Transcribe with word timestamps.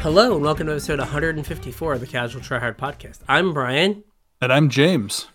Hello 0.00 0.34
and 0.34 0.42
welcome 0.44 0.66
to 0.66 0.72
episode 0.72 0.98
154 0.98 1.94
of 1.94 2.00
the 2.00 2.06
Casual 2.06 2.40
Tryhard 2.40 2.76
Podcast. 2.76 3.18
I'm 3.28 3.52
Brian, 3.52 4.04
And 4.40 4.52
I'm 4.52 4.68
James. 4.68 5.26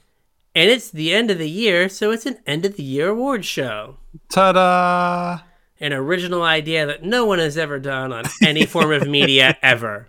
and 0.56 0.70
it's 0.70 0.90
the 0.90 1.14
end 1.14 1.30
of 1.32 1.38
the 1.38 1.50
year, 1.50 1.90
so 1.90 2.12
it's 2.12 2.26
an 2.26 2.38
end 2.48 2.66
of 2.66 2.76
the 2.78 2.84
year 2.84 3.10
award 3.10 3.46
show. 3.46 3.98
Ta 4.32 4.52
da! 4.54 5.40
An 5.80 5.92
original 5.94 6.44
idea 6.44 6.86
that 6.86 7.04
no 7.04 7.26
one 7.26 7.40
has 7.40 7.58
ever 7.58 7.80
done 7.80 8.14
on 8.14 8.24
any 8.42 8.66
form 8.66 8.92
of 8.92 9.08
media 9.08 9.58
ever. 9.64 10.08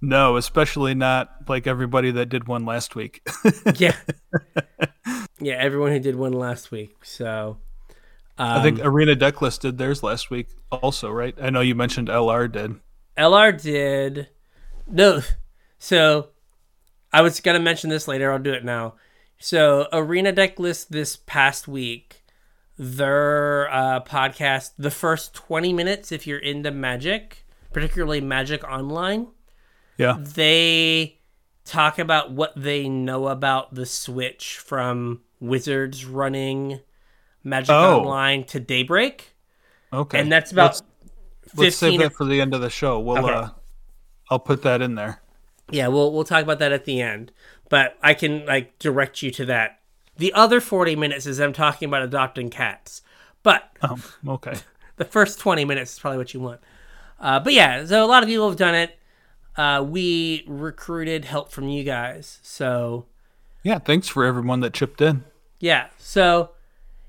No, 0.00 0.36
especially 0.36 0.94
not 0.94 1.48
like 1.48 1.66
everybody 1.66 2.10
that 2.12 2.28
did 2.28 2.46
one 2.48 2.64
last 2.64 2.94
week. 2.94 3.26
Yeah. 3.76 3.96
Yeah, 5.38 5.56
everyone 5.56 5.92
who 5.92 5.98
did 6.00 6.16
one 6.16 6.32
last 6.32 6.70
week. 6.70 7.04
So 7.04 7.58
I 8.38 8.62
think 8.62 8.80
um, 8.80 8.86
Arena 8.86 9.14
Decklist 9.14 9.60
did 9.60 9.76
theirs 9.76 10.02
last 10.02 10.30
week 10.30 10.48
also, 10.72 11.10
right? 11.10 11.34
I 11.40 11.50
know 11.50 11.60
you 11.60 11.74
mentioned 11.74 12.08
LR 12.08 12.50
did. 12.50 12.76
LR 13.16 13.60
did 13.60 14.28
no. 14.86 15.20
So 15.78 16.28
I 17.12 17.22
was 17.22 17.40
gonna 17.40 17.60
mention 17.60 17.90
this 17.90 18.06
later. 18.08 18.30
I'll 18.32 18.38
do 18.38 18.52
it 18.52 18.64
now. 18.64 18.94
So 19.38 19.88
Arena 19.92 20.32
Deck 20.32 20.58
List 20.58 20.90
this 20.92 21.16
past 21.16 21.68
week, 21.68 22.24
their 22.78 23.72
uh, 23.72 24.00
podcast, 24.00 24.72
the 24.78 24.90
first 24.90 25.34
twenty 25.34 25.72
minutes, 25.72 26.12
if 26.12 26.26
you're 26.26 26.38
into 26.38 26.70
Magic, 26.70 27.44
particularly 27.72 28.20
Magic 28.20 28.64
Online, 28.64 29.28
Yeah. 29.98 30.16
they 30.18 31.18
talk 31.64 31.98
about 31.98 32.30
what 32.32 32.52
they 32.56 32.88
know 32.88 33.28
about 33.28 33.74
the 33.74 33.86
switch 33.86 34.56
from 34.58 35.20
Wizards 35.40 36.04
running 36.04 36.80
Magic 37.44 37.70
Oh. 37.70 38.00
Online 38.00 38.44
to 38.44 38.60
Daybreak, 38.60 39.34
Okay. 39.92 40.18
and 40.20 40.30
that's 40.32 40.52
about 40.52 40.80
let's 41.54 41.76
save 41.76 42.00
that 42.00 42.14
for 42.14 42.24
the 42.24 42.40
end 42.40 42.54
of 42.54 42.60
the 42.60 42.70
show. 42.70 42.98
We'll 42.98 43.18
Okay. 43.24 43.32
uh 43.34 43.48
I'll 44.30 44.38
put 44.40 44.62
that 44.62 44.82
in 44.82 44.94
there. 44.96 45.20
Yeah, 45.70 45.88
we'll 45.88 46.12
we'll 46.12 46.24
talk 46.24 46.42
about 46.42 46.58
that 46.58 46.72
at 46.72 46.84
the 46.84 47.00
end. 47.00 47.32
But 47.68 47.96
I 48.02 48.14
can 48.14 48.44
like 48.46 48.78
direct 48.78 49.22
you 49.22 49.30
to 49.32 49.44
that. 49.46 49.80
The 50.16 50.32
other 50.32 50.60
forty 50.60 50.96
minutes 50.96 51.26
is 51.26 51.36
them 51.38 51.52
talking 51.52 51.88
about 51.88 52.02
adopting 52.02 52.50
cats. 52.50 53.02
But 53.42 53.70
Um, 53.82 54.02
okay. 54.26 54.54
the 54.96 55.04
first 55.04 55.38
twenty 55.38 55.64
minutes 55.64 55.92
is 55.94 55.98
probably 55.98 56.18
what 56.18 56.34
you 56.34 56.40
want. 56.40 56.60
Uh, 57.20 57.40
but 57.40 57.52
yeah, 57.52 57.84
so 57.84 58.04
a 58.04 58.06
lot 58.06 58.22
of 58.22 58.28
people 58.28 58.48
have 58.48 58.58
done 58.58 58.74
it. 58.74 58.98
Uh, 59.56 59.82
we 59.88 60.44
recruited 60.46 61.24
help 61.24 61.50
from 61.50 61.68
you 61.68 61.82
guys. 61.82 62.40
So 62.42 63.06
Yeah, 63.62 63.78
thanks 63.78 64.06
for 64.08 64.24
everyone 64.24 64.60
that 64.60 64.74
chipped 64.74 65.00
in. 65.00 65.24
yeah, 65.60 65.86
so 65.98 66.50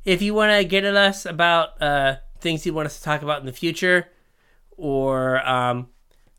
if 0.06 0.22
you 0.22 0.34
want 0.34 0.54
to 0.58 0.64
get 0.64 0.86
at 0.86 0.96
us 0.96 1.26
about 1.26 1.82
uh, 1.82 2.16
things 2.40 2.66
you 2.66 2.74
want 2.74 2.86
us 2.86 2.98
to 3.00 3.04
talk 3.04 3.22
about 3.22 3.42
in 3.42 3.46
the 3.46 3.52
future, 3.52 4.08
or 4.78 5.46
um, 5.48 5.90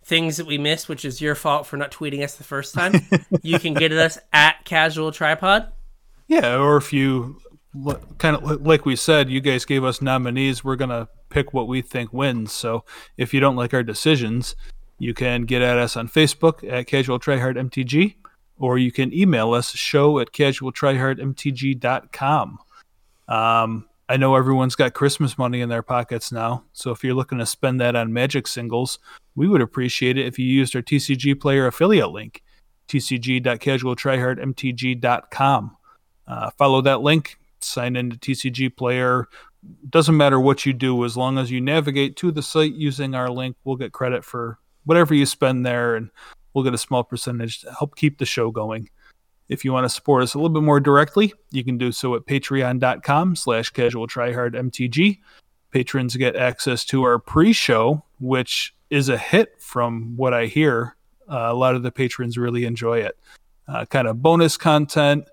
things 0.05 0.39
that 0.39 0.47
we 0.47 0.56
missed, 0.56 0.89
which 0.89 1.05
is 1.05 1.20
your 1.20 1.34
fault 1.34 1.67
for 1.67 1.77
not 1.77 1.92
tweeting 1.92 2.25
us 2.25 2.36
the 2.36 2.44
first 2.44 2.75
time, 2.75 2.94
you 3.42 3.58
can 3.58 3.75
get 3.75 3.92
at 3.92 3.98
us 3.98 4.19
at 4.33 4.64
Casual 4.64 5.12
Tripod. 5.12 5.70
Yeah, 6.27 6.56
or 6.56 6.77
if 6.77 6.92
you 6.92 7.41
kind 8.19 8.36
of 8.36 8.64
like 8.64 8.86
we 8.86 8.94
said, 8.97 9.31
you 9.31 9.41
guys 9.41 9.64
gave 9.64 9.84
us 9.84 10.03
nominees. 10.03 10.64
We're 10.64 10.77
gonna 10.77 11.09
pick 11.28 11.53
what 11.53 11.66
we 11.69 11.83
think 11.83 12.12
wins. 12.12 12.53
So 12.53 12.84
if 13.16 13.34
you 13.34 13.41
don't 13.41 13.56
like 13.56 13.75
our 13.75 13.83
decisions, 13.83 14.55
you 14.98 15.12
can 15.14 15.42
get 15.42 15.62
at 15.62 15.78
us 15.78 15.97
on 15.97 16.09
Facebook 16.09 16.70
at 16.70 16.86
Casual 16.86 17.19
Tryhard 17.19 17.56
MTG, 17.56 18.14
or 18.59 18.77
you 18.78 18.92
can 18.92 19.12
email 19.14 19.53
us 19.53 19.72
show 19.72 20.19
at 20.19 20.33
casualtryhardmtg.com. 20.33 22.59
Um, 23.28 23.88
I 24.11 24.17
know 24.17 24.37
everyone's 24.37 24.75
got 24.75 24.95
Christmas 24.95 25.37
money 25.37 25.61
in 25.61 25.69
their 25.69 25.83
pockets 25.83 26.33
now, 26.33 26.64
so 26.73 26.92
if 26.92 27.05
you're 27.05 27.12
looking 27.12 27.37
to 27.39 27.47
spend 27.47 27.78
that 27.81 27.95
on 27.95 28.11
Magic 28.12 28.47
singles, 28.47 28.99
we 29.34 29.47
would 29.47 29.60
appreciate 29.60 30.16
it 30.16 30.27
if 30.27 30.38
you 30.38 30.47
used 30.47 30.75
our 30.75 30.81
TCG 30.81 31.38
player 31.38 31.66
affiliate 31.66 32.10
link, 32.10 32.43
tcg.casualtryhardmtg.com. 32.88 35.77
Uh, 36.27 36.50
follow 36.56 36.81
that 36.81 37.03
link, 37.03 37.38
sign 37.60 37.97
into 37.97 38.16
TCG 38.16 38.75
Player. 38.77 39.28
Doesn't 39.88 40.16
matter 40.16 40.41
what 40.41 40.65
you 40.65 40.72
do, 40.72 41.04
as 41.04 41.16
long 41.16 41.37
as 41.37 41.50
you 41.50 41.60
navigate 41.60 42.16
to 42.16 42.31
the 42.31 42.43
site 42.43 42.75
using 42.75 43.15
our 43.15 43.28
link, 43.28 43.56
we'll 43.65 43.77
get 43.77 43.93
credit 43.93 44.25
for 44.25 44.59
whatever 44.84 45.15
you 45.15 45.27
spend 45.27 45.66
there, 45.66 45.97
and 45.97 46.10
we'll 46.54 46.65
get 46.65 46.75
a 46.75 46.78
small 46.78 47.04
percentage 47.04 47.60
to 47.60 47.72
help 47.72 47.97
keep 47.97 48.19
the 48.19 48.27
show 48.27 48.50
going. 48.50 48.88
If 49.48 49.64
you 49.64 49.72
want 49.72 49.84
to 49.84 49.88
support 49.88 50.22
us 50.22 50.34
a 50.34 50.38
little 50.38 50.50
bit 50.50 50.62
more 50.62 50.81
directly, 50.81 51.32
you 51.50 51.64
can 51.64 51.78
do 51.78 51.91
so 51.91 52.14
at 52.14 52.26
patreon.com 52.26 53.36
slash 53.36 53.70
casual 53.70 54.06
mtg. 54.06 55.19
Patrons 55.70 56.16
get 56.16 56.36
access 56.36 56.84
to 56.86 57.03
our 57.03 57.19
pre-show, 57.19 58.04
which 58.20 58.75
is 58.91 59.09
a 59.09 59.19
hit 59.19 59.60
from 59.60 60.16
what 60.16 60.34
I 60.34 60.47
hear. 60.47 60.97
Uh, 61.31 61.48
a 61.50 61.54
lot 61.54 61.75
of 61.75 61.82
the 61.82 61.92
patrons 61.92 62.38
really 62.38 62.64
enjoy 62.64 62.98
it. 62.98 63.19
Uh, 63.66 63.84
kind 63.84 64.09
of 64.09 64.22
bonus 64.22 64.56
content, 64.56 65.28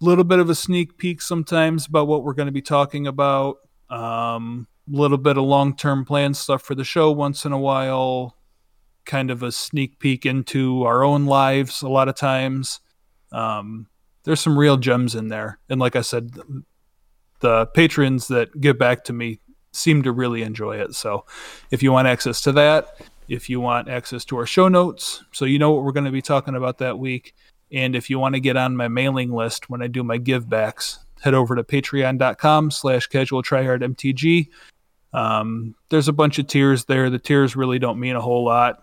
a 0.00 0.04
little 0.04 0.24
bit 0.24 0.38
of 0.38 0.50
a 0.50 0.54
sneak 0.54 0.96
peek 0.98 1.20
sometimes 1.20 1.86
about 1.86 2.06
what 2.06 2.22
we're 2.22 2.34
going 2.34 2.46
to 2.46 2.52
be 2.52 2.62
talking 2.62 3.06
about. 3.06 3.58
Um, 3.90 4.68
little 4.88 5.18
bit 5.18 5.36
of 5.36 5.44
long 5.44 5.76
term 5.76 6.04
plan 6.04 6.34
stuff 6.34 6.62
for 6.62 6.74
the 6.74 6.84
show 6.84 7.10
once 7.10 7.44
in 7.44 7.52
a 7.52 7.58
while. 7.58 8.36
Kind 9.04 9.30
of 9.30 9.42
a 9.42 9.52
sneak 9.52 9.98
peek 9.98 10.24
into 10.24 10.84
our 10.84 11.02
own 11.02 11.26
lives 11.26 11.82
a 11.82 11.88
lot 11.88 12.08
of 12.08 12.16
times. 12.16 12.80
Um, 13.32 13.88
there's 14.24 14.40
some 14.40 14.58
real 14.58 14.76
gems 14.76 15.14
in 15.14 15.28
there, 15.28 15.58
and 15.68 15.80
like 15.80 15.96
I 15.96 16.00
said, 16.00 16.32
the 17.40 17.66
patrons 17.66 18.28
that 18.28 18.60
give 18.60 18.78
back 18.78 19.04
to 19.04 19.12
me 19.12 19.40
seem 19.72 20.02
to 20.02 20.12
really 20.12 20.42
enjoy 20.42 20.76
it. 20.76 20.94
So, 20.94 21.26
if 21.70 21.82
you 21.82 21.92
want 21.92 22.08
access 22.08 22.40
to 22.42 22.52
that, 22.52 23.00
if 23.28 23.50
you 23.50 23.60
want 23.60 23.88
access 23.88 24.24
to 24.26 24.38
our 24.38 24.46
show 24.46 24.68
notes, 24.68 25.24
so 25.32 25.44
you 25.44 25.58
know 25.58 25.72
what 25.72 25.84
we're 25.84 25.92
going 25.92 26.04
to 26.04 26.10
be 26.10 26.22
talking 26.22 26.54
about 26.54 26.78
that 26.78 26.98
week, 26.98 27.34
and 27.72 27.96
if 27.96 28.08
you 28.08 28.18
want 28.18 28.34
to 28.34 28.40
get 28.40 28.56
on 28.56 28.76
my 28.76 28.88
mailing 28.88 29.32
list 29.32 29.68
when 29.68 29.82
I 29.82 29.88
do 29.88 30.02
my 30.02 30.18
givebacks, 30.18 30.98
head 31.20 31.34
over 31.34 31.56
to 31.56 31.64
patreon.com 31.64 32.70
slash 32.70 33.06
casual 33.06 33.42
mtg. 33.42 34.48
Um, 35.12 35.74
there's 35.90 36.08
a 36.08 36.12
bunch 36.12 36.38
of 36.38 36.46
tiers 36.46 36.84
there. 36.84 37.08
The 37.08 37.18
tiers 37.18 37.56
really 37.56 37.78
don't 37.78 37.98
mean 37.98 38.16
a 38.16 38.20
whole 38.20 38.44
lot. 38.44 38.82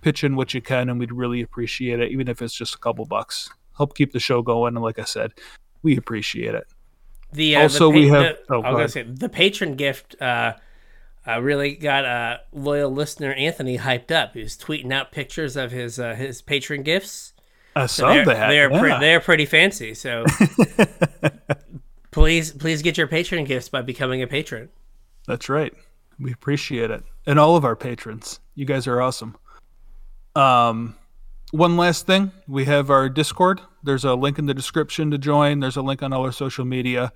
Pitch 0.00 0.24
in 0.24 0.36
what 0.36 0.54
you 0.54 0.60
can, 0.60 0.88
and 0.88 0.98
we'd 0.98 1.12
really 1.12 1.42
appreciate 1.42 2.00
it, 2.00 2.10
even 2.10 2.28
if 2.28 2.42
it's 2.42 2.54
just 2.54 2.74
a 2.74 2.78
couple 2.78 3.04
bucks. 3.04 3.50
Help 3.76 3.94
keep 3.94 4.12
the 4.12 4.20
show 4.20 4.42
going. 4.42 4.74
And 4.74 4.82
like 4.82 4.98
I 4.98 5.04
said, 5.04 5.32
we 5.82 5.96
appreciate 5.96 6.54
it. 6.54 6.66
The 7.32 7.56
uh, 7.56 7.62
Also, 7.62 7.86
the 7.86 7.92
pa- 7.92 7.98
we 7.98 8.08
have- 8.08 8.36
the- 8.48 8.54
oh, 8.54 8.62
I 8.62 8.70
was 8.70 8.72
go 8.72 8.76
gonna 8.76 8.88
say 8.88 9.02
the 9.02 9.28
patron 9.28 9.74
gift 9.74 10.20
uh, 10.20 10.54
uh, 11.26 11.40
really 11.42 11.74
got 11.74 12.04
uh, 12.04 12.38
loyal 12.52 12.90
listener 12.90 13.32
Anthony 13.32 13.78
hyped 13.78 14.10
up. 14.10 14.34
He 14.34 14.42
was 14.42 14.56
tweeting 14.56 14.92
out 14.92 15.12
pictures 15.12 15.56
of 15.56 15.72
his 15.72 15.98
uh, 15.98 16.14
his 16.14 16.40
patron 16.40 16.82
gifts. 16.82 17.32
I 17.74 17.86
saw 17.86 18.14
they're, 18.14 18.24
that. 18.24 18.48
They're 18.48 18.70
yeah. 18.70 18.80
pre- 18.80 18.98
they're 19.00 19.20
pretty 19.20 19.44
fancy. 19.44 19.92
So 19.92 20.24
please 22.10 22.52
please 22.52 22.82
get 22.82 22.96
your 22.96 23.06
patron 23.06 23.44
gifts 23.44 23.68
by 23.68 23.82
becoming 23.82 24.22
a 24.22 24.26
patron. 24.26 24.70
That's 25.26 25.48
right. 25.48 25.74
We 26.18 26.32
appreciate 26.32 26.90
it. 26.90 27.02
And 27.26 27.38
all 27.38 27.56
of 27.56 27.64
our 27.64 27.76
patrons. 27.76 28.40
You 28.54 28.64
guys 28.64 28.86
are 28.86 29.02
awesome. 29.02 29.36
Um 30.34 30.94
one 31.52 31.76
last 31.76 32.06
thing, 32.06 32.32
we 32.48 32.64
have 32.64 32.90
our 32.90 33.08
Discord. 33.08 33.60
There's 33.82 34.04
a 34.04 34.14
link 34.14 34.38
in 34.38 34.46
the 34.46 34.54
description 34.54 35.10
to 35.12 35.18
join. 35.18 35.60
There's 35.60 35.76
a 35.76 35.82
link 35.82 36.02
on 36.02 36.12
all 36.12 36.24
our 36.24 36.32
social 36.32 36.64
media. 36.64 37.12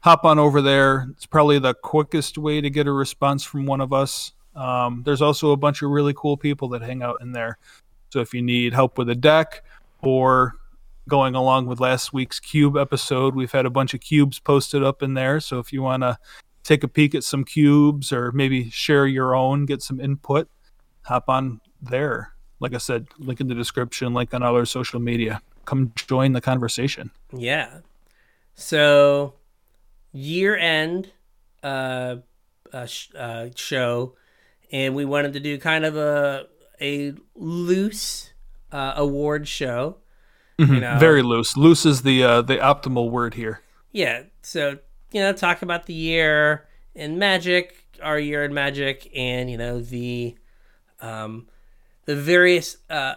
Hop 0.00 0.24
on 0.24 0.38
over 0.38 0.60
there. 0.60 1.08
It's 1.12 1.26
probably 1.26 1.58
the 1.58 1.74
quickest 1.74 2.38
way 2.38 2.60
to 2.60 2.70
get 2.70 2.86
a 2.86 2.92
response 2.92 3.44
from 3.44 3.66
one 3.66 3.80
of 3.80 3.92
us. 3.92 4.32
Um, 4.54 5.02
there's 5.04 5.22
also 5.22 5.52
a 5.52 5.56
bunch 5.56 5.82
of 5.82 5.90
really 5.90 6.14
cool 6.16 6.36
people 6.36 6.68
that 6.70 6.82
hang 6.82 7.02
out 7.02 7.18
in 7.20 7.32
there. 7.32 7.58
So 8.10 8.20
if 8.20 8.34
you 8.34 8.42
need 8.42 8.74
help 8.74 8.98
with 8.98 9.08
a 9.08 9.14
deck 9.14 9.62
or 10.02 10.54
going 11.08 11.34
along 11.34 11.66
with 11.66 11.80
last 11.80 12.12
week's 12.12 12.40
cube 12.40 12.76
episode, 12.76 13.34
we've 13.34 13.52
had 13.52 13.66
a 13.66 13.70
bunch 13.70 13.94
of 13.94 14.00
cubes 14.00 14.38
posted 14.38 14.82
up 14.82 15.02
in 15.02 15.14
there. 15.14 15.40
So 15.40 15.58
if 15.58 15.72
you 15.72 15.82
want 15.82 16.02
to 16.02 16.18
take 16.64 16.82
a 16.82 16.88
peek 16.88 17.14
at 17.14 17.24
some 17.24 17.44
cubes 17.44 18.12
or 18.12 18.32
maybe 18.32 18.68
share 18.70 19.06
your 19.06 19.34
own, 19.34 19.66
get 19.66 19.82
some 19.82 20.00
input, 20.00 20.48
hop 21.02 21.28
on 21.28 21.60
there. 21.80 22.34
Like 22.60 22.74
I 22.74 22.78
said, 22.78 23.08
link 23.18 23.40
in 23.40 23.48
the 23.48 23.54
description, 23.54 24.12
link 24.14 24.32
on 24.34 24.42
all 24.42 24.54
our 24.54 24.64
social 24.66 25.00
media. 25.00 25.40
Come 25.64 25.92
join 25.96 26.32
the 26.32 26.40
conversation. 26.40 27.10
Yeah. 27.34 27.78
So 28.54 29.34
year 30.12 30.56
end 30.56 31.12
uh, 31.62 32.16
uh, 32.72 32.86
sh- 32.86 33.10
uh, 33.16 33.48
show, 33.56 34.14
and 34.72 34.94
we 34.94 35.04
wanted 35.04 35.32
to 35.34 35.40
do 35.40 35.58
kind 35.58 35.84
of 35.84 35.96
a 35.96 36.46
a 36.80 37.14
loose 37.34 38.30
uh, 38.72 38.94
award 38.96 39.48
show. 39.48 39.96
You 40.58 40.80
know, 40.80 40.98
Very 40.98 41.22
loose. 41.22 41.56
Loose 41.56 41.86
is 41.86 42.02
the 42.02 42.22
uh, 42.22 42.42
the 42.42 42.56
optimal 42.58 43.10
word 43.10 43.32
here. 43.34 43.62
yeah. 43.92 44.24
So 44.42 44.78
you 45.10 45.20
know, 45.20 45.32
talk 45.32 45.62
about 45.62 45.86
the 45.86 45.94
year 45.94 46.68
in 46.94 47.18
Magic, 47.18 47.82
our 48.02 48.18
year 48.18 48.44
in 48.44 48.52
Magic, 48.52 49.10
and 49.16 49.50
you 49.50 49.56
know 49.56 49.80
the 49.80 50.36
um, 51.00 51.46
the 52.10 52.16
various 52.16 52.76
uh, 52.90 53.14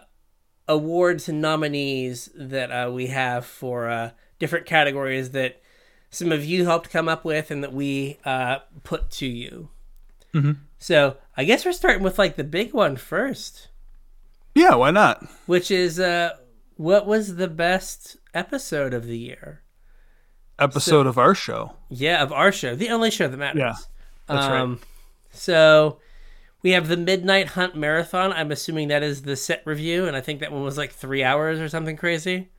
awards 0.67 1.27
and 1.27 1.41
nominees 1.41 2.29
that 2.35 2.69
uh, 2.69 2.91
we 2.91 3.07
have 3.07 3.43
for 3.43 3.89
uh, 3.89 4.11
different 4.37 4.67
categories 4.67 5.31
that 5.31 5.59
some 6.11 6.31
of 6.31 6.45
you 6.45 6.65
helped 6.65 6.91
come 6.91 7.09
up 7.09 7.25
with 7.25 7.49
and 7.49 7.63
that 7.63 7.73
we 7.73 8.19
uh, 8.23 8.59
put 8.83 9.09
to 9.09 9.25
you. 9.25 9.69
Mhm. 10.31 10.57
So 10.77 11.17
I 11.35 11.43
guess 11.43 11.65
we're 11.65 11.71
starting 11.71 12.03
with 12.03 12.19
like 12.19 12.35
the 12.35 12.43
big 12.43 12.71
one 12.71 12.95
first. 12.95 13.69
Yeah, 14.53 14.75
why 14.75 14.91
not? 14.91 15.25
which 15.47 15.71
is 15.71 15.99
uh, 15.99 16.33
what 16.77 17.07
was 17.07 17.37
the 17.37 17.47
best 17.47 18.17
episode 18.35 18.93
of 18.93 19.07
the 19.07 19.17
year? 19.17 19.61
Episode 20.59 21.07
of 21.07 21.17
our 21.17 21.33
show. 21.33 21.73
Yeah, 21.89 22.21
of 22.21 22.31
our 22.31 22.51
show, 22.51 22.75
the 22.75 22.89
only 22.89 23.09
show 23.09 23.27
that 23.27 23.37
matters. 23.37 23.59
Yeah, 23.59 23.73
that's 24.27 24.47
right. 24.47 24.61
um, 24.61 24.79
So 25.31 25.97
we 26.63 26.71
have 26.71 26.87
the 26.87 26.97
Midnight 26.97 27.49
Hunt 27.49 27.75
Marathon. 27.75 28.31
I'm 28.31 28.51
assuming 28.51 28.87
that 28.87 29.03
is 29.03 29.23
the 29.23 29.35
set 29.35 29.61
review, 29.65 30.07
and 30.07 30.15
I 30.15 30.21
think 30.21 30.39
that 30.39 30.51
one 30.51 30.63
was 30.63 30.77
like 30.77 30.93
three 30.93 31.23
hours 31.23 31.59
or 31.59 31.67
something 31.67 31.97
crazy. 31.97 32.49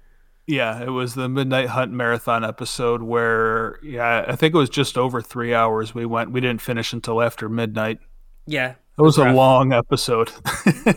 Yeah, 0.46 0.82
it 0.82 0.90
was 0.90 1.14
the 1.14 1.26
Midnight 1.26 1.68
Hunt 1.70 1.90
Marathon 1.90 2.44
episode 2.44 3.02
where, 3.02 3.78
yeah, 3.82 4.26
I 4.28 4.36
think 4.36 4.54
it 4.54 4.58
was 4.58 4.68
just 4.68 4.98
over 4.98 5.22
three 5.22 5.54
hours. 5.54 5.94
We 5.94 6.04
went, 6.04 6.32
we 6.32 6.42
didn't 6.42 6.60
finish 6.60 6.92
until 6.92 7.22
after 7.22 7.48
midnight. 7.48 7.98
Yeah. 8.46 8.74
It 8.98 9.02
was 9.02 9.16
a 9.16 9.32
long 9.32 9.72
episode. 9.72 10.30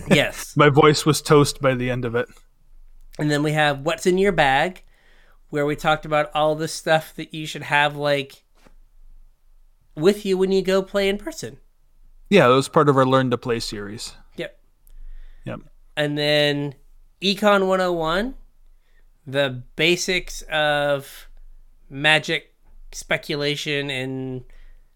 Yes. 0.09 0.56
My 0.57 0.69
voice 0.69 1.06
was 1.06 1.21
toast 1.21 1.62
by 1.62 1.75
the 1.75 1.89
end 1.89 2.04
of 2.04 2.13
it. 2.13 2.27
And 3.18 3.31
then 3.31 3.42
we 3.42 3.54
have 3.54 3.81
What's 3.81 4.06
in 4.06 4.18
Your 4.18 4.31
Bag, 4.33 4.83
where 5.50 5.65
we 5.65 5.75
talked 5.75 6.06
about 6.06 6.30
all 6.33 6.56
the 6.56 6.68
stuff 6.68 7.13
that 7.15 7.33
you 7.33 7.45
should 7.45 7.63
have 7.63 7.95
like 7.95 8.44
with 9.95 10.25
you 10.25 10.38
when 10.38 10.51
you 10.51 10.62
go 10.62 10.81
play 10.81 11.07
in 11.07 11.18
person. 11.18 11.57
Yeah, 12.30 12.48
it 12.48 12.54
was 12.54 12.68
part 12.68 12.90
of 12.90 12.98
our 12.98 13.06
Learn 13.06 13.32
to 13.32 13.38
Play 13.38 13.60
series. 13.60 14.14
Yep. 14.36 14.60
Yep. 15.46 15.60
And 15.96 16.18
then 16.18 16.76
Econ 17.22 17.68
101, 17.68 18.36
the 19.26 19.64
basics 19.76 20.42
of 20.44 21.28
magic 21.90 22.54
speculation 22.92 23.90
and 23.90 24.44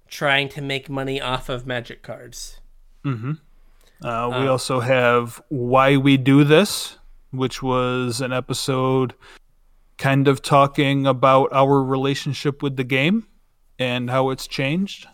trying 0.08 0.50
to 0.50 0.62
make 0.62 0.90
money 0.90 1.22
off 1.22 1.48
of 1.50 1.66
magic 1.66 2.04
cards. 2.04 2.60
Uh, 3.06 4.30
we 4.40 4.48
also 4.48 4.80
have 4.82 5.42
Why 5.50 5.98
We 5.98 6.18
Do 6.18 6.44
This, 6.44 6.98
which 7.32 7.64
was 7.64 8.20
an 8.20 8.34
episode 8.34 9.14
kind 9.98 10.28
of 10.28 10.42
talking 10.42 11.06
about 11.08 11.50
our 11.54 11.82
relationship 11.82 12.62
with 12.62 12.76
the 12.76 12.84
game 12.84 13.28
and 13.80 14.10
how 14.10 14.30
it's 14.32 14.48
changed 14.48 15.08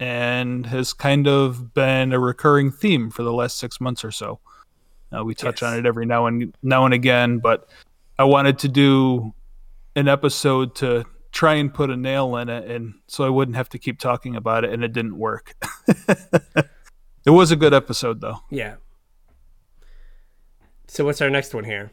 and 0.00 0.66
has 0.66 0.92
kind 0.92 1.26
of 1.26 1.74
been 1.74 2.12
a 2.12 2.18
recurring 2.20 2.70
theme 2.70 3.10
for 3.10 3.22
the 3.22 3.32
last 3.32 3.58
six 3.58 3.80
months 3.80 4.04
or 4.04 4.10
so. 4.12 4.38
Uh, 5.16 5.24
we 5.24 5.34
touch 5.34 5.62
Yes. 5.62 5.72
on 5.72 5.78
it 5.78 5.86
every 5.86 6.06
now 6.06 6.26
and 6.26 6.54
now 6.62 6.84
and 6.84 6.94
again, 6.94 7.38
but 7.38 7.68
I 8.18 8.24
wanted 8.24 8.58
to 8.60 8.68
do 8.68 9.32
an 9.96 10.06
episode 10.08 10.74
to 10.76 11.04
try 11.32 11.54
and 11.54 11.72
put 11.72 11.90
a 11.90 11.96
nail 11.96 12.36
in 12.36 12.48
it, 12.48 12.70
and 12.70 12.94
so 13.06 13.24
I 13.24 13.28
wouldn't 13.28 13.56
have 13.56 13.68
to 13.70 13.78
keep 13.78 13.98
talking 13.98 14.36
about 14.36 14.64
it, 14.64 14.72
and 14.72 14.82
it 14.84 14.92
didn't 14.92 15.18
work. 15.18 15.54
it 15.98 17.30
was 17.30 17.50
a 17.50 17.56
good 17.56 17.74
episode, 17.74 18.20
though. 18.20 18.38
Yeah. 18.50 18.76
So 20.86 21.04
what's 21.04 21.20
our 21.20 21.30
next 21.30 21.54
one 21.54 21.64
here? 21.64 21.92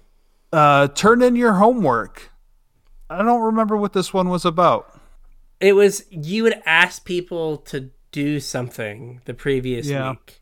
Uh, 0.54 0.88
turn 0.88 1.22
in 1.22 1.36
your 1.36 1.54
homework. 1.54 2.32
I 3.10 3.22
don't 3.22 3.42
remember 3.42 3.76
what 3.78 3.94
this 3.94 4.14
one 4.14 4.30
was 4.30 4.46
about. 4.46 4.95
It 5.60 5.74
was 5.74 6.06
you 6.10 6.44
would 6.44 6.62
ask 6.66 7.06
people 7.06 7.58
to 7.58 7.90
do 8.12 8.40
something 8.40 9.22
the 9.26 9.34
previous 9.34 9.88
Yeah. 9.88 10.12
week. 10.12 10.42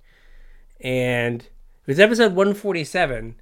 And 0.82 1.42
it 1.44 1.88
was 1.88 2.00
episode 2.00 2.34
147. 2.34 3.36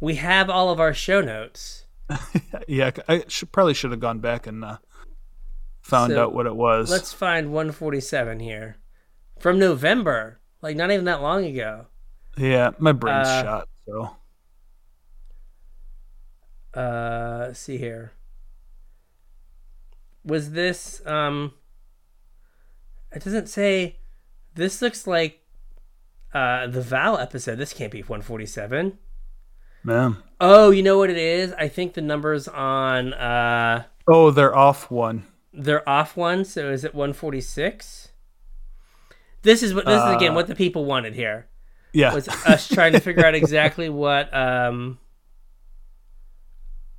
We 0.00 0.16
have 0.16 0.50
all 0.50 0.70
of 0.70 0.80
our 0.80 0.92
show 0.94 1.20
notes. 1.20 1.86
Yeah, 2.68 2.90
I 3.08 3.24
should, 3.28 3.52
probably 3.52 3.74
should 3.74 3.90
have 3.90 4.00
gone 4.00 4.20
back 4.20 4.46
and 4.46 4.64
uh, 4.64 4.78
found 5.82 6.12
So, 6.12 6.22
out 6.24 6.32
what 6.34 6.46
it 6.46 6.54
was. 6.56 6.90
Let's 6.90 7.12
find 7.12 7.52
147 7.52 8.40
here. 8.40 8.76
From 9.38 9.58
November. 9.58 10.40
Like 10.62 10.76
not 10.76 10.90
even 10.90 11.04
that 11.06 11.20
long 11.20 11.44
ago. 11.44 11.86
Yeah, 12.38 12.70
my 12.78 12.92
brain's 12.92 13.28
Uh, 13.28 13.42
shot. 13.42 13.68
So 13.86 14.16
Uh 16.74 17.44
let's 17.48 17.60
see 17.60 17.76
here. 17.78 18.12
Was 20.24 20.52
this 20.52 21.04
um 21.06 21.52
it 23.12 23.22
doesn't 23.24 23.48
say 23.48 23.96
this 24.54 24.80
looks 24.82 25.06
like 25.06 25.40
uh 26.32 26.66
the 26.66 26.80
Val 26.80 27.18
episode. 27.18 27.56
This 27.56 27.72
can't 27.72 27.92
be 27.92 28.00
147. 28.02 28.98
man. 29.82 30.16
Oh, 30.40 30.70
you 30.70 30.82
know 30.82 30.98
what 30.98 31.10
it 31.10 31.16
is? 31.16 31.52
I 31.58 31.68
think 31.68 31.94
the 31.94 32.00
numbers 32.02 32.48
on 32.48 33.12
uh 33.14 33.84
Oh, 34.08 34.30
they're 34.30 34.54
off 34.56 34.90
one. 34.90 35.24
they're 35.52 35.88
off 35.88 36.16
one, 36.16 36.44
so 36.44 36.70
is 36.70 36.84
it 36.84 36.94
146? 36.94 38.08
This 39.42 39.62
is 39.62 39.74
what 39.74 39.84
this 39.86 40.02
is 40.02 40.14
again 40.16 40.32
Uh, 40.32 40.34
what 40.36 40.46
the 40.46 40.54
people 40.54 40.84
wanted 40.86 41.14
here. 41.14 41.46
Yeah, 41.92 42.12
Was 42.14 42.26
us 42.28 42.66
trying 42.66 42.92
to 42.94 43.00
figure 43.00 43.24
out 43.24 43.34
exactly 43.42 43.88
what 43.88 44.32
um 44.34 44.98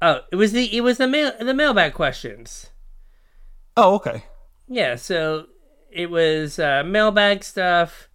Oh, 0.02 0.22
it 0.32 0.36
was 0.36 0.52
the 0.52 0.76
it 0.76 0.82
was 0.82 0.98
the 0.98 1.08
mail 1.08 1.32
the 1.40 1.54
mailbag 1.54 1.94
questions. 1.94 2.70
Oh, 3.78 3.96
okay. 3.96 4.24
Yeah, 4.68 4.96
so 4.96 5.48
it 5.92 6.10
was 6.10 6.60
uh, 6.60 6.84
mailbag 6.86 7.44
stuff. 7.44 8.10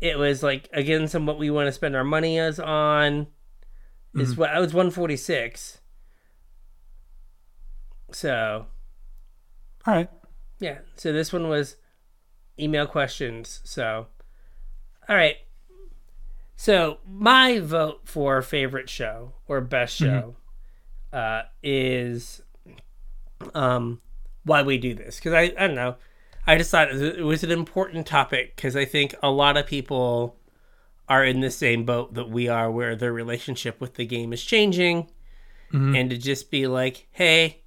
It 0.00 0.18
was 0.18 0.42
like 0.42 0.68
again 0.72 1.08
some 1.08 1.26
what 1.26 1.38
we 1.38 1.50
want 1.50 1.66
to 1.68 1.72
spend 1.72 1.94
our 1.94 2.04
money 2.04 2.38
is 2.38 2.58
on. 2.58 3.26
Is 4.12 4.36
what 4.36 4.50
I 4.50 4.58
was 4.58 4.74
one 4.74 4.90
forty 4.90 5.16
six. 5.16 5.80
So 8.10 8.66
All 9.86 9.94
right. 9.94 10.10
yeah, 10.58 10.78
so 10.96 11.12
this 11.12 11.32
one 11.32 11.48
was 11.48 11.76
email 12.58 12.86
questions. 12.86 13.60
So 13.62 14.08
all 15.08 15.16
right. 15.16 15.36
So 16.56 16.98
my 17.06 17.60
vote 17.60 18.00
for 18.04 18.42
favorite 18.42 18.88
show 18.90 19.34
or 19.46 19.60
best 19.60 19.94
show 19.94 20.34
uh, 21.12 21.42
is 21.62 22.42
um, 23.54 24.00
why 24.44 24.62
we 24.62 24.78
do 24.78 24.94
this 24.94 25.16
because 25.16 25.32
I 25.32 25.52
I 25.58 25.66
don't 25.66 25.74
know. 25.76 25.96
I 26.46 26.56
just 26.56 26.70
thought 26.70 26.90
it 26.90 27.22
was 27.22 27.44
an 27.44 27.50
important 27.50 28.06
topic 28.06 28.56
because 28.56 28.74
I 28.74 28.84
think 28.84 29.14
a 29.22 29.30
lot 29.30 29.56
of 29.56 29.66
people 29.66 30.36
are 31.08 31.24
in 31.24 31.40
the 31.40 31.50
same 31.50 31.84
boat 31.84 32.14
that 32.14 32.30
we 32.30 32.48
are, 32.48 32.70
where 32.70 32.96
their 32.96 33.12
relationship 33.12 33.80
with 33.80 33.94
the 33.94 34.06
game 34.06 34.32
is 34.32 34.42
changing, 34.42 35.10
and 35.72 36.10
to 36.10 36.16
just 36.16 36.50
be 36.50 36.66
like, 36.66 37.06
hey, 37.12 37.62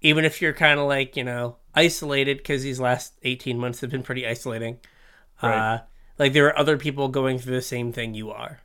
even 0.00 0.24
if 0.24 0.40
you're 0.40 0.52
kind 0.52 0.78
of 0.78 0.86
like 0.86 1.16
you 1.16 1.24
know 1.24 1.56
isolated 1.74 2.38
because 2.38 2.62
these 2.62 2.80
last 2.80 3.14
18 3.22 3.58
months 3.58 3.80
have 3.80 3.90
been 3.90 4.02
pretty 4.02 4.26
isolating 4.26 4.78
Right. 5.42 5.74
uh, 5.74 5.78
like 6.18 6.32
there 6.34 6.46
are 6.46 6.58
other 6.58 6.76
people 6.76 7.08
going 7.08 7.38
through 7.38 7.54
the 7.54 7.62
same 7.62 7.92
thing 7.92 8.14
you 8.14 8.30
are 8.30 8.60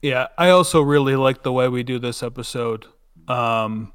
Yeah, 0.00 0.28
I 0.38 0.50
also 0.50 0.80
really 0.80 1.16
like 1.16 1.42
the 1.42 1.52
way 1.52 1.68
we 1.68 1.82
do 1.82 1.98
this 1.98 2.22
episode. 2.22 2.86
Um, 3.26 3.92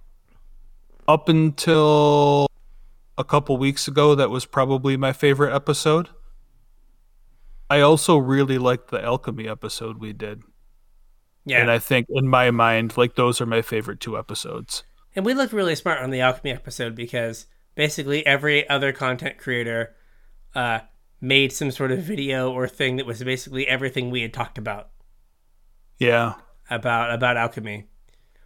up 1.07 1.29
until 1.29 2.47
a 3.17 3.23
couple 3.23 3.57
weeks 3.57 3.87
ago, 3.87 4.15
that 4.15 4.29
was 4.29 4.45
probably 4.45 4.97
my 4.97 5.13
favorite 5.13 5.53
episode. 5.55 6.09
I 7.69 7.81
also 7.81 8.17
really 8.17 8.57
liked 8.57 8.91
the 8.91 9.03
alchemy 9.03 9.47
episode 9.47 9.97
we 9.99 10.13
did, 10.13 10.43
yeah 11.45 11.59
and 11.59 11.71
I 11.71 11.79
think 11.79 12.07
in 12.09 12.27
my 12.27 12.51
mind, 12.51 12.97
like 12.97 13.15
those 13.15 13.41
are 13.41 13.45
my 13.45 13.61
favorite 13.61 13.99
two 13.99 14.17
episodes. 14.17 14.83
And 15.15 15.25
we 15.25 15.33
looked 15.33 15.53
really 15.53 15.75
smart 15.75 16.01
on 16.01 16.09
the 16.09 16.21
alchemy 16.21 16.51
episode 16.51 16.93
because 16.95 17.45
basically 17.75 18.25
every 18.25 18.67
other 18.69 18.91
content 18.91 19.37
creator 19.37 19.95
uh, 20.55 20.79
made 21.21 21.51
some 21.51 21.71
sort 21.71 21.91
of 21.91 21.99
video 21.99 22.51
or 22.51 22.67
thing 22.67 22.97
that 22.97 23.05
was 23.05 23.23
basically 23.23 23.67
everything 23.67 24.09
we 24.11 24.21
had 24.21 24.33
talked 24.33 24.57
about 24.57 24.89
Yeah, 25.99 26.33
about 26.69 27.11
about 27.11 27.37
alchemy. 27.37 27.87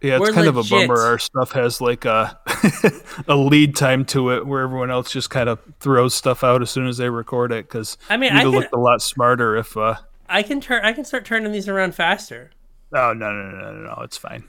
yeah, 0.00 0.16
it's 0.16 0.20
We're 0.20 0.32
kind 0.32 0.46
of 0.48 0.56
a 0.56 0.62
bummer. 0.62 0.98
Our 0.98 1.18
stuff 1.18 1.52
has 1.52 1.80
like 1.82 2.04
a 2.04 2.38
a 3.28 3.36
lead 3.36 3.74
time 3.76 4.04
to 4.06 4.30
it, 4.32 4.46
where 4.46 4.62
everyone 4.62 4.90
else 4.90 5.10
just 5.12 5.30
kind 5.30 5.48
of 5.48 5.60
throws 5.80 6.14
stuff 6.14 6.42
out 6.44 6.62
as 6.62 6.70
soon 6.70 6.86
as 6.86 6.96
they 6.98 7.08
record 7.10 7.52
it. 7.52 7.66
Because 7.68 7.96
I 8.08 8.16
mean, 8.16 8.32
we'd 8.32 8.38
I 8.38 8.42
have 8.42 8.52
can 8.52 8.60
looked 8.60 8.72
a 8.74 8.78
lot 8.78 9.02
smarter 9.02 9.56
if. 9.56 9.76
uh 9.76 9.96
I 10.28 10.42
can 10.42 10.60
turn 10.60 10.84
I 10.84 10.92
can 10.92 11.04
start 11.04 11.24
turning 11.24 11.52
these 11.52 11.68
around 11.68 11.94
faster. 11.94 12.50
Oh 12.92 13.12
no 13.12 13.32
no 13.32 13.50
no 13.50 13.58
no 13.60 13.72
no! 13.72 13.82
no, 13.96 14.02
It's 14.02 14.16
fine. 14.16 14.44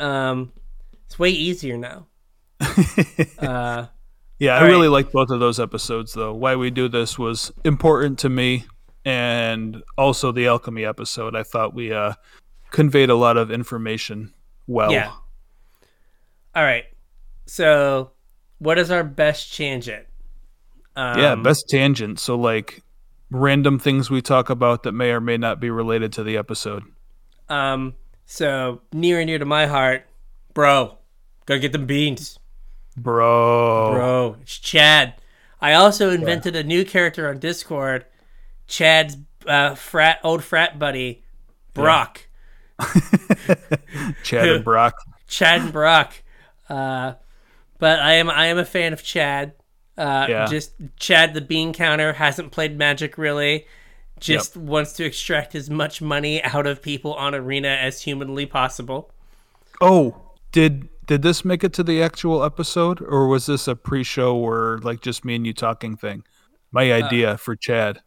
Um, 0.00 0.52
it's 1.06 1.18
way 1.18 1.30
easier 1.30 1.76
now. 1.76 2.06
uh, 3.38 3.86
Yeah, 4.38 4.54
I 4.56 4.62
right. 4.62 4.68
really 4.68 4.88
like 4.88 5.10
both 5.12 5.30
of 5.30 5.40
those 5.40 5.58
episodes 5.58 6.12
though. 6.12 6.32
Why 6.34 6.56
we 6.56 6.70
do 6.70 6.88
this 6.88 7.18
was 7.18 7.50
important 7.64 8.18
to 8.20 8.28
me 8.28 8.66
and 9.04 9.82
also 9.96 10.30
the 10.32 10.46
alchemy 10.46 10.84
episode. 10.84 11.34
I 11.34 11.42
thought 11.42 11.74
we 11.74 11.92
uh 11.92 12.12
conveyed 12.70 13.08
a 13.10 13.14
lot 13.14 13.36
of 13.38 13.50
information 13.50 14.32
well. 14.66 14.92
Yeah. 14.92 15.10
all 16.54 16.62
right. 16.62 16.84
So, 17.48 18.10
what 18.58 18.78
is 18.78 18.90
our 18.90 19.02
best 19.02 19.56
tangent? 19.56 20.06
Um, 20.94 21.18
yeah, 21.18 21.34
best 21.34 21.68
tangent. 21.68 22.20
So 22.20 22.34
like 22.36 22.82
random 23.30 23.78
things 23.78 24.10
we 24.10 24.20
talk 24.20 24.50
about 24.50 24.82
that 24.82 24.92
may 24.92 25.10
or 25.10 25.20
may 25.20 25.36
not 25.36 25.60
be 25.60 25.70
related 25.70 26.12
to 26.14 26.22
the 26.22 26.36
episode. 26.36 26.82
Um, 27.48 27.94
so 28.26 28.82
near 28.92 29.18
and 29.20 29.28
dear 29.28 29.38
to 29.38 29.44
my 29.44 29.66
heart, 29.66 30.06
bro, 30.54 30.98
gotta 31.46 31.60
get 31.60 31.72
them 31.72 31.86
beans, 31.86 32.38
Bro. 32.96 33.92
bro. 33.94 34.36
It's 34.42 34.58
Chad. 34.58 35.14
I 35.60 35.72
also 35.74 36.10
invented 36.10 36.54
a 36.54 36.62
new 36.64 36.84
character 36.84 37.28
on 37.28 37.38
Discord, 37.38 38.04
Chad's 38.66 39.16
uh, 39.46 39.74
frat 39.74 40.18
old 40.22 40.44
frat 40.44 40.78
buddy, 40.78 41.22
Brock, 41.74 42.26
Chad 44.24 44.48
and 44.48 44.64
Brock. 44.64 44.94
Chad 45.28 45.62
and 45.62 45.72
Brock. 45.72 46.22
Uh, 46.68 47.14
but 47.78 47.98
I 48.00 48.14
am 48.14 48.28
I 48.30 48.46
am 48.46 48.58
a 48.58 48.64
fan 48.64 48.92
of 48.92 49.02
Chad. 49.02 49.54
Uh, 49.96 50.26
Yeah. 50.28 50.46
Just 50.46 50.72
Chad, 50.98 51.34
the 51.34 51.40
bean 51.40 51.72
counter, 51.72 52.12
hasn't 52.14 52.52
played 52.52 52.78
Magic 52.78 53.18
really. 53.18 53.66
Just 54.20 54.56
wants 54.56 54.94
to 54.94 55.04
extract 55.04 55.54
as 55.54 55.70
much 55.70 56.02
money 56.02 56.42
out 56.42 56.66
of 56.66 56.82
people 56.82 57.14
on 57.14 57.34
Arena 57.34 57.68
as 57.68 58.02
humanly 58.02 58.46
possible. 58.46 59.10
Oh, 59.80 60.16
did 60.52 60.88
did 61.06 61.22
this 61.22 61.44
make 61.44 61.62
it 61.64 61.72
to 61.74 61.82
the 61.82 62.02
actual 62.02 62.42
episode, 62.44 63.00
or 63.00 63.28
was 63.28 63.46
this 63.46 63.66
a 63.68 63.74
pre-show 63.76 64.36
or 64.36 64.80
like 64.82 65.00
just 65.00 65.24
me 65.24 65.36
and 65.36 65.46
you 65.46 65.52
talking 65.54 65.96
thing? 65.96 66.24
My 66.72 66.92
idea 66.92 67.38
for 67.38 67.56
Chad. 67.56 68.00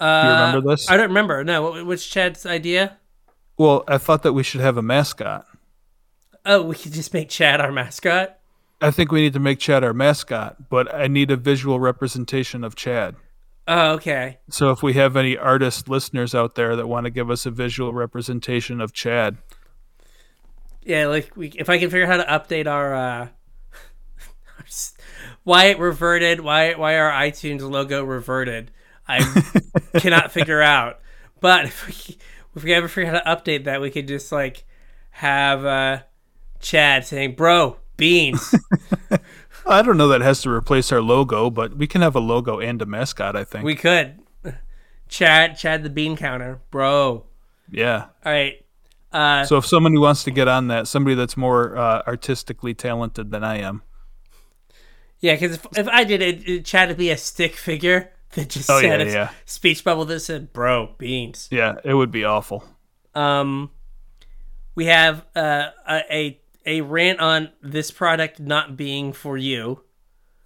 Uh, 0.00 0.22
Do 0.22 0.28
you 0.28 0.34
remember 0.34 0.70
this? 0.70 0.90
I 0.90 0.96
don't 0.96 1.08
remember. 1.08 1.44
No, 1.44 1.62
what, 1.70 1.86
what's 1.86 2.06
Chad's 2.06 2.46
idea? 2.46 2.96
Well, 3.58 3.84
I 3.86 3.98
thought 3.98 4.22
that 4.22 4.32
we 4.32 4.42
should 4.42 4.60
have 4.60 4.76
a 4.76 4.82
mascot. 4.82 5.46
Oh, 6.46 6.62
we 6.62 6.74
could 6.76 6.92
just 6.92 7.12
make 7.12 7.28
Chad 7.28 7.60
our 7.60 7.70
mascot. 7.72 8.38
I 8.80 8.90
think 8.90 9.10
we 9.12 9.22
need 9.22 9.32
to 9.32 9.40
make 9.40 9.58
Chad 9.58 9.82
our 9.84 9.94
mascot, 9.94 10.68
but 10.68 10.94
I 10.94 11.06
need 11.06 11.30
a 11.30 11.36
visual 11.36 11.80
representation 11.80 12.64
of 12.64 12.74
Chad. 12.74 13.16
Oh, 13.66 13.92
okay. 13.92 14.38
So 14.50 14.70
if 14.72 14.82
we 14.82 14.92
have 14.94 15.16
any 15.16 15.38
artist 15.38 15.88
listeners 15.88 16.34
out 16.34 16.54
there 16.54 16.76
that 16.76 16.86
want 16.86 17.04
to 17.04 17.10
give 17.10 17.30
us 17.30 17.46
a 17.46 17.50
visual 17.50 17.94
representation 17.94 18.80
of 18.80 18.92
Chad, 18.92 19.38
Yeah, 20.82 21.06
like 21.06 21.34
we, 21.34 21.48
if 21.48 21.70
I 21.70 21.78
can 21.78 21.88
figure 21.88 22.04
out 22.06 22.20
how 22.28 22.38
to 22.38 22.44
update 22.46 22.66
our 22.66 22.94
uh 22.94 23.28
why 25.44 25.66
it 25.66 25.78
reverted, 25.78 26.40
why 26.40 26.74
why 26.74 26.98
our 26.98 27.10
iTunes 27.10 27.62
logo 27.62 28.04
reverted, 28.04 28.70
I 29.08 29.20
cannot 29.98 30.30
figure 30.32 30.60
out. 30.60 31.00
But 31.40 31.66
if 31.66 31.86
we, 31.86 32.18
if 32.56 32.64
we 32.64 32.74
ever 32.74 32.88
figure 32.88 33.14
out 33.14 33.24
how 33.24 33.34
to 33.34 33.42
update 33.42 33.64
that, 33.64 33.80
we 33.80 33.90
could 33.90 34.08
just 34.08 34.30
like 34.30 34.64
have 35.10 35.64
uh 35.64 36.02
Chad 36.60 37.06
saying, 37.06 37.34
"Bro, 37.34 37.78
beans." 37.96 38.54
I 39.66 39.80
don't 39.82 39.96
know 39.96 40.08
that 40.08 40.20
has 40.20 40.42
to 40.42 40.50
replace 40.50 40.92
our 40.92 41.00
logo, 41.00 41.48
but 41.50 41.76
we 41.76 41.86
can 41.86 42.02
have 42.02 42.14
a 42.14 42.20
logo 42.20 42.60
and 42.60 42.80
a 42.82 42.86
mascot. 42.86 43.34
I 43.36 43.44
think. 43.44 43.64
we 43.64 43.74
could. 43.74 44.20
Chad, 45.08 45.56
Chad 45.58 45.82
the 45.82 45.90
bean 45.90 46.16
counter, 46.16 46.60
bro. 46.70 47.24
yeah. 47.70 48.06
All 48.24 48.32
right. 48.32 48.64
Uh, 49.12 49.44
So 49.44 49.58
if 49.58 49.66
somebody 49.66 49.96
wants 49.98 50.24
to 50.24 50.30
get 50.30 50.48
on 50.48 50.68
that, 50.68 50.88
somebody 50.88 51.14
that's 51.14 51.36
more 51.36 51.76
uh, 51.76 52.02
artistically 52.06 52.74
talented 52.74 53.30
than 53.30 53.44
I 53.44 53.58
am. 53.58 53.82
Yeah, 55.20 55.34
because 55.34 55.54
if, 55.56 55.66
if 55.78 55.88
I 55.88 56.04
did 56.04 56.20
it, 56.20 56.48
it, 56.48 56.64
Chad 56.64 56.88
would 56.88 56.96
be 56.98 57.10
a 57.10 57.16
stick 57.16 57.54
figure 57.54 58.10
that 58.32 58.48
just 58.50 58.68
Oh, 58.68 58.80
said 58.80 59.00
yeah, 59.00 59.06
a 59.06 59.12
yeah. 59.12 59.30
speech 59.44 59.84
bubble 59.84 60.04
that 60.06 60.20
said, 60.20 60.52
bro, 60.52 60.94
beans. 60.98 61.48
Yeah, 61.50 61.76
it 61.84 61.94
would 61.94 62.10
be 62.10 62.24
awful. 62.24 62.64
Um, 63.14 63.70
we 64.74 64.86
have 64.86 65.24
uh, 65.36 65.68
a, 65.88 66.02
a 66.10 66.40
a 66.66 66.80
rant 66.80 67.20
on 67.20 67.50
this 67.62 67.90
product 67.90 68.40
not 68.40 68.76
being 68.76 69.12
for 69.12 69.36
you. 69.36 69.82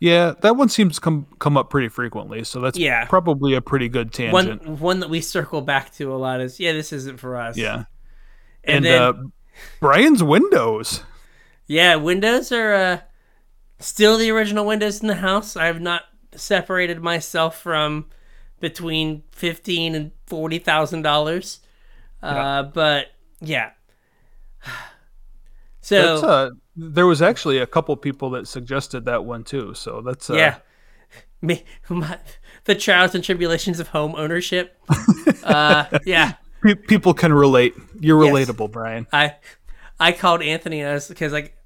Yeah, 0.00 0.34
that 0.42 0.56
one 0.56 0.68
seems 0.68 0.94
to 0.96 1.00
come 1.00 1.26
come 1.40 1.56
up 1.56 1.70
pretty 1.70 1.88
frequently, 1.88 2.44
so 2.44 2.60
that's 2.60 2.78
Yeah. 2.78 3.04
probably 3.06 3.54
a 3.54 3.60
pretty 3.60 3.88
good 3.88 4.16
One 4.30 4.46
tangent. 4.46 4.68
one 4.80 5.00
that 5.00 5.10
we 5.10 5.20
circle 5.20 5.60
back 5.60 5.92
to 5.96 6.12
a 6.12 6.16
lot 6.16 6.40
is, 6.40 6.60
yeah, 6.60 6.72
this 6.72 6.92
isn't 6.92 7.18
for 7.18 7.36
us. 7.36 7.56
yeah. 7.56 7.84
and, 8.64 8.76
And, 8.76 8.84
then 8.84 9.02
uh, 9.02 9.12
Brian's 9.80 10.22
Windows. 10.22 11.02
yeah, 11.66 11.96
Windows 11.96 12.52
are 12.52 12.74
uh, 12.74 12.98
still 13.80 14.18
the 14.18 14.30
original 14.30 14.64
Windows 14.66 15.00
in 15.00 15.08
the 15.08 15.16
house. 15.16 15.56
I 15.56 15.66
have 15.66 15.80
not 15.80 16.02
separated 16.32 17.00
myself 17.02 17.60
from 17.60 18.06
between 18.60 19.24
fifteen 19.32 19.94
and 19.96 20.12
forty 20.26 20.58
thousand 20.60 21.02
dollars. 21.02 21.58
Uh, 22.22 22.62
but 22.64 23.06
yeah. 23.40 23.70
So 25.88 26.26
uh, 26.26 26.50
there 26.76 27.06
was 27.06 27.22
actually 27.22 27.58
a 27.58 27.66
couple 27.66 27.96
people 27.96 28.30
that 28.30 28.46
suggested 28.46 29.04
that 29.06 29.24
one 29.24 29.44
too. 29.44 29.74
So 29.74 30.00
that's 30.02 30.28
uh, 30.30 30.34
yeah, 30.34 30.58
me, 31.42 31.64
my, 31.88 32.18
the 32.64 32.74
trials 32.74 33.14
and 33.14 33.24
tribulations 33.24 33.80
of 33.80 33.88
home 33.88 34.14
ownership. 34.16 34.76
uh, 35.42 35.86
yeah, 36.04 36.34
pe- 36.62 36.74
people 36.74 37.14
can 37.14 37.32
relate. 37.32 37.74
You're 38.00 38.22
Yes. 38.24 38.32
relatable, 38.50 38.70
Brian. 38.70 39.06
I 39.12 39.36
I 39.98 40.12
called 40.12 40.42
Anthony 40.42 40.80
and 40.80 40.90
I 40.90 40.94
was 40.94 41.08
because 41.08 41.32
like 41.32 41.56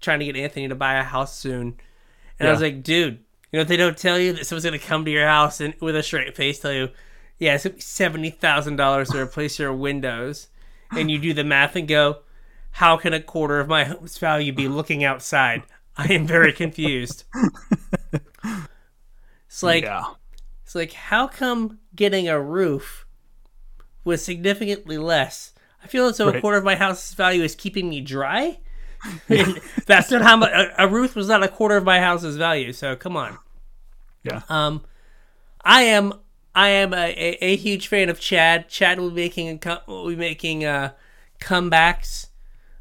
trying 0.00 0.20
to 0.20 0.24
get 0.24 0.36
Anthony 0.36 0.68
to 0.68 0.74
buy 0.74 0.94
a 0.94 1.02
house 1.02 1.36
soon, 1.38 1.76
and 2.38 2.48
I 2.48 2.52
was 2.52 2.60
like, 2.62 2.82
dude, 2.82 3.14
you 3.52 3.56
know 3.56 3.60
what 3.60 3.68
they 3.68 3.76
don't 3.76 3.98
tell 3.98 4.18
you 4.18 4.32
that 4.32 4.46
someone's 4.46 4.64
gonna 4.64 4.78
come 4.78 5.04
to 5.04 5.10
your 5.10 5.26
house 5.26 5.60
and 5.60 5.74
with 5.80 5.94
a 5.96 6.02
straight 6.02 6.34
face 6.36 6.58
tell 6.60 6.72
you, 6.72 6.88
yeah, 7.38 7.54
it's 7.54 7.64
gonna 7.64 7.74
be 7.74 7.80
seventy 7.80 8.30
thousand 8.30 8.76
dollars 8.76 9.10
to 9.10 9.18
replace 9.18 9.58
your 9.58 9.72
windows, 9.72 10.48
and 10.90 11.10
you 11.10 11.18
do 11.18 11.34
the 11.34 11.44
math 11.44 11.76
and 11.76 11.86
go, 11.86 12.18
how 12.78 12.96
can 12.96 13.12
a 13.12 13.20
quarter 13.20 13.58
of 13.58 13.66
my 13.66 13.82
home's 13.82 14.18
value 14.18 14.52
be 14.52 14.68
looking 14.68 15.02
outside? 15.02 15.64
I 15.96 16.12
am 16.12 16.28
very 16.28 16.52
confused. 16.52 17.24
It's 19.48 19.64
like 19.64 19.82
yeah. 19.82 20.04
it's 20.62 20.76
like 20.76 20.92
how 20.92 21.26
come 21.26 21.80
getting 21.96 22.28
a 22.28 22.40
roof 22.40 23.04
was 24.04 24.24
significantly 24.24 24.96
less? 24.96 25.54
I 25.82 25.88
feel 25.88 26.06
as 26.06 26.18
though 26.18 26.28
a 26.28 26.40
quarter 26.40 26.56
of 26.56 26.62
my 26.62 26.76
house's 26.76 27.14
value 27.14 27.42
is 27.42 27.56
keeping 27.56 27.88
me 27.88 28.00
dry. 28.00 28.58
That's 29.86 30.12
not 30.12 30.22
how 30.22 30.36
much 30.36 30.52
a, 30.52 30.84
a 30.84 30.86
roof 30.86 31.16
was 31.16 31.26
not 31.26 31.42
a 31.42 31.48
quarter 31.48 31.76
of 31.76 31.84
my 31.84 31.98
house's 31.98 32.36
value. 32.36 32.72
So 32.72 32.94
come 32.94 33.16
on. 33.16 33.38
Yeah. 34.22 34.42
Um, 34.48 34.84
I 35.64 35.82
am 35.82 36.12
I 36.54 36.68
am 36.68 36.94
a, 36.94 37.08
a, 37.08 37.44
a 37.44 37.56
huge 37.56 37.88
fan 37.88 38.08
of 38.08 38.20
Chad. 38.20 38.68
Chad 38.68 39.00
will 39.00 39.10
be 39.10 39.22
making 39.22 39.60
will 39.88 40.08
be 40.10 40.14
making 40.14 40.64
uh, 40.64 40.92
comebacks 41.40 42.27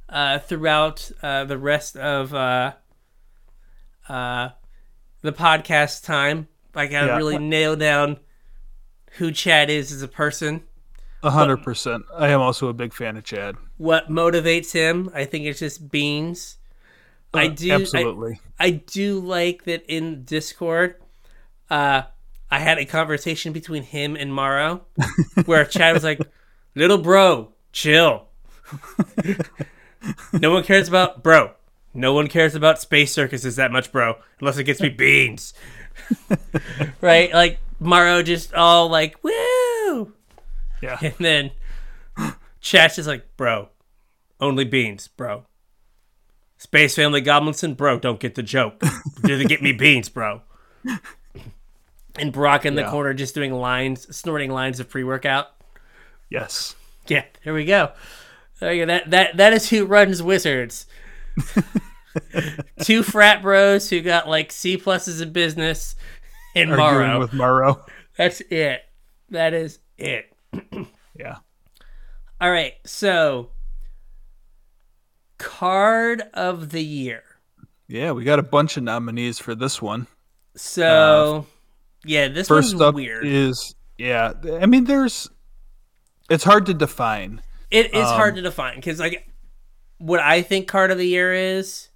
uh, 0.09 0.39
throughout 0.39 1.11
uh, 1.21 1.43
the 1.45 1.57
rest 1.57 1.97
of 1.97 2.33
uh, 2.33 2.73
uh, 4.09 4.49
the 5.21 5.31
podcast 5.33 6.03
time. 6.05 6.47
I 6.75 6.87
gotta 6.87 7.07
Yeah. 7.07 7.17
really 7.17 7.37
nail 7.39 7.75
down 7.75 8.17
who 9.17 9.31
Chad 9.31 9.69
is 9.69 9.91
as 9.91 10.01
a 10.01 10.07
person. 10.07 10.63
A 11.23 11.31
hundred 11.31 11.63
percent. 11.63 12.03
I 12.15 12.29
am 12.29 12.39
also 12.41 12.67
a 12.67 12.73
big 12.73 12.93
fan 12.93 13.17
of 13.17 13.23
Chad. 13.23 13.55
What 13.77 14.09
motivates 14.09 14.71
him? 14.71 15.09
I 15.13 15.25
think 15.25 15.45
it's 15.45 15.59
just 15.59 15.89
beans. 15.89 16.57
I 17.33 17.47
Uh, 17.47 17.49
do. 17.49 17.71
I- 17.71 17.75
absolutely. 17.75 18.39
I 18.59 18.69
do 18.71 19.19
like 19.19 19.63
that 19.65 19.83
in 19.87 20.23
Discord. 20.23 20.95
Uh, 21.69 22.03
I 22.49 22.59
had 22.59 22.77
a 22.77 22.85
conversation 22.85 23.51
between 23.51 23.83
him 23.83 24.15
and 24.15 24.33
Morrow 24.33 24.85
where 25.45 25.65
Chad 25.65 25.93
was 25.95 26.03
like, 26.03 26.19
"Little 26.75 26.97
bro, 26.99 27.51
chill. 27.73 28.27
no 30.33 30.51
one 30.51 30.63
cares 30.63 30.87
about 30.87 31.23
bro. 31.23 31.51
No 31.93 32.13
one 32.13 32.27
cares 32.27 32.53
about 32.55 32.79
space 32.79 33.11
circuses 33.13 33.55
that 33.55 33.71
much, 33.71 33.91
bro, 33.91 34.15
unless 34.39 34.57
it 34.57 34.63
gets 34.65 34.81
me 34.81 34.89
beans." 34.89 35.53
right? 37.01 37.33
Like 37.33 37.59
Morrow 37.79 38.21
just 38.23 38.53
all 38.53 38.89
like, 38.89 39.21
"Woo!" 39.23 40.13
yeah. 40.81 40.97
And 41.01 41.13
then 41.19 41.51
Chad's 42.59 42.97
is 42.99 43.07
like, 43.07 43.25
bro, 43.37 43.69
only 44.39 44.65
beans, 44.65 45.07
bro. 45.07 45.45
Space 46.57 46.95
Family 46.95 47.21
Goblinson, 47.21 47.75
bro, 47.75 47.99
don't 47.99 48.19
get 48.19 48.35
the 48.35 48.43
joke. 48.43 48.81
Do 49.23 49.37
they 49.37 49.45
get 49.45 49.61
me 49.61 49.71
beans, 49.73 50.09
bro? 50.09 50.41
And 52.19 52.33
Brock 52.33 52.65
in 52.65 52.75
the 52.75 52.81
Yeah. 52.81 52.89
corner 52.91 53.13
just 53.13 53.35
doing 53.35 53.53
lines, 53.53 54.15
snorting 54.15 54.51
lines 54.51 54.79
of 54.79 54.89
pre 54.89 55.03
workout. 55.03 55.47
Yes. 56.29 56.75
Yeah, 57.07 57.23
there 57.43 57.53
we 57.53 57.63
go. 57.63 57.91
That 58.59 59.09
that 59.11 59.37
that 59.37 59.53
is 59.53 59.69
who 59.69 59.85
runs 59.85 60.21
Wizards. 60.23 60.85
Two 62.81 63.03
frat 63.03 63.41
bros 63.43 63.89
who 63.89 64.01
got 64.01 64.27
like 64.27 64.51
C 64.51 64.77
pluses 64.77 65.21
in 65.21 65.31
business 65.31 65.95
and 66.55 66.71
Arguing 66.71 67.07
Morrow. 67.09 67.19
with 67.19 67.33
Morrow. 67.33 67.85
That's 68.17 68.41
it. 68.49 68.81
That 69.29 69.53
is 69.53 69.79
it. 69.97 70.25
Yeah. 71.19 71.37
All 72.39 72.51
right, 72.51 72.73
so 72.85 73.49
card 75.39 76.21
of 76.35 76.69
the 76.69 76.83
year. 76.83 77.23
Yeah, 77.87 78.11
we 78.11 78.23
got 78.23 78.37
a 78.37 78.43
bunch 78.43 78.77
of 78.77 78.83
nominees 78.83 79.39
for 79.39 79.55
this 79.55 79.81
one. 79.81 80.05
So 80.55 81.45
uh, 81.47 81.51
yeah, 82.05 82.27
this 82.27 82.47
First 82.47 82.73
one's 82.73 82.81
up 82.83 82.93
weird. 82.93 83.25
is 83.25 83.73
yeah. 83.97 84.33
I 84.61 84.67
mean, 84.67 84.83
there's. 84.83 85.27
It's 86.29 86.43
hard 86.43 86.67
to 86.67 86.75
define. 86.75 87.41
It 87.71 87.93
is 87.93 88.07
um, 88.07 88.15
hard 88.15 88.35
to 88.35 88.41
define 88.41 88.75
because 88.75 88.99
like 88.99 89.29
what 89.97 90.19
I 90.19 90.41
think 90.41 90.67
card 90.67 90.91
of 90.91 90.97
the 90.97 91.07
year 91.07 91.33
is 91.33 91.89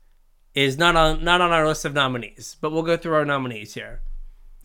is 0.53 0.77
not 0.77 0.95
on 0.95 1.23
not 1.23 1.41
on 1.41 1.51
our 1.51 1.65
list 1.67 1.85
of 1.85 1.93
nominees, 1.93 2.57
but 2.59 2.71
we'll 2.71 2.83
go 2.83 2.97
through 2.97 3.13
our 3.15 3.25
nominees 3.25 3.73
here. 3.73 4.01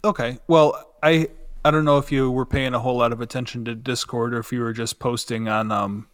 Okay. 0.04 0.38
Well, 0.48 0.92
I 1.02 1.28
I 1.64 1.70
don't 1.70 1.84
know 1.84 1.98
if 1.98 2.10
you 2.12 2.30
were 2.30 2.46
paying 2.46 2.74
a 2.74 2.78
whole 2.78 2.96
lot 2.96 3.12
of 3.12 3.20
attention 3.20 3.64
to 3.66 3.74
Discord 3.74 4.34
or 4.34 4.38
if 4.38 4.52
you 4.52 4.60
were 4.60 4.72
just 4.72 4.98
posting 4.98 5.48
on 5.48 5.72
um, 5.72 6.06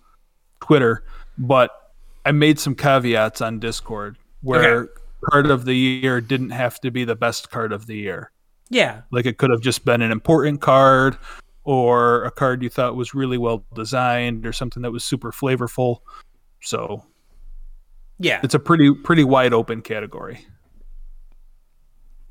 Twitter, 0.60 1.04
but 1.36 1.92
I 2.24 2.32
made 2.32 2.58
some 2.58 2.74
caveats 2.74 3.40
on 3.40 3.58
Discord 3.58 4.16
where 4.42 4.82
Okay. 4.82 4.92
card 5.30 5.46
of 5.46 5.64
the 5.64 5.74
year 5.76 6.20
didn't 6.20 6.50
have 6.50 6.80
to 6.80 6.90
be 6.90 7.04
the 7.04 7.16
best 7.16 7.50
card 7.50 7.72
of 7.72 7.86
the 7.86 7.96
year. 7.96 8.30
Yeah, 8.70 9.02
Like 9.10 9.26
it 9.26 9.36
could 9.36 9.50
have 9.50 9.60
just 9.60 9.84
been 9.84 10.00
an 10.00 10.10
important 10.10 10.62
card 10.62 11.18
or 11.64 12.24
a 12.24 12.30
card 12.30 12.62
you 12.62 12.68
thought 12.68 12.96
was 12.96 13.14
really 13.14 13.38
well 13.38 13.64
designed 13.74 14.44
or 14.46 14.52
something 14.52 14.82
that 14.82 14.90
was 14.90 15.04
super 15.04 15.30
flavorful. 15.32 15.98
So 16.60 17.04
Yeah. 18.18 18.40
it's 18.42 18.54
a 18.54 18.58
pretty 18.58 18.92
pretty 18.94 19.24
wide 19.24 19.52
open 19.52 19.82
category. 19.82 20.44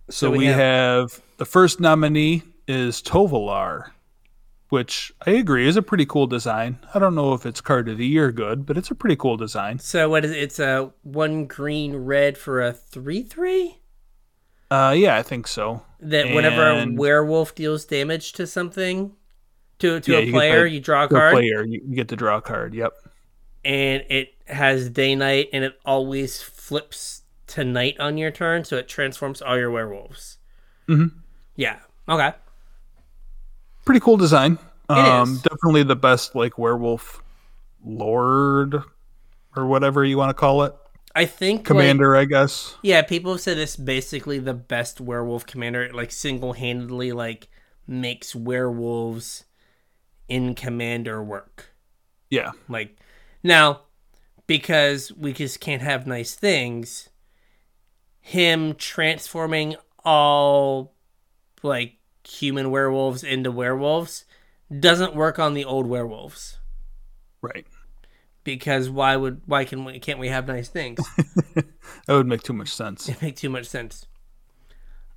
So, 0.10 0.28
So 0.28 0.32
we 0.32 0.40
we, 0.40 0.46
have- 0.48 0.58
have, 0.58 1.22
the 1.38 1.46
first 1.46 1.80
nominee 1.80 2.44
is 2.68 3.02
Tovolar, 3.02 3.92
which 4.70 5.14
I 5.26 5.32
agree 5.32 5.68
is 5.68 5.78
a 5.78 5.82
pretty 5.82 6.06
cool 6.06 6.28
design. 6.28 6.80
I 6.94 7.00
don't 7.00 7.16
know 7.16 7.34
if 7.34 7.46
it's 7.46 7.62
card 7.62 7.88
of 7.88 7.98
the 7.98 8.06
year 8.06 8.32
good, 8.32 8.66
but 8.66 8.78
it's 8.78 8.92
a 8.92 8.96
pretty 8.96 9.16
cool 9.16 9.38
design. 9.38 9.80
So 9.80 10.10
what 10.10 10.26
is 10.26 10.32
it? 10.32 10.38
It's 10.38 10.60
a 10.60 10.92
one 11.04 11.46
green 11.46 11.96
red 11.96 12.38
for 12.38 12.62
a 12.62 12.74
three 12.74 13.24
three. 13.24 13.78
Uh, 14.70 14.94
yeah, 14.98 15.18
I 15.18 15.24
think 15.24 15.48
so. 15.48 15.84
That 16.00 16.34
whenever 16.34 16.66
a 16.70 16.88
werewolf 16.94 17.54
deals 17.56 17.84
damage 17.86 18.32
to 18.34 18.48
something, 18.48 19.14
to 19.82 20.00
to 20.00 20.12
Yeah, 20.12 20.18
a 20.20 20.22
you 20.22 20.32
player, 20.32 20.66
you 20.66 20.80
draw 20.80 21.04
a 21.06 21.08
For 21.10 21.16
a 21.18 21.20
card, 21.20 21.34
player, 21.34 21.64
you, 21.66 21.80
get 21.94 22.08
to 22.10 22.16
draw 22.16 22.38
a 22.38 22.42
card. 22.42 22.74
Yep. 22.74 22.94
and 23.64 24.04
it 24.10 24.34
has 24.48 24.90
day 24.90 25.14
night, 25.16 25.50
and 25.54 25.64
it 25.64 25.80
always 25.86 26.42
flips 26.42 27.22
to 27.48 27.64
night 27.64 28.00
on 28.00 28.18
your 28.18 28.32
turn, 28.32 28.64
so 28.64 28.78
it 28.78 28.88
transforms 28.88 29.42
all 29.42 29.58
your 29.58 29.70
werewolves. 29.70 30.38
Mhm. 30.88 31.12
Yeah. 31.56 31.78
Okay. 32.10 32.34
Pretty 33.86 34.00
cool 34.00 34.18
design. 34.18 34.58
um, 34.90 35.34
is. 35.36 35.42
definitely 35.42 35.84
the 35.84 35.96
best 35.96 36.36
like 36.36 36.58
werewolf 36.58 37.22
lord 37.86 38.76
or 39.56 39.66
whatever 39.66 40.04
you 40.04 40.18
want 40.18 40.30
to 40.30 40.34
call 40.34 40.64
it. 40.64 40.74
I 41.16 41.26
think 41.26 41.60
like- 41.62 41.66
Commander, 41.66 42.16
I 42.16 42.26
guess. 42.26 42.76
Yeah, 42.82 43.02
people 43.02 43.34
have 43.34 43.42
said 43.42 43.58
it's 43.58 43.76
basically 43.76 44.40
the 44.40 44.54
best 44.54 45.00
werewolf 45.02 45.46
commander. 45.46 45.82
It 45.84 45.94
like 45.96 46.12
single 46.12 46.54
handedly 46.54 47.12
like 47.12 47.48
makes 47.88 48.36
werewolves 48.36 49.44
in 50.32 50.56
commander 50.56 51.22
work. 51.22 51.74
Yeah. 52.30 52.52
Like 52.70 52.98
now, 53.44 53.82
because 54.48 55.12
we 55.12 55.34
just 55.34 55.60
can't 55.60 55.82
have 55.82 56.08
nice 56.08 56.36
things, 56.36 57.10
him 58.22 58.76
transforming 58.76 59.76
all 60.06 60.94
like 61.64 61.98
human 62.26 62.72
werewolves 62.72 63.26
into 63.26 63.52
werewolves 63.52 64.24
doesn't 64.80 65.16
work 65.16 65.38
on 65.38 65.54
the 65.54 65.66
old 65.66 65.86
werewolves. 65.86 66.60
Right. 67.42 67.68
Because 68.46 68.90
why 68.90 69.18
would 69.18 69.42
why 69.48 69.66
can 69.66 69.84
we 69.84 70.00
can't 70.00 70.18
we 70.18 70.30
have 70.30 70.48
nice 70.48 70.70
things? 70.70 71.00
That 72.08 72.14
would 72.16 72.28
make 72.28 72.42
too 72.42 72.54
much 72.54 72.74
sense. 72.74 73.10
It 73.10 73.22
make 73.22 73.36
too 73.36 73.50
much 73.50 73.66
sense. 73.66 74.06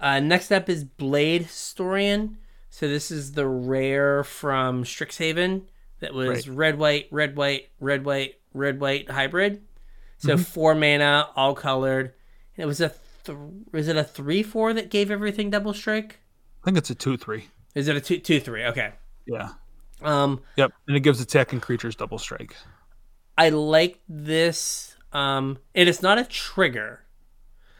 Uh, 0.00 0.18
next 0.18 0.50
up 0.50 0.68
is 0.68 0.82
Blade 0.84 1.42
Historian. 1.42 2.36
So 2.74 2.88
this 2.88 3.12
is 3.12 3.34
the 3.34 3.46
rare 3.46 4.24
from 4.24 4.82
Strixhaven 4.82 5.62
that 6.00 6.12
was 6.12 6.48
Right. 6.48 6.56
red 6.56 6.76
white, 6.76 7.06
red 7.12 7.36
white, 7.36 7.68
red 7.78 8.04
white, 8.04 8.40
red 8.52 8.80
white 8.80 9.08
hybrid. 9.08 9.62
So 10.18 10.36
four 10.36 10.74
mana, 10.74 11.28
all 11.36 11.54
colored. 11.54 12.06
And 12.56 12.64
it 12.64 12.66
was 12.66 12.80
a 12.80 12.92
th- 13.22 13.38
was 13.70 13.86
it 13.86 13.94
a 13.96 14.02
three 14.02 14.42
four 14.42 14.72
that 14.74 14.90
gave 14.90 15.12
everything 15.12 15.50
double 15.50 15.72
strike? 15.72 16.18
I 16.62 16.64
think 16.64 16.76
it's 16.76 16.90
a 16.90 16.96
two 16.96 17.16
three. 17.16 17.44
Is 17.76 17.86
it 17.86 17.94
a 17.94 18.00
two 18.00 18.18
two 18.18 18.40
three? 18.40 18.64
Okay. 18.64 18.94
Yeah. 19.24 19.50
Um, 20.02 20.42
Yep. 20.56 20.72
And 20.88 20.96
it 20.96 21.00
gives 21.00 21.20
attacking 21.20 21.60
creatures 21.60 21.94
double 21.94 22.18
strike. 22.18 22.56
I 23.38 23.50
like 23.50 24.00
this. 24.08 24.96
Um, 25.12 25.58
and 25.76 25.88
it's 25.88 26.02
not 26.02 26.18
a 26.18 26.24
trigger. 26.24 27.04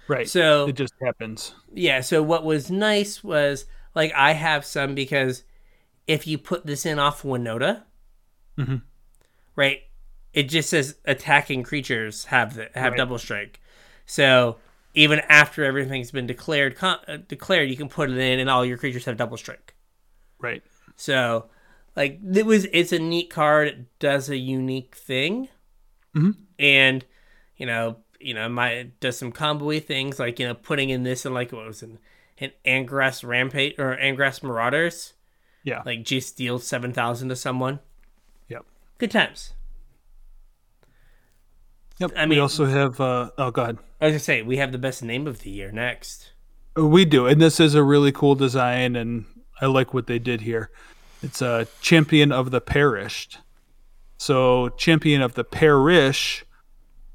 Right. 0.07 0.29
So 0.29 0.69
it 0.69 0.77
just 0.77 0.95
happens. 1.03 1.57
yeah 1.73 2.01
so 2.01 2.23
what 2.23 2.45
was 2.45 2.71
nice 2.71 3.25
was 3.25 3.67
like 3.95 4.13
i 4.15 4.33
have 4.33 4.65
some 4.65 4.95
because 4.95 5.45
if 6.07 6.27
you 6.27 6.37
put 6.39 6.67
this 6.67 6.85
in 6.87 6.99
off 6.99 7.23
winota 7.23 7.83
Mhm. 8.59 8.83
right 9.57 9.81
it 10.33 10.45
just 10.45 10.71
says 10.71 10.97
attacking 11.05 11.63
creatures 11.63 12.25
have 12.27 12.55
the 12.55 12.69
have 12.75 12.93
Right. 12.93 12.99
double 12.99 13.19
strike 13.19 13.61
so 14.07 14.59
even 14.95 15.21
after 15.29 15.65
everything's 15.65 16.11
been 16.13 16.27
declared 16.27 16.77
con- 16.77 17.01
uh, 17.09 17.17
declared 17.29 17.69
you 17.71 17.77
can 17.77 17.89
put 17.89 18.11
it 18.11 18.17
in 18.19 18.39
and 18.39 18.49
all 18.51 18.65
your 18.65 18.79
creatures 18.79 19.05
have 19.07 19.17
double 19.17 19.37
strike 19.37 19.75
Right. 20.39 20.63
so 20.97 21.49
like 21.97 22.21
it 22.35 22.47
was 22.47 22.67
it's 22.73 22.93
a 22.93 22.99
neat 22.99 23.31
card 23.31 23.69
it 23.69 23.99
does 23.99 24.29
a 24.29 24.37
unique 24.37 24.95
thing 24.95 25.49
Mhm. 26.15 26.37
and 26.59 27.05
you 27.57 27.67
know 27.67 27.97
you 28.21 28.35
know 28.35 28.49
my 28.49 28.91
does 29.01 29.19
some 29.19 29.33
combo 29.33 29.79
things 29.81 30.19
like 30.21 30.39
you 30.39 30.47
know 30.47 30.55
putting 30.55 30.91
in 30.91 31.03
this 31.03 31.25
and 31.25 31.35
like 31.35 31.53
what 31.53 31.67
was 31.67 31.83
in 31.83 31.99
an 32.39 32.51
Angrath's 32.65 33.23
Rampage 33.25 33.79
or 33.79 33.97
Angrath's 33.97 34.43
Marauders 34.43 35.15
Yeah. 35.63 35.83
like 35.87 36.03
just 36.05 36.37
deal 36.37 36.59
seven 36.59 36.93
thousand 36.93 37.29
to 37.31 37.37
someone 37.37 37.81
Yep. 38.49 38.65
good 38.99 39.11
times 39.11 39.55
Yep. 41.99 42.11
I 42.17 42.23
mean, 42.27 42.31
we 42.31 42.39
also 42.41 42.67
have 42.67 43.01
uh 43.01 43.31
oh 43.39 43.51
go 43.51 43.63
ahead. 43.63 43.79
I 44.01 44.09
was 44.11 44.23
say 44.23 44.43
we 44.43 44.57
have 44.57 44.73
the 44.73 44.79
best 44.79 45.03
name 45.03 45.27
of 45.27 45.41
the 45.41 45.51
year 45.51 45.71
next 45.71 46.33
We 46.77 47.05
do, 47.05 47.27
and 47.27 47.41
this 47.41 47.61
is 47.61 47.75
a 47.77 47.85
really 47.85 48.11
cool 48.11 48.35
design, 48.35 48.97
and 48.97 49.27
I 49.61 49.67
like 49.67 49.95
what 49.95 50.09
they 50.09 50.19
did 50.19 50.41
here. 50.41 50.71
It's 51.23 51.41
a 51.41 51.69
champion 51.81 52.33
of 52.33 52.51
the 52.51 52.61
perished. 52.61 53.39
So, 54.19 54.71
champion 54.71 55.23
of 55.23 55.35
the 55.35 55.45
parish, 55.45 56.45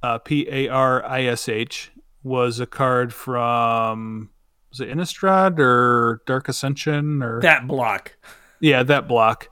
uh, 0.02 0.18
P 0.20 0.48
A 0.50 0.70
R 0.70 1.04
I 1.06 1.24
S 1.26 1.50
H, 1.50 1.92
was 2.24 2.60
a 2.62 2.66
card 2.66 3.14
from 3.14 4.30
was 4.70 4.80
it 4.80 4.90
Innistrad 4.90 5.60
or 5.60 6.22
Dark 6.26 6.48
Ascension 6.50 7.24
or 7.24 7.42
that 7.42 7.68
block 7.68 8.18
yeah 8.60 8.84
that 8.84 9.08
block 9.08 9.50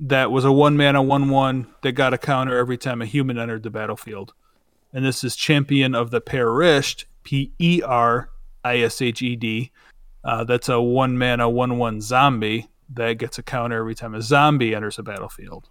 that 0.00 0.30
was 0.30 0.44
a 0.44 0.52
one 0.52 0.76
mana 0.76 1.02
one 1.02 1.28
one 1.28 1.66
that 1.82 1.92
got 1.92 2.14
a 2.14 2.18
counter 2.18 2.56
every 2.56 2.76
time 2.76 3.00
a 3.00 3.06
human 3.06 3.38
entered 3.38 3.62
the 3.62 3.70
battlefield. 3.70 4.34
And 4.92 5.04
this 5.04 5.24
is 5.24 5.36
champion 5.36 5.94
of 5.94 6.10
the 6.10 6.20
perished, 6.20 7.06
P 7.22 7.52
E 7.58 7.82
R 7.84 8.30
I 8.62 8.78
S 8.78 9.00
H 9.02 9.22
E 9.22 9.36
D. 9.36 9.72
Uh, 10.22 10.44
that's 10.44 10.68
a 10.68 10.80
one 10.80 11.18
mana 11.18 11.48
one 11.48 11.78
one 11.78 12.00
zombie 12.00 12.68
that 12.90 13.14
gets 13.14 13.38
a 13.38 13.42
counter 13.42 13.78
every 13.78 13.94
time 13.94 14.14
a 14.14 14.22
zombie 14.22 14.74
enters 14.74 14.96
the 14.96 15.02
battlefield. 15.02 15.68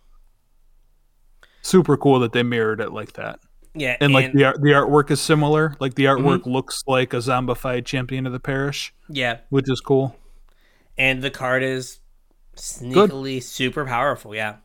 Super 1.62 1.96
cool 1.96 2.20
that 2.20 2.34
they 2.34 2.44
mirrored 2.44 2.82
it 2.82 2.92
like 2.92 3.14
that, 3.14 3.40
yeah 3.76 3.98
and, 4.00 4.14
like 4.14 4.34
the 4.34 4.44
art, 4.46 4.62
the 4.62 4.70
artwork 4.70 5.10
is 5.12 5.20
similar. 5.22 5.76
Like 5.80 5.96
the 5.96 6.06
artwork 6.06 6.42
Mm-hmm. 6.42 6.50
looks 6.52 6.84
like 6.88 7.14
a 7.14 7.18
zombified 7.18 7.86
champion 7.86 8.26
of 8.28 8.34
the 8.34 8.40
parish, 8.40 8.94
yeah 9.10 9.40
which 9.50 9.70
is 9.70 9.82
cool. 9.82 10.16
and 10.98 11.22
the 11.22 11.32
card 11.32 11.64
is 11.64 12.00
sneakily 12.56 13.42
super 13.42 13.84
powerful 13.86 14.36
yeah 14.36 14.58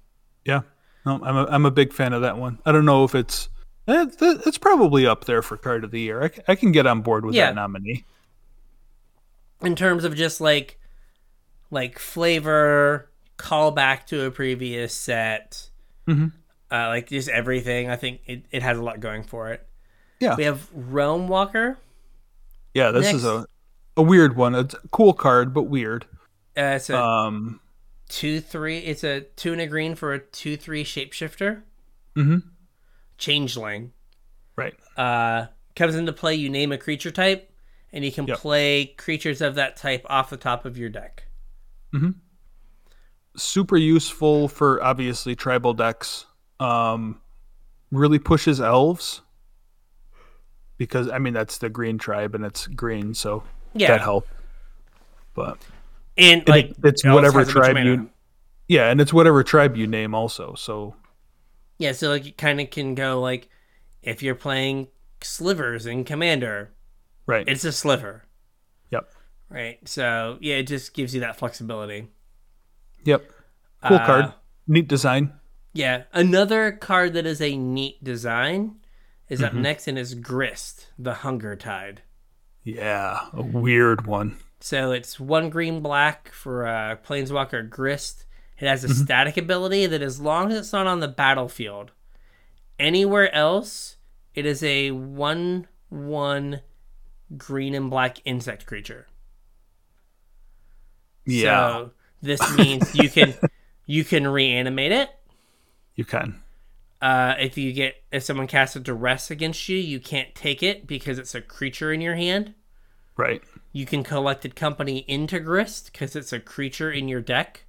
Yeah, 0.44 0.60
no, 1.06 1.20
I'm 1.22 1.36
a, 1.36 1.44
I'm 1.46 1.66
a 1.66 1.70
big 1.70 1.92
fan 1.92 2.12
of 2.12 2.22
that 2.22 2.36
one. 2.36 2.58
I 2.66 2.72
don't 2.72 2.84
know 2.84 3.04
if 3.04 3.14
it's 3.14 3.48
eh, 3.86 4.06
it's, 4.20 4.58
probably 4.58 5.06
up 5.06 5.24
there 5.24 5.40
for 5.40 5.56
card 5.56 5.84
of 5.84 5.90
the 5.90 6.00
year. 6.00 6.22
I, 6.24 6.52
I 6.52 6.54
can 6.54 6.70
get 6.72 6.86
on 6.86 7.00
board 7.00 7.24
with 7.24 7.34
Yeah. 7.34 7.46
that 7.46 7.54
nominee. 7.54 8.04
in 9.62 9.74
terms 9.74 10.04
of 10.04 10.14
just 10.14 10.40
like 10.40 10.78
like 11.70 11.98
flavor 11.98 13.10
callback 13.38 14.04
to 14.06 14.24
a 14.26 14.30
previous 14.30 14.92
set 14.94 15.70
Mhm. 16.06 16.32
Uh, 16.70 16.88
like 16.88 17.08
just 17.08 17.28
everything 17.28 17.88
i 17.90 17.96
think 17.96 18.20
it, 18.26 18.44
it 18.50 18.62
has 18.62 18.76
a 18.78 18.82
lot 18.82 19.00
going 19.00 19.22
for 19.22 19.50
it 19.52 19.66
Yeah. 20.20 20.36
we 20.36 20.44
have 20.44 20.68
realm 20.74 21.28
walker 21.28 21.78
Yeah, 22.74 22.90
this 22.90 23.12
is 23.12 23.24
a 23.24 23.46
a 23.96 24.02
weird 24.02 24.36
one. 24.36 24.54
It's 24.54 24.74
a 24.74 24.88
cool 24.92 25.12
card, 25.12 25.52
but 25.52 25.64
weird. 25.64 26.04
uh, 26.56 26.76
it's 26.78 26.88
a 26.88 26.96
Um, 27.02 27.60
two 28.08 28.40
three 28.40 28.78
it's 28.78 29.02
a 29.02 29.22
two 29.36 29.52
and 29.52 29.60
a 29.60 29.66
green 29.66 29.94
for 29.96 30.12
a 30.12 30.18
two 30.20 30.56
three 30.56 30.84
shapeshifter 30.84 31.62
mhm. 32.16 32.42
changeling 33.18 33.92
right. 34.56 34.74
uh 34.96 35.46
comes 35.74 35.94
into 35.96 36.12
play 36.12 36.34
you 36.34 36.48
name 36.48 36.70
a 36.72 36.78
creature 36.78 37.10
type 37.10 37.50
and 37.92 38.04
you 38.04 38.12
can 38.12 38.26
Yep. 38.26 38.38
play 38.38 38.86
creatures 38.86 39.40
of 39.40 39.56
that 39.56 39.76
type 39.76 40.06
off 40.08 40.30
the 40.30 40.36
top 40.36 40.64
of 40.64 40.78
your 40.78 40.88
deck 40.90 41.24
Mhm. 41.92 42.14
Super 43.36 43.76
useful 43.76 44.48
for 44.48 44.82
obviously 44.82 45.34
tribal 45.36 45.74
decks. 45.74 46.26
Um, 46.60 47.20
really 47.90 48.18
pushes 48.18 48.60
elves 48.60 49.22
because 50.76 51.08
I 51.08 51.18
mean 51.18 51.34
that's 51.34 51.58
the 51.58 51.68
green 51.68 51.98
tribe 51.98 52.34
and 52.34 52.44
it's 52.44 52.66
green, 52.66 53.14
so 53.14 53.42
yeah 53.74 53.88
that 53.88 54.00
helped. 54.00 54.28
But 55.34 55.58
and 56.16 56.46
like 56.48 56.66
it- 56.70 56.76
it's 56.84 57.04
whatever 57.04 57.38
has 57.40 57.48
a 57.50 57.54
bunch 57.54 57.68
of 57.68 57.72
tribe 57.74 57.84
you 57.84 58.10
yeah, 58.68 58.90
and 58.90 59.00
it's 59.00 59.12
whatever 59.12 59.42
tribe 59.42 59.76
you 59.76 59.86
name 59.86 60.14
also. 60.14 60.54
So 60.54 60.94
Yeah, 61.78 61.92
so 61.92 62.10
like 62.10 62.26
it 62.26 62.36
kind 62.36 62.60
of 62.60 62.70
can 62.70 62.94
go 62.94 63.20
like 63.20 63.48
if 64.02 64.22
you're 64.22 64.34
playing 64.34 64.88
slivers 65.22 65.86
in 65.86 66.04
Commander, 66.04 66.70
right. 67.26 67.48
it's 67.48 67.64
a 67.64 67.72
sliver, 67.72 68.24
yep. 68.90 69.10
right? 69.48 69.78
So 69.88 70.38
yeah, 70.40 70.56
it 70.56 70.64
just 70.64 70.94
gives 70.94 71.14
you 71.14 71.20
that 71.20 71.36
flexibility. 71.36 72.08
Yep. 73.04 73.30
Cool 73.86 73.96
Uh, 73.96 74.06
card. 74.06 74.32
Neat 74.66 74.88
design. 74.88 75.32
Yeah, 75.72 76.04
another 76.12 76.72
card 76.72 77.12
that 77.14 77.26
is 77.26 77.40
a 77.40 77.56
neat 77.56 78.02
design 78.02 78.76
is 79.28 79.40
Mm-hmm. 79.40 79.56
up 79.58 79.62
next 79.62 79.86
and 79.88 79.98
is 79.98 80.14
Grist, 80.14 80.88
the 80.98 81.14
Hunger 81.14 81.54
Tide. 81.56 82.02
Yeah, 82.64 83.26
a 83.32 83.42
weird 83.42 84.06
one. 84.06 84.38
So 84.60 84.90
it's 84.92 85.20
one 85.20 85.50
green 85.50 85.80
black 85.80 86.30
for 86.32 86.66
uh, 86.66 86.96
Planeswalker 87.06 87.68
Grist, 87.68 88.24
It 88.58 88.66
has 88.66 88.82
a 88.84 88.88
static 88.88 89.36
ability 89.36 89.86
that, 89.86 90.02
as 90.02 90.20
long 90.20 90.50
as 90.50 90.58
it's 90.58 90.72
not 90.72 90.86
on 90.88 90.98
the 91.00 91.06
battlefield, 91.08 91.92
anywhere 92.78 93.32
else, 93.34 93.96
it 94.34 94.44
is 94.46 94.62
a 94.64 94.90
one-one 94.90 96.60
green 97.36 97.74
and 97.74 97.88
black 97.90 98.18
insect 98.24 98.66
creature. 98.66 99.06
Yeah, 101.26 101.68
So 101.68 101.90
this 102.22 102.56
means 102.56 102.94
you 102.94 103.08
can 103.10 103.34
you 103.86 104.04
can 104.04 104.26
reanimate 104.26 104.92
it. 104.92 105.10
You 105.98 106.04
can. 106.04 106.40
Uh, 107.02 107.34
if 107.40 107.58
you 107.58 107.72
get 107.72 107.96
if 108.12 108.22
someone 108.22 108.46
casts 108.46 108.76
a 108.76 108.80
duress 108.80 109.32
against 109.32 109.68
you, 109.68 109.76
you 109.76 109.98
can't 109.98 110.32
take 110.34 110.62
it 110.62 110.86
because 110.86 111.18
it's 111.18 111.34
a 111.34 111.40
creature 111.40 111.92
in 111.92 112.00
your 112.00 112.14
hand. 112.14 112.54
Right. 113.16 113.42
You 113.72 113.84
can 113.84 114.04
collected 114.04 114.54
company 114.54 114.98
into 115.08 115.40
grist 115.40 115.90
because 115.92 116.14
it's 116.14 116.32
a 116.32 116.38
creature 116.38 116.90
in 116.90 117.08
your 117.08 117.20
deck. 117.20 117.64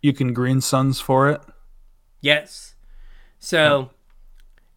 You 0.00 0.14
can 0.14 0.32
green 0.32 0.62
suns 0.62 1.00
for 1.00 1.28
it. 1.28 1.42
Yes. 2.22 2.74
So, 3.38 3.90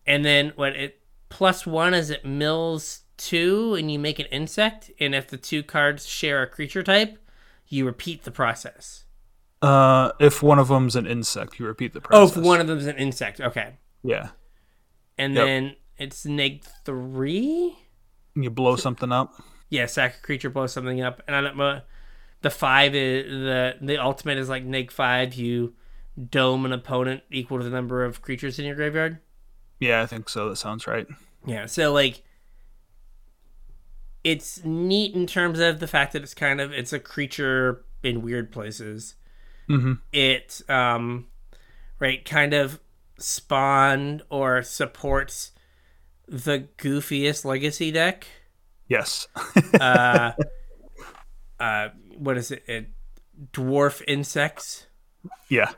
and 0.06 0.26
then 0.26 0.52
what 0.58 0.76
it 0.76 1.00
plus 1.30 1.66
one 1.66 1.94
is 1.94 2.10
it 2.10 2.26
mills 2.26 3.04
two 3.16 3.76
and 3.76 3.90
you 3.90 3.98
make 3.98 4.20
an 4.20 4.26
insect, 4.26 4.92
and 5.00 5.16
if 5.16 5.30
the 5.30 5.38
two 5.38 5.64
cards 5.64 6.06
share 6.06 6.44
a 6.44 6.48
creature 6.48 6.84
type, 6.84 7.18
you 7.70 7.86
repeat 7.86 8.24
the 8.24 8.32
process. 8.32 9.06
Uh, 9.62 10.12
if 10.20 10.42
one 10.42 10.58
of 10.60 10.70
them's 10.70 10.96
an 10.96 11.06
insect, 11.06 11.60
you 11.60 11.66
repeat 11.66 11.94
the 11.94 12.02
process. 12.02 12.38
Oh, 12.38 12.40
if 12.40 12.46
one 12.46 12.62
of 12.62 12.68
them's 12.68 12.86
an 12.86 12.96
insect, 12.98 13.42
okay. 13.42 13.74
yeah, 14.04 14.30
And 15.18 15.34
Yep. 15.36 15.46
then 15.46 15.76
it's 15.98 16.26
neg 16.26 16.64
three. 16.86 17.78
you 18.36 18.50
blow 18.50 18.76
something 18.78 19.12
up. 19.12 19.34
Yeah, 19.70 19.86
sack 19.86 20.16
a 20.20 20.22
creature, 20.22 20.50
blow 20.50 20.66
something 20.68 21.02
up, 21.02 21.22
and 21.28 21.36
I 21.36 21.42
don't 21.42 21.58
know. 21.58 21.82
The 22.42 22.50
five 22.50 22.96
is 22.96 23.26
the 23.30 23.76
the 23.82 23.98
ultimate 23.98 24.38
is 24.38 24.48
like 24.48 24.64
neg 24.64 24.92
five. 24.92 25.34
You 25.34 25.74
dome 26.30 26.66
an 26.66 26.72
opponent 26.72 27.24
equal 27.30 27.58
to 27.58 27.64
the 27.66 27.70
number 27.70 28.06
of 28.06 28.22
creatures 28.22 28.58
in 28.60 28.66
your 28.66 28.76
graveyard. 28.76 29.20
Yeah, 29.80 30.02
I 30.02 30.06
think 30.06 30.30
so. 30.30 30.48
That 30.50 30.56
sounds 30.56 30.88
right. 30.88 31.06
Yeah, 31.46 31.66
so 31.66 31.92
like 31.92 32.24
it's 34.24 34.64
neat 34.66 35.16
in 35.16 35.28
terms 35.28 35.60
of 35.60 35.80
the 35.80 35.88
fact 35.88 36.14
that 36.14 36.24
it's 36.24 36.34
kind 36.34 36.60
of 36.62 36.72
it's 36.72 36.94
a 36.94 37.00
creature 37.00 37.84
in 38.04 38.22
weird 38.22 38.52
places. 38.52 39.16
Mm-hmm. 39.70 39.94
It 40.12 40.62
um 40.68 41.28
right 42.00 42.24
kind 42.26 42.54
of 42.54 42.80
spawned 43.18 44.24
or 44.30 44.64
supports 44.64 45.52
the 46.28 46.68
goofiest 46.78 47.46
legacy 47.46 47.92
deck. 47.92 48.26
Yes. 48.88 49.28
Uh 49.80 50.32
uh 51.60 51.90
what 52.18 52.38
is 52.38 52.52
it? 52.52 52.64
it 52.68 52.88
dwarf 53.54 54.02
insects. 54.08 54.88
yeah. 55.50 55.72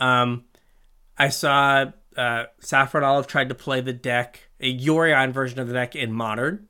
Um 0.00 0.44
I 1.16 1.28
saw 1.28 1.92
uh 2.16 2.44
Saffron 2.60 3.04
Olive 3.04 3.26
tried 3.26 3.48
to 3.50 3.54
play 3.54 3.80
the 3.80 3.92
deck, 3.92 4.50
a 4.60 4.76
Yorion 4.76 5.32
version 5.32 5.60
of 5.60 5.68
the 5.68 5.74
deck 5.74 5.94
in 5.94 6.12
modern. 6.12 6.68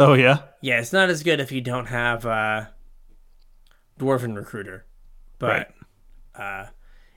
Oh 0.00 0.14
yeah. 0.14 0.42
Yeah, 0.62 0.80
it's 0.80 0.92
not 0.92 1.10
as 1.10 1.22
good 1.22 1.38
if 1.40 1.52
you 1.52 1.60
don't 1.60 1.86
have 1.86 2.26
uh 2.26 2.66
Dwarven 4.00 4.36
Recruiter. 4.36 4.84
But 5.38 5.72
uh 6.34 6.66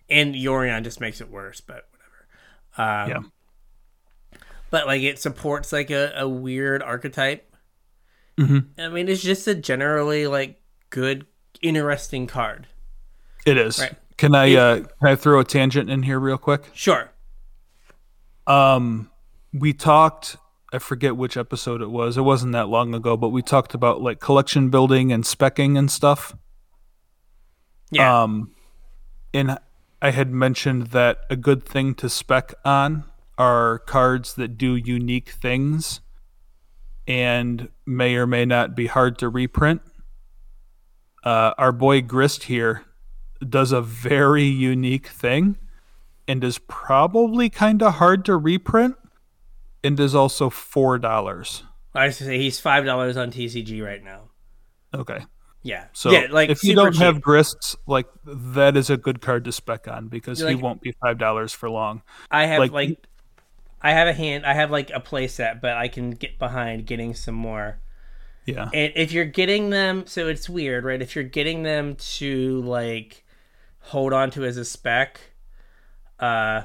and 0.09 0.35
Yorion 0.35 0.83
just 0.83 0.99
makes 0.99 1.21
it 1.21 1.29
worse, 1.29 1.61
but 1.61 1.87
whatever. 2.75 3.05
Um 3.07 3.09
Yeah. 3.09 4.39
But 4.69 4.87
like 4.87 5.01
it 5.01 5.19
supports 5.19 5.71
like 5.73 5.91
a, 5.91 6.13
a 6.15 6.27
weird 6.27 6.81
archetype. 6.81 7.53
Mhm. 8.37 8.67
I 8.77 8.89
mean 8.89 9.07
it's 9.07 9.21
just 9.21 9.47
a 9.47 9.55
generally 9.55 10.27
like 10.27 10.61
good 10.89 11.25
interesting 11.61 12.27
card. 12.27 12.67
It 13.45 13.57
is. 13.57 13.79
Right. 13.79 13.95
Can 14.17 14.35
I 14.35 14.55
uh 14.55 14.75
can 14.77 15.07
I 15.09 15.15
throw 15.15 15.39
a 15.39 15.45
tangent 15.45 15.89
in 15.89 16.03
here 16.03 16.19
real 16.19 16.37
quick? 16.37 16.69
Sure. 16.73 17.11
Um 18.47 19.09
we 19.53 19.73
talked 19.73 20.37
I 20.73 20.79
forget 20.79 21.17
which 21.17 21.35
episode 21.35 21.81
it 21.81 21.89
was. 21.89 22.17
It 22.17 22.21
wasn't 22.21 22.53
that 22.53 22.69
long 22.69 22.93
ago, 22.95 23.17
but 23.17 23.29
we 23.29 23.41
talked 23.41 23.73
about 23.73 24.01
like 24.01 24.21
collection 24.21 24.69
building 24.69 25.11
and 25.11 25.25
specking 25.25 25.77
and 25.77 25.91
stuff. 25.91 26.33
Yeah. 27.91 28.23
Um 28.23 28.51
and 29.33 29.57
I 30.01 30.11
had 30.11 30.31
mentioned 30.31 30.87
that 30.87 31.19
a 31.29 31.35
good 31.35 31.63
thing 31.63 31.93
to 31.95 32.09
spec 32.09 32.53
on 32.65 33.05
are 33.37 33.79
cards 33.79 34.33
that 34.35 34.57
do 34.57 34.75
unique 34.75 35.29
things 35.29 36.01
and 37.07 37.69
may 37.85 38.15
or 38.15 38.25
may 38.25 38.45
not 38.45 38.75
be 38.75 38.87
hard 38.87 39.17
to 39.19 39.29
reprint. 39.29 39.81
Uh, 41.23 41.53
our 41.57 41.71
boy 41.71 42.01
Grist 42.01 42.43
here 42.43 42.83
does 43.47 43.71
a 43.71 43.81
very 43.81 44.43
unique 44.45 45.07
thing 45.07 45.57
and 46.27 46.43
is 46.43 46.57
probably 46.57 47.49
kind 47.49 47.81
of 47.81 47.95
hard 47.95 48.25
to 48.25 48.37
reprint 48.37 48.95
and 49.83 49.99
is 49.99 50.15
also 50.15 50.49
$4. 50.49 51.63
I 51.93 52.09
say 52.09 52.37
he's 52.37 52.59
five 52.59 52.85
dollars 52.85 53.17
on 53.17 53.31
TCG 53.31 53.83
right 53.83 54.03
now. 54.03 54.29
Okay. 54.93 55.25
Yeah. 55.63 55.85
So 55.93 56.11
yeah, 56.11 56.27
like 56.31 56.49
if 56.49 56.63
you 56.63 56.73
don't 56.75 56.93
cheap. 56.93 57.01
have 57.01 57.21
grists, 57.21 57.75
like 57.85 58.07
that 58.25 58.75
is 58.75 58.89
a 58.89 58.97
good 58.97 59.21
card 59.21 59.45
to 59.45 59.51
spec 59.51 59.87
on 59.87 60.07
because 60.07 60.39
You're 60.39 60.49
he 60.49 60.55
like- 60.55 60.63
won't 60.63 60.81
be 60.81 60.93
five 61.01 61.17
dollars 61.17 61.53
for 61.53 61.69
long. 61.69 62.01
I 62.31 62.45
have 62.47 62.59
like- 62.59 62.71
like, 62.71 63.07
I 63.81 63.91
have 63.91 64.07
a 64.07 64.13
hand 64.13 64.45
I 64.45 64.53
have 64.53 64.71
like 64.71 64.89
a 64.91 64.99
play 64.99 65.27
set, 65.27 65.61
but 65.61 65.77
I 65.77 65.87
can 65.87 66.11
get 66.11 66.37
behind 66.39 66.85
getting 66.85 67.13
some 67.13 67.35
more. 67.35 67.79
Yeah. 68.45 68.69
And 68.73 68.91
if 68.95 69.11
you're 69.11 69.25
getting 69.25 69.69
them 69.69 70.05
so 70.07 70.27
it's 70.27 70.49
weird, 70.49 70.83
right? 70.83 71.01
If 71.01 71.15
you're 71.15 71.23
getting 71.23 71.61
them 71.63 71.95
to 71.95 72.61
like 72.63 73.23
hold 73.79 74.13
on 74.13 74.31
to 74.31 74.45
as 74.45 74.57
a 74.57 74.65
spec, 74.65 75.19
uh 76.19 76.63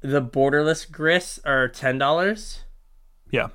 the 0.00 0.22
borderless 0.22 0.90
grists 0.90 1.38
are 1.44 1.68
ten 1.68 1.98
dollars. 1.98 2.64
Yeah. 3.30 3.48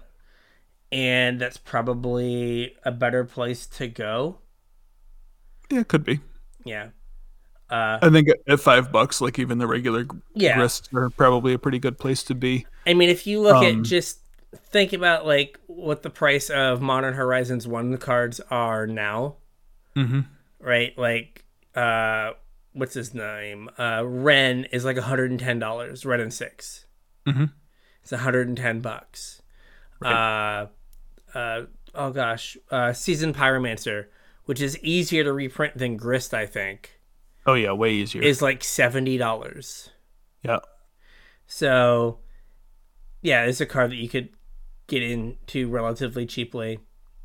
And 0.94 1.42
that's 1.42 1.58
probably 1.58 2.76
a 2.86 2.92
better 2.92 3.26
place 3.26 3.66
to 3.68 3.88
go. 3.88 4.40
Yeah, 5.70 5.80
it 5.80 5.88
could 5.88 6.04
be. 6.04 6.20
Yeah. 6.64 6.90
Uh 7.70 8.00
I 8.02 8.10
think 8.10 8.28
at 8.48 8.60
five 8.60 8.92
bucks, 8.92 9.22
like 9.22 9.40
even 9.40 9.58
the 9.58 9.68
regular 9.68 10.06
yeah. 10.36 10.68
are 10.94 11.10
probably 11.10 11.54
a 11.54 11.60
pretty 11.60 11.80
good 11.80 11.98
place 11.98 12.24
to 12.24 12.36
be. 12.36 12.66
I 12.86 12.94
mean, 12.94 13.10
if 13.10 13.26
you 13.26 13.42
look 13.42 13.56
Um, 13.56 13.80
at 13.80 13.84
just 13.84 14.20
think 14.72 14.94
about 14.94 15.26
like 15.26 15.60
what 15.68 16.04
the 16.04 16.10
price 16.10 16.50
of 16.50 16.82
Modern 16.82 17.14
Horizons 17.14 17.68
one 17.68 17.98
cards 17.98 18.40
are 18.52 18.86
now, 18.86 19.38
Mm-hmm. 19.96 20.22
right? 20.60 20.98
Like, 20.98 21.46
uh, 21.76 22.32
what's 22.74 22.94
his 22.94 23.14
name? 23.14 23.70
Uh, 23.78 24.04
Wrenn 24.06 24.66
is 24.66 24.86
like 24.86 24.98
hundred 24.98 25.32
and 25.32 25.40
ten 25.40 25.60
dollars. 25.60 26.06
Wrenn 26.06 26.20
and 26.20 26.34
6 26.34 26.86
Mhm. 27.28 27.52
It's 28.02 28.12
hundred 28.12 28.48
and 28.48 28.58
ten 28.58 28.82
bucks. 28.82 29.42
Uh, 30.04 30.68
uh, 31.34 31.64
oh 31.96 32.12
gosh, 32.12 32.58
uh, 32.72 32.94
Seasoned 32.94 33.36
Pyromancer, 33.36 34.06
which 34.46 34.62
is 34.62 34.78
easier 34.80 35.24
to 35.24 35.34
reprint 35.34 35.78
than 35.78 35.98
Grist, 35.98 36.34
I 36.34 36.46
think, 36.46 37.00
Oh 37.46 37.54
yeah, 37.56 37.72
way 37.72 37.92
easier. 37.94 38.22
is 38.22 38.42
like 38.42 38.64
seventy 38.64 39.18
dollars. 39.18 39.90
yeah. 40.44 40.60
So, 41.46 42.20
yeah, 43.22 43.44
it's 43.46 43.62
a 43.62 43.66
card 43.66 43.92
that 43.92 43.98
you 43.98 44.10
could 44.10 44.30
get 44.88 45.04
into 45.04 45.70
relatively 45.70 46.26
cheaply, 46.26 46.80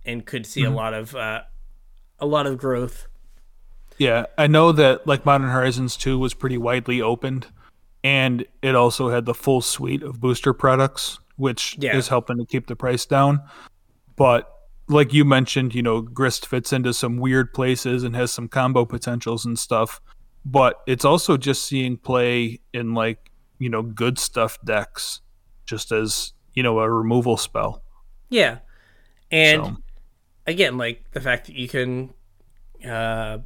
and 0.04 0.24
could 0.26 0.44
see 0.46 0.64
a 0.64 0.70
lot 0.70 0.92
of 0.94 1.14
uh, 1.14 1.42
a 2.18 2.26
lot 2.26 2.46
of 2.46 2.58
growth. 2.58 3.06
Yeah, 3.98 4.26
I 4.36 4.46
know 4.46 4.70
that 4.72 5.06
like 5.06 5.24
Modern 5.26 5.48
Horizons 5.50 5.96
2 5.96 6.18
was 6.18 6.32
pretty 6.34 6.56
widely 6.58 7.02
opened 7.02 7.48
and 8.04 8.46
it 8.62 8.76
also 8.76 9.08
had 9.08 9.24
the 9.26 9.34
full 9.34 9.60
suite 9.60 10.04
of 10.04 10.20
booster 10.20 10.52
products 10.54 11.18
which 11.34 11.76
Yeah. 11.80 11.96
is 11.96 12.06
helping 12.06 12.38
to 12.38 12.44
keep 12.46 12.68
the 12.68 12.76
price 12.76 13.04
down. 13.04 13.40
But 14.18 14.52
like 14.88 15.12
you 15.14 15.24
mentioned, 15.24 15.74
you 15.74 15.82
know, 15.82 16.00
Grist 16.00 16.46
fits 16.46 16.72
into 16.72 16.92
some 16.92 17.16
weird 17.18 17.54
places 17.54 18.02
and 18.02 18.14
has 18.16 18.32
some 18.32 18.48
combo 18.48 18.84
potentials 18.84 19.44
and 19.44 19.58
stuff. 19.58 20.00
But 20.44 20.80
it's 20.86 21.04
also 21.04 21.36
just 21.36 21.64
seeing 21.64 21.96
play 21.96 22.60
in 22.72 22.94
like, 22.94 23.30
you 23.58 23.68
know, 23.68 23.82
good 23.82 24.18
stuff 24.18 24.58
decks 24.64 25.20
just 25.66 25.92
as, 25.92 26.32
you 26.54 26.62
know, 26.62 26.78
a 26.80 26.90
removal 26.90 27.36
spell. 27.36 27.82
Yeah, 28.30 28.58
and 29.30 29.64
So- 29.64 29.76
again, 30.46 30.78
like 30.78 31.10
the 31.12 31.20
fact 31.20 31.46
that 31.46 31.54
you 31.56 31.68
can 31.68 32.14
uh, 32.88 33.38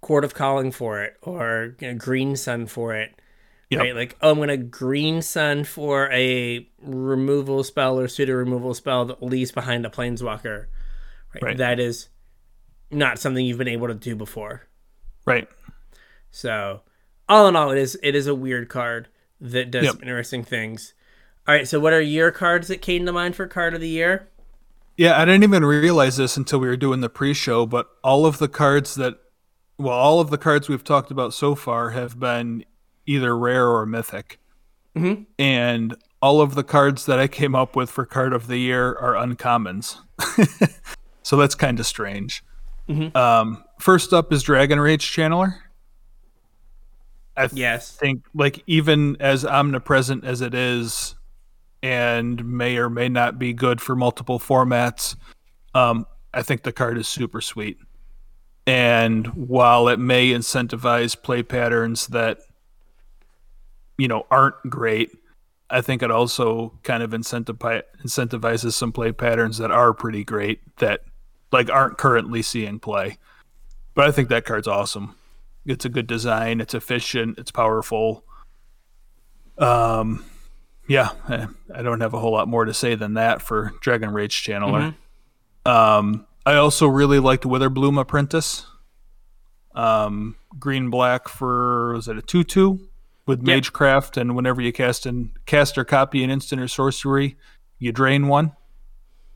Court 0.00 0.24
of 0.24 0.34
Calling 0.34 0.70
for 0.72 1.02
it 1.02 1.16
or 1.22 1.76
you 1.80 1.88
know, 1.92 1.94
Green 1.98 2.36
Sun 2.36 2.66
for 2.66 2.94
it. 2.94 3.14
Yep. 3.74 3.82
Right, 3.82 3.94
like 3.94 4.16
oh, 4.20 4.30
I'm 4.30 4.38
gonna 4.38 4.56
Green 4.56 5.22
Sun 5.22 5.64
for 5.64 6.10
a 6.12 6.68
removal 6.82 7.64
spell 7.64 7.98
or 7.98 8.08
pseudo 8.08 8.34
removal 8.34 8.74
spell 8.74 9.04
that 9.06 9.22
leaves 9.22 9.52
behind 9.52 9.84
a 9.86 9.90
Planeswalker. 9.90 10.66
Right? 11.34 11.42
Right. 11.42 11.56
that 11.58 11.80
is 11.80 12.08
not 12.90 13.18
something 13.18 13.44
you've 13.44 13.58
been 13.58 13.68
able 13.68 13.88
to 13.88 13.94
do 13.94 14.14
before. 14.14 14.68
Right. 15.26 15.48
So, 16.30 16.82
all 17.28 17.48
in 17.48 17.56
all, 17.56 17.70
it 17.70 17.78
is 17.78 17.98
it 18.02 18.14
is 18.14 18.26
a 18.26 18.34
weird 18.34 18.68
card 18.68 19.08
that 19.40 19.70
does 19.70 19.84
Yep. 19.84 19.96
interesting 20.02 20.44
things. 20.44 20.94
All 21.46 21.54
right, 21.54 21.68
so 21.68 21.78
what 21.78 21.92
are 21.92 22.00
your 22.00 22.30
cards 22.30 22.68
that 22.68 22.80
came 22.80 23.04
to 23.04 23.12
mind 23.12 23.36
for 23.36 23.46
card 23.46 23.74
of 23.74 23.80
the 23.80 23.88
year? 23.88 24.28
Yeah, 24.96 25.20
I 25.20 25.24
didn't 25.24 25.42
even 25.42 25.64
realize 25.64 26.16
this 26.16 26.36
until 26.36 26.60
we 26.60 26.68
were 26.68 26.76
doing 26.76 27.00
the 27.00 27.10
pre-show, 27.10 27.66
but 27.66 27.88
all 28.02 28.24
of 28.26 28.38
the 28.38 28.48
cards 28.48 28.94
that 28.94 29.18
well, 29.76 29.92
all 29.92 30.20
of 30.20 30.30
the 30.30 30.38
cards 30.38 30.68
we've 30.68 30.84
talked 30.84 31.10
about 31.10 31.34
so 31.34 31.54
far 31.54 31.90
have 31.90 32.18
been 32.20 32.64
either 33.06 33.36
rare 33.36 33.68
or 33.68 33.86
mythic. 33.86 34.38
Mhm. 34.96 35.26
And 35.38 35.96
all 36.22 36.40
of 36.40 36.54
the 36.54 36.64
cards 36.64 37.06
that 37.06 37.18
I 37.18 37.28
came 37.28 37.54
up 37.54 37.76
with 37.76 37.90
for 37.90 38.04
card 38.06 38.32
of 38.32 38.46
the 38.46 38.56
year 38.58 38.96
are 38.98 39.14
uncommons. 39.14 39.98
so 41.22 41.36
that's 41.36 41.54
kind 41.54 41.78
of 41.80 41.86
strange. 41.86 42.44
Mhm. 42.88 43.14
Um, 43.16 43.64
first 43.80 44.12
up 44.12 44.32
is 44.32 44.42
Dragon 44.42 44.78
Rage 44.80 45.06
Channeler. 45.10 45.56
I 47.36 47.48
th- 47.48 47.58
Yes. 47.58 47.90
think, 47.96 48.24
like, 48.34 48.62
even 48.66 49.16
as 49.18 49.44
omnipresent 49.44 50.24
as 50.24 50.40
it 50.40 50.54
is, 50.54 51.16
and 51.82 52.44
may 52.44 52.76
or 52.76 52.88
may 52.88 53.08
not 53.08 53.38
be 53.38 53.52
good 53.52 53.80
for 53.80 53.96
multiple 53.96 54.38
formats, 54.38 55.16
um, 55.74 56.06
I 56.32 56.42
think 56.42 56.62
the 56.62 56.72
card 56.72 56.96
is 56.96 57.08
super 57.08 57.40
sweet. 57.40 57.78
And 58.66 59.26
while 59.34 59.88
it 59.88 59.98
may 59.98 60.30
incentivize 60.30 61.20
play 61.20 61.42
patterns 61.42 62.06
that, 62.08 62.38
you 63.98 64.08
know, 64.08 64.26
aren't 64.30 64.56
great, 64.68 65.10
I 65.70 65.80
think 65.80 66.02
it 66.02 66.10
also 66.10 66.78
kind 66.82 67.02
of 67.02 67.10
incentivizes 67.10 68.72
some 68.72 68.92
play 68.92 69.12
patterns 69.12 69.58
that 69.58 69.70
are 69.70 69.94
pretty 69.94 70.24
great 70.24 70.60
that, 70.76 71.00
like, 71.52 71.70
aren't 71.70 71.98
currently 71.98 72.42
seeing 72.42 72.78
play. 72.78 73.18
But 73.94 74.08
I 74.08 74.10
think 74.10 74.28
that 74.28 74.44
card's 74.44 74.68
awesome. 74.68 75.14
It's 75.64 75.84
a 75.84 75.88
good 75.88 76.06
design. 76.06 76.60
It's 76.60 76.74
efficient. 76.74 77.38
It's 77.38 77.50
powerful. 77.50 78.24
Um, 79.56 80.24
yeah, 80.86 81.10
I, 81.28 81.46
I 81.74 81.82
don't 81.82 82.00
have 82.00 82.12
a 82.12 82.18
whole 82.18 82.32
lot 82.32 82.48
more 82.48 82.64
to 82.64 82.74
say 82.74 82.94
than 82.94 83.14
that 83.14 83.40
for 83.40 83.72
Dragon 83.80 84.12
Rage 84.12 84.42
Channeler. 84.44 84.94
Um, 85.64 86.26
I 86.44 86.56
also 86.56 86.86
really 86.86 87.20
liked 87.20 87.44
Witherbloom 87.44 87.98
Apprentice. 87.98 88.66
Um, 89.74 90.36
green 90.58 90.90
black 90.90 91.28
for 91.28 91.94
was 91.94 92.06
it 92.06 92.18
a 92.18 92.22
two 92.22 92.44
two 92.44 92.88
with 93.26 93.46
Yep. 93.46 93.46
Magecraft, 93.46 94.16
and 94.20 94.36
whenever 94.36 94.60
you 94.60 94.72
cast 94.72 95.06
and 95.06 95.30
cast 95.46 95.78
or 95.78 95.84
copy 95.84 96.22
an 96.24 96.30
instant 96.30 96.60
or 96.60 96.68
sorcery, 96.68 97.36
you 97.78 97.92
drain 97.92 98.28
one. 98.28 98.52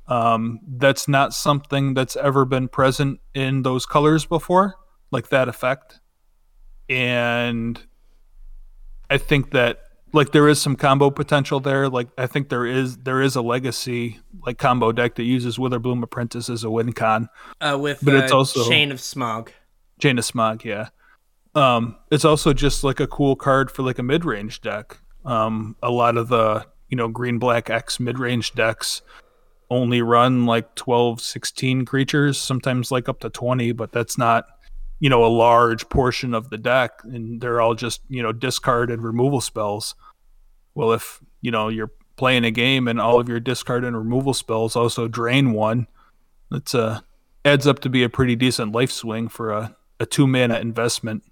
Um, 0.07 0.61
that's 0.67 1.07
not 1.09 1.35
something 1.35 1.95
that's 1.95 2.17
ever 2.17 2.45
been 2.45 2.69
present 2.69 3.21
in 3.35 3.63
those 3.63 3.85
colors 3.87 4.25
before, 4.25 4.75
like 5.11 5.29
that 5.29 5.49
effect. 5.49 6.01
And 6.89 7.81
I 9.11 9.19
think 9.19 9.51
that 9.51 9.81
like 10.15 10.33
there 10.33 10.49
is 10.49 10.61
some 10.61 10.77
combo 10.77 11.11
potential 11.11 11.61
there. 11.61 11.89
Like 11.91 12.09
I 12.17 12.27
think 12.27 12.49
there 12.49 12.65
is 12.65 12.97
there 12.99 13.21
is 13.21 13.37
a 13.37 13.43
legacy 13.43 14.21
like 14.47 14.57
combo 14.57 14.93
deck 14.93 15.17
that 15.17 15.25
uses 15.25 15.59
Witherbloom 15.59 16.03
Apprentice 16.03 16.49
as 16.49 16.65
a 16.65 16.71
win 16.71 16.93
con. 16.95 17.29
Uh, 17.61 17.77
with 17.79 18.01
But 18.03 18.15
it's 18.15 18.33
uh, 18.33 18.39
also- 18.39 18.67
Chain 18.69 18.91
of 18.91 19.01
Smog. 19.01 19.53
Chain 20.01 20.17
of 20.19 20.25
Smog, 20.25 20.65
yeah. 20.65 20.89
Um, 21.59 21.97
it's 22.13 22.25
also 22.25 22.53
just 22.53 22.85
like 22.85 23.01
a 23.01 23.09
cool 23.09 23.35
card 23.35 23.69
for 23.69 23.83
like 23.83 23.99
a 23.99 24.03
mid 24.05 24.25
range 24.25 24.61
deck. 24.61 24.99
Um, 25.25 25.75
a 25.83 25.91
lot 25.91 26.17
of 26.17 26.29
the 26.29 26.65
you 26.89 26.97
know 26.97 27.09
green 27.09 27.39
black 27.39 27.69
X 27.69 27.99
mid 27.99 28.19
range 28.19 28.55
decks 28.55 29.03
only 29.71 30.01
run 30.01 30.47
like 30.47 30.75
12, 30.77 31.21
16 31.21 31.85
creatures, 31.85 32.39
sometimes 32.39 32.91
like 32.91 33.09
up 33.09 33.21
to 33.21 33.29
20, 33.29 33.73
but 33.73 33.93
that's 33.93 34.17
not 34.17 34.45
you 35.01 35.11
know 35.11 35.25
a 35.25 35.27
large 35.27 35.89
portion 35.89 36.33
of 36.33 36.49
the 36.51 36.59
deck, 36.59 36.93
and 37.03 37.41
they're 37.41 37.61
all 37.61 37.75
just 37.75 38.03
you 38.09 38.23
know 38.23 38.33
discard 38.33 38.89
and 38.89 39.03
removal 39.03 39.41
spells. 39.41 39.97
Well, 40.77 40.93
if 40.93 41.21
you 41.41 41.51
know 41.51 41.69
you're 41.69 41.91
playing 42.15 42.45
a 42.45 42.53
game 42.53 42.87
and 42.87 43.01
all 43.01 43.19
of 43.19 43.29
your 43.29 43.41
discard 43.41 43.85
and 43.85 43.97
removal 43.97 44.33
spells 44.33 44.77
also 44.77 45.09
drain 45.09 45.53
one, 45.53 45.89
that's 46.53 46.75
a 46.75 47.03
adds 47.45 47.67
up 47.67 47.81
to 47.81 47.89
be 47.89 48.05
a 48.05 48.09
pretty 48.09 48.37
decent 48.37 48.71
life 48.71 48.93
swing 48.93 49.27
for 49.27 49.51
a, 49.51 49.77
a 49.99 50.07
two 50.07 50.29
mana 50.29 50.61
investment. 50.61 51.25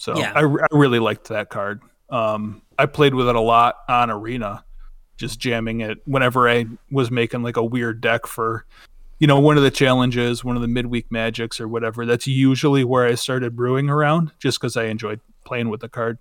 So 0.00 0.16
Yeah. 0.16 0.32
I, 0.34 0.40
I 0.40 0.66
really 0.70 0.98
liked 0.98 1.28
that 1.28 1.50
card. 1.50 1.82
Um, 2.08 2.62
I 2.78 2.86
played 2.86 3.14
with 3.14 3.28
it 3.28 3.36
a 3.36 3.40
lot 3.40 3.76
on 3.86 4.10
Arena, 4.10 4.64
just 5.18 5.38
jamming 5.38 5.82
it 5.82 5.98
whenever 6.06 6.48
I 6.48 6.64
was 6.90 7.10
making 7.10 7.42
like 7.42 7.58
a 7.58 7.62
weird 7.62 8.00
deck 8.00 8.26
for, 8.26 8.64
you 9.18 9.26
know, 9.26 9.38
one 9.38 9.58
of 9.58 9.62
the 9.62 9.70
challenges, 9.70 10.42
one 10.42 10.56
of 10.56 10.62
the 10.62 10.68
midweek 10.68 11.12
magics 11.12 11.60
or 11.60 11.68
whatever. 11.68 12.06
That's 12.06 12.26
usually 12.26 12.82
where 12.82 13.06
I 13.06 13.14
started 13.14 13.54
brewing 13.54 13.90
around, 13.90 14.32
just 14.38 14.58
because 14.58 14.74
I 14.74 14.84
enjoyed 14.84 15.20
playing 15.44 15.68
with 15.68 15.82
the 15.82 15.88
card. 15.90 16.16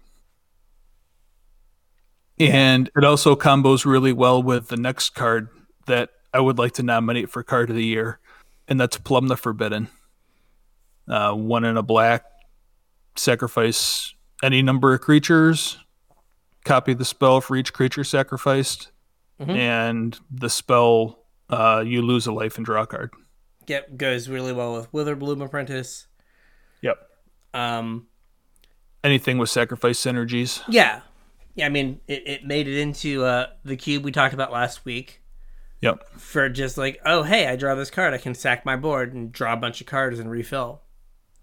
And 2.38 2.92
it 2.98 3.06
also 3.06 3.38
combos 3.38 3.86
really 3.86 4.12
well 4.12 4.44
with 4.44 4.68
the 4.68 4.78
next 4.78 5.12
card 5.12 5.48
that 5.88 6.10
I 6.34 6.42
would 6.42 6.58
like 6.58 6.74
to 6.74 6.84
nominate 6.84 7.30
for 7.30 7.44
card 7.44 7.70
of 7.70 7.78
the 7.78 7.86
year, 7.86 8.20
and 8.68 8.78
that's 8.78 8.98
Plumb 8.98 9.30
the 9.30 9.38
Forbidden. 9.38 9.88
Uh, 11.08 11.32
one 11.34 11.64
in 11.64 11.78
a 11.78 11.82
black, 11.84 12.26
sacrifice 13.20 14.14
any 14.42 14.62
number 14.62 14.94
of 14.94 15.02
creatures, 15.02 15.78
copy 16.66 16.94
the 16.94 17.06
spell 17.06 17.42
for 17.42 17.56
each 17.56 17.74
creature 17.74 18.04
sacrificed, 18.04 18.92
Mhm. 19.40 19.56
and 19.58 20.20
the 20.32 20.50
spell 20.50 21.26
uh, 21.50 21.84
you 21.86 22.02
lose 22.02 22.28
a 22.28 22.32
life 22.32 22.58
and 22.58 22.66
draw 22.66 22.84
a 22.84 22.88
card. 22.88 23.12
Yep, 23.68 23.98
goes 23.98 24.30
really 24.30 24.54
well 24.54 24.74
with 24.76 24.92
Witherbloom 24.92 25.44
Apprentice. 25.44 26.08
Yep. 26.82 26.98
Um, 27.54 28.08
Anything 29.04 29.38
with 29.38 29.50
sacrifice 29.50 30.00
synergies. 30.00 30.62
yeah, 30.68 31.02
yeah. 31.56 31.66
I 31.66 31.70
mean, 31.70 32.02
it, 32.08 32.28
it 32.28 32.46
made 32.46 32.68
it 32.68 32.78
into 32.80 33.24
uh, 33.24 33.48
the 33.64 33.76
cube 33.78 34.04
we 34.04 34.12
talked 34.12 34.34
about 34.34 34.52
last 34.52 34.84
week 34.86 35.22
Yep. 35.82 36.04
for 36.18 36.50
just 36.50 36.78
like, 36.78 37.00
oh 37.06 37.24
hey, 37.24 37.48
I 37.48 37.56
draw 37.56 37.74
this 37.76 37.90
card, 37.90 38.14
I 38.14 38.18
can 38.18 38.36
sack 38.36 38.66
my 38.66 38.76
board 38.76 39.14
and 39.14 39.32
draw 39.32 39.54
a 39.54 39.58
bunch 39.58 39.80
of 39.82 39.88
cards 39.88 40.20
and 40.20 40.30
refill. 40.30 40.82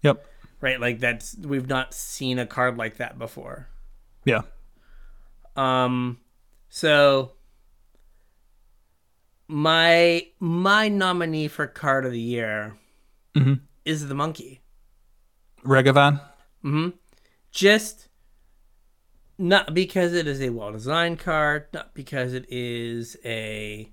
Yep. 0.03 0.23
Right, 0.59 0.79
like 0.79 0.99
that's 0.99 1.35
we've 1.37 1.67
not 1.67 1.93
seen 1.93 2.39
a 2.39 2.45
card 2.47 2.77
like 2.77 2.97
that 2.97 3.19
before. 3.19 3.67
Yeah. 4.25 4.41
Um, 5.55 6.19
so 6.69 7.33
my 9.47 10.27
my 10.39 10.87
nominee 10.89 11.47
for 11.47 11.67
card 11.67 12.05
of 12.05 12.11
the 12.11 12.19
year 12.19 12.75
Mhm. 13.35 13.61
is 13.85 14.07
the 14.07 14.15
monkey. 14.15 14.61
Ragavan. 15.63 16.21
Hmm 16.61 16.89
Just 17.51 18.07
not 19.37 19.73
because 19.73 20.13
it 20.13 20.27
is 20.27 20.41
a 20.41 20.49
well 20.49 20.71
designed 20.71 21.19
card, 21.19 21.67
not 21.73 21.93
because 21.93 22.33
it 22.33 22.45
is 22.49 23.15
a 23.23 23.91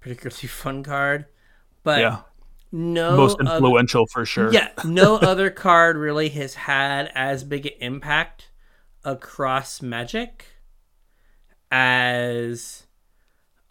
particularly 0.00 0.48
fun 0.48 0.82
card, 0.82 1.26
but 1.82 2.00
yeah. 2.00 2.20
No 2.78 3.16
Most 3.16 3.40
other- 3.40 3.54
influential 3.54 4.06
for 4.06 4.26
sure. 4.26 4.52
yeah, 4.52 4.68
no 4.84 5.14
other 5.22 5.48
card 5.50 5.96
really 5.96 6.28
has 6.30 6.52
had 6.54 7.10
as 7.14 7.42
big 7.42 7.64
an 7.64 7.72
impact 7.80 8.50
across 9.02 9.80
Magic 9.80 10.44
as 11.70 12.86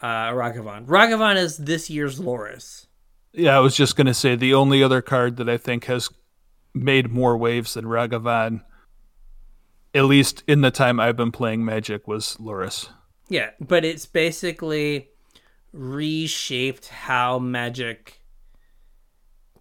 uh, 0.02 0.30
Ragavan. 0.32 0.88
Ragavan 0.88 1.36
is 1.38 1.58
this 1.58 1.90
year's 1.90 2.20
Lurrus. 2.20 2.88
Yeah, 3.34 3.56
I 3.56 3.60
was 3.60 3.76
just 3.76 3.96
gonna 3.96 4.14
say 4.14 4.36
the 4.36 4.54
only 4.54 4.82
other 4.82 5.02
card 5.02 5.38
that 5.38 5.50
I 5.50 5.58
think 5.58 5.86
has 5.86 6.10
made 6.74 7.12
more 7.12 7.38
waves 7.38 7.74
than 7.76 7.86
Ragavan, 7.86 8.64
at 9.94 10.06
least 10.06 10.44
in 10.48 10.62
the 10.62 10.72
time 10.72 11.00
I've 11.00 11.18
been 11.18 11.32
playing 11.32 11.64
Magic, 11.64 12.08
was 12.08 12.38
Lurrus. 12.40 12.90
Yeah, 13.30 13.52
but 13.60 13.84
it's 13.86 14.06
basically 14.06 15.10
reshaped 15.74 16.88
how 16.88 17.40
Magic 17.40 18.22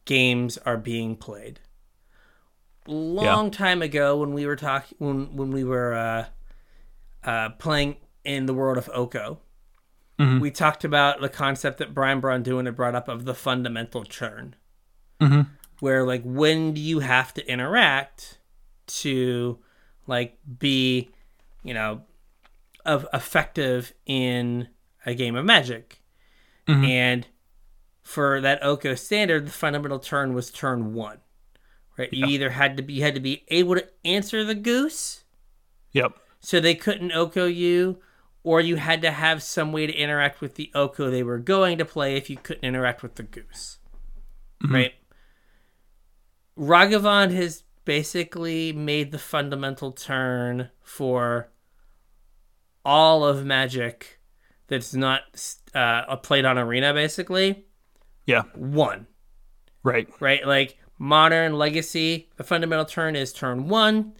games 0.05 0.59
are 0.59 0.77
being 0.77 1.17
played. 1.17 1.61
Long 2.87 3.51
time 3.51 3.81
ago, 3.81 4.19
when 4.19 4.35
we 4.35 4.45
were 4.47 4.57
talking, 4.57 4.97
when 4.99 5.35
when 5.37 5.51
we 5.51 5.65
were 5.65 5.95
uh, 5.95 6.27
uh, 7.29 7.49
playing 7.51 7.97
in 8.25 8.45
the 8.47 8.53
world 8.55 8.77
of 8.77 8.91
Oko, 8.93 9.41
Mhm. 10.19 10.41
we 10.41 10.51
talked 10.51 10.85
about 10.85 11.21
the 11.23 11.29
concept 11.31 11.79
that 11.79 11.95
Brian 11.95 12.21
Braun 12.21 12.45
had 12.45 12.77
brought 12.77 12.95
up 12.95 13.09
of 13.09 13.25
the 13.25 13.35
fundamental 13.35 14.05
turn, 14.05 14.55
Mhm. 15.21 15.49
where 15.81 16.05
like 16.05 16.23
when 16.25 16.75
do 16.75 16.81
you 16.81 16.99
have 17.01 17.33
to 17.35 17.51
interact 17.51 18.39
to 18.87 19.59
like 20.07 20.39
be, 20.59 21.11
you 21.63 21.73
know, 21.73 22.03
of 22.85 23.07
effective 23.15 23.95
in 24.05 24.69
a 25.07 25.15
game 25.15 25.37
of 25.37 25.45
Magic, 25.47 26.03
Mhm. 26.69 26.87
and 26.87 27.27
for 28.05 28.41
that 28.41 28.63
Oko 28.63 28.95
standard, 28.95 29.47
the 29.47 29.51
fundamental 29.51 29.99
turn 29.99 30.35
was 30.35 30.51
turn 30.51 30.95
one. 30.95 31.19
Right, 31.97 32.13
you 32.13 32.27
either 32.27 32.51
had 32.51 32.77
to 32.77 32.83
be 32.83 32.95
you 32.95 33.03
had 33.03 33.15
to 33.15 33.21
be 33.21 33.45
able 33.49 33.77
to 33.77 33.89
answer 34.05 34.45
the 34.45 34.55
goose, 34.55 35.23
Yep. 35.93 36.17
so 36.41 36.59
they 36.59 36.75
couldn't 36.75 37.13
Oko 37.13 37.47
you, 37.47 38.01
or 38.43 38.61
you 38.61 38.77
had 38.77 39.01
to 39.03 39.13
have 39.13 39.45
some 39.45 39.73
way 39.73 39.87
to 39.87 39.93
interact 39.93 40.41
with 40.41 40.57
the 40.57 40.73
Oko 40.75 41.09
they 41.09 41.23
were 41.23 41.39
going 41.39 41.79
to 41.79 41.85
play 41.85 42.17
if 42.17 42.29
you 42.29 42.37
couldn't 42.37 42.65
interact 42.65 43.03
with 43.03 43.15
the 43.15 43.23
goose. 43.23 43.79
Right? 44.69 44.95
Ragavan 46.59 47.33
has 47.33 47.63
basically 47.85 48.73
made 48.73 49.13
the 49.13 49.19
fundamental 49.19 49.93
turn 49.93 50.71
for 50.83 51.51
all 52.85 53.25
of 53.25 53.45
Magic 53.45 54.21
that's 54.69 54.95
not 54.95 55.23
uh, 55.75 56.17
played 56.17 56.45
on 56.45 56.59
Arena, 56.59 56.93
basically. 56.95 57.67
Yeah. 58.27 58.43
One 58.55 59.07
Right. 59.83 60.09
right? 60.21 60.47
Like 60.47 60.79
modern 60.99 61.55
legacy, 61.59 62.31
the 62.37 62.45
fundamental 62.45 62.85
turn 62.87 63.17
is 63.17 63.33
turn 63.33 63.69
one. 63.69 64.15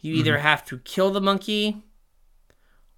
You 0.00 0.14
either 0.14 0.34
Mm-hmm. 0.34 0.42
have 0.42 0.64
to 0.66 0.78
kill 0.78 1.10
the 1.10 1.20
monkey 1.20 1.82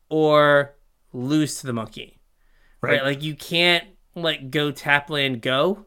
or 0.09 0.75
lose 1.13 1.61
to 1.61 1.67
the 1.67 1.73
monkey. 1.73 2.19
Right. 2.81 2.93
Right. 2.95 3.05
Like 3.05 3.23
you 3.23 3.35
can't 3.35 3.85
like 4.15 4.51
go 4.51 4.71
tap 4.71 5.09
land 5.11 5.41
go 5.43 5.87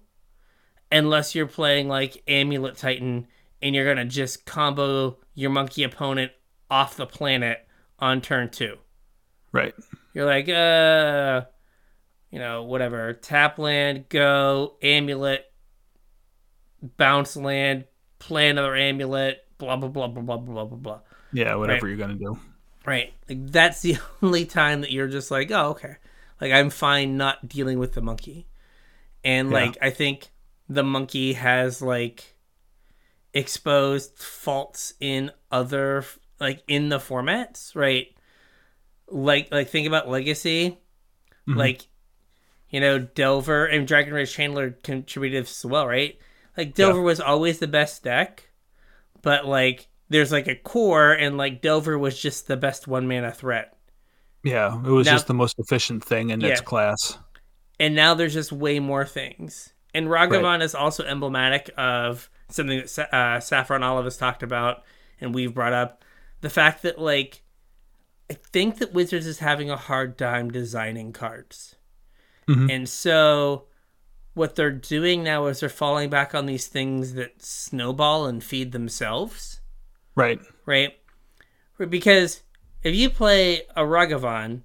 unless 0.91 1.35
you're 1.35 1.47
playing 1.47 1.87
like 1.87 2.23
Amulet 2.27 2.77
Titan 2.77 3.27
and 3.61 3.75
you're 3.75 3.85
gonna 3.85 4.05
just 4.05 4.45
combo 4.45 5.17
your 5.33 5.49
monkey 5.49 5.83
opponent 5.83 6.31
off 6.69 6.95
the 6.95 7.05
planet 7.05 7.67
on 7.99 8.21
turn 8.21 8.49
two. 8.49 8.77
Right. 9.51 9.73
You're 10.13 10.25
like, 10.25 10.49
uh 10.49 11.45
you 12.33 12.39
know, 12.39 12.63
whatever. 12.63 13.13
Tap 13.13 13.59
land, 13.59 14.09
go, 14.09 14.73
amulet, 14.81 15.45
bounce 16.97 17.37
land, 17.37 17.85
play 18.17 18.49
another 18.49 18.75
amulet, 18.75 19.45
blah 19.59 19.75
blah 19.77 19.87
blah 19.89 20.07
blah 20.07 20.23
blah 20.23 20.37
blah 20.37 20.65
blah 20.65 20.77
blah. 20.77 20.99
Yeah. 21.31 21.53
Whatever 21.55 21.85
Right. 21.85 21.89
you're 21.89 21.97
gonna 21.97 22.15
do. 22.15 22.39
Right. 22.85 23.13
Like 23.29 23.51
that's 23.51 23.81
the 23.81 23.97
only 24.23 24.45
time 24.45 24.81
that 24.81 24.91
you're 24.91 25.07
just 25.07 25.29
like, 25.29 25.51
oh, 25.51 25.69
okay. 25.71 25.97
Like 26.41 26.51
I'm 26.51 26.71
fine 26.71 27.17
not 27.17 27.47
dealing 27.47 27.77
with 27.77 27.93
the 27.93 28.01
monkey. 28.01 28.47
And 29.23 29.49
Yeah. 29.51 29.53
like 29.53 29.77
I 29.79 29.91
think 29.91 30.29
the 30.67 30.83
monkey 30.83 31.33
has 31.33 31.81
like 31.83 32.35
exposed 33.33 34.17
faults 34.17 34.93
in 34.99 35.31
other 35.51 36.03
like 36.39 36.63
in 36.67 36.89
the 36.89 36.97
formats, 36.97 37.75
right? 37.75 38.07
Like 39.07 39.49
like 39.51 39.69
think 39.69 39.85
about 39.87 40.09
legacy. 40.09 40.79
Mhm. 41.47 41.57
Like 41.57 41.87
you 42.73 42.79
know, 42.79 42.97
Delver 42.97 43.67
and 43.67 43.87
Dragon 43.87 44.13
Rage 44.15 44.35
Channeler 44.35 44.81
contributed 44.81 45.43
as 45.43 45.63
well, 45.63 45.87
right? 45.87 46.17
Like 46.57 46.73
Delver 46.73 47.01
was 47.01 47.19
always 47.19 47.59
the 47.59 47.67
best 47.67 48.03
deck, 48.03 48.49
but 49.21 49.45
like 49.45 49.87
there's 50.09 50.31
like 50.31 50.47
a 50.47 50.55
core 50.55 51.13
and 51.13 51.37
like 51.37 51.61
Delver 51.61 51.99
was 51.99 52.19
just 52.19 52.47
the 52.47 52.57
best 52.57 52.87
one 52.87 53.07
mana 53.07 53.31
threat. 53.31 53.77
Yeah. 54.43 54.75
It 54.83 54.89
was 54.89 55.05
Now- 55.05 55.13
just 55.13 55.27
the 55.27 55.35
most 55.35 55.55
efficient 55.59 56.03
thing 56.03 56.31
in 56.31 56.43
its 56.43 56.61
class. 56.61 57.19
And 57.79 57.93
now 57.95 58.15
there's 58.15 58.33
just 58.33 58.51
way 58.51 58.79
more 58.79 59.05
things. 59.05 59.73
And 59.93 60.07
Ragavan 60.07 60.63
is 60.63 60.73
also 60.73 61.03
emblematic 61.03 61.69
of 61.77 62.27
something 62.49 62.79
that 62.79 63.13
uh, 63.13 63.39
Saffron 63.39 63.83
Olive 63.83 64.05
has 64.05 64.17
talked 64.17 64.41
about 64.41 64.81
and 65.21 65.35
we've 65.35 65.53
brought 65.53 65.73
up 65.73 66.03
the 66.41 66.49
fact 66.49 66.81
that 66.81 66.99
like 66.99 67.43
I 68.31 68.33
think 68.33 68.79
that 68.79 68.93
Wizards 68.93 69.27
is 69.27 69.39
having 69.39 69.69
a 69.69 69.77
hard 69.77 70.17
time 70.17 70.49
designing 70.49 71.13
cards. 71.13 71.75
Mhm. 72.47 72.71
And 72.71 72.89
so 72.89 73.65
what 74.33 74.55
they're 74.55 74.71
doing 74.71 75.23
now 75.23 75.45
is 75.47 75.59
they're 75.59 75.69
falling 75.69 76.09
back 76.09 76.33
on 76.33 76.45
these 76.45 76.67
things 76.67 77.13
that 77.13 77.41
snowball 77.43 78.25
and 78.25 78.43
feed 78.43 78.71
themselves. 78.71 79.61
Right. 80.15 80.39
right? 80.65 80.93
Because 81.89 82.43
if 82.83 82.95
you 82.95 83.09
play 83.09 83.61
a 83.75 83.81
Ragavan, 83.83 84.61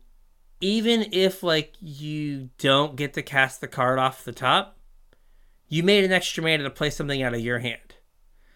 even 0.61 1.07
if 1.13 1.43
like 1.43 1.75
you 1.81 2.51
don't 2.59 2.97
get 2.97 3.15
to 3.15 3.23
cast 3.23 3.61
the 3.61 3.69
card 3.69 3.99
off 3.99 4.25
the 4.25 4.33
top, 4.33 4.79
you 5.69 5.83
made 5.83 6.05
an 6.05 6.13
extra 6.13 6.43
mana 6.43 6.65
to 6.65 6.71
play 6.71 6.91
something 6.91 7.23
out 7.23 7.35
of 7.35 7.41
your 7.41 7.59
hand. 7.61 7.95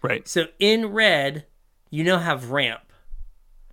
Right. 0.01 0.27
So 0.27 0.45
in 0.59 0.87
red, 0.87 1.45
you 1.89 2.03
now 2.03 2.19
have 2.19 2.51
ramp. 2.51 2.91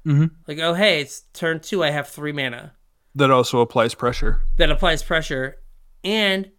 hmm 0.04 0.26
Like, 0.46 0.58
oh 0.58 0.74
hey, 0.74 1.00
it's 1.00 1.22
turn 1.32 1.60
two, 1.60 1.82
I 1.84 1.90
have 1.90 2.08
three 2.08 2.32
mana. 2.32 2.74
That 3.14 3.30
also 3.30 3.60
applies 3.60 3.94
pressure. 3.94 4.40
That 4.56 4.70
applies 4.70 5.02
pressure 5.02 5.58
and 6.04 6.50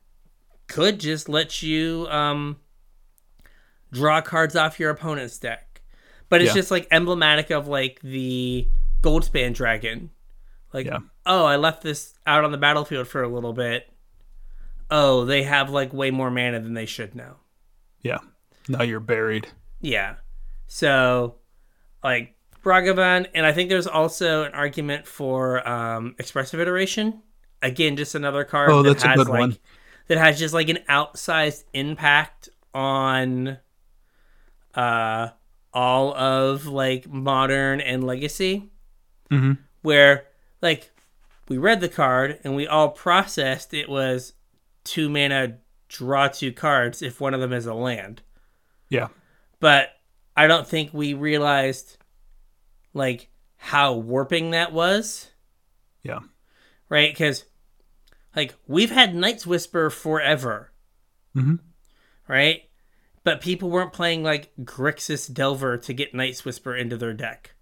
could 0.67 0.99
just 0.99 1.27
let 1.29 1.61
you 1.61 2.07
um 2.09 2.57
draw 3.91 4.21
cards 4.21 4.55
off 4.55 4.79
your 4.79 4.89
opponent's 4.89 5.37
deck. 5.37 5.81
But 6.29 6.41
it's 6.41 6.49
Yeah. 6.49 6.55
just 6.61 6.71
like 6.71 6.87
emblematic 6.91 7.49
of 7.51 7.67
like 7.67 7.99
the 8.01 8.67
Goldspan 9.01 9.53
Dragon. 9.53 10.11
Like, 10.73 10.85
Yeah. 10.85 10.99
oh, 11.25 11.45
I 11.45 11.57
left 11.57 11.83
this 11.83 12.13
out 12.25 12.43
on 12.45 12.51
the 12.51 12.57
battlefield 12.57 13.07
for 13.07 13.21
a 13.23 13.27
little 13.27 13.51
bit. 13.53 13.89
Oh, 14.89 15.25
they 15.25 15.43
have 15.43 15.69
like 15.69 15.91
way 15.93 16.11
more 16.11 16.31
mana 16.31 16.59
than 16.59 16.73
they 16.73 16.85
should 16.85 17.15
now. 17.15 17.37
Yeah. 18.01 18.19
Now 18.69 18.83
you're 18.83 18.99
buried. 19.01 19.47
Yeah. 19.81 20.15
So, 20.67 21.35
like 22.03 22.35
Ragavan, 22.63 23.27
and 23.33 23.45
I 23.45 23.51
think 23.53 23.69
there's 23.69 23.87
also 23.87 24.43
an 24.43 24.53
argument 24.53 25.07
for 25.07 25.67
um, 25.67 26.15
expressive 26.19 26.59
iteration. 26.59 27.21
Again, 27.61 27.95
just 27.95 28.15
another 28.15 28.43
card 28.43 28.69
Oh, 28.71 28.81
that 28.83 28.89
that's 28.93 29.03
a 29.03 29.07
has 29.07 29.17
good 29.17 29.27
like 29.29 29.39
one. 29.39 29.57
that 30.07 30.17
has 30.17 30.39
just 30.39 30.53
like 30.53 30.69
an 30.69 30.79
outsized 30.89 31.63
impact 31.73 32.49
on 32.73 33.57
uh 34.75 35.29
all 35.73 36.13
of 36.15 36.65
like 36.67 37.07
modern 37.09 37.81
and 37.81 38.03
legacy 38.05 38.69
hmm 39.29 39.53
where 39.81 40.25
like 40.61 40.91
we 41.49 41.57
read 41.57 41.81
the 41.81 41.89
card 41.89 42.39
and 42.43 42.55
we 42.55 42.65
all 42.67 42.89
processed 42.89 43.73
it 43.73 43.89
was 43.89 44.33
two 44.85 45.09
mana 45.09 45.57
draw 45.89 46.27
two 46.29 46.51
cards 46.53 47.01
if 47.01 47.19
one 47.19 47.33
of 47.33 47.41
them 47.41 47.51
is 47.51 47.65
a 47.65 47.73
land 47.73 48.21
Yeah. 48.89 49.09
but 49.59 49.89
I 50.37 50.47
don't 50.47 50.65
think 50.67 50.93
we 50.93 51.13
realized 51.13 51.97
like 52.93 53.29
how 53.57 53.93
warping 53.93 54.51
that 54.51 54.73
was, 54.73 55.29
Yeah. 56.03 56.19
right? 56.89 57.13
Because 57.13 57.45
like 58.35 58.55
we've 58.67 58.91
had 58.91 59.13
Night's 59.15 59.45
Whisper 59.47 59.89
forever, 59.89 60.71
hmm 61.33 61.55
right? 62.27 62.63
But 63.23 63.41
people 63.41 63.69
weren't 63.69 63.93
playing 63.93 64.23
like 64.23 64.51
Grixis 64.61 65.31
Delver 65.31 65.77
to 65.77 65.93
get 65.93 66.13
Night's 66.15 66.43
Whisper 66.45 66.75
into 66.75 66.97
their 66.97 67.13
deck, 67.13 67.53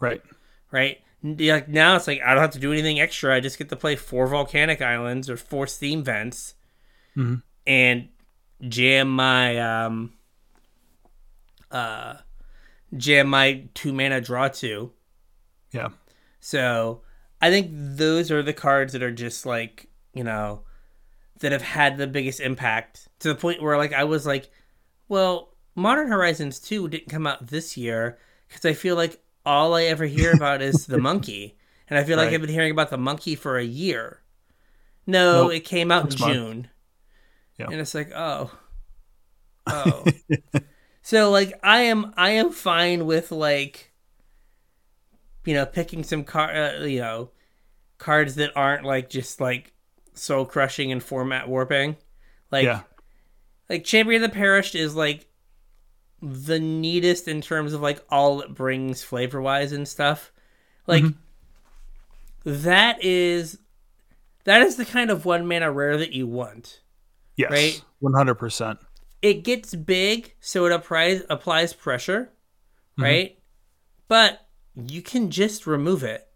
Right. 0.00 0.22
right? 0.70 0.98
Like 1.22 1.68
now 1.68 1.96
it's 1.96 2.06
like 2.06 2.20
I 2.24 2.32
don't 2.34 2.42
have 2.42 2.50
to 2.52 2.58
do 2.58 2.72
anything 2.72 3.00
extra. 3.00 3.34
I 3.34 3.40
just 3.40 3.58
get 3.58 3.68
to 3.70 3.76
play 3.76 3.96
four 3.96 4.26
volcanic 4.26 4.80
islands 4.82 5.28
or 5.30 5.36
four 5.36 5.66
steam 5.66 6.02
vents, 6.04 6.54
Mhm. 7.16 7.42
and 7.66 8.08
jam 8.68 9.08
my 9.10 9.58
um 9.58 10.14
uh 11.70 12.16
jam 12.96 13.28
my 13.28 13.64
two 13.74 13.92
mana 13.92 14.20
draw 14.20 14.48
two. 14.48 14.92
Yeah. 15.72 15.88
So 16.40 17.02
I 17.40 17.50
think 17.50 17.70
those 17.72 18.30
are 18.30 18.42
the 18.42 18.52
cards 18.52 18.92
that 18.92 19.02
are 19.02 19.10
just 19.12 19.46
like, 19.46 19.88
you 20.12 20.24
know, 20.24 20.62
that 21.40 21.52
have 21.52 21.62
had 21.62 21.98
the 21.98 22.06
biggest 22.06 22.40
impact 22.40 23.08
to 23.20 23.28
the 23.28 23.34
point 23.34 23.62
where 23.62 23.76
like 23.76 23.92
I 23.92 24.04
was 24.04 24.26
like, 24.26 24.50
well, 25.08 25.54
Modern 25.74 26.08
Horizons 26.08 26.60
2 26.60 26.88
didn't 26.88 27.08
come 27.08 27.26
out 27.26 27.48
this 27.48 27.76
year 27.76 28.18
because 28.48 28.64
I 28.64 28.72
feel 28.74 28.94
like 28.96 29.20
all 29.44 29.74
I 29.74 29.84
ever 29.84 30.04
hear 30.04 30.32
about 30.34 30.62
is 30.62 30.86
the 30.86 30.98
monkey. 30.98 31.56
And 31.88 31.98
I 31.98 32.04
feel 32.04 32.16
like 32.16 32.32
I've 32.32 32.40
been 32.40 32.48
hearing 32.48 32.70
about 32.70 32.90
the 32.90 32.96
monkey 32.96 33.34
for 33.34 33.58
a 33.58 33.64
year. 33.64 34.22
No, 35.06 35.42
Nope. 35.44 35.52
it 35.52 35.60
came 35.60 35.90
out 35.92 36.04
in 36.04 36.10
June. 36.16 36.68
Yeah. 37.58 37.66
And 37.70 37.74
it's 37.80 37.94
like, 37.94 38.12
oh. 38.14 38.50
Oh. 39.66 40.04
So 41.04 41.30
like 41.30 41.52
I 41.62 41.82
am 41.82 42.12
I 42.16 42.30
am 42.30 42.50
fine 42.50 43.06
with 43.06 43.30
like 43.30 43.92
you 45.44 45.52
know, 45.52 45.66
picking 45.66 46.02
some 46.02 46.24
car, 46.24 46.50
uh, 46.50 46.84
you 46.84 47.00
know, 47.00 47.30
cards 47.98 48.36
that 48.36 48.50
aren't 48.56 48.84
like 48.84 49.10
just 49.10 49.42
like 49.42 49.72
soul 50.14 50.46
crushing 50.46 50.90
and 50.90 51.02
format 51.02 51.48
warping. 51.48 51.96
Like, 52.50 52.64
yeah. 52.64 52.80
like 53.68 53.84
Champion 53.84 54.22
of 54.24 54.30
the 54.30 54.34
Perished 54.34 54.74
is 54.74 54.96
like 54.96 55.26
the 56.22 56.58
neatest 56.58 57.28
in 57.28 57.42
terms 57.42 57.74
of 57.74 57.82
like 57.82 58.02
all 58.08 58.40
it 58.40 58.54
brings 58.54 59.02
flavor 59.02 59.42
wise 59.42 59.72
and 59.72 59.86
stuff. 59.86 60.32
Like, 60.86 61.04
Mhm. 61.04 61.16
that 62.44 63.04
is 63.04 63.58
that 64.44 64.62
is 64.62 64.76
the 64.76 64.86
kind 64.86 65.10
of 65.10 65.26
one 65.26 65.46
mana 65.46 65.70
rare 65.70 65.98
that 65.98 66.12
you 66.12 66.26
want. 66.26 66.80
Yes. 67.36 67.50
right? 67.50 67.82
One 67.98 68.14
hundred 68.14 68.36
percent. 68.36 68.78
It 69.24 69.42
gets 69.42 69.74
big, 69.74 70.34
so 70.38 70.66
it 70.66 70.72
applies 70.72 71.22
applies 71.30 71.72
pressure, 71.72 72.30
Mhm. 72.98 73.02
right? 73.02 73.38
But 74.06 74.46
you 74.74 75.00
can 75.00 75.30
just 75.30 75.66
remove 75.66 76.02
it, 76.04 76.28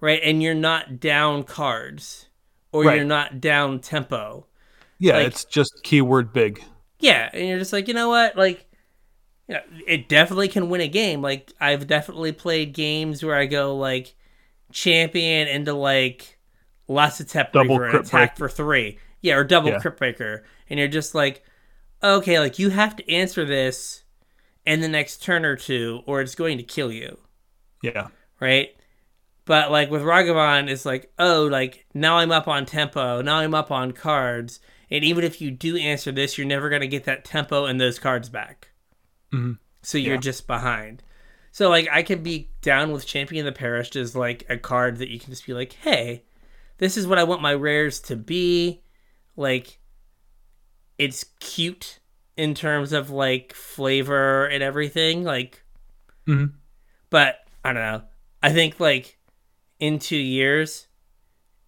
right? 0.00 0.20
And 0.22 0.42
you're 0.42 0.54
not 0.54 1.00
down 1.00 1.42
cards, 1.44 2.26
or 2.70 2.84
Right. 2.84 2.96
you're 2.96 3.04
not 3.06 3.40
down 3.40 3.80
tempo. 3.80 4.46
Yeah, 4.98 5.14
Like- 5.16 5.28
it's 5.28 5.44
just 5.46 5.82
keyword 5.82 6.34
big. 6.34 6.62
Yeah, 6.98 7.30
and 7.32 7.48
you're 7.48 7.58
just 7.58 7.72
like, 7.72 7.88
you 7.88 7.94
know 7.94 8.10
what? 8.10 8.36
Like, 8.36 8.66
you 9.48 9.54
know, 9.54 9.62
it 9.86 10.06
definitely 10.06 10.48
can 10.48 10.68
win 10.68 10.82
a 10.82 10.88
game. 10.88 11.22
Like, 11.22 11.50
I've 11.60 11.86
definitely 11.86 12.32
played 12.32 12.74
games 12.74 13.24
where 13.24 13.36
I 13.36 13.46
go 13.46 13.74
like 13.74 14.14
champion 14.70 15.48
into 15.48 15.72
like 15.72 16.38
lots 16.88 17.20
of 17.20 17.28
tep 17.28 17.52
Double 17.54 17.78
crit 17.78 17.94
attack 17.94 18.36
break. 18.36 18.50
for 18.50 18.54
three. 18.54 18.98
Yeah, 19.22 19.36
or 19.36 19.44
double 19.44 19.70
Yeah. 19.70 19.78
crit 19.80 19.96
breaker, 19.96 20.44
and 20.68 20.78
you're 20.78 20.88
just 20.88 21.14
like, 21.14 21.42
okay, 22.02 22.38
like 22.38 22.58
you 22.58 22.70
have 22.70 22.96
to 22.96 23.10
answer 23.12 23.44
this 23.44 24.04
in 24.66 24.80
the 24.80 24.88
next 24.88 25.22
turn 25.22 25.44
or 25.44 25.56
two, 25.56 26.02
or 26.06 26.20
it's 26.20 26.34
going 26.34 26.58
to 26.58 26.64
kill 26.64 26.92
you, 26.92 27.18
Yeah. 27.82 28.08
right? 28.40 28.70
But 29.46 29.70
like 29.70 29.90
with 29.90 30.02
Ragavan, 30.02 30.68
it's 30.68 30.84
like, 30.84 31.12
oh, 31.18 31.44
like 31.50 31.86
now 31.94 32.18
I'm 32.18 32.30
up 32.30 32.46
on 32.46 32.66
tempo, 32.66 33.20
now 33.22 33.36
I'm 33.38 33.54
up 33.54 33.70
on 33.70 33.92
cards, 33.92 34.60
and 34.90 35.02
even 35.04 35.24
if 35.24 35.40
you 35.40 35.50
do 35.50 35.76
answer 35.76 36.12
this, 36.12 36.36
you're 36.36 36.46
never 36.46 36.68
gonna 36.68 36.86
get 36.86 37.04
that 37.04 37.24
tempo 37.24 37.64
and 37.64 37.80
those 37.80 37.98
cards 37.98 38.28
back. 38.28 38.68
Mhm. 39.32 39.58
So 39.82 39.98
you're 39.98 40.14
Yeah. 40.14 40.20
just 40.20 40.46
behind. 40.46 41.02
So 41.52 41.68
like 41.68 41.88
I 41.90 42.02
can 42.02 42.22
be 42.22 42.50
down 42.60 42.92
with 42.92 43.06
Champion 43.06 43.46
of 43.46 43.54
the 43.54 43.58
Perished 43.58 43.96
as 43.96 44.14
like 44.14 44.44
a 44.48 44.56
card 44.58 44.98
that 44.98 45.08
you 45.10 45.18
can 45.18 45.30
just 45.30 45.46
be 45.46 45.54
like, 45.54 45.72
hey, 45.72 46.24
this 46.78 46.96
is 46.96 47.06
what 47.06 47.18
I 47.18 47.24
want 47.24 47.42
my 47.42 47.54
rares 47.54 47.98
to 48.02 48.16
be. 48.16 48.82
Like 49.36 49.78
it's 51.00 51.24
cute 51.40 51.98
in 52.36 52.54
terms 52.54 52.92
of 52.92 53.08
like 53.08 53.54
flavor 53.54 54.44
and 54.46 54.62
everything. 54.62 55.24
Like 55.24 55.64
Mhm. 56.28 56.52
but 57.08 57.36
I 57.64 57.72
don't 57.72 57.82
know. 57.82 58.02
I 58.42 58.52
think 58.52 58.78
like 58.78 59.18
in 59.78 59.98
two 59.98 60.16
years, 60.18 60.88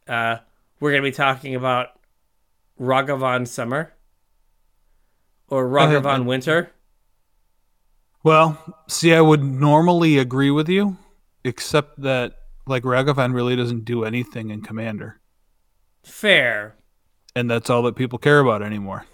uh, 0.06 0.36
we're 0.80 0.90
gonna 0.92 1.02
be 1.02 1.12
talking 1.12 1.54
about 1.54 1.88
Ragavan 2.78 3.46
Summer 3.48 3.94
or 5.48 5.64
ahead, 5.76 6.02
Ragavan 6.02 6.04
man. 6.04 6.26
Winter. 6.26 6.72
Well, 8.22 8.76
see, 8.88 9.14
I 9.14 9.20
would 9.20 9.42
normally 9.42 10.18
agree 10.18 10.50
with 10.50 10.68
you, 10.68 10.98
except 11.42 12.02
that 12.02 12.34
like 12.66 12.82
Ragavan 12.82 13.34
really 13.34 13.56
doesn't 13.56 13.84
do 13.86 14.04
anything 14.04 14.50
in 14.50 14.60
Commander, 14.62 15.20
Fair, 16.04 16.76
and 17.34 17.50
that's 17.50 17.68
all 17.70 17.82
that 17.82 17.96
people 17.96 18.18
care 18.18 18.38
about 18.40 18.62
anymore. 18.62 19.06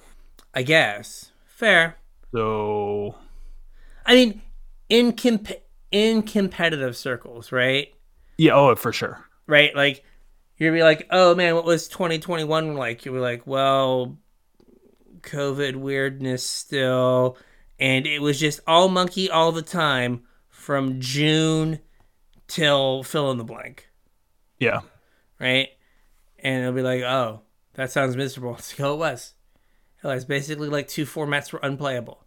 I 0.55 0.63
guess. 0.63 1.33
Fair. 1.47 1.97
So 2.33 3.15
I 4.05 4.15
mean, 4.15 4.43
in 4.89 5.13
comp- 5.13 5.63
in 5.91 6.23
competitive 6.23 6.97
circles, 6.97 7.53
right? 7.53 7.93
yeah, 8.37 8.55
oh, 8.55 8.75
for 8.77 8.93
sure. 8.93 9.25
Right? 9.47 9.75
Like 9.75 10.05
you're 10.57 10.73
be 10.73 10.83
like, 10.83 11.07
oh 11.11 11.35
man, 11.35 11.55
what 11.55 11.65
was 11.65 11.89
2021 11.89 12.75
like? 12.75 13.05
You'll 13.05 13.15
be 13.15 13.21
like, 13.21 13.47
well, 13.47 14.19
COVID 15.23 15.77
weirdness 15.77 16.45
still, 16.45 17.37
and 17.79 18.07
it 18.07 18.21
was 18.21 18.39
just 18.41 18.61
all 18.67 18.89
monkey 18.89 19.31
all 19.31 19.53
the 19.53 19.63
time 19.63 20.23
from 20.49 21.01
June 21.01 21.79
till 22.47 23.03
fill 23.03 23.31
in 23.31 23.39
the 23.39 23.45
blank, 23.45 23.89
Yeah, 24.59 24.81
right? 25.39 25.69
And 26.41 26.63
it'll 26.63 26.75
be 26.75 26.83
like, 26.83 27.03
oh, 27.03 27.43
that 27.75 27.91
sounds 27.91 28.17
miserable. 28.17 28.57
So 28.61 28.95
it 28.95 28.99
was. 28.99 29.35
It 30.03 30.07
was 30.07 30.25
basically 30.25 30.69
like 30.69 30.89
two 30.89 31.05
formats 31.05 31.53
were 31.53 31.61
unplayable. 31.63 32.25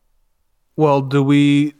Well, 0.76 1.02
do 1.02 1.24
we 1.24 1.74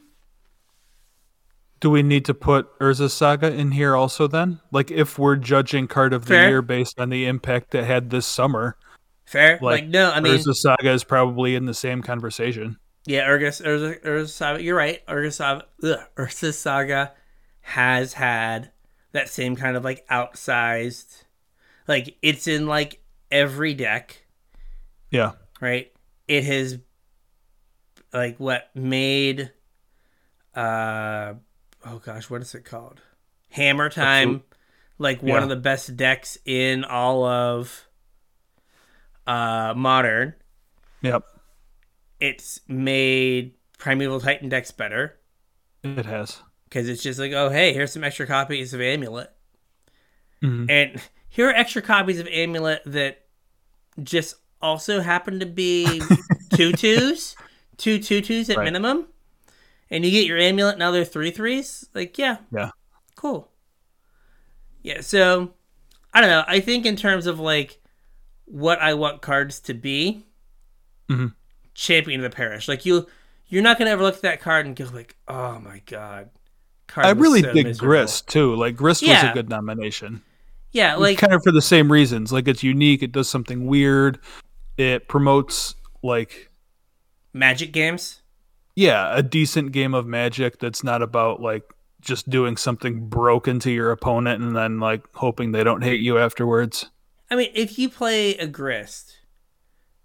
do 1.80 1.90
we 1.90 2.04
need 2.04 2.26
to 2.26 2.34
put 2.34 2.78
Urza 2.80 3.10
Saga 3.10 3.52
in 3.52 3.72
here 3.72 3.96
also 3.96 4.28
then? 4.28 4.60
Like 4.72 4.92
if 4.92 5.18
we're 5.18 5.36
judging 5.36 5.88
card 5.88 6.14
of 6.14 6.26
the 6.26 6.36
year 6.36 6.62
based 6.62 7.00
on 7.00 7.10
the 7.10 7.26
impact 7.26 7.74
it 7.76 7.86
had 7.86 8.10
this 8.10 8.26
summer, 8.26 8.78
Fair? 9.26 9.54
Like, 9.62 9.84
Like, 9.84 9.88
no, 9.88 10.12
I 10.12 10.20
mean, 10.20 10.34
Urza 10.34 10.54
Saga 10.54 10.92
is 10.92 11.04
probably 11.04 11.56
in 11.56 11.66
the 11.66 11.74
same 11.74 12.02
conversation. 12.02 12.78
Yeah, 13.06 13.28
Urgus, 13.28 13.66
Urza, 13.66 14.04
Urza 14.04 14.30
Saga. 14.30 14.62
You're 14.62 14.76
right. 14.76 15.06
Urgus 15.08 15.34
Saga, 15.34 15.66
ugh, 15.84 16.00
Urza 16.18 16.54
Saga 16.54 17.14
has 17.62 18.14
had 18.14 18.72
that 19.14 19.30
same 19.30 19.56
kind 19.56 19.78
of 19.78 19.84
like 19.84 20.06
outsized, 20.10 21.24
like 21.88 22.18
it's 22.22 22.48
in 22.48 22.68
like 22.68 23.02
every 23.32 23.74
deck, 23.74 24.26
Yeah. 25.10 25.32
Right? 25.62 25.92
It 26.28 26.44
has 26.44 26.78
like 28.14 28.38
what 28.40 28.70
made, 28.76 29.52
uh, 30.56 31.36
oh 31.86 32.00
gosh, 32.04 32.30
what 32.30 32.42
is 32.42 32.54
it 32.56 32.66
called? 32.66 33.00
Hammer 33.52 33.90
Time, 33.90 34.44
like 34.98 35.22
one 35.22 35.30
Yeah. 35.30 35.44
of 35.44 35.50
the 35.50 35.56
best 35.56 35.96
decks 35.96 36.38
in 36.46 36.84
all 36.84 37.24
of 37.26 37.88
uh 39.28 39.74
modern. 39.76 40.34
Yep. 41.02 41.24
It's 42.20 42.60
made 42.68 43.54
Primeval 43.78 44.20
Titan 44.20 44.50
decks 44.50 44.72
better. 44.72 45.18
It 45.84 46.06
has. 46.06 46.40
because 46.66 46.88
it's 46.88 47.02
just 47.04 47.20
like, 47.20 47.32
oh, 47.34 47.50
hey, 47.50 47.74
here's 47.74 47.92
some 47.92 48.04
extra 48.04 48.28
copies 48.28 48.74
of 48.74 48.80
Amulet, 48.82 49.32
Mhm. 50.44 50.70
and 50.70 51.02
here 51.28 51.50
are 51.50 51.54
extra 51.54 51.82
copies 51.82 52.20
of 52.20 52.28
Amulet 52.28 52.82
that 52.86 53.26
just 54.02 54.36
also 54.62 55.02
happen 55.02 55.40
to 55.40 55.46
be 55.46 56.02
two 56.54 56.72
twos, 56.74 57.36
two 57.78 58.00
two 58.00 58.22
twos 58.22 58.50
at 58.50 58.58
Right. 58.58 58.66
minimum, 58.66 59.08
and 59.90 60.04
you 60.06 60.12
get 60.12 60.26
your 60.28 60.38
Amulet 60.38 60.78
now 60.78 60.92
they're 60.92 61.06
three 61.06 61.32
threes. 61.32 61.88
Like, 61.94 62.18
yeah, 62.18 62.38
Yeah. 62.52 62.70
cool. 63.16 63.50
Yeah, 64.82 65.02
so 65.02 65.54
I 66.14 66.22
don't 66.22 66.30
know. 66.30 66.44
I 66.48 66.60
think 66.60 66.86
in 66.86 66.96
terms 66.96 67.26
of 67.28 67.40
like 67.40 67.80
what 68.46 68.80
I 68.80 68.94
want 68.96 69.22
cards 69.22 69.60
to 69.62 69.74
be, 69.74 70.26
Mhm. 71.10 71.34
Champion 71.74 72.24
of 72.24 72.30
the 72.30 72.36
Parish. 72.36 72.68
Like 72.68 72.86
you, 72.86 73.08
you're 73.48 73.62
not 73.64 73.78
gonna 73.78 73.92
ever 73.92 74.04
look 74.04 74.16
at 74.16 74.22
that 74.24 74.42
card 74.42 74.66
and 74.66 74.76
go 74.76 74.86
like, 74.94 75.16
oh 75.28 75.60
my 75.60 75.82
god. 75.86 76.30
Card 76.88 77.06
I 77.06 77.12
really 77.12 77.42
so 77.42 77.54
dig 77.54 77.66
miserable." 77.68 77.88
Grist 77.90 78.28
too. 78.28 78.56
Like 78.56 78.76
Grist 78.76 79.02
was 79.04 79.24
a 79.24 79.32
good 79.34 79.50
nomination. 79.50 80.22
Yeah, 80.74 80.96
like 80.96 81.18
kind 81.18 81.34
of 81.34 81.44
for 81.44 81.52
the 81.52 81.62
same 81.62 81.92
reasons. 81.92 82.32
Like 82.34 82.48
it's 82.48 82.64
unique, 82.64 83.04
it 83.04 83.12
does 83.12 83.30
something 83.30 83.66
weird. 83.68 84.20
It 84.78 85.08
promotes 85.08 85.76
like 86.04 86.50
Magic 87.34 87.72
games. 87.72 88.22
yeah, 88.76 89.16
a 89.16 89.22
decent 89.24 89.72
game 89.72 89.94
of 89.94 90.06
magic 90.06 90.60
that's 90.60 90.84
not 90.84 91.02
about 91.02 91.42
like 91.42 91.64
just 92.02 92.30
doing 92.30 92.58
something 92.58 93.08
broken 93.08 93.60
to 93.60 93.72
your 93.72 93.92
opponent 93.92 94.42
and 94.42 94.56
then 94.56 94.80
like 94.80 95.04
hoping 95.14 95.52
they 95.52 95.64
don't 95.64 95.84
hate 95.84 96.02
you 96.02 96.18
afterwards. 96.18 96.90
I 97.30 97.36
mean, 97.36 97.52
if 97.54 97.78
you 97.80 97.88
play 97.90 98.36
a 98.38 98.48
grist, 98.48 99.20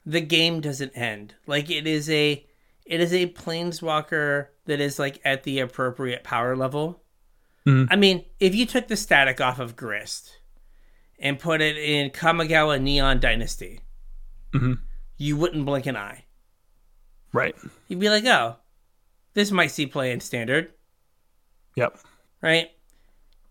the 0.05 0.21
game 0.21 0.61
doesn't 0.61 0.93
end. 0.97 1.35
Like 1.47 1.71
it 1.71 1.87
is 1.87 2.09
a 2.11 2.45
it 2.85 3.01
is 3.01 3.13
a 3.13 3.27
planeswalker 3.29 4.49
that 4.67 4.79
is 4.81 4.99
like 4.99 5.21
at 5.25 5.43
the 5.45 5.59
appropriate 5.61 6.23
power 6.23 6.55
level. 6.55 7.03
Mhm. 7.67 7.89
I 7.91 7.97
mean, 7.97 8.25
if 8.39 8.55
you 8.55 8.67
took 8.67 8.87
the 8.89 8.97
static 8.97 9.41
off 9.41 9.59
of 9.59 9.75
grist 9.75 10.39
and 11.19 11.39
put 11.41 11.61
it 11.61 11.77
in 11.77 12.11
Kamigawa 12.11 12.81
Neon 12.81 13.19
Dynasty, 13.19 13.81
Mhm. 14.61 14.79
you 15.19 15.37
wouldn't 15.37 15.65
blink 15.67 15.87
an 15.87 15.97
eye. 15.97 16.25
Right. 17.33 17.55
You'd 17.89 18.01
be 18.01 18.09
like, 18.11 18.25
"Oh, 18.25 18.57
this 19.35 19.51
might 19.51 19.71
see 19.71 19.87
play 19.87 20.13
in 20.13 20.21
standard." 20.21 20.73
Yep. 21.77 21.99
right? 22.41 22.71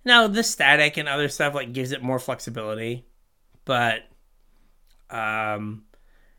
Now 0.03 0.27
the 0.27 0.43
static 0.43 0.97
and 0.97 1.07
other 1.09 1.27
stuff 1.29 1.53
like 1.55 1.73
gives 1.73 1.91
it 1.91 2.01
more 2.03 2.19
flexibility, 2.19 3.05
but 3.65 4.03
um, 5.09 5.83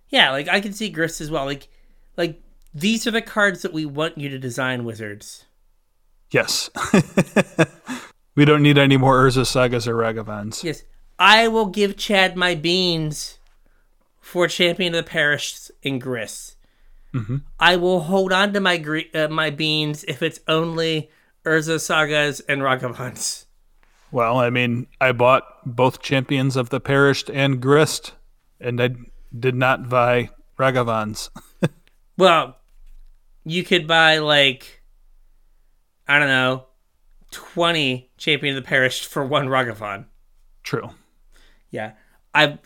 yeah, 0.08 0.30
like 0.30 0.48
I 0.48 0.60
can 0.60 0.72
see 0.72 0.88
Grist 0.88 1.20
as 1.20 1.30
well. 1.30 1.44
Like, 1.44 1.68
like 2.16 2.40
these 2.74 3.06
are 3.06 3.10
the 3.10 3.22
cards 3.22 3.62
that 3.62 3.72
we 3.72 3.84
want 3.86 4.18
you 4.18 4.28
to 4.28 4.38
design, 4.38 4.84
Wizards. 4.84 5.44
Yes. 6.30 6.70
we 8.34 8.44
don't 8.44 8.62
need 8.62 8.78
any 8.78 8.96
more 8.96 9.24
Urza 9.24 9.46
Sagas 9.46 9.86
or 9.86 9.94
Ragavans. 9.94 10.62
Yes, 10.64 10.82
I 11.18 11.48
will 11.48 11.66
give 11.66 11.96
Chad 11.96 12.36
my 12.36 12.54
beans 12.54 13.35
for 14.26 14.48
Champion 14.48 14.92
of 14.92 15.04
the 15.04 15.08
Parish 15.08 15.70
in 15.82 16.00
Grist. 16.00 16.56
Mhm. 17.14 17.42
I 17.60 17.76
will 17.76 18.00
hold 18.00 18.32
on 18.32 18.52
to 18.54 18.60
my 18.60 18.76
gre- 18.76 19.08
uh, 19.14 19.28
my 19.28 19.50
beans 19.50 20.04
if 20.08 20.20
it's 20.20 20.40
only 20.48 21.10
Urza 21.44 21.78
Sagas 21.80 22.40
and 22.40 22.60
Ragavans. 22.60 23.44
Well, 24.10 24.38
I 24.38 24.50
mean, 24.50 24.88
I 25.00 25.12
bought 25.12 25.44
both 25.64 26.02
champions 26.02 26.56
of 26.56 26.70
the 26.70 26.80
perished 26.80 27.30
and 27.30 27.60
Grist, 27.62 28.14
and 28.60 28.80
I 28.82 28.90
did 29.38 29.54
not 29.54 29.88
buy 29.88 30.30
Ragavans. 30.58 31.30
Well, 32.18 32.56
you 33.44 33.62
could 33.62 33.86
buy 33.86 34.18
like 34.18 34.82
I 36.08 36.18
don't 36.18 36.28
know, 36.28 36.64
twenty 37.30 38.10
Champion 38.16 38.56
of 38.56 38.62
the 38.64 38.66
Parish 38.66 39.04
for 39.06 39.22
one 39.24 39.48
Ragavan. 39.48 40.06
True. 40.62 40.90
Yeah, 41.70 41.92
I 42.34 42.58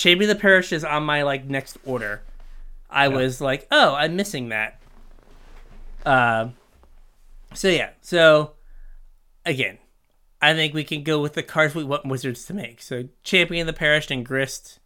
Champion 0.00 0.30
of 0.30 0.38
the 0.38 0.40
Parish 0.40 0.72
is 0.72 0.82
on 0.82 1.02
my 1.02 1.24
like 1.24 1.44
next 1.44 1.76
order. 1.84 2.22
I 2.88 3.08
was 3.08 3.38
like, 3.38 3.68
oh, 3.70 3.94
I'm 3.94 4.16
missing 4.16 4.48
that. 4.48 4.80
Um. 6.06 6.54
so 7.52 7.68
yeah, 7.68 7.90
so 8.00 8.52
again, 9.44 9.76
I 10.40 10.54
think 10.54 10.72
we 10.72 10.84
can 10.84 11.02
go 11.02 11.20
with 11.20 11.34
the 11.34 11.42
cards 11.42 11.74
we 11.74 11.84
want 11.84 12.06
Wizards 12.06 12.46
to 12.46 12.54
make. 12.54 12.80
So 12.80 13.10
Champion 13.24 13.68
of 13.68 13.74
the 13.74 13.78
Parish 13.78 14.10
and 14.10 14.24
Grist. 14.24 14.78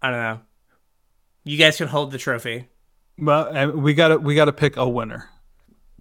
I 0.00 0.08
don't 0.08 0.22
know. 0.22 0.40
You 1.44 1.58
guys 1.58 1.76
can 1.76 1.88
hold 1.88 2.10
the 2.10 2.16
trophy. 2.16 2.68
Well, 3.18 3.54
uh, 3.54 3.66
we 3.72 3.92
got 3.92 4.08
to 4.08 4.16
we 4.16 4.34
got 4.34 4.46
to 4.46 4.52
pick 4.54 4.78
a 4.78 4.88
winner. 4.88 5.28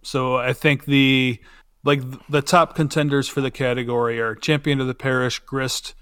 So 0.03 0.38
I 0.38 0.53
think 0.53 0.86
the 0.86 1.38
like 1.84 2.01
the 2.29 2.41
top 2.41 2.75
contenders 2.75 3.27
for 3.27 3.41
the 3.41 3.51
category 3.51 4.21
are 4.21 4.36
Champion 4.36 4.79
of 4.79 4.88
the 4.88 4.95
Parish, 4.95 5.39
Grist. 5.39 5.95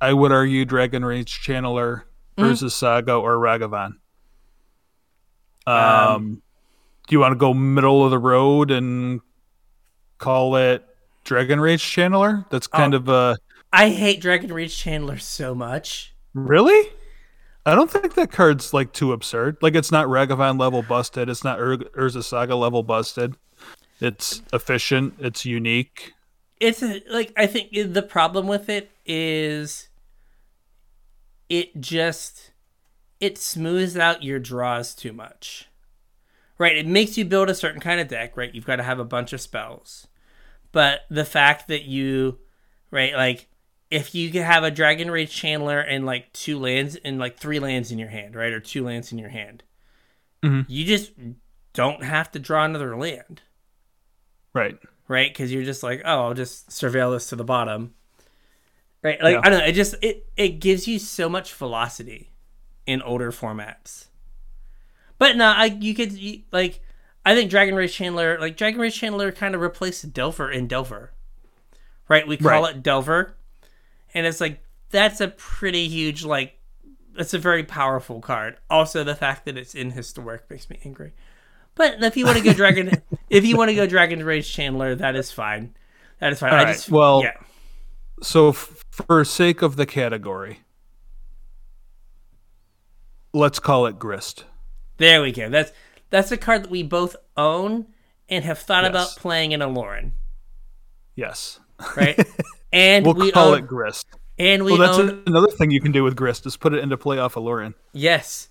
I 0.00 0.12
would 0.12 0.32
argue 0.32 0.64
Dragon 0.64 1.04
Rage 1.04 1.40
Channeler, 1.44 2.02
Urza 2.38 2.70
Saga, 2.70 3.14
or 3.14 3.36
Ragavan. 3.36 3.92
Um, 5.66 6.42
do 7.06 7.14
you 7.14 7.20
want 7.20 7.32
to 7.32 7.36
go 7.36 7.52
middle 7.54 8.04
of 8.04 8.10
the 8.10 8.18
road 8.18 8.70
and 8.70 9.20
call 10.18 10.56
it 10.56 10.84
Dragon 11.24 11.60
Rage 11.60 11.82
Channeler. 11.82 12.48
That's 12.50 12.66
kind 12.66 12.94
Oh. 12.94 12.98
of 12.98 13.08
a. 13.08 13.38
I 13.72 13.90
hate 13.90 14.20
Dragon 14.20 14.52
Rage 14.52 14.74
Channeler 14.82 15.20
so 15.20 15.54
much. 15.54 16.14
really. 16.34 16.88
I 17.66 17.74
don't 17.74 17.90
think 17.90 18.14
that 18.14 18.32
card's 18.32 18.72
like 18.72 18.92
too 18.94 19.12
absurd. 19.12 19.58
Like 19.60 19.74
it's 19.74 19.92
not 19.92 20.06
Ragavan 20.06 20.58
level 20.58 20.80
busted. 20.82 21.28
It's 21.28 21.44
not 21.44 21.60
Ur- 21.60 21.76
Urza 21.76 22.24
Saga 22.24 22.56
level 22.56 22.82
busted. 22.82 23.34
It's 24.00 24.42
efficient. 24.54 25.14
It's 25.18 25.44
unique. 25.44 26.14
It's 26.58 26.82
a, 26.82 27.02
like 27.10 27.34
I 27.36 27.46
think 27.46 27.70
the 27.92 28.02
problem 28.02 28.46
with 28.46 28.70
it 28.70 28.90
is 29.04 29.88
it 31.50 31.78
just 31.80 32.52
it 33.20 33.36
smooths 33.36 33.98
out 33.98 34.22
your 34.22 34.38
draws 34.38 34.94
too 34.94 35.12
much. 35.12 35.66
Right, 36.56 36.76
it 36.76 36.86
makes 36.86 37.18
you 37.18 37.24
build 37.24 37.50
a 37.50 37.54
certain 37.54 37.80
kind 37.80 38.00
of 38.00 38.08
deck, 38.08 38.36
right? 38.36 38.54
You've 38.54 38.66
got 38.66 38.76
to 38.76 38.82
have 38.82 38.98
a 38.98 39.04
bunch 39.04 39.32
of 39.32 39.40
spells. 39.40 40.06
But 40.72 41.00
the 41.10 41.24
fact 41.24 41.68
that 41.68 41.82
you 41.84 42.38
right, 42.90 43.14
like 43.14 43.48
if 43.90 44.14
you 44.14 44.30
could 44.30 44.42
have 44.42 44.62
a 44.62 44.70
Dragon 44.70 45.10
Rage 45.10 45.32
Channeler 45.38 45.84
and 45.86 46.06
like 46.06 46.32
two 46.32 46.58
lands 46.58 46.96
and 47.04 47.18
like 47.18 47.36
three 47.38 47.58
lands 47.58 47.90
in 47.90 47.98
your 47.98 48.08
hand, 48.08 48.34
right? 48.36 48.52
Or 48.52 48.60
two 48.60 48.84
lands 48.84 49.10
in 49.10 49.18
your 49.18 49.30
hand. 49.30 49.64
Mhm. 50.42 50.64
You 50.68 50.84
just 50.84 51.12
don't 51.72 52.02
have 52.04 52.30
to 52.32 52.38
draw 52.38 52.64
another 52.64 52.96
land 52.96 53.42
Right. 54.54 54.78
right? 55.08 55.30
Because 55.32 55.52
you're 55.52 55.64
just 55.64 55.82
like, 55.82 56.02
oh, 56.04 56.26
I'll 56.26 56.34
just 56.34 56.68
surveil 56.70 57.12
this 57.14 57.28
to 57.30 57.36
the 57.36 57.44
bottom, 57.44 57.94
right? 59.02 59.20
Like 59.22 59.34
Yeah. 59.34 59.40
I 59.44 59.50
don't 59.50 59.58
know, 59.60 59.64
it 59.66 59.72
just 59.72 59.94
it 60.02 60.26
it 60.36 60.60
gives 60.60 60.86
you 60.88 60.98
so 60.98 61.28
much 61.28 61.52
velocity 61.54 62.30
in 62.86 63.02
older 63.02 63.30
formats. 63.32 64.06
But 65.18 65.36
no, 65.36 65.46
I 65.46 65.66
you 65.66 65.94
could 65.94 66.12
you, 66.12 66.42
like, 66.50 66.80
I 67.26 67.34
think 67.34 67.50
Dragon 67.50 67.74
Rage 67.74 67.96
Channeler, 67.96 68.38
like 68.40 68.56
Dragon 68.56 68.80
Rage 68.80 68.98
Channeler, 68.98 69.34
kind 69.34 69.54
of 69.54 69.60
replaced 69.60 70.12
Delver 70.12 70.50
in 70.50 70.66
Delver, 70.66 71.12
right? 72.08 72.26
We 72.26 72.36
call 72.38 72.62
Right. 72.62 72.76
it 72.76 72.82
Delver, 72.82 73.36
and 74.14 74.26
it's 74.26 74.40
like 74.40 74.60
that's 74.90 75.20
a 75.20 75.28
pretty 75.28 75.88
huge 75.88 76.24
like. 76.24 76.56
that's 77.16 77.34
a 77.34 77.38
very 77.38 77.64
powerful 77.64 78.20
card. 78.20 78.56
Also, 78.70 79.04
the 79.04 79.14
fact 79.14 79.44
that 79.44 79.58
it's 79.58 79.74
in 79.74 79.90
historic 79.90 80.48
makes 80.48 80.70
me 80.70 80.78
angry. 80.84 81.12
But 81.74 82.02
if 82.02 82.16
you 82.16 82.24
want 82.24 82.38
to 82.38 82.44
go 82.44 82.52
Dragon, 82.62 83.02
if 83.28 83.44
you 83.44 83.56
want 83.56 83.68
to 83.68 83.74
go 83.74 83.86
Dragon 83.86 84.24
Rage 84.24 84.50
Channeler, 84.50 84.96
that 84.98 85.16
is 85.16 85.30
fine. 85.30 85.74
That 86.20 86.32
is 86.32 86.38
fine. 86.40 86.52
I 86.54 86.58
All 86.58 86.64
right, 86.64 86.72
just 86.72 86.90
well- 86.90 87.22
yeah, 87.22 87.32
So 88.22 88.48
f- 88.50 88.84
for 89.06 89.24
sake 89.24 89.62
of 89.62 89.76
the 89.76 89.86
category, 89.86 90.60
let's 93.32 93.58
call 93.58 93.86
it 93.86 93.98
Grist. 93.98 94.44
there 94.98 95.22
we 95.22 95.32
go. 95.32 95.48
That's 95.48 95.72
that's 96.10 96.32
a 96.32 96.36
card 96.36 96.64
that 96.64 96.70
we 96.70 96.82
both 96.82 97.14
own 97.36 97.86
and 98.28 98.44
have 98.44 98.58
thought 98.58 98.82
Yes. 98.84 98.90
about 98.90 99.08
playing 99.16 99.52
in 99.52 99.62
a 99.62 99.68
Lauren, 99.68 100.12
Yes. 101.14 101.60
right? 101.96 102.18
And 102.72 103.04
We'll 103.04 103.14
we 103.14 103.32
call 103.32 103.48
own, 103.48 103.58
it 103.58 103.66
Grist. 103.66 104.06
and 104.38 104.64
we 104.64 104.72
Well, 104.72 104.80
that's 104.80 104.98
own 104.98 105.24
another 105.26 105.48
thing 105.48 105.72
you 105.72 105.80
can 105.80 105.90
do 105.90 106.04
with 106.04 106.14
Grist 106.14 106.46
is 106.46 106.56
put 106.56 106.72
it 106.72 106.78
into 106.84 106.96
play 106.96 107.18
off 107.18 107.34
Aloran. 107.34 107.74
yes, 107.92 108.48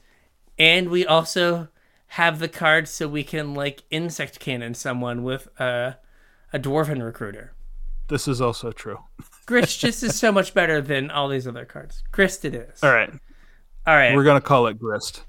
and 0.57 0.89
we 0.89 1.05
also 1.05 1.69
have 2.13 2.39
the 2.39 2.49
card 2.49 2.89
so 2.89 3.07
we 3.07 3.23
can 3.23 3.53
like 3.53 3.83
insect 3.91 4.41
cannon 4.41 4.73
someone 4.73 5.23
with 5.23 5.47
a 5.57 5.97
a 6.51 6.59
dwarven 6.59 7.01
recruiter. 7.01 7.53
This 8.09 8.27
is 8.27 8.41
also 8.41 8.71
true. 8.73 8.97
Grist 9.49 9.79
just 9.79 10.03
is 10.03 10.13
so 10.17 10.31
much 10.31 10.53
better 10.53 10.79
than 10.79 11.09
all 11.09 11.27
these 11.27 11.47
other 11.47 11.65
cards. 11.65 12.03
Grist 12.11 12.45
it 12.45 12.53
is. 12.53 12.83
All 12.83 12.93
right. 12.93 13.09
All 13.87 13.95
right. 13.95 14.15
We're 14.15 14.23
going 14.23 14.39
to 14.39 14.47
call 14.47 14.67
it 14.67 14.77
Grist. 14.77 15.23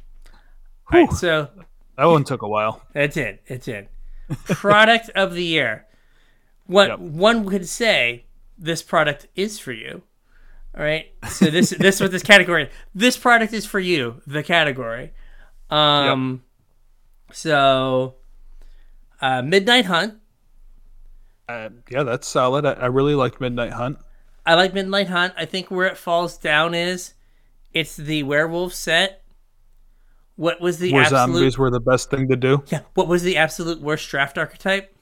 All 0.93 1.01
right, 1.01 1.11
so 1.12 1.49
That 1.97 2.05
one 2.05 2.25
took 2.25 2.43
a 2.43 2.49
while. 2.49 2.83
That's 2.93 3.16
it. 3.16 3.43
It's 3.47 3.66
it. 3.66 3.91
Product 4.45 5.09
of 5.14 5.33
the 5.33 5.43
year. 5.43 5.87
What 6.66 6.89
Yep. 6.91 6.99
one 6.99 7.49
could 7.49 7.66
say, 7.66 8.27
this 8.59 8.83
product 8.83 9.27
is 9.35 9.59
for 9.59 9.73
you. 9.73 10.03
All 10.77 10.85
right. 10.85 11.07
So 11.31 11.47
this 11.47 11.71
this 11.71 11.95
is 11.95 12.01
what 12.03 12.11
this 12.11 12.23
category. 12.23 12.68
This 12.95 13.16
product 13.16 13.55
is 13.55 13.64
for 13.64 13.81
you. 13.81 14.21
The 14.27 14.43
category. 14.43 15.12
Um. 15.71 16.43
So, 17.33 18.16
uh, 19.23 19.41
Midnight 19.43 19.87
Hunt. 19.87 20.14
Uh, 21.49 21.71
yeah, 21.91 22.03
that's 22.03 22.29
solid. 22.29 22.66
I, 22.66 22.73
I 22.73 22.87
really 22.87 23.14
liked 23.14 23.41
Midnight 23.41 23.73
Hunt. 23.73 23.99
I 24.51 24.55
like 24.55 24.74
Midnight 24.74 25.07
Hunt. 25.07 25.32
I 25.36 25.44
think 25.44 25.70
where 25.70 25.86
it 25.86 25.96
falls 25.96 26.36
down 26.36 26.74
is, 26.74 27.14
it's 27.72 27.94
the 27.94 28.24
werewolf 28.24 28.74
set. 28.74 29.22
What 30.34 30.61
was 30.61 30.78
the 30.80 30.92
Where 30.92 31.03
absolute? 31.05 31.34
zombies 31.34 31.57
were 31.59 31.70
the 31.70 31.78
best 31.78 32.11
thing 32.11 32.28
to 32.28 32.34
do. 32.36 32.64
Yeah. 32.66 32.80
What 32.94 33.07
was 33.07 33.22
the 33.22 33.36
absolute 33.36 33.80
worst 33.80 34.09
draft 34.09 34.36
archetype? 34.38 34.92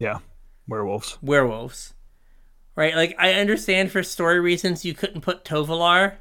Yeah, 0.00 0.18
werewolves. 0.66 1.16
werewolves. 1.22 1.94
Right? 2.74 2.96
Like 2.96 3.14
I 3.20 3.34
understand 3.34 3.92
for 3.92 4.02
story 4.02 4.40
reasons 4.40 4.84
you 4.84 4.94
couldn't 4.94 5.20
put 5.20 5.44
Tovolar 5.44 6.14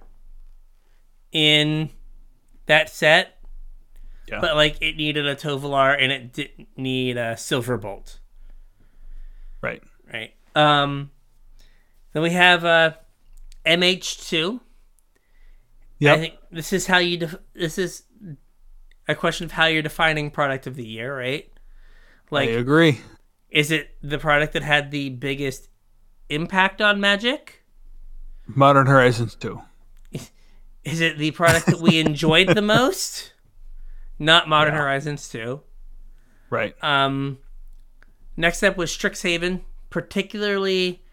in 1.32 1.90
that 2.68 2.90
set. 2.90 3.40
Yeah. 4.28 4.40
But 4.40 4.56
like 4.56 4.78
it 4.82 4.98
needed 4.98 5.26
a 5.26 5.36
Tovolar 5.36 5.98
and 6.00 6.12
it 6.12 6.32
didn't 6.32 6.68
need 6.78 7.18
a 7.18 7.34
Silverbolt, 7.34 8.20
Right. 9.62 9.82
right? 10.14 10.34
Um 10.56 11.10
then 12.16 12.24
we 12.24 12.32
have 12.32 12.64
uh 12.64 12.92
MH2. 13.66 14.62
Yeah. 16.00 16.14
I 16.14 16.18
think 16.18 16.34
this 16.50 16.72
is 16.72 16.88
how 16.88 16.98
you 17.00 17.18
def- 17.18 17.36
this 17.54 17.78
is 17.78 18.04
a 19.08 19.16
question 19.16 19.44
of 19.46 19.52
how 19.52 19.66
you're 19.66 19.82
defining 19.82 20.32
product 20.32 20.66
of 20.66 20.76
the 20.76 20.86
year, 20.88 21.16
right? 21.18 21.52
Like 22.32 22.50
I 22.50 22.54
agree. 22.54 23.02
is 23.50 23.70
it 23.70 23.90
the 24.02 24.18
product 24.18 24.54
that 24.54 24.64
had 24.64 24.92
the 24.92 25.10
biggest 25.10 25.68
impact 26.30 26.82
on 26.82 27.00
Magic? 27.02 27.64
Modern 28.48 28.88
Horizons 28.88 29.36
2. 29.36 29.62
Is 30.84 31.02
it 31.02 31.18
the 31.18 31.32
product 31.32 31.66
that 31.66 31.80
we 31.82 32.00
enjoyed 32.08 32.50
the 32.50 32.62
most? 32.62 33.34
Not 34.20 34.48
Modern 34.48 34.74
Yeah. 34.74 34.82
Horizons 34.82 35.28
2. 35.30 35.62
Right. 36.52 36.76
Um, 36.84 37.40
next 38.38 38.62
up 38.64 38.78
was 38.78 38.92
Strixhaven, 38.92 39.62
particularly 39.90 41.04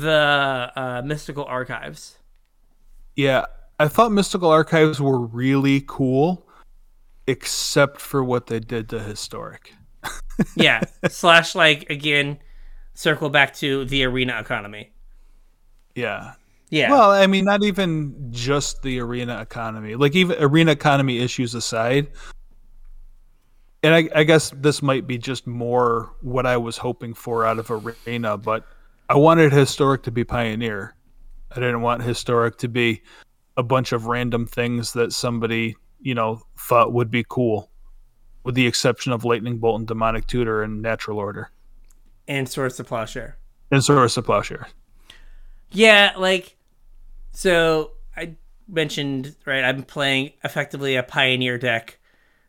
the 0.00 0.72
uh, 0.76 1.02
Mystical 1.04 1.44
Archives. 1.44 2.18
Yeah, 3.14 3.46
I 3.78 3.88
thought 3.88 4.12
Mystical 4.12 4.50
Archives 4.50 5.00
were 5.00 5.18
really 5.18 5.82
cool, 5.86 6.46
except 7.26 8.00
for 8.00 8.22
what 8.22 8.46
they 8.46 8.60
did 8.60 8.88
to 8.90 9.00
Historic. 9.00 9.74
Yeah, 10.54 10.82
slash 11.08 11.54
like 11.54 11.88
again, 11.88 12.38
circle 12.92 13.30
back 13.30 13.54
to 13.54 13.86
the 13.86 14.04
arena 14.04 14.38
economy. 14.38 14.92
Yeah. 15.94 16.34
Yeah, 16.68 16.90
Well, 16.90 17.10
I 17.12 17.26
mean, 17.26 17.46
not 17.46 17.62
even 17.62 18.28
just 18.32 18.82
the 18.82 19.00
arena 19.00 19.40
economy. 19.40 19.94
Like 19.94 20.14
even 20.14 20.36
arena 20.38 20.72
economy 20.72 21.20
issues 21.20 21.54
aside, 21.54 22.08
and 23.82 23.94
I, 23.94 24.08
I 24.14 24.24
guess 24.24 24.50
this 24.50 24.82
might 24.82 25.06
be 25.06 25.16
just 25.16 25.46
more 25.46 26.12
what 26.20 26.44
I 26.44 26.58
was 26.58 26.76
hoping 26.76 27.14
for 27.14 27.46
out 27.46 27.58
of 27.58 27.70
arena, 27.70 28.36
but 28.36 28.66
I 29.08 29.16
wanted 29.16 29.52
historic 29.52 30.02
to 30.04 30.10
be 30.10 30.24
pioneer. 30.24 30.94
I 31.52 31.54
didn't 31.56 31.82
want 31.82 32.02
historic 32.02 32.58
to 32.58 32.68
be 32.68 33.02
a 33.56 33.62
bunch 33.62 33.92
of 33.92 34.06
random 34.06 34.46
things 34.46 34.92
that 34.94 35.12
somebody 35.12 35.76
you 36.00 36.14
know 36.14 36.42
thought 36.58 36.92
would 36.92 37.10
be 37.10 37.24
cool, 37.28 37.70
with 38.44 38.54
the 38.54 38.66
exception 38.66 39.12
of 39.12 39.24
lightning 39.24 39.58
bolt 39.58 39.78
and 39.78 39.88
demonic 39.88 40.26
tutor 40.26 40.62
and 40.62 40.82
natural 40.82 41.18
order 41.18 41.50
and 42.28 42.48
Swords 42.48 42.76
to 42.76 42.84
Plowshare. 42.84 43.36
and 43.70 43.82
source 43.82 44.16
of 44.16 44.24
plowshare. 44.26 44.66
Yeah, 45.70 46.12
like 46.16 46.56
so 47.32 47.92
I 48.16 48.34
mentioned 48.68 49.36
right. 49.46 49.64
I'm 49.64 49.82
playing 49.84 50.32
effectively 50.44 50.96
a 50.96 51.02
pioneer 51.02 51.58
deck 51.58 51.98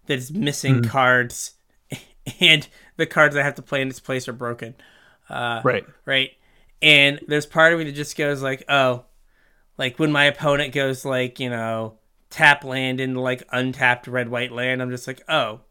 that's 0.07 0.31
missing 0.31 0.83
cards, 0.83 1.53
and 2.39 2.67
the 2.97 3.05
cards 3.05 3.35
I 3.35 3.43
have 3.43 3.55
to 3.55 3.61
play 3.61 3.81
in 3.81 3.87
its 3.89 3.99
place 3.99 4.27
are 4.27 4.33
broken. 4.33 4.73
Uh, 5.29 5.61
Right. 5.63 5.85
right? 6.05 6.31
And 6.81 7.19
there's 7.27 7.45
part 7.45 7.73
of 7.73 7.79
me 7.79 7.85
that 7.85 7.93
just 7.93 8.17
goes 8.17 8.41
like, 8.41 8.63
oh, 8.69 9.05
like 9.77 9.97
when 9.99 10.11
my 10.11 10.25
opponent 10.25 10.73
goes 10.73 11.05
like, 11.05 11.39
you 11.39 11.49
know, 11.49 11.97
tap 12.29 12.63
land 12.63 12.99
into 12.99 13.19
like 13.19 13.43
untapped 13.51 14.07
red 14.07 14.29
white 14.29 14.51
land, 14.51 14.81
I'm 14.81 14.91
just 14.91 15.07
like, 15.07 15.21
oh. 15.29 15.61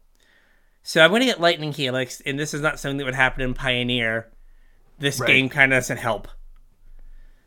So 0.83 1.03
I'm 1.03 1.11
gonna 1.11 1.25
get 1.25 1.41
Lightning 1.41 1.73
Helix, 1.73 2.21
and 2.25 2.39
this 2.39 2.53
is 2.53 2.61
not 2.61 2.79
something 2.79 2.97
that 2.97 3.05
would 3.05 3.15
happen 3.15 3.41
in 3.41 3.53
Pioneer. 3.53 4.29
This 4.99 5.19
Right. 5.19 5.27
game 5.27 5.49
kind 5.49 5.73
of 5.73 5.77
doesn't 5.77 5.97
help, 5.97 6.27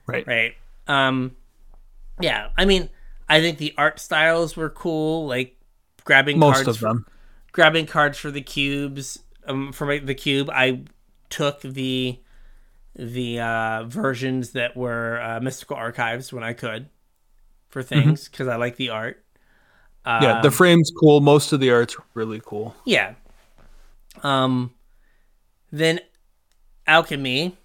Right. 0.06 0.26
right? 0.26 0.54
Um, 0.86 1.36
yeah. 2.20 2.48
I 2.58 2.64
mean, 2.64 2.90
I 3.28 3.40
think 3.40 3.58
the 3.58 3.74
art 3.78 3.98
styles 3.98 4.56
were 4.56 4.70
cool, 4.70 5.26
like 5.26 5.56
grabbing 6.04 6.38
Most 6.38 6.56
cards 6.56 6.68
of 6.68 6.76
for- 6.78 6.84
them. 6.88 7.06
grabbing 7.52 7.86
cards 7.86 8.18
for 8.18 8.30
the 8.30 8.40
cubes 8.42 9.18
um 9.46 9.72
for 9.72 9.86
my, 9.86 9.98
the 9.98 10.14
cube 10.14 10.48
i 10.52 10.82
took 11.30 11.60
the 11.62 12.18
the 12.96 13.40
uh 13.40 13.84
versions 13.84 14.50
that 14.50 14.76
were 14.76 15.20
uh, 15.22 15.40
mystical 15.40 15.76
archives 15.76 16.32
when 16.32 16.42
i 16.42 16.52
could 16.52 16.88
for 17.68 17.82
things 17.82 18.28
because 18.28 18.48
i 18.48 18.56
like 18.56 18.76
the 18.76 18.90
art 18.90 19.22
Mm-hmm. 20.06 20.24
Yeah, 20.24 20.40
the 20.40 20.48
Um, 20.48 20.54
frame's 20.54 20.90
cool. 20.98 21.20
Most 21.20 21.52
of 21.52 21.60
the 21.60 21.70
art's 21.70 21.94
really 22.14 22.40
cool. 22.44 22.74
yeah 22.86 23.14
um 24.22 24.72
then 25.70 26.00
alchemy 26.86 27.56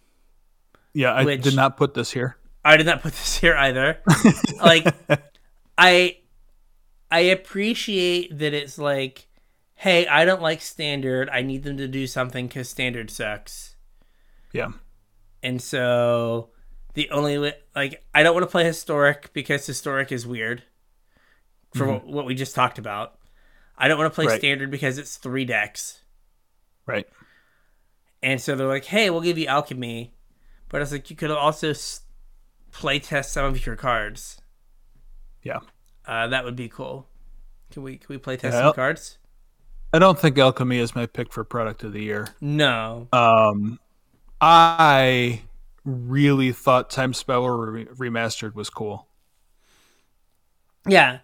Yeah, 0.93 1.13
I 1.13 1.23
did 1.23 1.55
not 1.55 1.77
put 1.77 1.93
this 1.93 2.11
here. 2.11 2.35
I 2.63 2.77
did 2.77 2.85
not 2.85 3.01
put 3.01 3.13
this 3.13 3.37
here 3.41 3.55
either. 3.55 3.99
like 4.61 4.85
I 5.77 6.17
I 7.11 7.19
appreciate 7.19 8.37
that 8.37 8.53
it's 8.53 8.77
like, 8.77 9.27
hey, 9.75 10.05
I 10.07 10.25
don't 10.25 10.41
like 10.41 10.61
standard. 10.61 11.29
I 11.29 11.41
need 11.41 11.63
them 11.63 11.77
to 11.77 11.87
do 11.87 12.05
something 12.07 12.47
because 12.47 12.67
standard 12.69 13.09
sucks. 13.09 13.75
Yeah. 14.51 14.71
And 15.45 15.61
so 15.61 16.49
the 16.95 17.09
only 17.11 17.37
way, 17.37 17.53
like, 17.75 18.03
I 18.15 18.23
don't 18.23 18.33
want 18.33 18.43
to 18.45 18.51
play 18.51 18.63
historic 18.63 19.31
because 19.31 19.65
historic 19.65 20.11
is 20.11 20.25
weird 20.25 20.63
for 21.75 21.85
what, 21.87 22.07
what 22.07 22.25
we 22.25 22.33
just 22.33 22.55
talked 22.55 22.79
about. 22.79 23.19
I 23.77 23.87
don't 23.87 23.99
want 23.99 24.11
to 24.11 24.15
play 24.15 24.25
Right. 24.25 24.39
standard 24.39 24.71
because 24.71 24.97
it's 24.97 25.17
three 25.17 25.45
decks. 25.45 26.01
Right. 26.87 27.07
And 28.23 28.41
so 28.41 28.55
they're 28.55 28.65
like, 28.67 28.85
hey, 28.85 29.09
we'll 29.11 29.21
give 29.21 29.37
you 29.37 29.45
alchemy. 29.45 30.13
But 30.69 30.81
it's 30.81 30.91
like, 30.91 31.09
you 31.11 31.15
could 31.15 31.29
also 31.29 31.69
s- 31.69 32.01
play 32.71 32.97
test 32.97 33.31
some 33.33 33.45
of 33.45 33.65
your 33.67 33.75
cards. 33.75 34.41
Yeah. 35.43 35.59
Uh, 36.07 36.27
that 36.29 36.43
would 36.43 36.55
be 36.55 36.69
cool. 36.69 37.07
Can 37.71 37.83
we 37.83 37.97
can 37.97 38.07
we 38.09 38.17
play 38.17 38.35
test 38.37 38.55
Yeah, 38.55 38.61
some 38.61 38.73
cards? 38.73 39.17
I 39.93 39.99
don't 39.99 40.17
think 40.17 40.37
Alchemy 40.37 40.79
is 40.79 40.95
my 40.95 41.05
pick 41.05 41.31
for 41.31 41.43
product 41.43 41.83
of 41.83 41.93
the 41.93 42.01
year. 42.03 42.27
No. 42.41 43.07
Um, 43.13 43.79
I 44.41 45.41
really 45.83 46.51
thought 46.51 46.89
Time 46.89 47.13
Spiral 47.13 47.49
re- 47.49 47.85
Remastered 47.85 48.55
was 48.55 48.69
cool. 48.69 49.07
Yeah. 50.87 51.19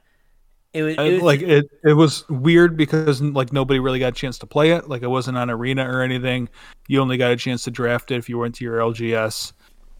It 0.73 0.83
was, 0.83 0.95
it 0.95 1.13
was 1.13 1.21
like 1.21 1.41
it, 1.41 1.69
it 1.83 1.93
was 1.93 2.27
weird 2.29 2.77
because 2.77 3.21
like 3.21 3.51
nobody 3.51 3.79
really 3.79 3.99
got 3.99 4.13
a 4.13 4.15
chance 4.15 4.37
to 4.39 4.45
play 4.45 4.71
it. 4.71 4.87
Like 4.87 5.01
it 5.01 5.09
wasn't 5.09 5.37
on 5.37 5.49
Arena 5.49 5.85
or 5.85 6.01
anything. 6.01 6.47
You 6.87 7.01
only 7.01 7.17
got 7.17 7.31
a 7.31 7.35
chance 7.35 7.65
to 7.65 7.71
draft 7.71 8.11
it 8.11 8.15
if 8.15 8.29
you 8.29 8.37
went 8.37 8.55
to 8.55 8.63
your 8.63 8.77
LGS. 8.77 9.51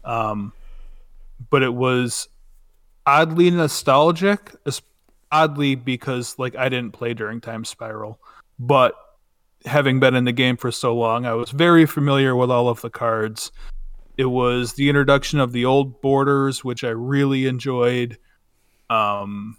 Um, 0.02 0.54
but 1.50 1.62
it 1.62 1.74
was 1.74 2.28
oddly 3.04 3.50
nostalgic, 3.50 4.54
oddly 5.30 5.74
because 5.74 6.38
like 6.38 6.56
I 6.56 6.70
didn't 6.70 6.92
play 6.92 7.12
during 7.12 7.42
Time 7.42 7.66
Spiral, 7.66 8.18
but 8.58 8.94
having 9.64 10.00
been 10.00 10.14
in 10.14 10.24
the 10.24 10.32
game 10.32 10.56
for 10.56 10.70
so 10.70 10.94
long, 10.94 11.26
I 11.26 11.34
was 11.34 11.50
very 11.50 11.86
familiar 11.86 12.34
with 12.34 12.50
all 12.50 12.68
of 12.68 12.80
the 12.80 12.90
cards. 12.90 13.52
It 14.16 14.26
was 14.26 14.74
the 14.74 14.88
introduction 14.88 15.40
of 15.40 15.52
the 15.52 15.64
old 15.64 16.00
borders, 16.00 16.62
which 16.64 16.84
I 16.84 16.90
really 16.90 17.46
enjoyed. 17.46 18.18
Um, 18.90 19.56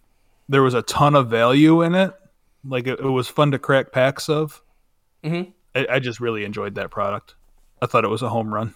there 0.47 0.61
was 0.61 0.73
a 0.73 0.81
ton 0.83 1.15
of 1.15 1.29
value 1.29 1.81
in 1.81 1.95
it. 1.95 2.13
Like 2.63 2.87
it, 2.87 2.99
it 2.99 3.09
was 3.09 3.27
fun 3.27 3.51
to 3.51 3.59
crack 3.59 3.91
packs 3.91 4.29
of. 4.29 4.61
Mhm. 5.23 5.53
I, 5.75 5.87
I 5.93 5.99
just 5.99 6.19
really 6.19 6.45
enjoyed 6.45 6.75
that 6.75 6.91
product. 6.91 7.35
I 7.81 7.85
thought 7.87 8.05
it 8.05 8.09
was 8.09 8.21
a 8.21 8.29
home 8.29 8.53
run. 8.53 8.75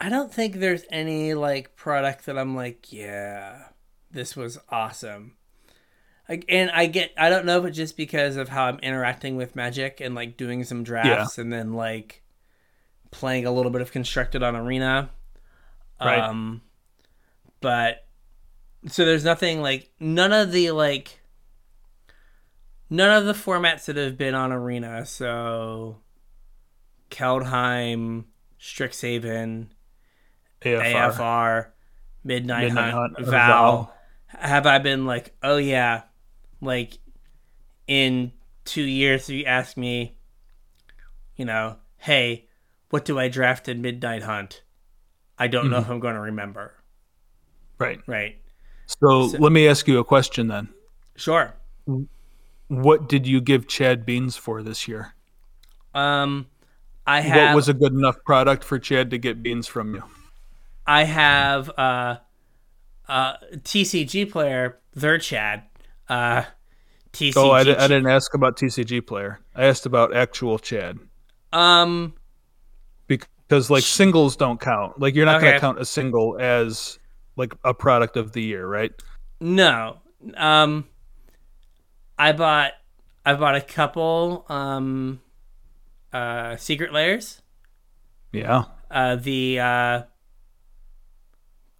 I 0.00 0.08
don't 0.08 0.32
think 0.32 0.56
there's 0.56 0.84
any 0.90 1.34
like 1.34 1.76
product 1.76 2.26
that 2.26 2.38
I'm 2.38 2.54
like, 2.56 2.92
yeah, 2.92 3.64
this 4.10 4.36
was 4.36 4.58
awesome. 4.70 5.36
And 6.28 6.70
I 6.70 6.86
get, 6.86 7.12
I 7.16 7.30
don't 7.30 7.46
know 7.46 7.58
if 7.60 7.64
it's 7.64 7.76
just 7.76 7.96
because 7.96 8.36
of 8.36 8.48
how 8.50 8.64
I'm 8.66 8.78
interacting 8.80 9.36
with 9.36 9.56
Magic 9.56 10.00
and 10.00 10.14
like 10.14 10.36
doing 10.36 10.62
some 10.64 10.84
drafts 10.84 11.38
and 11.38 11.52
then 11.52 11.72
like 11.72 12.22
playing 13.10 13.46
a 13.46 13.50
little 13.50 13.70
bit 13.70 13.80
of 13.80 13.92
constructed 13.92 14.42
on 14.42 14.54
Arena. 14.54 15.10
Right. 16.00 16.20
Um, 16.20 16.62
but 17.60 18.06
so 18.86 19.04
there's 19.04 19.24
nothing 19.24 19.62
like 19.62 19.90
none 19.98 20.32
of 20.32 20.52
the 20.52 20.70
like 20.70 21.20
none 22.90 23.10
of 23.10 23.24
the 23.24 23.32
formats 23.32 23.86
that 23.86 23.96
have 23.96 24.16
been 24.16 24.34
on 24.34 24.52
Arena. 24.52 25.04
So 25.06 25.96
Kaldheim, 27.10 28.24
Strixhaven, 28.60 29.68
AFR. 30.62 31.12
AFR, 31.12 31.66
Midnight, 32.22 32.66
Midnight 32.66 32.92
Hunt, 32.92 33.14
Hunt, 33.16 33.28
Val. 33.28 33.30
Val. 33.30 33.94
Have 34.28 34.66
I 34.66 34.78
been 34.78 35.06
like, 35.06 35.34
oh 35.42 35.56
yeah, 35.56 36.02
like 36.60 36.98
in 37.86 38.32
two 38.64 38.82
years, 38.82 39.28
if 39.28 39.34
you 39.34 39.44
ask 39.44 39.76
me, 39.76 40.16
you 41.36 41.44
know, 41.44 41.76
hey, 41.96 42.46
what 42.90 43.04
do 43.04 43.18
I 43.18 43.28
draft 43.28 43.68
in 43.68 43.82
Midnight 43.82 44.22
Hunt? 44.22 44.62
I 45.38 45.46
don't 45.46 45.70
know 45.70 45.78
if 45.78 45.88
I'm 45.88 46.00
going 46.00 46.14
to 46.14 46.20
remember. 46.20 46.74
Right. 47.78 48.00
Right. 48.06 48.40
So, 48.86 49.28
So- 49.28 49.38
let 49.38 49.52
me 49.52 49.68
ask 49.68 49.86
you 49.86 49.98
a 49.98 50.04
question 50.04 50.48
then. 50.48 50.68
Sure. 51.16 51.54
What 52.68 53.08
did 53.08 53.26
you 53.26 53.40
give 53.40 53.66
Chad 53.66 54.04
Beans 54.04 54.36
for 54.36 54.62
this 54.62 54.86
year? 54.86 55.14
Um, 55.94 56.46
I 57.06 57.20
have 57.20 57.48
what 57.48 57.56
was 57.56 57.68
a 57.68 57.74
good 57.74 57.92
enough 57.92 58.22
product 58.24 58.62
for 58.62 58.78
Chad 58.78 59.10
to 59.10 59.18
get 59.18 59.42
beans 59.42 59.66
from 59.66 59.94
you? 59.94 60.04
I 60.86 61.04
have 61.04 61.70
uh, 61.78 62.18
uh, 63.08 63.36
TCG 63.56 64.30
player, 64.30 64.78
their 64.94 65.18
Chad. 65.18 65.62
Uh, 66.08 66.44
TCG. 67.12 67.36
Oh, 67.36 67.50
I, 67.50 67.64
didn't 67.64 68.06
ask 68.06 68.34
about 68.34 68.56
TCG 68.56 69.06
player. 69.06 69.40
I 69.54 69.66
asked 69.66 69.86
about 69.86 70.14
actual 70.14 70.58
Chad 70.58 70.98
Um, 71.52 72.14
because 73.06 73.70
like 73.70 73.82
singles 73.82 74.36
don't 74.36 74.60
count. 74.60 75.00
Like 75.00 75.14
you're 75.14 75.26
not 75.26 75.40
going 75.40 75.54
to 75.54 75.60
count 75.60 75.80
a 75.80 75.84
single 75.84 76.36
as 76.38 76.98
like 77.36 77.54
a 77.64 77.72
product 77.72 78.16
of 78.16 78.32
the 78.32 78.42
year, 78.42 78.66
right? 78.66 78.92
No. 79.40 79.98
Um 80.36 80.86
I 82.18 82.32
bought 82.32 82.72
I 83.24 83.34
bought 83.34 83.54
a 83.54 83.60
couple 83.60 84.44
um 84.48 85.20
uh 86.12 86.56
secret 86.56 86.92
lairs. 86.92 87.40
Yeah. 88.32 88.64
Uh 88.90 89.16
the 89.16 89.60
uh 89.60 90.02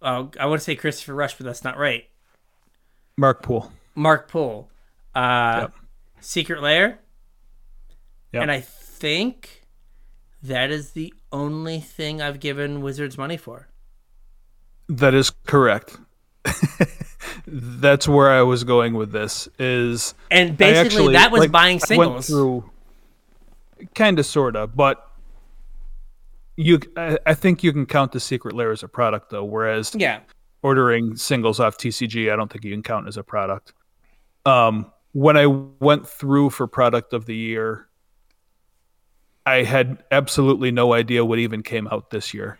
oh 0.01 0.31
I 0.39 0.45
want 0.45 0.59
to 0.61 0.63
say 0.63 0.75
Christopher 0.75 1.13
Rush, 1.13 1.37
but 1.37 1.45
that's 1.45 1.63
not 1.63 1.77
right. 1.77 2.05
Mark 3.17 3.43
Poole. 3.43 3.71
Mark 3.99 4.29
Poole. 4.31 4.69
Uh 5.13 5.59
Yep. 5.61 5.73
Secret 6.21 6.61
Lair. 6.61 6.99
Yep. 8.31 8.41
And 8.43 8.51
I 8.51 8.61
think 8.61 9.65
that 10.41 10.71
is 10.71 10.91
the 10.91 11.13
only 11.31 11.79
thing 11.79 12.21
I've 12.21 12.39
given 12.39 12.81
Wizards 12.81 13.17
money 13.17 13.37
for. 13.37 13.67
That 14.87 15.13
is 15.13 15.31
correct. 15.45 15.97
That's 17.47 18.07
where 18.07 18.29
I 18.31 18.41
was 18.41 18.63
going 18.63 18.93
with 18.93 19.11
this. 19.11 19.49
Is 19.59 20.13
And 20.31 20.57
basically 20.57 20.79
actually- 20.79 21.13
that 21.13 21.31
was 21.31 21.39
like, 21.41 21.51
buying 21.51 21.79
singles. 21.79 22.27
through, 22.27 22.69
kind 23.95 24.17
of, 24.19 24.25
sorta, 24.25 24.67
but 24.67 25.05
you. 26.55 26.79
I, 26.95 27.17
I 27.25 27.33
think 27.33 27.63
you 27.63 27.71
can 27.73 27.85
count 27.85 28.11
the 28.13 28.19
secret 28.19 28.55
lair 28.55 28.71
as 28.71 28.83
a 28.83 28.87
product, 28.87 29.29
though. 29.29 29.43
Whereas 29.43 29.93
yeah. 29.95 30.19
ordering 30.61 31.15
singles 31.15 31.59
off 31.59 31.77
TCG, 31.77 32.31
I 32.31 32.35
don't 32.35 32.51
think 32.51 32.63
you 32.63 32.71
can 32.71 32.83
count 32.83 33.07
as 33.07 33.17
a 33.17 33.23
product. 33.23 33.73
Um, 34.49 34.91
when 35.11 35.37
I 35.37 35.45
went 35.45 36.07
through 36.07 36.49
for 36.49 36.65
product 36.65 37.13
of 37.13 37.27
the 37.27 37.35
year, 37.35 37.87
I 39.45 39.63
had 39.63 40.03
absolutely 40.11 40.71
no 40.71 40.93
idea 40.93 41.23
what 41.23 41.37
even 41.37 41.61
came 41.61 41.87
out 41.87 42.09
this 42.09 42.33
year. 42.33 42.57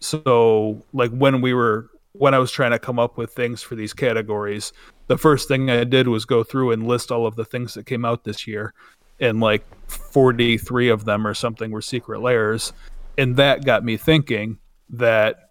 So, 0.00 0.82
like 0.92 1.10
when 1.10 1.42
we 1.42 1.52
were 1.52 1.90
when 2.12 2.32
I 2.32 2.38
was 2.38 2.50
trying 2.50 2.70
to 2.70 2.78
come 2.78 2.98
up 2.98 3.18
with 3.18 3.32
things 3.32 3.60
for 3.60 3.74
these 3.74 3.92
categories, 3.92 4.72
the 5.08 5.18
first 5.18 5.48
thing 5.48 5.68
I 5.70 5.84
did 5.84 6.08
was 6.08 6.24
go 6.24 6.42
through 6.42 6.72
and 6.72 6.86
list 6.86 7.12
all 7.12 7.26
of 7.26 7.36
the 7.36 7.44
things 7.44 7.74
that 7.74 7.84
came 7.84 8.06
out 8.06 8.24
this 8.24 8.46
year, 8.46 8.72
and 9.20 9.38
like 9.40 9.64
43 9.88 10.88
of 10.88 11.04
them 11.04 11.26
or 11.26 11.34
something 11.34 11.70
were 11.70 11.82
secret 11.82 12.22
lairs, 12.22 12.72
and 13.18 13.36
that 13.36 13.66
got 13.66 13.84
me 13.84 13.98
thinking 13.98 14.58
that 14.88 15.50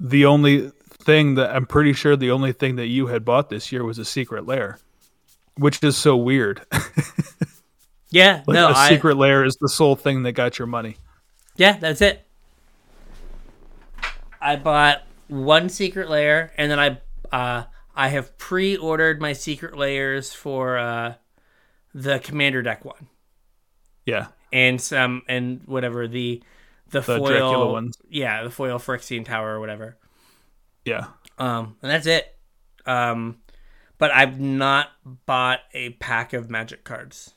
the 0.00 0.26
only 0.26 0.72
thing 1.06 1.36
that 1.36 1.54
I'm 1.56 1.66
pretty 1.66 1.94
sure 1.94 2.16
the 2.16 2.32
only 2.32 2.52
thing 2.52 2.76
that 2.76 2.88
you 2.88 3.06
had 3.06 3.24
bought 3.24 3.48
this 3.48 3.72
year 3.72 3.84
was 3.84 3.98
a 3.98 4.04
secret 4.04 4.46
lair, 4.46 4.78
which 5.56 5.82
is 5.82 5.96
so 5.96 6.16
weird. 6.16 6.62
Yeah, 8.10 8.42
like 8.46 8.54
no, 8.54 8.68
a 8.68 8.72
I 8.72 8.88
secret 8.90 9.16
lair 9.16 9.44
is 9.44 9.56
the 9.60 9.68
sole 9.68 9.96
thing 9.96 10.22
that 10.22 10.32
got 10.32 10.58
your 10.58 10.66
money. 10.66 10.96
Yeah, 11.56 11.76
that's 11.78 12.00
it. 12.00 12.24
I 14.40 14.56
bought 14.56 15.02
one 15.28 15.68
secret 15.68 16.08
lair, 16.08 16.52
and 16.56 16.70
then 16.70 16.78
I 16.78 17.00
uh, 17.32 17.64
I 17.94 18.08
have 18.08 18.38
pre-ordered 18.38 19.20
my 19.20 19.32
secret 19.32 19.76
lairs 19.76 20.32
for 20.32 20.78
uh, 20.78 21.14
the 21.94 22.18
commander 22.20 22.62
deck 22.62 22.84
one, 22.84 23.08
Yeah, 24.04 24.28
and 24.52 24.80
some 24.80 25.22
and 25.28 25.62
whatever 25.66 26.06
the 26.08 26.42
the, 26.90 27.00
The 27.00 27.18
foil 27.18 27.26
Dracula 27.26 27.72
ones. 27.72 27.98
Yeah, 28.08 28.44
the 28.44 28.50
foil 28.50 28.78
Phyrexian 28.78 29.24
Tower 29.24 29.54
or 29.56 29.60
whatever. 29.60 29.96
Yeah. 30.86 31.08
Um, 31.38 31.76
and 31.82 31.90
that's 31.90 32.06
it. 32.06 32.34
Um, 32.86 33.38
but 33.98 34.10
I've 34.10 34.40
not 34.40 34.88
bought 35.04 35.60
a 35.74 35.90
pack 35.90 36.32
of 36.32 36.48
magic 36.48 36.84
cards. 36.84 37.34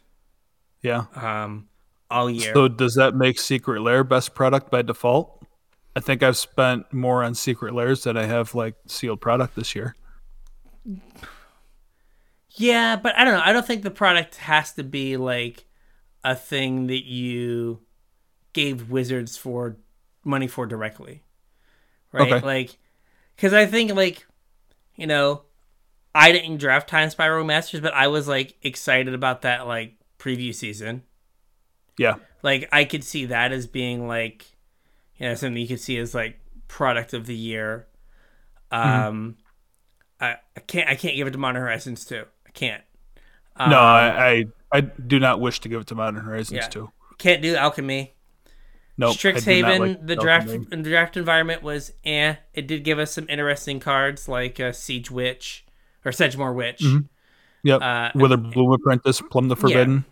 Yeah. 0.81 1.05
Um, 1.15 1.67
all 2.09 2.29
year. 2.29 2.53
So 2.53 2.67
does 2.67 2.95
that 2.95 3.15
make 3.15 3.39
Secret 3.39 3.81
Lair 3.81 4.03
best 4.03 4.33
product 4.33 4.71
by 4.71 4.81
default? 4.81 5.43
I 5.95 5.99
think 5.99 6.23
I've 6.23 6.37
spent 6.37 6.91
more 6.93 7.23
on 7.23 7.35
Secret 7.35 7.73
Lairs 7.73 8.03
than 8.03 8.15
I 8.15 8.25
have 8.25 8.55
like 8.55 8.75
sealed 8.85 9.21
product 9.21 9.55
this 9.55 9.75
year. 9.75 9.95
Yeah, 12.51 12.95
but 12.95 13.17
I 13.17 13.25
don't 13.25 13.33
know. 13.33 13.43
I 13.43 13.51
don't 13.51 13.65
think 13.65 13.83
the 13.83 13.91
product 13.91 14.35
has 14.35 14.73
to 14.73 14.83
be 14.83 15.17
like 15.17 15.65
a 16.23 16.35
thing 16.35 16.87
that 16.87 17.05
you 17.05 17.79
gave 18.53 18.89
Wizards 18.89 19.37
for 19.37 19.77
money 20.23 20.47
for 20.47 20.65
directly, 20.65 21.23
right? 22.11 22.33
Okay. 22.33 22.45
Like, 22.45 22.77
because 23.39 23.53
I 23.53 23.65
think 23.65 23.95
like, 23.95 24.25
you 24.97 25.07
know, 25.07 25.43
I 26.13 26.33
didn't 26.33 26.57
draft 26.57 26.89
Time 26.89 27.09
Spiral 27.09 27.45
Masters, 27.45 27.79
but 27.79 27.93
I 27.93 28.07
was 28.07 28.27
like 28.27 28.55
excited 28.61 29.13
about 29.13 29.43
that 29.43 29.65
like 29.65 29.93
preview 30.17 30.53
season. 30.53 31.03
Yeah. 31.97 32.15
Like 32.43 32.67
I 32.73 32.83
could 32.83 33.05
see 33.05 33.27
that 33.27 33.53
as 33.53 33.65
being 33.65 34.09
like, 34.09 34.45
you 35.17 35.25
know, 35.25 35.35
something 35.35 35.55
you 35.61 35.69
could 35.69 35.79
see 35.79 35.97
as 35.99 36.13
like 36.13 36.37
product 36.67 37.13
of 37.13 37.27
the 37.27 37.35
year. 37.35 37.87
Um, 38.71 39.37
I, 40.19 40.35
I 40.57 40.59
can't 40.59 40.89
I 40.89 40.95
can't 40.95 41.15
give 41.15 41.25
it 41.27 41.31
to 41.31 41.37
Modern 41.37 41.61
Horizons 41.61 42.03
2. 42.03 42.25
I 42.45 42.49
can't. 42.51 42.83
Um, 43.55 43.69
no, 43.69 43.79
I, 43.79 44.29
I 44.29 44.45
I 44.71 44.81
do 44.81 45.17
not 45.17 45.39
wish 45.39 45.61
to 45.61 45.69
give 45.69 45.79
it 45.79 45.87
to 45.87 45.95
Modern 45.95 46.19
Horizons 46.25 46.57
Yeah. 46.57 46.67
too. 46.67 46.91
can't 47.17 47.41
do 47.41 47.55
Alchemy. 47.55 48.13
Nope. 48.99 49.15
Strixhaven, 49.15 49.79
like 49.79 50.05
the 50.05 50.17
draft 50.17 50.47
the 50.47 50.77
draft 50.77 51.15
environment 51.15 51.63
was 51.63 51.93
eh. 52.03 52.35
It 52.53 52.67
did 52.67 52.83
give 52.83 52.99
us 52.99 53.13
some 53.13 53.27
interesting 53.29 53.79
cards 53.79 54.27
like 54.27 54.59
uh, 54.59 54.73
Siege 54.73 55.09
Witch 55.09 55.65
or 56.03 56.11
Sedgemoor 56.11 56.53
Witch. 56.53 56.83
Yep. 57.63 57.81
uh, 57.81 58.11
With 58.13 58.33
a 58.33 58.37
Bloom 58.37 58.73
Apprentice, 58.73 59.21
Plumb 59.31 59.47
the 59.47 59.55
Forbidden. 59.55 60.03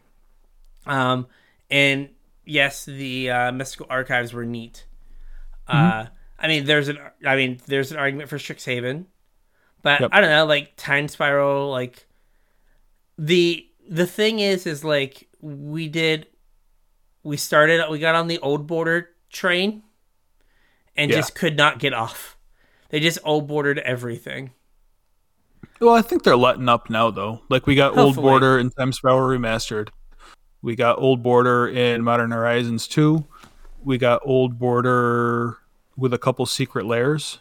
Um, 0.85 1.27
and 1.69 2.09
yes, 2.45 2.85
the 2.85 3.29
uh, 3.29 3.51
mystical 3.51 3.87
archives 3.89 4.31
were 4.31 4.45
neat. 4.45 4.85
Uh, 5.67 6.05
I 6.39 6.47
mean, 6.47 6.63
there's 6.63 6.87
an 6.87 6.97
I 7.25 7.35
mean, 7.35 7.59
there's 7.67 7.91
an 7.91 7.97
argument 7.97 8.29
for 8.29 8.37
Strixhaven, 8.37 9.03
but 9.81 9.99
Yep. 9.99 10.11
I 10.13 10.21
don't 10.21 10.29
know, 10.29 10.45
like 10.45 10.77
Time 10.77 11.09
Spiral, 11.09 11.69
like 11.69 12.07
the 13.17 13.67
the 13.89 14.07
thing 14.07 14.39
is, 14.39 14.65
is 14.65 14.85
like 14.85 15.27
we 15.41 15.89
did, 15.89 16.27
we 17.27 17.35
started, 17.35 17.83
we 17.89 17.99
got 17.99 18.15
on 18.15 18.27
the 18.27 18.39
old 18.39 18.65
border 18.67 19.09
train, 19.29 19.83
and 20.95 21.11
Yeah. 21.11 21.17
just 21.17 21.35
could 21.35 21.57
not 21.57 21.77
get 21.77 21.93
off. 21.93 22.37
They 22.89 23.01
just 23.01 23.19
old 23.25 23.47
bordered 23.47 23.79
everything. 23.79 24.51
Well, 25.81 25.93
I 25.93 26.01
think 26.01 26.23
they're 26.23 26.37
letting 26.37 26.69
up 26.69 26.89
now, 26.89 27.11
though. 27.11 27.41
Like 27.49 27.67
we 27.67 27.75
got 27.75 27.97
Old 27.97 28.15
Border 28.15 28.57
in 28.57 28.71
Time 28.71 28.91
Spiral 28.93 29.19
Remastered. 29.19 29.89
We 30.61 30.75
got 30.75 30.97
Old 30.97 31.21
Border 31.21 31.67
in 31.67 32.03
Modern 32.03 32.31
Horizons 32.31 32.87
2. 32.87 33.25
We 33.83 33.97
got 33.97 34.21
Old 34.23 34.57
Border 34.57 35.57
with 35.95 36.13
a 36.13 36.17
couple 36.17 36.45
secret 36.45 36.85
lairs. 36.85 37.39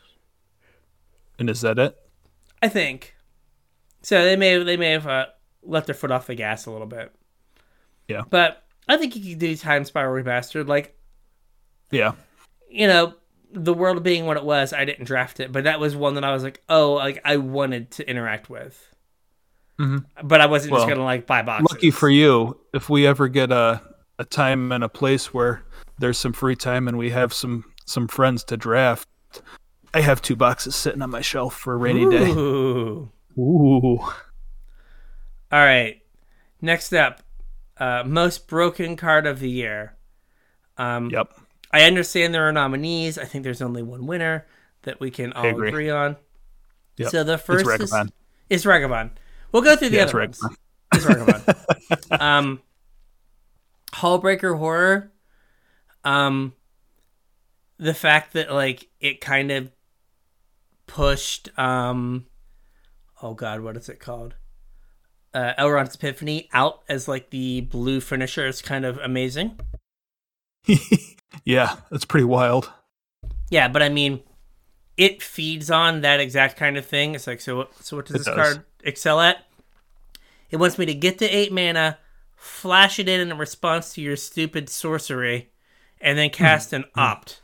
And 1.39 1.49
is 1.49 1.61
that 1.63 1.79
it? 1.79 1.97
I 2.61 2.69
think. 2.69 3.15
So 4.03 4.23
they 4.25 4.37
may 4.37 4.63
they 4.63 4.77
may 4.77 4.91
have 4.91 5.07
uh, 5.07 5.27
let 5.63 5.87
their 5.87 5.95
foot 5.95 6.11
off 6.11 6.27
the 6.27 6.35
gas 6.35 6.67
a 6.67 6.71
little 6.71 6.87
bit. 6.87 7.15
Yeah. 8.09 8.23
But 8.29 8.66
I 8.89 8.97
think 8.97 9.17
you 9.17 9.31
could 9.31 9.39
do 9.41 9.57
Time 9.57 9.85
Spiral 9.85 10.23
Remastered. 10.23 10.69
Like, 10.69 10.97
Yeah. 11.91 12.13
you 12.71 12.87
know, 12.87 13.15
the 13.53 13.75
world 13.75 14.03
being 14.03 14.27
what 14.27 14.37
it 14.37 14.45
was, 14.45 14.73
I 14.73 14.85
didn't 14.85 15.05
draft 15.07 15.41
it, 15.41 15.51
but 15.53 15.65
that 15.65 15.81
was 15.81 15.97
one 15.97 16.15
that 16.15 16.25
I 16.25 16.33
was 16.33 16.43
like, 16.43 16.63
oh, 16.69 16.95
like 16.95 17.21
I 17.25 17.37
wanted 17.39 17.91
to 17.93 18.09
interact 18.09 18.51
with. 18.51 18.95
Mhm. 19.79 20.05
But 20.23 20.41
I 20.41 20.47
wasn't 20.47 20.75
just 20.75 20.89
gonna 20.89 21.05
like 21.05 21.27
buy 21.27 21.43
boxes. 21.43 21.69
Lucky 21.71 21.91
for 21.91 22.09
you, 22.09 22.59
if 22.73 22.89
we 22.89 23.07
ever 23.07 23.29
get 23.29 23.51
a, 23.51 23.83
a 24.19 24.25
time 24.25 24.73
and 24.73 24.83
a 24.85 24.89
place 24.89 25.33
where 25.35 25.63
there's 25.99 26.19
some 26.19 26.33
free 26.33 26.57
time 26.57 26.89
and 26.89 26.97
we 26.99 27.11
have 27.11 27.33
some, 27.33 27.65
some 27.85 28.09
friends 28.09 28.43
to 28.45 28.57
draft, 28.57 29.09
I 29.95 30.01
have 30.01 30.21
two 30.23 30.37
boxes 30.37 30.75
sitting 30.77 31.03
on 31.03 31.11
my 31.11 31.21
shelf 31.21 31.55
for 31.57 31.73
a 31.75 31.77
rainy 31.77 32.09
day. 32.11 32.31
Ooh. 32.31 33.11
Ooh. 33.39 33.99
All 34.01 34.13
right. 35.53 36.03
Next 36.61 36.93
up, 36.95 37.21
uh, 37.79 38.03
most 38.07 38.49
broken 38.49 38.97
card 38.97 39.27
of 39.27 39.41
the 39.41 39.51
year. 39.51 39.97
Um, 40.79 41.11
Yep. 41.11 41.33
I 41.73 41.83
understand 41.83 42.33
there 42.33 42.49
are 42.49 42.53
nominees. 42.53 43.19
I 43.19 43.25
think 43.25 43.45
there's 43.45 43.61
only 43.61 43.83
one 43.83 44.07
winner 44.07 44.47
that 44.83 45.01
we 45.01 45.11
can 45.11 45.33
all 45.33 45.47
agree. 45.47 45.69
agree 45.69 45.91
on. 45.91 46.17
Yep. 46.97 47.11
So 47.11 47.25
the 47.25 47.37
first 47.39 47.67
is, 47.67 47.91
Ragavan. 47.91 48.11
is 48.49 48.65
Ragavan. 48.65 49.11
We'll 49.53 49.63
go 49.63 49.77
through 49.77 49.91
the 49.91 49.97
Yeah, 49.97 50.05
it's 50.05 50.15
other 50.15 50.21
ones. 50.21 50.41
Ragavan. 50.41 50.57
It's 50.95 51.05
Ragavan. 51.05 52.21
um, 52.21 52.63
Hullbreaker 53.93 54.57
Horror. 54.59 55.11
Um, 56.05 56.55
the 57.79 57.95
fact 57.95 58.33
that 58.35 58.53
like 58.53 58.89
it 59.01 59.21
kind 59.21 59.51
of 59.51 59.71
pushed 60.87 61.49
um, 61.59 62.27
oh 63.23 63.35
god, 63.35 63.61
what 63.61 63.77
is 63.77 63.89
it 63.89 63.99
called? 64.01 64.35
Uh, 65.37 65.53
Elrond's 65.59 65.95
Epiphany 65.97 66.49
out 66.55 66.83
as 66.89 67.09
like 67.09 67.29
the 67.29 67.61
blue 67.61 68.01
finisher 68.01 68.47
is 68.47 68.63
kind 68.63 68.87
of 68.87 68.97
amazing. 68.99 69.61
yeah, 71.45 71.77
that's 71.91 72.07
pretty 72.07 72.25
wild. 72.25 72.73
Yeah, 73.51 73.69
but 73.69 73.83
I 73.83 73.89
mean, 73.91 74.21
it 74.97 75.23
feeds 75.23 75.71
on 75.71 76.01
that 76.01 76.21
exact 76.21 76.57
kind 76.57 76.77
of 76.79 76.87
thing. 76.87 77.15
It's 77.15 77.27
like, 77.27 77.41
so, 77.43 77.57
what- 77.59 77.85
so 77.85 77.97
what 77.97 78.07
does 78.07 78.15
It 78.17 78.19
this 78.21 78.27
does. 78.27 78.35
card 78.35 78.65
excel 78.83 79.21
at? 79.21 79.45
It 80.51 80.57
wants 80.57 80.79
me 80.79 80.87
to 80.87 80.95
get 80.95 81.19
to 81.19 81.27
eight 81.27 81.53
mana, 81.53 81.99
flash 82.35 82.99
it 82.99 83.09
in 83.09 83.31
in 83.31 83.37
response 83.37 83.93
to 83.95 84.01
your 84.01 84.17
stupid 84.17 84.69
sorcery, 84.71 85.51
and 86.01 86.17
then 86.17 86.31
cast 86.31 86.73
an 86.73 86.85
opt 86.95 87.41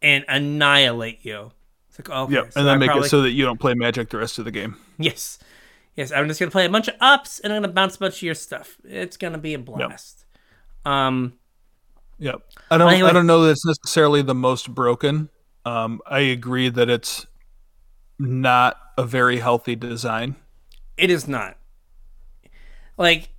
and 0.00 0.24
annihilate 0.28 1.18
you. 1.24 1.52
It's 1.90 1.98
like, 1.98 2.08
okay, 2.08 2.34
Yep, 2.34 2.52
so 2.52 2.60
and 2.60 2.68
I 2.68 2.72
then 2.72 2.78
make 2.80 2.88
probably- 2.88 3.06
it 3.06 3.10
so 3.10 3.22
that 3.22 3.32
you 3.32 3.44
don't 3.44 3.60
play 3.60 3.74
Magic 3.74 4.08
the 4.10 4.18
rest 4.18 4.38
of 4.38 4.44
the 4.44 4.50
game. 4.50 4.76
yes, 4.98 5.38
yes, 6.00 6.12
I'm 6.12 6.26
just 6.28 6.40
gonna 6.40 6.50
play 6.50 6.64
a 6.64 6.70
bunch 6.70 6.88
of 6.88 6.94
ups 7.00 7.40
and 7.40 7.52
I'm 7.52 7.62
gonna 7.62 7.72
bounce 7.72 7.96
a 7.96 7.98
bunch 7.98 8.16
of 8.16 8.22
your 8.22 8.34
stuff. 8.34 8.76
It's 8.84 9.16
gonna 9.16 9.38
be 9.38 9.54
a 9.54 9.58
blast. 9.58 10.24
Um, 10.84 11.34
Yep. 12.18 12.42
I 12.70 12.76
don't. 12.78 12.92
Anyway. 12.92 13.08
I 13.08 13.12
don't 13.12 13.26
know 13.26 13.42
that 13.44 13.52
it's 13.52 13.64
necessarily 13.64 14.20
the 14.20 14.34
most 14.34 14.74
broken. 14.74 15.30
Um, 15.64 16.02
I 16.06 16.20
agree 16.20 16.68
that 16.68 16.90
it's 16.90 17.26
not 18.18 18.76
a 18.98 19.04
very 19.04 19.38
healthy 19.38 19.74
design. 19.74 20.36
It 20.98 21.10
is 21.10 21.26
not. 21.26 21.56
Like, 22.98 23.30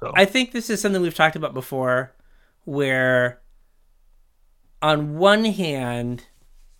So. 0.00 0.12
I 0.16 0.24
think 0.24 0.52
this 0.52 0.70
is 0.70 0.80
something 0.80 1.02
we've 1.02 1.14
talked 1.14 1.36
about 1.36 1.52
before, 1.52 2.14
where 2.64 3.42
on 4.80 5.18
one 5.18 5.44
hand, 5.44 6.24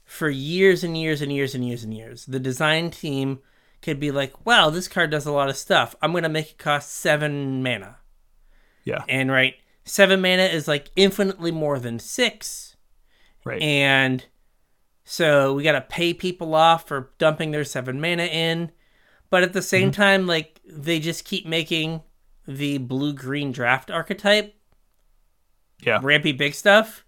for 0.04 0.30
years 0.30 0.82
and 0.82 0.96
years 0.96 1.20
and 1.20 1.30
years 1.30 1.54
and 1.54 1.66
years 1.66 1.84
and 1.84 1.92
years, 1.92 2.24
the 2.24 2.40
design 2.40 2.90
team 2.90 3.40
could 3.82 4.00
be 4.00 4.10
like, 4.10 4.46
wow, 4.46 4.70
this 4.70 4.88
card 4.88 5.10
does 5.10 5.26
a 5.26 5.32
lot 5.32 5.48
of 5.48 5.56
stuff. 5.56 5.94
I'm 6.00 6.12
going 6.12 6.22
to 6.22 6.28
make 6.28 6.50
it 6.52 6.58
cost 6.58 6.92
seven 6.92 7.62
mana. 7.62 7.96
Yeah. 8.84 9.04
And, 9.08 9.30
right, 9.30 9.54
seven 9.84 10.20
mana 10.20 10.44
is 10.44 10.66
like 10.68 10.90
infinitely 10.96 11.50
more 11.50 11.78
than 11.78 11.98
six. 11.98 12.76
Right. 13.44 13.60
And 13.60 14.24
so 15.04 15.52
we 15.54 15.62
got 15.64 15.72
to 15.72 15.80
pay 15.80 16.14
people 16.14 16.54
off 16.54 16.86
for 16.86 17.10
dumping 17.18 17.50
their 17.50 17.64
seven 17.64 18.00
mana 18.00 18.24
in. 18.24 18.70
But 19.30 19.42
at 19.42 19.52
the 19.52 19.62
same 19.62 19.90
Mm-hmm. 19.90 20.00
time, 20.02 20.26
like 20.26 20.60
they 20.64 21.00
just 21.00 21.24
keep 21.24 21.44
making 21.46 22.02
the 22.46 22.78
blue 22.78 23.12
green 23.12 23.50
draft 23.52 23.90
archetype 23.90 24.54
yeah. 25.80 26.00
rampy 26.02 26.32
big 26.32 26.54
stuff, 26.54 27.04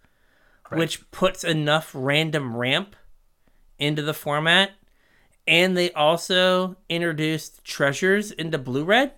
Right. 0.70 0.78
which 0.78 1.10
puts 1.10 1.44
enough 1.44 1.90
random 1.94 2.56
ramp 2.56 2.96
into 3.78 4.00
the 4.02 4.14
format. 4.14 4.70
And 5.46 5.76
they 5.76 5.92
also 5.92 6.76
introduced 6.88 7.64
treasures 7.64 8.30
into 8.30 8.56
blue 8.58 8.84
red. 8.84 9.12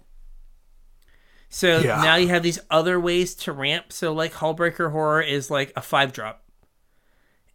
So 1.48 1.78
Yeah. 1.78 2.02
now 2.02 2.16
you 2.16 2.28
have 2.28 2.42
these 2.42 2.58
other 2.70 2.98
ways 2.98 3.34
to 3.36 3.52
ramp. 3.52 3.92
So 3.92 4.12
like 4.12 4.32
Hullbreaker 4.34 4.90
Horror 4.90 5.20
is 5.22 5.50
like 5.50 5.72
a 5.76 5.82
five 5.82 6.12
drop. 6.12 6.42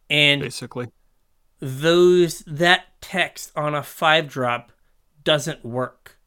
And 0.08 0.40
Basically. 0.42 0.88
those 1.60 2.40
that 2.46 2.86
text 3.00 3.52
on 3.54 3.74
a 3.74 3.82
five 3.82 4.28
drop 4.28 4.72
doesn't 5.24 5.64
work. 5.64 6.18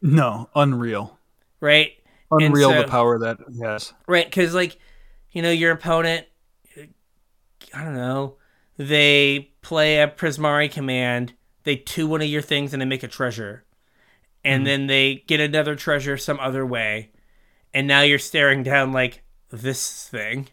No. 0.00 0.48
Unreal. 0.54 1.18
Right? 1.60 1.92
Unreal. 2.30 2.70
so- 2.70 2.82
the 2.82 2.88
power 2.88 3.18
that 3.18 3.38
has. 3.62 3.92
Right, 4.06 4.24
because 4.26 4.54
like, 4.54 4.78
you 5.32 5.42
know, 5.42 5.50
your 5.50 5.72
opponent, 5.72 6.26
I 7.74 7.84
don't 7.84 7.94
know, 7.94 8.36
they 8.78 9.50
play 9.62 10.00
a 10.00 10.08
Prismari 10.08 10.70
command, 10.70 11.34
they 11.64 11.76
two 11.76 12.06
one 12.06 12.22
of 12.22 12.28
your 12.28 12.42
things, 12.42 12.72
and 12.72 12.80
they 12.80 12.86
make 12.86 13.02
a 13.02 13.08
treasure, 13.08 13.64
and 14.44 14.66
then 14.66 14.86
they 14.86 15.24
get 15.26 15.40
another 15.40 15.74
treasure 15.76 16.16
some 16.16 16.40
other 16.40 16.64
way, 16.66 17.10
and 17.74 17.86
now 17.86 18.00
you're 18.02 18.18
staring 18.18 18.62
down 18.72 18.92
like 18.92 19.22
this 19.50 20.08
thing, 20.08 20.48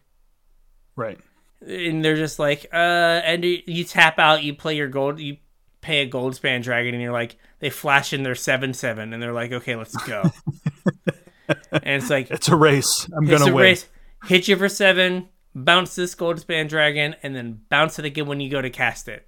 Right. 0.95 1.19
and 1.65 2.03
they're 2.03 2.15
just 2.17 2.37
like, 2.39 2.65
uh, 2.73 2.75
and 3.23 3.43
you, 3.45 3.83
tap 3.85 4.19
out, 4.19 4.43
you 4.43 4.53
play 4.53 4.75
your 4.75 4.87
gold, 4.89 5.19
you 5.19 5.37
pay 5.81 6.01
a 6.01 6.09
Goldspan 6.09 6.61
Dragon, 6.61 6.93
and 6.93 7.01
you're 7.01 7.13
like, 7.13 7.37
they 7.59 7.69
flash 7.69 8.11
in 8.13 8.23
their 8.23 8.35
seven 8.35 8.73
seven, 8.73 9.13
and 9.13 9.21
they're 9.23 9.33
like, 9.33 9.51
okay, 9.51 9.75
let's 9.75 9.95
go, 10.05 10.23
and 11.71 12.01
it's 12.01 12.09
like. 12.09 12.29
It's 12.31 12.49
a 12.49 12.55
race. 12.55 13.09
I'm 13.15 13.25
gonna 13.25 13.45
win. 13.45 13.63
race. 13.63 13.87
Hit 14.25 14.47
you 14.49 14.57
for 14.57 14.67
seven, 14.69 15.29
bounce 15.55 15.95
this 15.95 16.13
Goldspan 16.15 16.67
Dragon, 16.67 17.15
and 17.23 17.33
then 17.35 17.61
bounce 17.69 17.97
it 17.99 18.05
again 18.05 18.27
when 18.27 18.41
you 18.41 18.49
go 18.49 18.61
to 18.61 18.69
cast 18.69 19.07
it. 19.07 19.25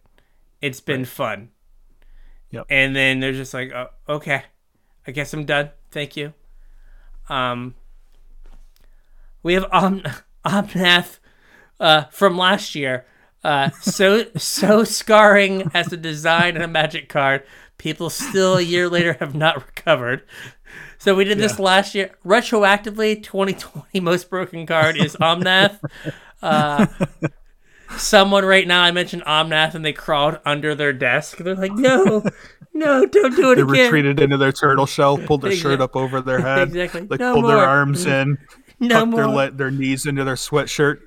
It's 0.62 0.82
been 0.82 1.06
fun. 1.06 1.50
Yep. 2.52 2.66
And 2.70 2.96
then 2.96 3.20
they're 3.20 3.34
just 3.34 3.54
like, 3.54 3.72
oh, 3.72 3.88
okay, 4.08 4.44
I 5.08 5.12
guess 5.12 5.34
I'm 5.34 5.46
done. 5.46 5.72
Thank 5.92 6.18
you. 6.18 6.34
Um, 7.30 7.76
we 9.44 9.54
have 9.54 9.66
om- 9.72 10.04
Omnath 10.46 11.20
uh, 11.80 12.04
from 12.06 12.38
last 12.38 12.76
year. 12.76 13.06
Uh, 13.44 13.70
so 13.82 14.26
so 14.38 14.84
scarring 14.84 15.72
as 15.74 15.92
a 15.92 15.98
design 15.98 16.56
and 16.56 16.64
a 16.64 16.68
magic 16.68 17.10
card. 17.10 17.44
People 17.78 18.10
still 18.12 18.58
a 18.58 18.62
year 18.62 18.88
later 18.88 19.14
have 19.20 19.34
not 19.34 19.56
recovered. 19.56 20.24
So 21.00 21.16
we 21.16 21.24
did 21.24 21.40
this 21.40 21.58
last 21.58 21.96
year. 21.96 22.12
Retroactively, 22.24 23.24
2020 23.24 24.00
most 24.02 24.30
broken 24.30 24.68
card 24.68 24.98
is 24.98 25.16
Omnath. 25.16 25.80
Uh, 26.44 26.86
someone 27.98 28.46
right 28.46 28.68
now, 28.68 28.82
I 28.84 28.92
mentioned 28.92 29.24
Omnath, 29.26 29.76
and 29.76 29.84
they 29.86 29.94
crawled 29.94 30.40
under 30.46 30.76
their 30.76 30.94
desk. 30.94 31.38
They're 31.38 31.56
like, 31.56 31.74
"No, 31.74 32.24
no, 32.74 33.06
don't 33.06 33.36
do 33.36 33.52
it 33.52 33.56
They 33.56 33.62
again." 33.62 33.74
They 33.74 33.84
retreated 33.84 34.20
into 34.20 34.38
their 34.38 34.52
turtle 34.52 34.86
shell, 34.86 35.18
pulled 35.18 35.42
their 35.42 35.52
Exactly. 35.52 35.72
shirt 35.74 35.82
up 35.82 35.96
over 35.96 36.22
their 36.22 36.40
head, 36.40 36.68
Exactly. 36.76 37.08
like 37.08 37.20
No 37.20 37.34
pulled 37.34 37.46
more. 37.46 37.56
their 37.56 37.66
arms 37.66 38.06
in, 38.06 38.38
No 38.80 39.00
tucked 39.06 39.16
their 39.16 39.26
more. 39.28 39.36
le- 39.36 39.52
their 39.52 39.72
knees 39.72 40.06
into 40.06 40.24
their 40.24 40.36
sweatshirt. 40.36 41.00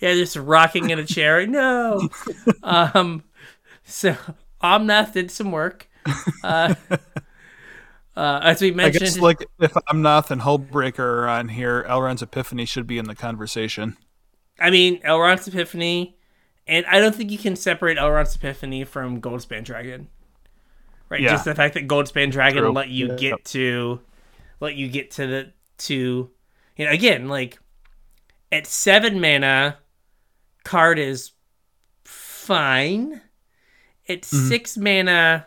Yeah, 0.00 0.14
just 0.14 0.36
rocking 0.36 0.90
in 0.90 0.98
a 0.98 1.04
chair. 1.06 1.46
No. 1.46 2.08
um, 2.62 3.22
so 3.84 4.16
Omnath 4.62 5.12
did 5.12 5.30
some 5.30 5.50
work. 5.52 5.88
Uh, 6.42 6.74
uh, 8.16 8.40
as 8.42 8.60
we 8.60 8.68
I 8.72 8.74
mentioned, 8.74 9.00
guess 9.04 9.18
like 9.18 9.46
if 9.60 9.72
Omnath 9.74 10.30
and 10.30 10.40
Hullbreaker 10.40 10.98
are 10.98 11.28
on 11.28 11.48
here, 11.48 11.84
Elrond's 11.88 12.22
Epiphany 12.22 12.64
should 12.64 12.86
be 12.86 12.98
in 12.98 13.04
the 13.04 13.14
conversation. 13.14 13.96
I 14.58 14.70
mean, 14.70 15.00
Elrond's 15.02 15.46
Epiphany, 15.48 16.16
and 16.66 16.84
I 16.86 17.00
don't 17.00 17.14
think 17.14 17.30
you 17.30 17.38
can 17.38 17.56
separate 17.56 17.96
Elrond's 17.98 18.34
Epiphany 18.36 18.84
from 18.84 19.20
Goldspan 19.20 19.64
Dragon. 19.64 20.08
Right, 21.08 21.20
Yeah. 21.20 21.30
just 21.30 21.44
the 21.46 21.54
fact 21.54 21.74
that 21.74 21.88
Goldspan 21.88 22.30
Dragon 22.30 22.62
True. 22.64 22.72
let 22.72 22.88
you 22.88 23.08
Yeah. 23.08 23.14
get 23.16 23.44
to, 23.46 24.00
let 24.60 24.74
you 24.74 24.88
get 24.88 25.10
to 25.12 25.26
the 25.26 25.52
to, 25.78 26.30
you 26.76 26.84
know, 26.84 26.90
again 26.90 27.28
like, 27.28 27.58
at 28.52 28.66
seven 28.66 29.20
mana, 29.20 29.78
card 30.64 30.98
is 30.98 31.32
fine. 32.04 33.20
At 34.08 34.22
Mm-hmm. 34.22 34.48
six 34.48 34.76
mana, 34.76 35.46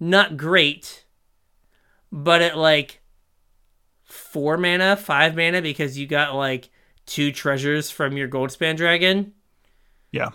not 0.00 0.36
great, 0.36 1.04
but 2.10 2.42
at 2.42 2.56
like 2.58 3.00
four 4.04 4.56
mana, 4.56 4.96
five 4.96 5.36
mana, 5.36 5.62
because 5.62 5.96
you 5.98 6.06
got 6.06 6.34
like 6.34 6.70
two 7.06 7.32
treasures 7.32 7.90
from 7.90 8.16
your 8.16 8.28
Goldspan 8.28 8.76
Dragon, 8.76 9.32
Yeah, 10.12 10.30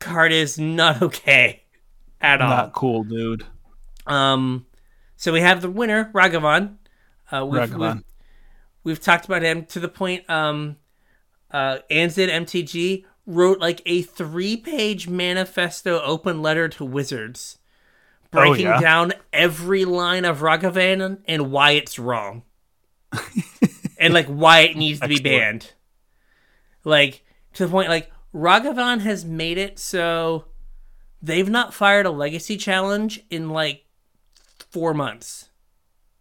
card 0.00 0.32
is 0.32 0.58
not 0.58 1.02
okay 1.02 1.62
at 2.20 2.40
all. 2.40 2.48
not 2.48 2.72
cool, 2.72 3.04
dude. 3.04 3.44
Um, 4.06 4.66
so 5.16 5.32
we 5.32 5.40
have 5.40 5.60
the 5.62 5.70
winner, 5.70 6.10
Ragavan. 6.14 6.76
Uh, 7.30 7.44
we've, 7.46 7.60
Ragavan. 7.62 7.94
We've, 7.96 8.04
we've 8.84 9.00
talked 9.00 9.26
about 9.26 9.42
him 9.42 9.66
to 9.66 9.80
the 9.80 9.88
point. 9.88 10.28
Um, 10.30 10.76
uh, 11.50 11.78
Anzid 11.90 12.28
MTG 12.30 13.04
wrote 13.26 13.58
like 13.60 13.82
a 13.84 14.02
three-page 14.02 15.08
manifesto 15.08 16.00
open 16.02 16.40
letter 16.40 16.68
to 16.68 16.84
Wizards, 16.84 17.58
breaking 18.30 18.66
Oh, 18.66 18.70
yeah? 18.76 18.80
down 18.80 19.12
every 19.32 19.84
line 19.84 20.24
of 20.24 20.38
Ragavan 20.40 21.18
and 21.26 21.50
why 21.52 21.72
it's 21.72 21.98
wrong, 21.98 22.42
and 23.98 24.14
like 24.14 24.26
why 24.26 24.60
it 24.60 24.76
needs 24.76 25.00
to 25.00 25.08
be 25.08 25.20
banned. 25.20 25.72
Like 26.88 27.24
to 27.54 27.66
the 27.66 27.70
point, 27.70 27.88
like 27.88 28.10
Ragavan 28.34 29.00
has 29.00 29.24
made 29.24 29.58
it 29.58 29.78
so 29.78 30.46
they've 31.20 31.48
not 31.48 31.74
fired 31.74 32.06
a 32.06 32.10
legacy 32.10 32.56
challenge 32.56 33.20
in 33.30 33.50
like 33.50 33.84
four 34.70 34.94
months. 34.94 35.50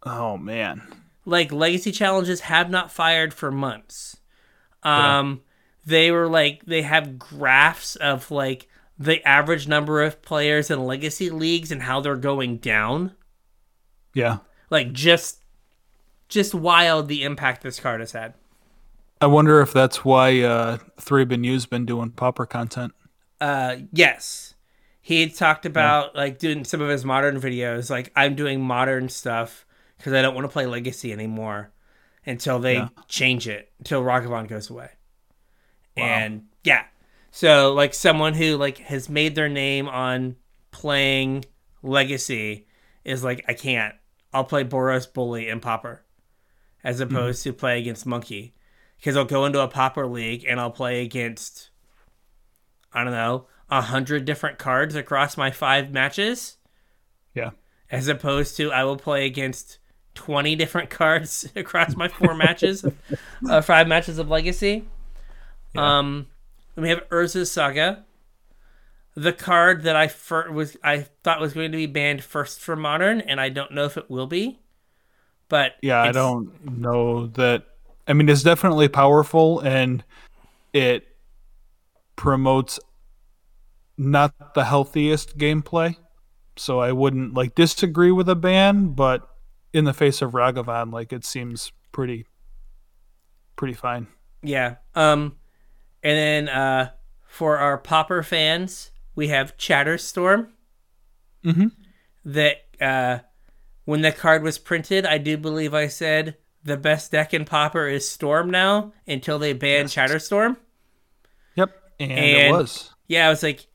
Oh 0.04 0.38
man, 0.38 0.82
Like 1.26 1.52
legacy 1.52 1.92
challenges 1.92 2.42
have 2.42 2.70
not 2.70 2.92
fired 2.92 3.34
for 3.34 3.52
months. 3.52 4.18
Um 4.84 5.42
they 5.86 6.12
were 6.12 6.28
like 6.28 6.66
they 6.66 6.82
have 6.82 7.18
graphs 7.18 7.96
of 7.96 8.30
like 8.30 8.68
the 9.00 9.26
average 9.26 9.68
number 9.68 10.02
of 10.04 10.22
players 10.22 10.70
in 10.70 10.84
legacy 10.84 11.30
leagues 11.30 11.72
and 11.72 11.84
how 11.84 12.02
they're 12.02 12.16
going 12.18 12.58
down. 12.58 13.14
yeah. 14.14 14.40
Like 14.70 14.92
just 14.92 15.40
just 16.28 16.54
wild 16.54 17.08
the 17.08 17.24
impact 17.24 17.64
this 17.64 17.80
card 17.80 18.02
has 18.02 18.12
had. 18.12 18.34
I 19.20 19.26
wonder 19.28 19.62
if 19.62 19.74
that's 19.74 20.06
why 20.06 20.42
uh, 20.42 20.78
Thraben 21.00 21.44
U's 21.46 21.66
been 21.66 21.86
doing 21.86 22.12
pauper 22.12 22.46
content. 22.46 22.94
Uh 23.40 23.78
yes. 23.92 24.54
He 25.02 25.22
had 25.22 25.34
talked 25.36 25.66
about 25.66 26.16
like 26.16 26.38
doing 26.40 26.64
some 26.66 26.82
of 26.82 26.90
his 26.90 27.06
modern 27.06 27.40
videos 27.40 27.90
like 27.90 28.12
I'm 28.16 28.36
doing 28.36 28.62
modern 28.62 29.10
stuff 29.10 29.66
because 29.98 30.14
I 30.14 30.22
don't 30.22 30.36
want 30.36 30.46
to 30.46 30.50
play 30.52 30.66
legacy 30.66 31.14
anymore 31.14 31.72
until 32.26 32.60
they 32.60 32.76
Yeah. 32.76 32.90
change 33.08 33.48
it 33.48 33.72
until 33.80 34.04
Ragavan 34.04 34.48
goes 34.48 34.70
away. 34.70 34.90
And 35.96 36.48
yeah. 36.64 36.86
So 37.32 37.74
like 37.74 37.94
someone 37.94 38.34
who 38.34 38.58
like 38.58 38.80
has 38.80 39.08
made 39.10 39.36
their 39.36 39.50
name 39.50 39.88
on 39.88 40.36
playing 40.72 41.46
legacy 41.82 42.68
is 43.06 43.24
like 43.24 43.46
I 43.48 43.54
can't. 43.54 43.96
I'll 44.34 44.44
play 44.44 44.64
Boros 44.64 45.12
Bully 45.12 45.48
and 45.50 45.62
Pauper 45.62 46.04
as 46.84 47.00
opposed 47.00 47.44
to 47.44 47.54
play 47.54 47.80
against 47.80 48.06
Monkey 48.06 48.54
because 48.98 49.16
I'll 49.16 49.26
go 49.26 49.46
into 49.46 49.60
a 49.60 49.68
Pauper 49.68 50.08
league 50.08 50.46
and 50.48 50.60
I'll 50.60 50.72
play 50.72 51.04
against 51.04 51.70
I 52.94 53.04
don't 53.04 53.14
know, 53.14 53.46
a 53.70 53.82
hundred 53.82 54.26
different 54.26 54.58
cards 54.58 54.96
across 54.96 55.38
my 55.38 55.52
five 55.52 55.92
matches, 55.92 56.58
Yeah, 57.34 57.52
as 57.92 58.08
opposed 58.08 58.58
to 58.58 58.72
I 58.72 58.84
will 58.84 58.98
play 58.98 59.26
against 59.26 59.80
twenty 60.16 60.56
different 60.56 60.90
cards 60.92 61.50
across 61.56 61.96
my 61.96 62.08
four 62.08 62.34
matches, 62.34 62.86
uh, 63.50 63.62
five 63.62 63.88
matches 63.88 64.18
of 64.20 64.30
Legacy. 64.30 64.86
Um, 65.76 66.28
then 66.76 66.84
we 66.84 66.90
have 66.90 67.08
Urza's 67.10 67.52
Saga, 67.52 68.06
the 69.18 69.34
card 69.34 69.82
that 69.82 69.96
I 69.96 70.08
fir- 70.08 70.52
was 70.52 70.78
I 70.84 71.08
thought 71.24 71.42
was 71.42 71.54
going 71.54 71.72
to 71.72 71.78
be 71.78 71.88
banned 71.88 72.24
first 72.24 72.60
for 72.62 72.76
Modern, 72.76 73.20
and 73.20 73.42
I 73.42 73.50
don't 73.50 73.72
know 73.72 73.86
if 73.86 73.98
it 73.98 74.12
will 74.12 74.28
be. 74.28 74.60
But 75.50 75.74
yeah. 75.82 76.02
I 76.02 76.12
don't 76.12 76.78
know 76.78 77.28
that. 77.28 77.66
I 78.08 78.14
mean, 78.14 78.30
it's 78.30 78.44
definitely 78.44 78.88
powerful, 78.88 79.60
and 79.60 80.04
it 80.74 81.08
promotes 82.16 82.80
not 83.98 84.54
the 84.54 84.66
healthiest 84.66 85.38
gameplay. 85.38 85.96
So 86.56 86.80
I 86.80 86.92
wouldn't 86.92 87.34
like 87.34 87.56
disagree 87.56 88.12
with 88.12 88.30
a 88.30 88.36
ban, 88.36 88.90
but 88.90 89.28
in 89.74 89.86
the 89.86 89.94
face 89.94 90.22
of 90.22 90.32
Ragavan, 90.32 90.92
like 90.92 91.14
it 91.14 91.26
seems 91.26 91.72
pretty, 91.92 92.26
pretty 93.56 93.74
fine. 93.74 94.08
Yeah. 94.42 94.76
Um, 94.96 95.36
and 96.04 96.18
then 96.18 96.50
uh, 96.50 96.92
for 97.28 97.58
our 97.58 97.78
Pauper 97.78 98.24
fans, 98.24 98.92
we 99.16 99.28
have 99.28 99.58
Chatterstorm. 99.58 100.50
Mhm. 101.44 101.72
That 102.26 102.58
uh, 102.82 103.20
when 103.86 104.02
the 104.02 104.12
card 104.12 104.44
was 104.44 104.58
printed, 104.58 105.06
I 105.06 105.18
do 105.18 105.38
believe 105.38 105.74
I 105.74 105.88
said 105.88 106.38
the 106.68 106.78
best 106.78 107.12
deck 107.12 107.34
in 107.34 107.46
Pauper 107.46 107.88
is 107.88 108.08
Storm 108.08 108.50
now 108.50 108.92
until 109.08 109.40
they 109.40 109.54
banned 109.54 109.88
Chatterstorm. 109.88 110.58
Yep, 111.56 111.76
and, 112.00 112.12
it 112.12 112.52
was. 112.52 112.94
Yeah, 113.08 113.26
I 113.26 113.30
was 113.30 113.42
like, 113.42 113.68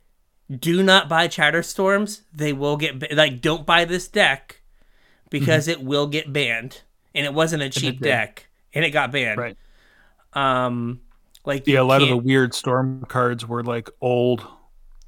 do 0.54 0.82
not 0.82 1.08
buy 1.08 1.26
Chatterstorms. 1.26 2.20
They 2.32 2.52
will 2.52 2.76
get 2.76 2.98
ba- 2.98 3.08
like 3.12 3.40
don't 3.40 3.64
buy 3.66 3.86
this 3.86 4.08
deck 4.08 4.60
because 5.30 5.68
it 5.68 5.82
will 5.82 6.06
get 6.06 6.32
banned. 6.32 6.82
And 7.14 7.26
it 7.26 7.34
wasn't 7.34 7.62
a 7.62 7.70
cheap 7.70 8.00
did. 8.00 8.08
deck, 8.08 8.48
and 8.74 8.84
it 8.84 8.90
got 8.90 9.10
banned. 9.10 9.38
Right. 9.38 9.56
Um, 10.34 11.00
like 11.44 11.66
Yeah, 11.66 11.80
a 11.80 11.84
lot 11.84 12.02
of 12.02 12.08
the 12.08 12.16
weird 12.16 12.54
storm 12.54 13.04
cards 13.08 13.46
were 13.46 13.62
like 13.62 13.90
old, 14.00 14.46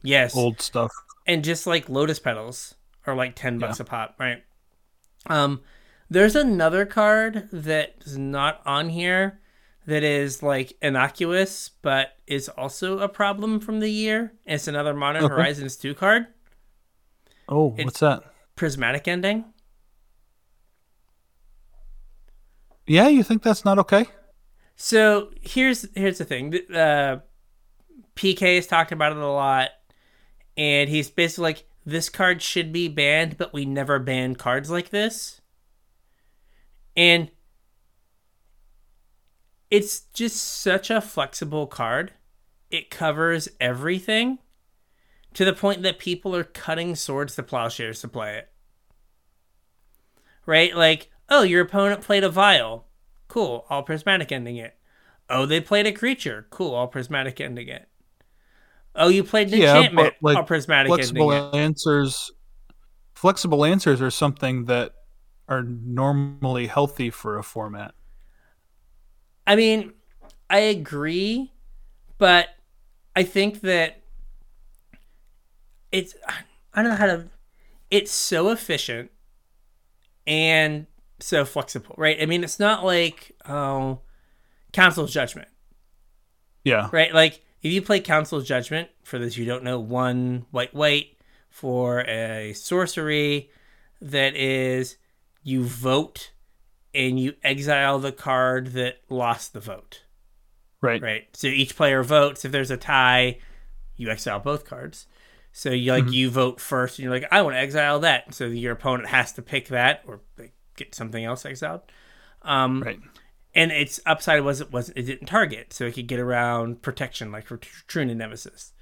yes 0.02 0.36
old 0.36 0.60
stuff. 0.60 0.92
and 1.26 1.44
just 1.44 1.66
like 1.66 1.88
lotus 1.88 2.18
petals 2.18 2.74
are 3.06 3.14
like 3.14 3.34
10 3.34 3.58
bucks 3.58 3.80
a 3.80 3.84
pop 3.84 4.14
right 4.18 4.42
um 5.26 5.60
there's 6.10 6.36
another 6.36 6.84
card 6.86 7.48
that's 7.52 8.16
not 8.16 8.60
on 8.66 8.90
here 8.90 9.40
that 9.86 10.02
is 10.02 10.42
like 10.42 10.72
innocuous 10.80 11.70
but 11.82 12.16
is 12.26 12.48
also 12.50 12.98
a 13.00 13.08
problem 13.08 13.60
from 13.60 13.80
the 13.80 13.88
year 13.90 14.32
it's 14.46 14.66
another 14.68 14.94
modern 14.94 15.24
Okay. 15.24 15.34
horizons 15.34 15.76
2 15.76 15.94
card 15.94 16.26
Oh, 17.48 17.72
It's- 17.72 17.84
what's 17.84 18.00
that? 18.00 18.22
prismatic 18.56 19.06
ending 19.08 19.44
Yeah, 22.86 23.08
you 23.08 23.22
think 23.22 23.42
that's 23.42 23.64
not 23.64 23.78
okay? 23.80 24.06
so 24.76 25.30
here's 25.40 25.86
here's 25.94 26.18
the 26.18 26.24
thing 26.24 26.52
uh 26.74 27.16
pk 28.16 28.56
has 28.56 28.66
talked 28.66 28.90
about 28.90 29.12
it 29.12 29.18
a 29.18 29.26
lot 29.28 29.70
and 30.56 30.90
he's 30.90 31.08
basically 31.08 31.42
like 31.44 31.64
this 31.86 32.08
card 32.08 32.42
should 32.42 32.72
be 32.72 32.88
banned 32.88 33.36
but 33.38 33.52
we 33.52 33.64
never 33.64 34.00
ban 34.00 34.34
cards 34.34 34.70
like 34.70 34.90
this 34.90 35.40
and 36.96 37.30
it's 39.70 40.00
just 40.14 40.36
such 40.36 40.90
a 40.90 41.00
flexible 41.00 41.66
card 41.66 42.12
it 42.70 42.90
covers 42.90 43.48
everything 43.60 44.38
to 45.34 45.44
the 45.44 45.52
point 45.52 45.82
that 45.82 45.98
people 45.98 46.34
are 46.36 46.44
cutting 46.44 46.94
swords 46.96 47.36
to 47.36 47.42
plowshares 47.42 48.00
to 48.00 48.08
play 48.08 48.38
it 48.38 48.50
right 50.46 50.74
like 50.76 51.10
oh 51.28 51.42
your 51.42 51.62
opponent 51.62 52.00
played 52.00 52.24
a 52.24 52.28
vial 52.28 52.86
cool 53.28 53.66
i'll 53.70 53.82
prismatic 53.82 54.30
ending 54.32 54.56
it 54.56 54.76
Oh, 55.30 55.46
they 55.46 55.60
played 55.60 55.88
a 55.88 55.92
creature. 55.92 56.46
Cool. 56.50 56.74
All 56.74 56.86
prismatic 56.86 57.40
ending 57.40 57.68
it. 57.68 57.88
Oh, 58.96 59.08
you 59.08 59.24
played 59.24 59.48
an 59.48 59.54
Yeah, 59.54 59.54
enchantment. 59.54 59.94
but, 59.94 60.16
like, 60.20 60.40
all 60.40 60.44
prismatic 60.44 60.98
flexible 60.98 60.98
ending 60.98 61.32
it. 61.32 61.46
answers 61.52 62.30
flexible 63.14 63.64
answers 63.64 64.02
are 64.02 64.10
something 64.10 64.66
that 64.66 64.92
are 65.48 65.62
normally 65.62 66.66
healthy 66.66 67.10
for 67.10 67.38
a 67.38 67.42
format. 67.42 67.94
I 69.46 69.56
mean, 69.56 69.92
I 70.48 70.60
agree, 70.60 71.52
but 72.18 72.48
I 73.14 73.22
think 73.24 73.60
that 73.60 74.02
it's 75.92 76.14
I 76.72 76.82
don't 76.82 76.90
know 76.90 76.96
how 76.96 77.06
to 77.06 77.26
it's 77.90 78.10
so 78.10 78.50
efficient 78.50 79.10
and 80.26 80.86
so 81.20 81.44
flexible, 81.44 81.94
right? 81.98 82.20
I 82.20 82.26
mean, 82.26 82.42
it's 82.42 82.58
not 82.58 82.84
like 82.84 83.32
oh, 83.46 84.00
Council's 84.72 85.12
Judgment, 85.12 85.48
Yeah. 86.64 86.88
right? 86.92 87.12
Like 87.14 87.42
if 87.62 87.72
you 87.72 87.82
play 87.82 88.00
Council's 88.00 88.46
Judgment, 88.46 88.88
for 89.04 89.18
those 89.18 89.34
who 89.36 89.44
don't 89.44 89.64
know, 89.64 89.78
one 89.78 90.46
white 90.50 90.74
white 90.74 91.16
for 91.50 92.00
a 92.00 92.52
sorcery 92.54 93.50
that 94.00 94.34
is 94.34 94.96
you 95.44 95.62
vote 95.62 96.32
and 96.92 97.18
you 97.20 97.34
exile 97.44 97.98
the 98.00 98.10
card 98.12 98.68
that 98.72 98.96
lost 99.08 99.52
the 99.52 99.60
vote. 99.60 100.02
Right. 100.80 101.00
Right. 101.00 101.28
So 101.34 101.46
each 101.46 101.76
player 101.76 102.02
votes. 102.02 102.44
If 102.44 102.50
there's 102.52 102.70
a 102.70 102.76
tie, 102.76 103.38
you 103.96 104.10
exile 104.10 104.40
both 104.40 104.64
cards. 104.64 105.06
So 105.52 105.70
you 105.70 105.92
like 105.92 106.04
Mhm. 106.04 106.12
you 106.12 106.30
vote 106.30 106.60
first, 106.60 106.98
and 106.98 107.04
you're 107.04 107.12
like, 107.12 107.28
I 107.30 107.42
want 107.42 107.54
to 107.54 107.60
exile 107.60 108.00
that. 108.00 108.34
So 108.34 108.46
your 108.46 108.72
opponent 108.72 109.08
has 109.08 109.32
to 109.34 109.42
pick 109.42 109.68
that 109.68 110.02
or 110.06 110.20
get 110.76 110.94
something 110.96 111.24
else 111.24 111.46
exiled. 111.46 111.82
Um, 112.42 112.82
Right. 112.82 113.00
And 113.54 113.70
its 113.70 114.00
upside 114.04 114.42
was 114.42 114.60
it 114.60 114.72
was 114.72 114.88
it 114.90 115.02
didn't 115.02 115.26
target, 115.28 115.72
so 115.72 115.84
it 115.84 115.94
could 115.94 116.08
get 116.08 116.18
around 116.18 116.82
protection 116.82 117.30
like 117.30 117.46
for 117.46 117.56
True-Name 117.56 118.18
Nemesis. 118.18 118.72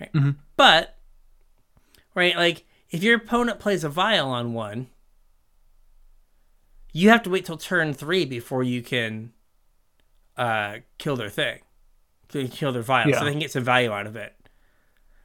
Right. 0.00 0.12
Mhm. 0.12 0.36
But 0.56 0.96
right, 2.14 2.36
like 2.36 2.64
if 2.90 3.02
your 3.02 3.16
opponent 3.16 3.58
plays 3.58 3.82
a 3.84 3.88
vial 3.88 4.28
on 4.30 4.52
one, 4.54 4.88
you 6.92 7.10
have 7.10 7.22
to 7.24 7.30
wait 7.30 7.44
till 7.44 7.56
turn 7.56 7.92
three 7.94 8.24
before 8.24 8.62
you 8.62 8.82
can 8.82 9.32
uh, 10.36 10.78
kill 10.98 11.16
their 11.16 11.28
thing, 11.28 11.60
kill 12.28 12.72
their 12.72 12.82
vial, 12.82 13.08
Yeah. 13.08 13.18
so 13.18 13.24
they 13.24 13.30
can 13.30 13.40
get 13.40 13.50
some 13.52 13.64
value 13.64 13.90
out 13.92 14.06
of 14.06 14.16
it, 14.16 14.34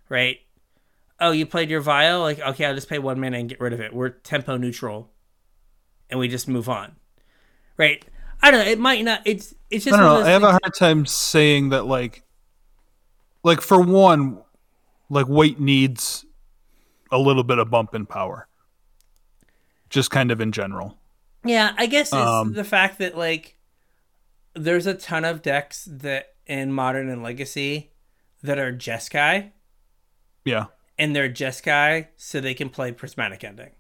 right? 0.10 0.40
Oh, 1.20 1.32
you 1.32 1.46
played 1.46 1.70
your 1.70 1.82
vial, 1.82 2.22
like 2.22 2.40
okay, 2.40 2.66
I'll 2.66 2.76
just 2.76 2.90
pay 2.90 3.00
one 3.00 3.20
mana 3.20 3.38
and 3.38 3.48
get 3.50 3.60
rid 3.60 3.74
of 3.74 3.80
it. 3.80 3.94
We're 3.94 4.10
tempo 4.10 4.58
neutral, 4.58 5.10
and 6.10 6.20
we 6.20 6.28
just 6.28 6.48
move 6.48 6.68
on, 6.68 6.96
right? 7.78 8.04
I 8.42 8.52
don't 8.52 8.66
know. 8.66 8.70
It 8.72 8.80
might 8.80 9.04
not. 9.06 9.22
It's 9.26 9.56
it's 9.72 9.88
I 9.88 9.90
just 9.92 10.00
don't 10.02 10.22
know. 10.24 10.28
I 10.28 10.32
have 10.32 10.44
a 10.44 10.52
hard 10.52 10.74
time 10.78 11.06
saying 11.06 11.70
that 11.70 11.86
like 11.86 12.24
like 13.44 13.62
for 13.62 13.80
one, 13.82 14.42
like 15.10 15.28
weight 15.30 15.60
needs 15.60 16.26
a 17.12 17.18
little 17.18 17.44
bit 17.44 17.60
of 17.60 17.70
bump 17.70 17.96
in 17.96 18.06
power. 18.06 18.48
Just 19.90 20.12
kind 20.12 20.32
of 20.32 20.42
in 20.42 20.52
general. 20.52 20.98
Yeah, 21.46 21.74
I 21.78 21.86
guess 21.86 22.08
it's 22.08 22.16
Um, 22.16 22.54
the 22.54 22.64
fact 22.64 22.98
that 23.00 23.18
like 23.18 23.58
there's 24.54 24.88
a 24.88 24.94
ton 24.94 25.26
of 25.26 25.42
decks 25.42 25.88
that 25.92 26.36
in 26.46 26.72
modern 26.72 27.10
and 27.10 27.22
legacy 27.24 27.92
that 28.42 28.58
are 28.58 28.72
Jeskai, 28.72 29.52
Yeah. 30.44 30.66
and 30.98 31.16
they're 31.16 31.30
Jeskai 31.30 32.08
so 32.16 32.40
they 32.40 32.54
can 32.54 32.70
play 32.70 32.92
prismatic 32.92 33.44
ending. 33.44 33.72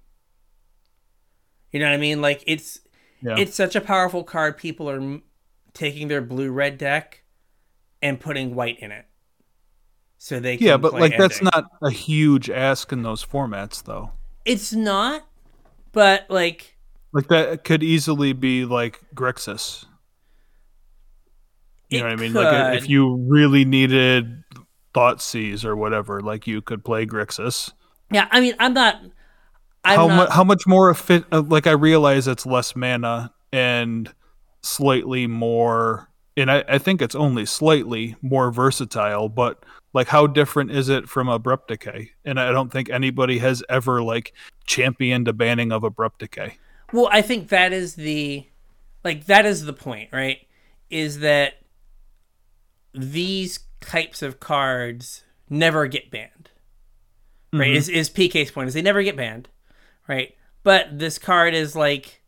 You 1.71 1.79
know 1.79 1.85
what 1.87 1.93
I 1.93 1.97
mean? 1.97 2.21
Like 2.21 2.43
it's 2.47 2.79
Yeah. 3.21 3.35
it's 3.37 3.55
such 3.55 3.75
a 3.75 3.81
powerful 3.81 4.23
card. 4.23 4.57
People 4.57 4.89
are 4.89 4.97
m- 4.97 5.23
taking 5.73 6.07
their 6.07 6.21
blue 6.21 6.51
red 6.51 6.77
deck 6.77 7.23
and 8.01 8.19
putting 8.19 8.53
white 8.55 8.79
in 8.79 8.91
it, 8.91 9.05
so 10.17 10.39
they 10.39 10.57
can 10.57 10.67
yeah, 10.67 10.77
but 10.77 10.93
like 10.93 11.17
that's 11.17 11.41
not 11.41 11.65
a 11.81 11.89
huge 11.89 12.49
ask 12.49 12.91
in 12.91 13.01
those 13.03 13.25
formats 13.25 13.83
though. 13.83 14.11
It's 14.45 14.73
not, 14.73 15.27
but 15.91 16.25
like 16.29 16.74
Like 17.15 17.29
that 17.29 17.63
could 17.63 17.81
easily 17.81 18.33
be 18.33 18.65
like 18.65 18.99
Grixis. 19.15 19.85
You 21.89 21.99
It 21.99 22.01
know 22.01 22.07
what 22.09 22.19
I 22.19 22.21
mean? 22.21 22.33
Like 22.33 22.77
if 22.77 22.89
you 22.89 23.15
really 23.15 23.63
needed 23.63 24.43
thought 24.93 25.19
Thoughtseize 25.19 25.63
or 25.63 25.77
whatever, 25.77 26.19
like 26.19 26.45
you 26.45 26.61
could 26.61 26.83
play 26.83 27.05
Grixis. 27.05 27.71
yeah, 28.11 28.27
I 28.31 28.41
mean, 28.41 28.53
I'm 28.59 28.73
not. 28.73 29.01
I'm 29.85 29.97
how 29.97 30.07
not. 30.07 30.15
much? 30.17 30.29
How 30.31 30.43
much 30.43 30.67
more 30.67 30.89
efficient? 30.89 31.27
Uh, 31.31 31.41
like 31.41 31.67
I 31.67 31.71
realize 31.71 32.27
it's 32.27 32.45
less 32.45 32.75
mana 32.75 33.31
and 33.53 34.13
slightly 34.61 35.25
more, 35.25 36.09
and 36.35 36.51
I, 36.51 36.65
I 36.67 36.77
think 36.79 37.01
it's 37.01 37.15
only 37.15 37.45
slightly 37.45 38.17
more 38.21 38.51
versatile. 38.51 39.29
But 39.29 39.63
like, 39.93 40.07
how 40.09 40.27
different 40.27 40.71
is 40.71 40.89
it 40.89 41.07
from 41.07 41.29
Abrupt 41.29 41.69
Decay? 41.69 42.11
And 42.25 42.41
I 42.41 42.51
don't 42.51 42.73
think 42.73 42.89
anybody 42.89 43.37
has 43.37 43.63
ever 43.69 44.03
like 44.03 44.33
championed 44.65 45.29
a 45.29 45.33
banning 45.33 45.71
of 45.71 45.85
Abrupt 45.85 46.19
Decay. 46.19 46.57
Well, 46.95 47.09
I 47.11 47.21
think 47.21 47.49
that 47.49 47.73
is 47.73 47.95
the 47.95 48.45
like 49.03 49.25
that 49.25 49.45
is 49.45 49.65
the 49.65 49.73
point, 49.73 50.09
right? 50.13 50.39
Is 50.89 51.19
that 51.19 51.55
these 52.93 53.59
types 53.81 54.21
of 54.21 54.39
cards 54.39 55.23
never 55.49 55.87
get 55.87 56.09
banned. 56.09 56.51
Right? 57.51 57.71
Mhm. 57.71 57.75
Is 57.75 57.89
is 57.89 58.09
PK's 58.09 58.51
point 58.51 58.69
is 58.69 58.73
they 58.73 58.81
never 58.81 59.03
get 59.03 59.17
banned, 59.17 59.49
right? 60.07 60.35
But 60.63 60.97
this 60.97 61.17
card 61.19 61.53
is 61.53 61.75
like 61.75 62.21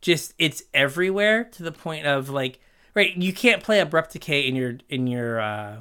just 0.00 0.34
it's 0.38 0.62
everywhere 0.72 1.44
to 1.44 1.62
the 1.62 1.72
point 1.72 2.06
of 2.06 2.30
like 2.30 2.60
right, 2.94 3.16
you 3.16 3.32
can't 3.32 3.62
play 3.62 3.80
abrupt 3.80 4.12
decay 4.12 4.46
in 4.46 4.54
your 4.54 4.74
in 4.88 5.06
your 5.08 5.40
uh 5.40 5.76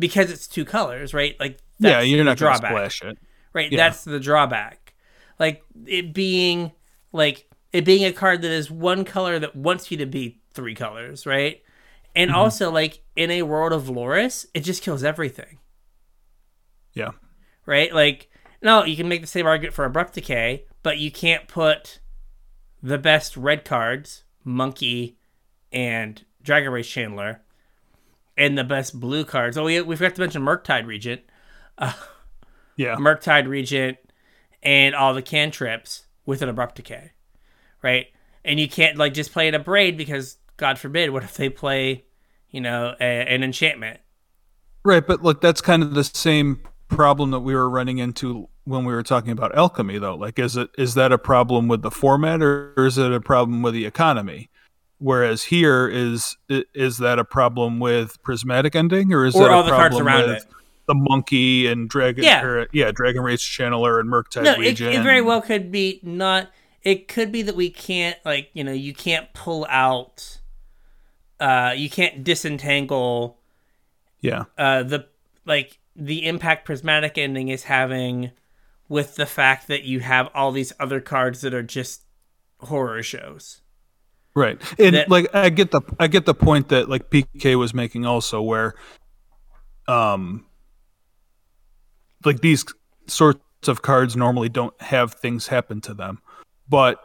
because 0.00 0.30
it's 0.32 0.48
two 0.48 0.64
colors, 0.64 1.14
right? 1.14 1.36
Like 1.38 1.58
yeah, 1.78 2.00
you're 2.00 2.24
not 2.24 2.38
drawback 2.38 2.70
splash 2.70 3.02
it. 3.02 3.18
right 3.52 3.70
Yeah. 3.70 3.76
that's 3.78 4.02
the 4.04 4.18
drawback 4.20 4.94
like 5.38 5.62
it 5.86 6.12
being 6.12 6.70
like 7.12 7.48
it 7.72 7.84
being 7.84 8.04
a 8.04 8.12
card 8.12 8.42
that 8.42 8.50
is 8.50 8.70
one 8.70 9.04
color 9.04 9.38
that 9.38 9.56
wants 9.56 9.90
you 9.90 9.96
to 9.98 10.06
be 10.06 10.40
three 10.52 10.74
colors 10.74 11.26
right? 11.26 11.62
And 12.14 12.30
Mm-hmm. 12.30 12.38
also 12.38 12.70
like 12.70 13.02
in 13.16 13.30
a 13.30 13.42
world 13.42 13.72
of 13.72 13.84
Lurrus 13.84 14.46
it 14.54 14.60
just 14.60 14.82
kills 14.82 15.02
everything. 15.04 15.58
Yeah, 16.92 17.12
right? 17.66 17.92
Like 17.92 18.28
no 18.62 18.84
you 18.84 18.96
can 18.96 19.08
make 19.08 19.20
the 19.22 19.26
same 19.26 19.46
argument 19.46 19.74
for 19.74 19.84
abrupt 19.84 20.14
decay 20.14 20.64
but 20.82 20.98
you 20.98 21.10
can't 21.10 21.48
put 21.48 22.00
the 22.82 22.98
best 22.98 23.36
red 23.36 23.64
cards 23.64 24.24
monkey 24.44 25.16
and 25.72 26.24
Dragon 26.42 26.72
Rage 26.72 26.92
Channeler 26.92 27.38
and 28.36 28.58
the 28.58 28.64
best 28.64 28.98
blue 28.98 29.24
cards. 29.24 29.56
Oh 29.56 29.64
we, 29.64 29.80
we 29.80 29.96
forgot 29.96 30.14
to 30.16 30.20
mention 30.20 30.42
murktide 30.42 30.86
regent. 30.86 31.22
Yeah, 32.74 32.96
Murktide 32.96 33.46
Regent, 33.48 33.98
and 34.62 34.94
all 34.94 35.12
the 35.12 35.20
cantrips 35.20 36.06
with 36.24 36.40
an 36.40 36.48
abrupt 36.48 36.76
decay, 36.76 37.12
right? 37.82 38.06
And 38.44 38.58
you 38.58 38.68
can't 38.68 38.96
like 38.96 39.14
just 39.14 39.32
play 39.32 39.48
it 39.48 39.54
a 39.54 39.58
braid 39.58 39.96
because 39.96 40.38
God 40.56 40.78
forbid, 40.78 41.10
what 41.10 41.22
if 41.22 41.34
they 41.36 41.48
play, 41.48 42.04
you 42.50 42.60
know, 42.60 42.94
a, 43.00 43.04
an 43.04 43.42
enchantment? 43.42 44.00
right. 44.84 45.06
But 45.06 45.22
look, 45.22 45.40
that's 45.40 45.60
kind 45.60 45.82
of 45.82 45.94
the 45.94 46.04
same 46.04 46.60
problem 46.88 47.30
that 47.30 47.40
we 47.40 47.54
were 47.54 47.70
running 47.70 47.98
into 47.98 48.48
when 48.64 48.84
we 48.84 48.92
were 48.92 49.02
talking 49.02 49.30
about 49.30 49.56
alchemy, 49.56 49.98
though. 49.98 50.14
Like, 50.14 50.38
is 50.38 50.56
it 50.56 50.70
is 50.78 50.94
that 50.94 51.12
a 51.12 51.18
problem 51.18 51.68
with 51.68 51.82
the 51.82 51.90
format, 51.90 52.42
or, 52.42 52.74
is 52.76 52.98
it 52.98 53.12
a 53.12 53.20
problem 53.20 53.62
with 53.62 53.74
the 53.74 53.86
economy? 53.86 54.50
Whereas 54.98 55.44
here 55.44 55.88
is 55.88 56.36
is 56.48 56.98
that 56.98 57.18
a 57.18 57.24
problem 57.24 57.80
with 57.80 58.22
prismatic 58.22 58.76
ending, 58.76 59.12
or 59.12 59.24
is 59.24 59.34
Or 59.34 59.44
that 59.44 59.50
all 59.50 59.62
a 59.62 59.64
the 59.64 59.70
cards 59.70 59.96
problem 59.96 60.06
around 60.06 60.28
with 60.28 60.42
it. 60.42 60.48
the 60.86 60.94
monkey 60.94 61.66
and 61.66 61.88
dragon? 61.88 62.22
Yeah. 62.24 62.44
or, 62.44 62.66
yeah, 62.72 62.92
Dragon 62.92 63.22
Rage 63.22 63.40
Channeler 63.42 63.98
and 63.98 64.08
Murktide 64.08 64.44
No, 64.44 64.60
it, 64.60 64.80
it 64.80 65.02
very 65.02 65.20
well 65.22 65.42
could 65.42 65.72
be 65.72 65.98
not. 66.02 66.50
It 66.82 67.06
could 67.08 67.30
be 67.30 67.42
that 67.42 67.56
we 67.56 67.70
can't 67.70 68.16
like 68.24 68.50
you 68.54 68.64
know 68.64 68.72
you 68.72 68.92
can't 68.94 69.32
pull 69.34 69.66
out, 69.68 70.38
uh, 71.40 71.74
you 71.76 71.88
can't 71.90 72.24
disentangle 72.24 73.38
Yeah, 74.20 74.44
uh 74.58 74.82
the 74.82 75.06
like 75.44 75.78
the 75.94 76.26
impact 76.26 76.64
prismatic 76.64 77.18
ending 77.18 77.48
is 77.48 77.64
having 77.64 78.30
with 78.88 79.16
the 79.16 79.26
fact 79.26 79.68
that 79.68 79.84
you 79.84 80.00
have 80.00 80.28
all 80.34 80.52
these 80.52 80.72
other 80.80 81.00
cards 81.00 81.40
that 81.42 81.54
are 81.54 81.62
just 81.62 82.02
horror 82.60 83.02
shows. 83.02 83.60
Right. 84.34 84.60
And 84.78 84.94
that- 84.96 85.10
like 85.10 85.26
I 85.34 85.50
get 85.50 85.70
the 85.72 85.82
I 86.00 86.06
get 86.06 86.24
the 86.24 86.34
point 86.34 86.68
that 86.70 86.88
like 86.88 87.10
PK 87.10 87.58
was 87.58 87.74
making 87.74 88.06
also 88.06 88.40
where 88.40 88.74
um 89.88 90.46
like 92.24 92.40
these 92.40 92.64
sorts 93.06 93.68
of 93.68 93.82
cards 93.82 94.16
normally 94.16 94.48
don't 94.48 94.80
have 94.80 95.14
things 95.14 95.48
happen 95.48 95.80
to 95.82 95.92
them. 95.94 96.21
But 96.72 96.98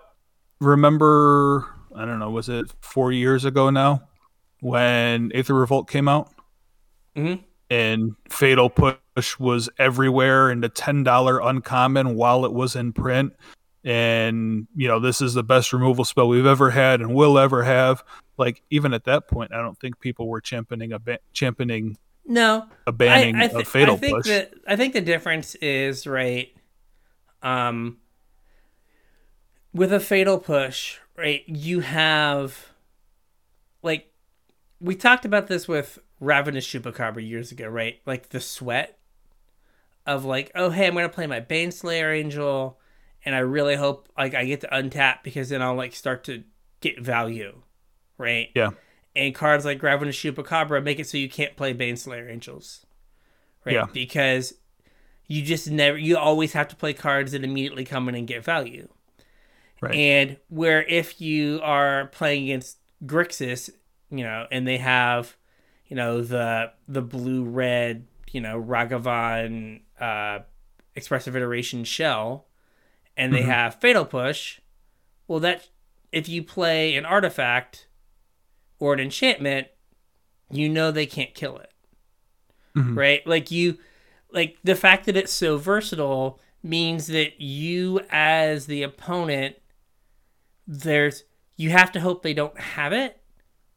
remember 0.61 1.67
I 1.93 2.05
don't 2.05 2.19
know, 2.19 2.29
was 2.29 2.47
it 2.47 2.71
4 2.81 3.11
years 3.11 3.43
ago 3.43 3.69
now 3.69 4.03
when 4.61 5.31
Aether 5.35 5.53
Revolt 5.55 5.89
came 5.89 6.07
out? 6.07 6.31
Mhm. 7.17 7.43
And 7.69 8.15
Fatal 8.29 8.69
Push 8.69 9.39
was 9.39 9.69
everywhere 9.77 10.49
and 10.49 10.63
a 10.63 10.69
$10 10.69 11.39
uncommon 11.43 12.15
while 12.15 12.45
it 12.45 12.53
was 12.53 12.75
in 12.77 12.93
print 12.93 13.33
and 13.83 14.67
you 14.75 14.87
know 14.87 14.99
this 14.99 15.21
is 15.21 15.33
the 15.33 15.43
best 15.43 15.71
removal 15.73 16.03
spell 16.05 16.27
we've 16.27 16.45
ever 16.45 16.69
had 16.69 17.01
and 17.01 17.13
will 17.13 17.37
ever 17.37 17.63
have. 17.63 18.03
Like 18.37 18.61
even 18.69 18.93
at 18.93 19.03
that 19.05 19.27
point, 19.27 19.51
I 19.53 19.57
don't 19.57 19.77
think 19.79 19.99
people 19.99 20.27
were 20.29 20.39
championing 20.41 20.93
a 20.93 20.99
ba- 20.99 21.19
championing 21.33 21.97
No, 22.25 22.67
a 22.85 22.91
banning 22.93 23.35
I, 23.35 23.45
I, 23.45 23.47
thi- 23.49 23.61
of 23.61 23.67
fatal 23.67 23.95
I 23.95 23.97
think 23.97 24.15
push. 24.17 24.27
that 24.27 24.53
I 24.67 24.75
think 24.77 24.93
the 24.93 25.01
difference 25.01 25.55
is 25.55 26.05
right. 26.07 26.49
Um, 27.41 27.97
with 29.73 29.93
a 29.93 29.99
fatal 29.99 30.39
push, 30.39 30.97
right? 31.15 31.43
You 31.47 31.81
have 31.81 32.67
like 33.81 34.11
we 34.79 34.95
talked 34.95 35.25
about 35.25 35.47
this 35.47 35.67
with 35.67 35.99
Ravenous 36.19 36.67
Chupacabra 36.67 37.27
years 37.27 37.51
ago, 37.51 37.67
right? 37.67 37.99
Like 38.05 38.29
the 38.29 38.39
sweat 38.39 38.97
of 40.05 40.25
like, 40.25 40.51
oh 40.55 40.69
hey, 40.69 40.87
I'm 40.87 40.93
gonna 40.93 41.09
play 41.09 41.27
my 41.27 41.41
Baneslayer 41.41 42.17
Angel, 42.17 42.79
and 43.25 43.35
I 43.35 43.39
really 43.39 43.75
hope 43.75 44.09
like 44.17 44.33
I 44.33 44.45
get 44.45 44.61
to 44.61 44.67
untap 44.67 45.23
because 45.23 45.49
then 45.49 45.61
I'll 45.61 45.75
like 45.75 45.93
start 45.93 46.23
to 46.25 46.43
get 46.81 46.99
value, 47.01 47.61
right? 48.17 48.49
Yeah. 48.55 48.71
And 49.15 49.33
cards 49.33 49.65
like 49.65 49.81
Ravenous 49.81 50.15
Chupacabra 50.15 50.83
make 50.83 50.99
it 50.99 51.07
so 51.07 51.17
you 51.17 51.29
can't 51.29 51.55
play 51.55 51.73
Baneslayer 51.73 52.31
Angels, 52.31 52.85
right? 53.65 53.73
Yeah. 53.73 53.85
Because 53.91 54.53
you 55.27 55.41
just 55.41 55.69
never, 55.69 55.97
you 55.97 56.17
always 56.17 56.53
have 56.53 56.67
to 56.69 56.75
play 56.75 56.93
cards 56.93 57.31
that 57.31 57.43
immediately 57.43 57.83
come 57.83 58.07
in 58.09 58.15
and 58.15 58.27
get 58.27 58.43
value. 58.43 58.87
Right. 59.81 59.93
And 59.95 60.37
where 60.49 60.83
if 60.83 61.21
you 61.21 61.59
are 61.63 62.07
playing 62.07 62.45
against 62.45 62.77
Grixis, 63.05 63.69
you 64.09 64.23
know, 64.23 64.47
and 64.51 64.67
they 64.67 64.77
have, 64.77 65.35
you 65.87 65.95
know, 65.95 66.21
the 66.21 66.71
the 66.87 67.01
blue 67.01 67.43
red, 67.43 68.07
you 68.31 68.41
know, 68.41 68.61
Ragavan 68.61 69.81
uh, 69.99 70.39
expressive 70.95 71.35
iteration 71.35 71.83
shell, 71.83 72.47
and 73.15 73.33
they 73.33 73.43
Mhm. 73.43 73.47
have 73.47 73.75
fatal 73.75 74.05
push, 74.05 74.59
well, 75.27 75.39
that 75.41 75.67
if 76.11 76.27
you 76.27 76.41
play 76.43 76.95
an 76.95 77.05
artifact 77.05 77.87
or 78.79 78.93
an 78.93 78.99
enchantment, 78.99 79.67
you 80.49 80.69
know 80.69 80.89
they 80.91 81.05
can't 81.05 81.33
kill 81.35 81.57
it, 81.57 81.71
Mhm. 82.75 82.95
right? 82.95 83.25
Like 83.27 83.51
you, 83.51 83.77
like 84.31 84.57
the 84.63 84.75
fact 84.75 85.05
that 85.05 85.17
it's 85.17 85.33
so 85.33 85.57
versatile 85.57 86.39
means 86.63 87.07
that 87.07 87.39
you 87.41 87.99
as 88.09 88.65
the 88.65 88.81
opponent 88.83 89.57
there's 90.67 91.23
you 91.55 91.69
have 91.69 91.91
to 91.93 91.99
hope 91.99 92.21
they 92.21 92.33
don't 92.33 92.59
have 92.59 92.93
it 92.93 93.19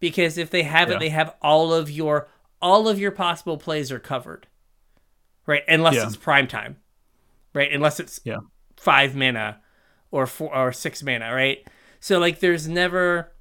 because 0.01 0.37
if 0.37 0.51
they 0.51 0.63
have 0.65 0.89
Yeah. 0.91 0.97
it 0.97 0.99
they 0.99 1.09
have 1.11 1.35
all 1.41 1.73
of 1.73 1.91
your 1.91 2.29
all 2.61 2.89
of 2.89 2.99
your 2.99 3.11
possible 3.13 3.57
plays 3.57 3.91
are 3.93 3.99
covered 4.01 4.47
right 5.47 5.63
unless 5.69 5.95
Yeah. 5.95 6.07
it's 6.07 6.17
prime 6.17 6.47
time 6.49 6.77
right 7.55 7.73
unless 7.73 8.01
it's 8.01 8.21
Yeah. 8.25 8.39
five 8.77 9.15
mana 9.15 9.61
or 10.11 10.27
four 10.27 10.55
or 10.55 10.73
six 10.73 11.03
mana 11.03 11.33
right 11.33 11.67
so 12.01 12.19
like 12.19 12.41
there's 12.41 12.67
never 12.69 13.33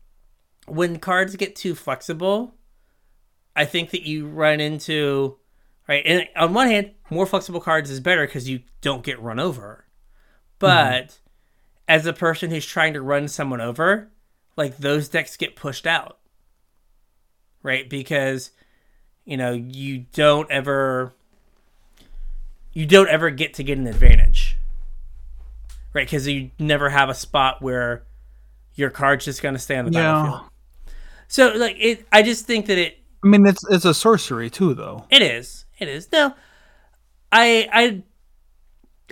when 0.68 1.00
cards 1.00 1.36
get 1.36 1.56
too 1.56 1.74
flexible 1.74 2.54
i 3.56 3.66
think 3.66 3.89
that 3.89 4.04
you 4.04 4.28
run 4.28 4.60
into 4.60 5.38
right 5.88 6.04
and 6.06 6.28
on 6.36 6.54
one 6.54 6.68
hand 6.68 6.91
more 7.10 7.26
flexible 7.26 7.60
cards 7.60 7.89
is 7.89 8.00
better 8.00 8.26
because 8.28 8.47
you 8.47 8.62
don't 8.82 9.04
get 9.04 9.20
run 9.20 9.39
over 9.39 9.86
mm-hmm. 9.88 10.56
but 10.60 11.18
as 11.90 12.06
a 12.06 12.14
person 12.14 12.52
who's 12.52 12.66
trying 12.66 12.94
to 12.94 13.02
run 13.02 13.28
someone 13.28 13.60
over, 13.60 14.10
like 14.56 14.78
those 14.78 15.10
decks 15.10 15.36
get 15.36 15.56
pushed 15.58 15.86
out. 15.88 16.20
Right? 17.64 17.90
Because 17.90 18.52
you 19.26 19.36
know, 19.36 19.52
you 19.52 20.06
don't 20.14 20.50
ever 20.50 21.14
you 22.72 22.86
don't 22.86 23.10
ever 23.10 23.30
get 23.32 23.56
to 23.56 23.64
get 23.64 23.78
an 23.78 23.88
advantage. 23.88 24.56
Right? 25.94 26.08
Cuz 26.10 26.28
you 26.28 26.52
never 26.60 26.90
have 26.90 27.10
a 27.10 27.14
spot 27.16 27.62
where 27.62 28.04
your 28.76 28.90
card's 28.92 29.26
just 29.26 29.42
going 29.42 29.56
to 29.56 29.60
stay 29.60 29.76
on 29.78 29.86
the 29.86 29.92
Yeah. 29.92 30.14
battlefield. 30.14 30.50
So 31.28 31.50
like 31.58 31.76
it 31.80 32.08
I 32.12 32.22
just 32.24 32.46
think 32.46 32.68
that 32.68 32.78
it 32.78 32.96
I 33.24 33.28
mean, 33.28 33.46
it's 33.46 33.62
it's 33.70 33.84
a 33.84 33.94
sorcery 33.94 34.50
too, 34.50 34.74
though. 34.74 35.06
it 35.10 35.22
is. 35.22 35.66
It 35.80 35.88
is. 35.90 36.10
No. 36.12 36.34
I 37.32 37.68
I 37.74 38.04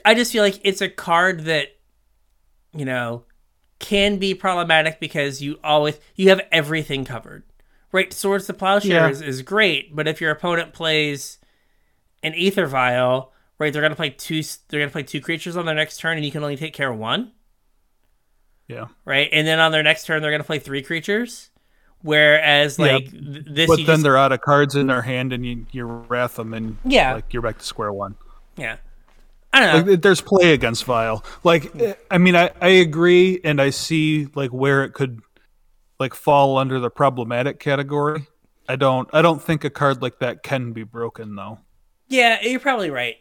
I 0.06 0.14
just 0.14 0.32
feel 0.32 0.44
like 0.44 0.60
it's 0.64 0.80
a 0.82 0.88
card 0.90 1.42
that 1.46 1.76
you 2.78 2.86
know 2.86 3.24
can 3.80 4.18
be 4.18 4.34
problematic 4.34 5.00
because 5.00 5.42
you 5.42 5.60
always 5.64 6.00
you 6.16 6.30
have 6.30 6.42
everything 6.52 7.06
covered. 7.06 7.44
Right? 7.92 8.12
Swords 8.12 8.46
to 8.48 8.54
Plowshares 8.54 9.22
Yeah. 9.22 9.28
is, 9.28 9.42
great, 9.42 9.96
but 9.96 10.08
if 10.08 10.20
your 10.20 10.30
opponent 10.32 10.74
plays 10.74 11.38
an 12.22 12.34
Aether 12.36 12.66
Vial, 12.68 13.32
right, 13.60 13.72
they're 13.72 13.82
gonna 13.82 13.96
play 13.96 14.10
two 14.10 14.42
they're 14.70 14.80
gonna 14.82 14.92
play 14.92 15.04
two 15.04 15.22
creatures 15.22 15.56
on 15.56 15.66
their 15.66 15.76
next 15.76 15.98
turn 16.00 16.18
and 16.18 16.26
you 16.26 16.32
can 16.32 16.44
only 16.44 16.58
take 16.58 16.74
care 16.74 16.92
of 16.92 16.98
one. 16.98 17.32
Yeah. 18.68 18.88
Right? 19.06 19.30
And 19.32 19.48
then 19.48 19.60
on 19.60 19.72
their 19.72 19.84
next 19.84 20.06
turn 20.06 20.22
they're 20.22 20.32
gonna 20.32 20.44
play 20.44 20.60
three 20.60 20.82
creatures. 20.82 21.50
Whereas 22.02 22.78
Yeah, 22.78 22.86
like 22.94 23.10
th- 23.12 23.46
this 23.48 23.68
But 23.68 23.78
then 23.78 23.86
just, 23.86 24.04
they're 24.04 24.18
out 24.18 24.32
of 24.32 24.42
cards 24.42 24.76
in 24.76 24.88
their 24.88 25.02
hand, 25.02 25.34
and 25.34 25.46
you 25.46 25.66
you 25.72 25.86
wrath 25.86 26.36
them, 26.36 26.54
and 26.54 26.78
Yeah. 26.86 27.16
like 27.16 27.34
you're 27.34 27.42
back 27.42 27.58
to 27.60 27.66
square 27.66 27.92
one. 27.94 28.16
yeah. 28.56 28.78
I 29.58 29.60
don't 29.60 29.86
know. 29.86 29.92
Like, 29.92 30.02
there's 30.02 30.22
play 30.22 30.54
against 30.54 30.86
Vile. 30.86 31.24
Like, 31.44 31.72
I 32.12 32.18
mean, 32.18 32.36
I, 32.36 32.52
I 32.62 32.70
agree, 32.70 33.40
and 33.44 33.62
I 33.62 33.72
see 33.72 34.28
like 34.36 34.52
where 34.52 34.84
it 34.84 34.94
could 34.94 35.22
like 36.00 36.14
fall 36.14 36.58
under 36.58 36.80
the 36.80 36.90
problematic 36.90 37.60
category. 37.60 38.28
I 38.70 38.76
don't 38.76 39.10
I 39.14 39.22
don't 39.22 39.42
think 39.42 39.64
a 39.64 39.70
card 39.70 40.02
like 40.02 40.20
that 40.20 40.44
can 40.44 40.74
be 40.74 40.84
broken 40.84 41.36
though. 41.36 41.60
Yeah, 42.08 42.40
you're 42.42 42.60
probably 42.60 42.90
right. 42.90 43.16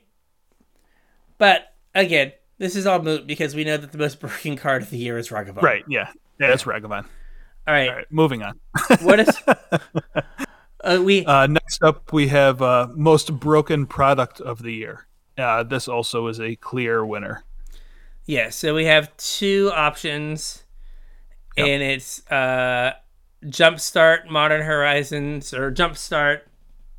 But 1.39 1.73
again, 1.95 2.33
this 2.59 2.77
is 2.77 2.87
all 2.87 3.01
moot 3.01 3.27
because 3.27 3.55
we 3.55 3.65
know 3.65 3.77
that 3.77 3.93
the 3.93 3.99
most 3.99 4.21
broken 4.21 4.57
card 4.57 4.83
of 4.83 4.91
the 4.91 4.99
year 4.99 5.19
is 5.19 5.29
Ragavan. 5.29 5.63
Right? 5.63 5.85
Yeah. 5.89 6.11
Yeah, 6.39 6.49
that's 6.49 6.65
Ragavan. 6.65 7.07
All 7.67 7.75
right. 7.75 7.89
All 7.89 7.97
right, 7.97 8.07
moving 8.11 8.43
on. 8.43 8.61
What 9.03 9.21
is? 9.21 9.43
uh, 10.85 11.01
we 11.03 11.25
Uh, 11.25 11.47
next 11.47 11.83
up, 11.83 12.13
we 12.13 12.29
have 12.29 12.61
uh, 12.61 12.89
most 12.95 13.41
broken 13.41 13.87
product 13.87 14.41
of 14.41 14.63
the 14.63 14.73
year. 14.73 15.07
Uh, 15.39 15.63
this 15.63 15.87
also 15.89 16.27
is 16.29 16.41
a 16.41 16.57
clear 16.57 17.05
winner. 17.05 17.45
yeah. 18.25 18.49
So 18.51 18.75
we 18.75 18.87
have 18.87 19.15
two 19.17 19.71
options, 19.75 20.65
Yep. 21.57 21.67
and 21.67 21.83
it's 21.83 22.27
uh, 22.31 22.93
Jumpstart 23.45 24.29
Modern 24.31 24.63
Horizons 24.63 25.53
or 25.55 25.71
Jumpstart. 25.73 26.41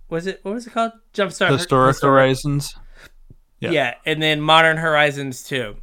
Was 0.10 0.28
it 0.28 0.40
what 0.44 0.54
was 0.54 0.68
it 0.68 0.74
called? 0.74 0.92
Jumpstart 1.14 1.50
Historic 1.52 2.00
Horizons. 2.02 2.76
Yeah. 3.60 3.72
Yeah. 3.72 3.94
and 4.06 4.22
then 4.22 4.40
Modern 4.40 4.78
Horizons 4.78 5.44
2. 5.44 5.76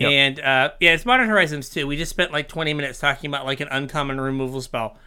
Yep. 0.00 0.10
And 0.10 0.40
uh, 0.40 0.70
yeah, 0.80 0.92
it's 0.92 1.06
Modern 1.06 1.28
Horizons 1.28 1.70
2. 1.70 1.86
We 1.86 1.96
just 1.96 2.10
spent 2.10 2.30
like 2.30 2.46
20 2.48 2.74
minutes 2.74 2.98
talking 2.98 3.30
about 3.30 3.46
like 3.46 3.60
an 3.60 3.68
uncommon 3.70 4.20
removal 4.20 4.60
spell 4.60 4.98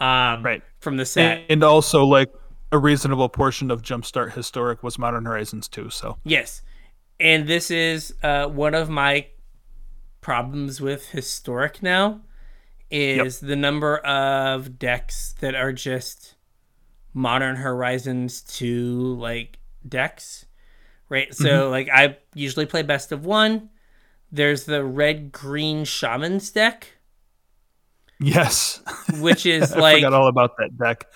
um, 0.00 0.42
Right. 0.42 0.62
from 0.80 0.96
the 0.96 1.04
set. 1.04 1.44
And 1.50 1.62
also, 1.62 2.04
like 2.04 2.28
a 2.72 2.78
reasonable 2.78 3.28
portion 3.28 3.70
of 3.70 3.82
Jumpstart 3.82 4.32
Historic 4.32 4.82
was 4.82 4.98
Modern 4.98 5.24
Horizons 5.24 5.68
too. 5.68 5.90
So 5.90 6.18
Yes. 6.24 6.62
And 7.18 7.46
this 7.46 7.70
is 7.70 8.14
uh, 8.22 8.46
one 8.46 8.74
of 8.74 8.90
my 8.90 9.28
problems 10.20 10.80
with 10.80 11.10
historic 11.10 11.82
now 11.82 12.20
is 12.90 13.40
the 13.40 13.56
number 13.56 13.98
of 13.98 14.78
decks 14.78 15.34
that 15.40 15.54
are 15.54 15.72
just 15.72 16.34
modern 17.14 17.56
horizons 17.56 18.42
2 18.42 19.16
like 19.18 19.58
decks. 19.88 20.46
Right? 21.08 21.32
So 21.34 21.70
like 21.70 21.88
I 21.92 22.18
usually 22.34 22.66
play 22.66 22.82
best 22.82 23.12
of 23.12 23.24
1. 23.24 23.70
There's 24.30 24.64
the 24.64 24.84
red 24.84 25.32
green 25.32 25.84
shamans 25.84 26.50
deck 26.50 26.96
yes, 28.20 28.82
which 29.20 29.46
is 29.46 29.72
I 29.74 29.80
like 29.80 29.96
forgot 29.96 30.14
all 30.14 30.28
about 30.28 30.56
that 30.58 30.76
deck. 30.78 31.06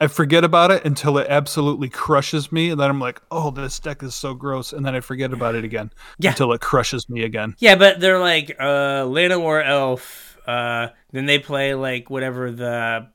I 0.00 0.06
forget 0.08 0.44
about 0.44 0.70
it 0.70 0.84
until 0.84 1.18
it 1.18 1.26
absolutely 1.28 1.88
crushes 1.88 2.52
me, 2.52 2.70
and 2.70 2.78
then 2.80 2.90
I'm 2.90 3.00
like, 3.00 3.20
"Oh, 3.30 3.50
this 3.50 3.78
deck 3.78 4.02
is 4.02 4.14
so 4.14 4.34
gross," 4.34 4.72
and 4.72 4.84
then 4.84 4.94
I 4.94 5.00
forget 5.00 5.32
about 5.32 5.54
it 5.54 5.64
again 5.64 5.90
Yeah. 6.18 6.30
until 6.30 6.52
it 6.52 6.60
crushes 6.60 7.08
me 7.08 7.22
again. 7.24 7.54
Yeah, 7.58 7.76
but 7.76 8.00
they're 8.00 8.18
like 8.18 8.50
uh 8.58 9.04
Llanowar 9.04 9.64
Elf. 9.64 10.38
Uh 10.46 10.88
then 11.12 11.26
they 11.26 11.38
play 11.38 11.74
like 11.74 12.10
whatever 12.10 12.50
the 12.50 13.08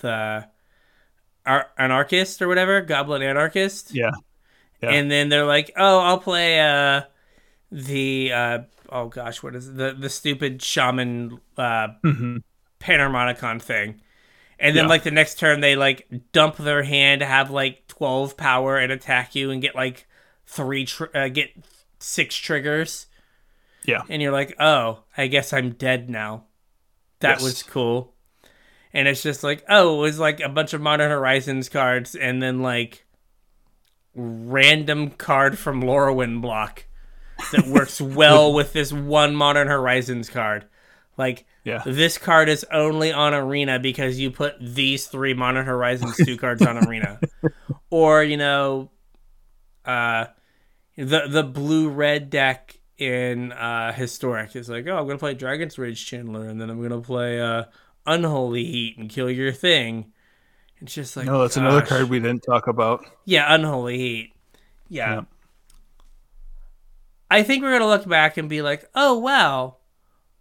the 0.00 0.48
Ar- 1.46 1.70
anarchist 1.78 2.42
or 2.42 2.48
whatever, 2.48 2.80
Goblin 2.82 3.22
Anarchist. 3.22 3.94
Yeah, 3.94 4.10
Yeah. 4.82 4.90
And 4.90 5.10
then 5.10 5.28
they're 5.28 5.46
like, 5.46 5.72
"Oh, 5.76 6.00
I'll 6.00 6.18
play 6.18 6.60
uh 6.60 7.02
the 7.72 8.32
uh 8.32 8.58
oh 8.90 9.06
gosh, 9.08 9.42
what 9.42 9.54
is 9.54 9.68
it? 9.68 9.76
the 9.76 9.96
the 9.98 10.10
stupid 10.10 10.62
shaman 10.62 11.38
uh 11.56 11.88
hmm 12.02 12.38
Panharmonicon 12.80 13.62
thing." 13.62 14.00
And 14.60 14.74
then 14.76 14.84
Yeah. 14.84 14.88
like 14.88 15.04
the 15.04 15.10
next 15.12 15.38
turn 15.38 15.60
they 15.60 15.76
like 15.76 16.08
dump 16.32 16.56
their 16.56 16.82
hand, 16.82 17.22
have 17.22 17.50
like 17.50 17.86
12 17.88 18.36
power 18.36 18.76
and 18.76 18.90
attack 18.90 19.34
you 19.34 19.50
and 19.50 19.62
get 19.62 19.74
like 19.76 20.06
3 20.46 20.84
tr- 20.84 21.04
uh, 21.16 21.28
get 21.28 21.50
6 22.00 22.34
triggers 22.36 23.06
yeah, 23.84 24.02
and 24.08 24.20
you're 24.20 24.32
like, 24.32 24.54
oh, 24.60 25.04
I 25.16 25.28
guess 25.28 25.52
I'm 25.52 25.70
dead 25.70 26.10
now. 26.10 26.44
That 27.20 27.36
Yes. 27.36 27.42
was 27.42 27.62
cool. 27.62 28.12
And 28.92 29.06
it's 29.08 29.22
just 29.22 29.42
like, 29.42 29.64
oh, 29.68 29.98
it 29.98 30.00
was 30.02 30.18
like 30.18 30.40
a 30.40 30.48
bunch 30.48 30.72
of 30.74 30.80
Modern 30.80 31.10
Horizons 31.10 31.68
cards 31.68 32.14
and 32.14 32.42
then 32.42 32.60
like 32.60 33.06
random 34.14 35.10
card 35.10 35.58
from 35.58 35.82
Lorwyn 35.82 36.40
block. 36.40 36.84
that 37.52 37.66
works 37.66 38.00
well 38.00 38.52
with 38.52 38.72
this 38.72 38.92
one 38.92 39.34
Modern 39.36 39.68
Horizons 39.68 40.28
card. 40.28 40.66
Like 41.18 41.44
Yeah. 41.64 41.82
this 41.84 42.16
card 42.16 42.48
is 42.48 42.64
only 42.72 43.12
on 43.12 43.34
Arena 43.34 43.78
because 43.78 44.18
you 44.18 44.30
put 44.30 44.54
these 44.60 45.06
three 45.08 45.34
Modern 45.34 45.66
Horizons 45.66 46.16
2 46.24 46.36
cards 46.38 46.62
on 46.62 46.86
Arena. 46.88 47.20
Or, 47.90 48.22
you 48.22 48.36
know, 48.38 48.90
uh 49.84 50.26
the 50.96 51.26
the 51.28 51.42
blue 51.42 51.88
red 51.90 52.30
deck 52.30 52.78
in 52.98 53.52
uh 53.52 53.92
Historic 53.92 54.54
is 54.56 54.68
like, 54.68 54.86
oh, 54.86 54.96
I'm 54.96 55.06
gonna 55.06 55.18
play 55.18 55.34
Dragon's 55.34 55.76
Rage 55.78 56.04
Channeler 56.08 56.48
and 56.48 56.60
then 56.60 56.70
I'm 56.70 56.80
gonna 56.80 57.00
play 57.00 57.40
uh 57.40 57.64
Unholy 58.06 58.64
Heat 58.64 58.96
and 58.96 59.10
kill 59.10 59.30
your 59.30 59.52
thing. 59.52 60.12
It's 60.80 60.94
just 60.94 61.16
like 61.16 61.26
No, 61.26 61.40
that's 61.42 61.56
another 61.56 61.82
card 61.82 62.08
we 62.08 62.20
didn't 62.20 62.42
talk 62.44 62.68
about. 62.68 63.04
Yeah, 63.24 63.52
Unholy 63.52 63.98
Heat. 63.98 64.32
Yeah. 64.88 65.14
Yeah. 65.14 65.20
I 67.30 67.42
think 67.42 67.62
we're 67.62 67.72
gonna 67.72 67.86
look 67.90 68.06
back 68.08 68.36
and 68.36 68.48
be 68.48 68.62
like, 68.62 68.88
oh 68.94 69.18
wow, 69.18 69.77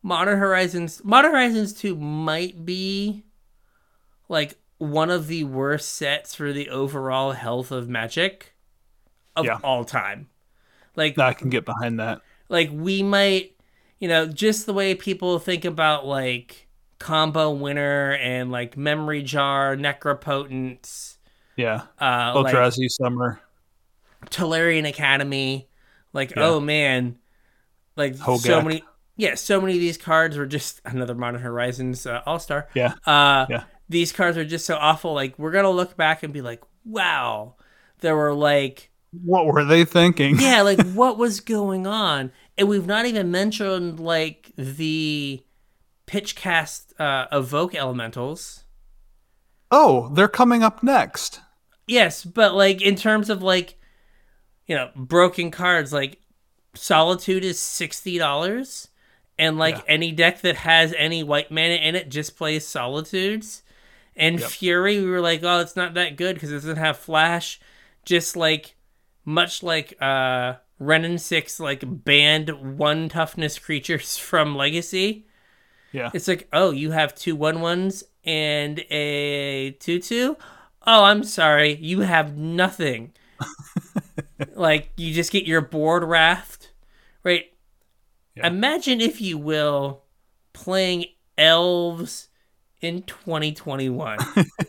Modern 0.03 0.37
Horizons 0.39 1.01
Modern 1.03 1.31
Horizons 1.31 1.73
2 1.73 1.95
might 1.95 2.65
be 2.65 3.23
like 4.29 4.57
one 4.77 5.09
of 5.09 5.27
the 5.27 5.43
worst 5.43 5.95
sets 5.95 6.35
for 6.35 6.53
the 6.53 6.69
overall 6.69 7.31
health 7.31 7.71
of 7.71 7.89
magic 7.89 8.53
of 9.35 9.45
Yeah. 9.45 9.59
all 9.63 9.83
time. 9.85 10.29
Like 10.95 11.17
I 11.19 11.33
can 11.33 11.49
get 11.49 11.65
behind 11.65 11.99
that. 11.99 12.21
like 12.49 12.69
we 12.71 13.03
might 13.03 13.53
you 13.99 14.07
know, 14.07 14.27
just 14.27 14.67
the 14.67 14.73
way 14.73 14.93
people 14.93 15.39
think 15.39 15.65
about 15.65 16.05
like 16.05 16.67
combo 16.99 17.49
winter 17.51 18.13
and 18.21 18.51
like 18.51 18.77
memory 18.77 19.23
jar, 19.23 19.75
necropotence, 19.75 21.17
Yeah. 21.55 21.83
uh 21.99 22.33
like 22.35 22.53
Eldrazi 22.53 22.89
Summer. 22.89 23.39
Tolarian 24.27 24.87
Academy. 24.87 25.67
Like, 26.13 26.31
Yeah. 26.35 26.45
oh 26.47 26.59
man, 26.59 27.17
like 27.95 28.15
so 28.15 28.61
many, 28.61 28.83
yeah, 29.17 29.35
so 29.35 29.59
many 29.59 29.73
of 29.73 29.79
these 29.79 29.97
cards 29.97 30.37
were 30.37 30.45
just 30.45 30.79
another 30.85 31.15
Modern 31.15 31.41
Horizons 31.41 32.05
uh, 32.05 32.21
All 32.25 32.39
Star. 32.39 32.69
Yeah. 32.73 32.93
Uh, 33.05 33.45
Yeah. 33.49 33.63
These 33.89 34.11
cards 34.11 34.37
are 34.37 34.43
just 34.45 34.65
so 34.65 34.75
awful. 34.75 35.13
Like, 35.13 35.37
we're 35.39 35.51
gonna 35.51 35.71
look 35.71 35.95
back 35.97 36.21
and 36.23 36.33
be 36.33 36.41
like, 36.41 36.61
wow, 36.85 37.55
there 37.99 38.15
were 38.15 38.33
like, 38.33 38.91
What 39.23 39.45
were 39.45 39.63
they 39.63 39.85
thinking? 39.85 40.39
yeah, 40.39 40.61
like 40.69 40.81
what 40.93 41.17
was 41.17 41.39
going 41.39 41.87
on? 41.87 42.31
And 42.57 42.67
we've 42.67 42.85
not 42.87 43.05
even 43.05 43.31
mentioned 43.31 43.99
like 43.99 44.51
the 44.57 45.41
pitch 46.05 46.35
cast 46.35 46.93
uh, 46.99 47.27
evoke 47.31 47.75
elementals. 47.75 48.63
Oh, 49.71 50.09
they're 50.13 50.27
coming 50.27 50.63
up 50.63 50.81
next. 50.83 51.41
Yes, 51.87 52.23
but 52.25 52.55
like 52.55 52.81
in 52.81 52.95
terms 52.95 53.29
of 53.29 53.41
like, 53.41 53.79
you 54.65 54.75
know, 54.75 54.89
broken 54.95 55.51
cards, 55.51 55.93
like 55.93 56.19
Solitude 56.73 57.43
is 57.45 57.59
sixty 57.59 58.17
dollars, 58.17 58.89
and 59.39 59.57
like 59.57 59.75
Yeah. 59.75 59.83
any 59.87 60.11
deck 60.11 60.41
that 60.41 60.55
has 60.57 60.93
any 60.97 61.23
white 61.23 61.51
mana 61.51 61.75
in 61.75 61.95
it 61.95 62.09
just 62.09 62.37
plays 62.37 62.65
Solitudes. 62.67 63.63
And 64.15 64.39
Yep. 64.39 64.49
Fury, 64.49 64.99
we 64.99 65.09
were 65.09 65.21
like, 65.21 65.41
oh, 65.43 65.59
it's 65.59 65.75
not 65.75 65.93
that 65.93 66.15
good 66.17 66.35
because 66.35 66.51
it 66.51 66.55
doesn't 66.55 66.77
have 66.77 66.97
Flash. 66.97 67.59
Just 68.05 68.35
like, 68.35 68.75
much 69.25 69.61
like 69.63 69.93
uh 70.01 70.55
Wrenn 70.79 71.05
and 71.05 71.21
Six, 71.21 71.59
like 71.59 71.83
banned 71.85 72.77
one 72.77 73.09
toughness 73.09 73.59
creatures 73.59 74.17
from 74.29 74.55
Legacy. 74.55 75.25
Yeah. 75.91 76.09
It's 76.13 76.27
like, 76.27 76.47
oh, 76.53 76.71
you 76.71 76.91
have 76.91 77.13
two 77.15 77.35
one 77.35 77.61
ones 77.61 78.03
and 78.23 78.79
a 78.89 79.71
two 79.79 79.99
two. 79.99 80.37
Oh, 80.85 81.03
I'm 81.03 81.23
sorry, 81.23 81.75
you 81.75 81.99
have 82.01 82.37
nothing. 82.37 83.13
like 84.55 84.89
you 84.97 85.13
just 85.13 85.31
get 85.31 85.45
your 85.45 85.61
board 85.61 86.03
raft, 86.03 86.71
right? 87.23 87.45
Yeah. 88.37 88.47
Imagine, 88.47 89.01
if 89.01 89.21
you 89.21 89.37
will, 89.37 90.03
playing 90.53 91.05
elves 91.37 92.29
in 92.81 93.03
2021, 93.03 94.17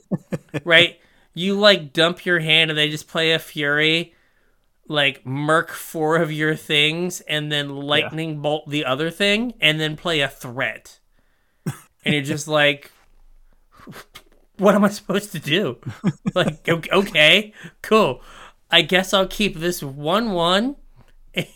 right? 0.65 0.99
You 1.35 1.55
like 1.55 1.93
dump 1.93 2.24
your 2.27 2.40
hand 2.40 2.70
and 2.70 2.78
they 2.78 2.89
just 2.89 3.09
play 3.09 3.32
a 3.32 3.39
fury, 3.39 4.15
like 4.89 5.24
murk 5.27 5.70
four 5.70 6.16
of 6.16 6.32
your 6.32 6.57
things 6.57 7.20
and 7.23 7.53
then 7.53 7.69
lightning 7.69 8.40
bolt 8.40 8.69
the 8.69 8.85
other 8.85 9.11
thing, 9.11 9.55
and 9.61 9.78
then 9.78 9.97
play 9.97 10.20
a 10.20 10.28
threat 10.28 10.99
and 12.05 12.15
you're 12.15 12.23
just 12.23 12.49
like, 12.49 12.90
what 14.57 14.74
am 14.74 14.85
I 14.85 14.89
supposed 14.89 15.32
to 15.32 15.39
do? 15.39 15.78
like, 16.35 16.69
okay, 16.69 17.53
cool. 17.82 18.23
I 18.70 18.82
guess 18.82 19.15
I'll 19.15 19.27
keep 19.27 19.57
this 19.57 19.82
one 19.82 20.32
one, 20.32 20.77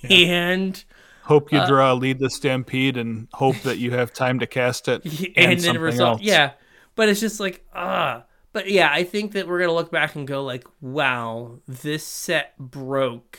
and 0.08 0.82
Hope 1.24 1.52
you 1.52 1.58
Uh, 1.58 1.66
draw 1.66 1.92
lead 1.92 2.18
the 2.18 2.28
stampede 2.30 2.96
and 2.96 3.28
hope 3.32 3.56
that 3.62 3.78
you 3.78 3.92
have 3.92 4.12
time 4.12 4.40
to 4.40 4.46
cast 4.46 4.88
it 4.88 5.04
and, 5.36 5.36
and, 5.36 5.50
then 5.52 5.58
something 5.60 5.82
result. 5.82 6.10
else. 6.18 6.22
Yeah, 6.22 6.52
but 6.96 7.08
it's 7.08 7.20
just 7.20 7.40
like 7.40 7.64
ah. 7.74 8.24
But 8.52 8.70
yeah, 8.70 8.90
I 8.92 9.04
think 9.04 9.32
that 9.32 9.48
we're 9.48 9.60
gonna 9.60 9.72
look 9.72 9.90
back 9.90 10.14
and 10.14 10.26
go 10.26 10.44
like, 10.44 10.66
wow, 10.80 11.60
this 11.66 12.04
set 12.04 12.58
broke. 12.58 13.38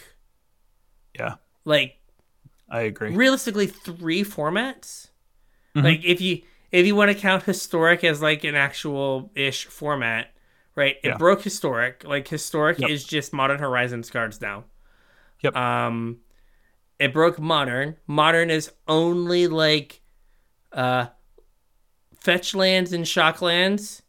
Yeah, 1.18 1.36
Like 1.66 1.98
I 2.70 2.82
agree. 2.82 3.14
realistically, 3.14 3.68
three 3.68 4.24
formats. 4.24 5.10
Mhm. 5.76 5.84
Like 5.84 6.04
if 6.04 6.22
you 6.22 6.42
if 6.72 6.88
you 6.88 6.96
want 6.96 7.12
to 7.12 7.16
count 7.16 7.44
historic 7.44 8.04
as 8.04 8.22
like 8.22 8.44
an 8.44 8.56
actual 8.56 9.32
ish 9.36 9.66
format, 9.66 10.32
right? 10.76 10.96
It 11.04 11.10
Yeah. 11.10 11.18
broke 11.18 11.44
historic. 11.44 12.04
Like 12.04 12.28
historic 12.28 12.80
Yep. 12.80 12.90
is 12.90 13.04
just 13.04 13.34
Modern 13.34 13.60
Horizons 13.60 14.10
cards 14.10 14.42
now. 14.42 14.64
Yep. 15.42 15.56
Um, 15.56 16.20
it 17.00 17.14
broke 17.14 17.40
modern. 17.40 17.98
Modern 18.08 18.50
is 18.50 18.72
only 18.88 19.48
like 19.48 20.02
uh, 20.72 21.08
fetch 22.20 22.56
lands 22.56 22.94
and 22.94 23.08
shock 23.08 23.42
lands, 23.42 24.02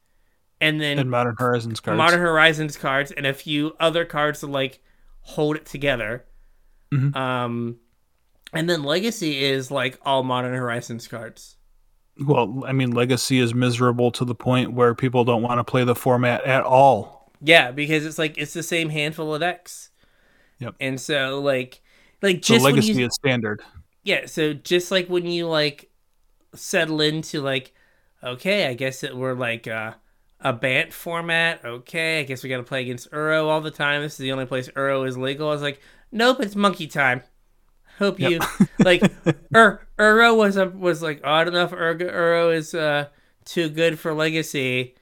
and 0.61 0.81
then 0.81 0.99
And 0.99 1.11
Modern 1.11 1.35
Horizons 1.39 1.81
cards. 1.81 1.99
Modern 1.99 2.21
Horizons 2.21 2.77
cards 2.77 3.11
and 3.13 3.27
a 3.27 3.35
few 3.35 3.75
other 3.81 4.05
cards 4.05 4.41
to 4.41 4.47
like 4.47 4.81
hold 5.21 5.57
it 5.57 5.67
together. 5.67 6.25
Mhm. 6.93 7.15
Um, 7.17 7.77
and 8.53 8.69
then 8.71 8.83
Legacy 8.85 9.43
is 9.43 9.71
like 9.71 9.99
all 10.03 10.23
Modern 10.23 10.55
Horizons 10.55 11.09
cards. 11.09 11.57
well, 12.25 12.63
I 12.65 12.73
mean, 12.73 12.93
Legacy 12.93 13.41
is 13.41 13.53
miserable 13.55 14.13
to 14.13 14.25
the 14.25 14.37
point 14.37 14.73
where 14.73 14.95
people 14.95 15.25
don't 15.25 15.43
want 15.43 15.59
to 15.59 15.65
play 15.65 15.83
the 15.83 15.97
format 15.97 16.45
at 16.45 16.63
all. 16.63 17.33
Yeah, 17.41 17.73
because 17.73 18.07
it's 18.07 18.19
like 18.19 18.39
it's 18.39 18.53
the 18.53 18.63
same 18.63 18.89
handful 18.91 19.35
of 19.35 19.41
decks. 19.41 19.91
Yep. 20.61 20.77
And 20.81 21.01
so 21.01 21.41
like 21.43 21.83
like 22.25 22.45
So 22.45 22.59
just 22.59 22.71
when 22.73 22.77
Legacy 22.77 22.95
you 22.95 23.07
is 23.07 23.15
standard. 23.15 23.63
yeah, 24.03 24.27
so 24.27 24.53
just 24.55 24.91
like 24.91 25.09
when 25.09 25.27
you 25.27 25.49
like 25.49 25.91
settle 26.55 27.01
into 27.01 27.41
like 27.43 27.73
okay, 28.23 28.67
I 28.69 28.75
guess 28.75 29.01
that 29.03 29.17
we're 29.17 29.35
like 29.35 29.67
uh 29.69 29.95
a 30.41 30.53
Bant 30.53 30.93
format. 30.93 31.65
Okay, 31.65 32.21
I 32.21 32.25
guess 32.25 32.43
we 32.43 32.51
got 32.51 32.59
to 32.59 32.63
play 32.65 32.83
against 32.83 33.11
Uro 33.13 33.47
all 33.47 33.61
the 33.61 33.71
time. 33.71 34.03
This 34.03 34.13
is 34.15 34.19
the 34.19 34.33
only 34.33 34.47
place 34.47 34.69
Uro 34.71 35.07
is 35.09 35.17
legal. 35.17 35.49
I 35.49 35.53
was 35.53 35.63
like, 35.63 35.81
nope, 36.13 36.41
it's 36.41 36.57
monkey 36.57 36.87
time. 36.87 37.23
Hope 37.99 38.19
you 38.21 38.41
like 38.79 39.03
Ur, 39.55 39.87
Uro 39.99 40.37
was 40.37 40.57
a, 40.57 40.69
was 40.69 41.03
like 41.03 41.21
oh, 41.25 41.33
I 41.33 41.45
don't 41.45 41.55
know 41.55 41.65
if 41.65 41.73
Ur, 41.73 41.95
Uro 41.97 42.55
is 42.55 42.75
uh 42.75 43.09
too 43.45 43.69
good 43.69 43.99
for 43.99 44.13
Legacy 44.15 44.95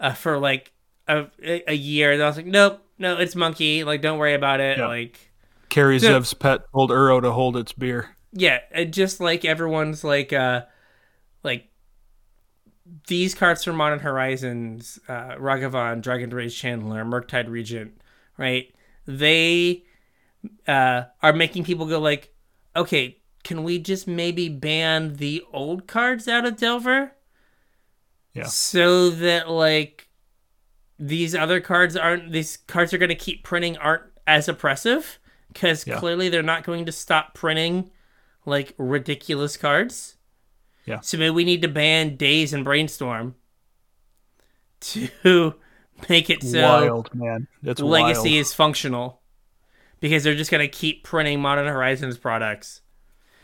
uh 0.00 0.12
for 0.14 0.38
like 0.38 0.72
a 1.08 1.26
a 1.40 1.74
year. 1.74 2.12
And 2.12 2.22
I 2.22 2.26
was 2.26 2.36
like, 2.36 2.46
nope, 2.46 2.84
no, 2.98 3.16
it's 3.18 3.34
monkey. 3.36 3.84
Like, 3.84 4.02
don't 4.02 4.18
worry 4.18 4.34
about 4.34 4.60
it. 4.60 4.78
Yeah. 4.78 4.86
Like. 4.88 5.29
Carrie. 5.70 5.98
Zev's 5.98 6.34
pet 6.34 6.60
told 6.72 6.90
Uro 6.90 7.22
to 7.22 7.32
hold 7.32 7.56
its 7.56 7.72
beer. 7.72 8.16
Yeah, 8.32 8.58
just 8.84 9.20
like 9.20 9.44
everyone's 9.44 10.04
like 10.04 10.32
uh 10.32 10.62
like 11.42 11.68
these 13.08 13.34
cards 13.34 13.64
from 13.64 13.76
Modern 13.76 14.00
Horizons, 14.00 14.98
uh 15.08 15.36
Ragavan, 15.36 16.02
Dragon 16.02 16.30
Rage 16.30 16.60
Channeler, 16.60 17.04
Murktide 17.08 17.48
Regent, 17.48 18.00
right? 18.36 18.72
They 19.06 19.84
uh 20.68 21.04
are 21.22 21.32
making 21.32 21.64
people 21.64 21.86
go 21.86 21.98
like, 21.98 22.34
okay, 22.76 23.18
can 23.42 23.64
we 23.64 23.78
just 23.78 24.06
maybe 24.06 24.48
ban 24.48 25.14
the 25.14 25.42
old 25.52 25.86
cards 25.86 26.28
out 26.28 26.44
of 26.44 26.56
Delver? 26.56 27.12
Yeah. 28.32 28.44
So 28.44 29.10
that 29.10 29.50
like 29.50 30.08
these 30.98 31.34
other 31.34 31.60
cards 31.60 31.96
aren't 31.96 32.32
these 32.32 32.56
cards 32.56 32.92
are 32.92 32.98
going 32.98 33.08
to 33.08 33.14
keep 33.14 33.42
printing 33.42 33.76
aren't 33.78 34.04
as 34.26 34.48
oppressive 34.48 35.18
because 35.52 35.86
Yeah. 35.86 35.98
clearly 35.98 36.28
they're 36.28 36.42
not 36.42 36.64
going 36.64 36.86
to 36.86 36.92
stop 36.92 37.34
printing 37.34 37.90
like 38.46 38.74
ridiculous 38.78 39.56
cards. 39.56 40.16
Yeah. 40.86 41.00
So 41.00 41.18
maybe 41.18 41.30
we 41.30 41.44
need 41.44 41.62
to 41.62 41.68
ban 41.68 42.16
Daze 42.16 42.52
and 42.52 42.64
Brainstorm 42.64 43.34
to 44.80 45.54
make 46.08 46.30
it 46.30 46.42
so 46.42 46.62
wild, 46.62 47.14
man. 47.14 47.46
It's 47.62 47.80
Legacy 47.80 48.30
wild. 48.30 48.40
is 48.40 48.54
functional 48.54 49.20
because 50.00 50.24
they're 50.24 50.34
just 50.34 50.50
going 50.50 50.62
to 50.62 50.68
keep 50.68 51.04
printing 51.04 51.40
Modern 51.40 51.66
Horizons 51.66 52.16
products. 52.18 52.80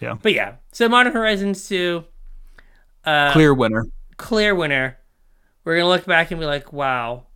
Yeah. 0.01 0.16
But 0.20 0.33
yeah, 0.33 0.55
so 0.73 0.89
Modern 0.89 1.12
Horizons 1.12 1.69
2 1.69 2.05
uh 3.05 3.33
Clear 3.33 3.55
winner. 3.55 3.87
clear 4.16 4.55
winner. 4.55 4.99
We're 5.65 5.74
going 5.77 5.85
to 5.85 5.89
look 5.89 6.07
back 6.07 6.31
and 6.31 6.41
be 6.41 6.47
like, 6.47 6.73
"Wow. 6.73 7.27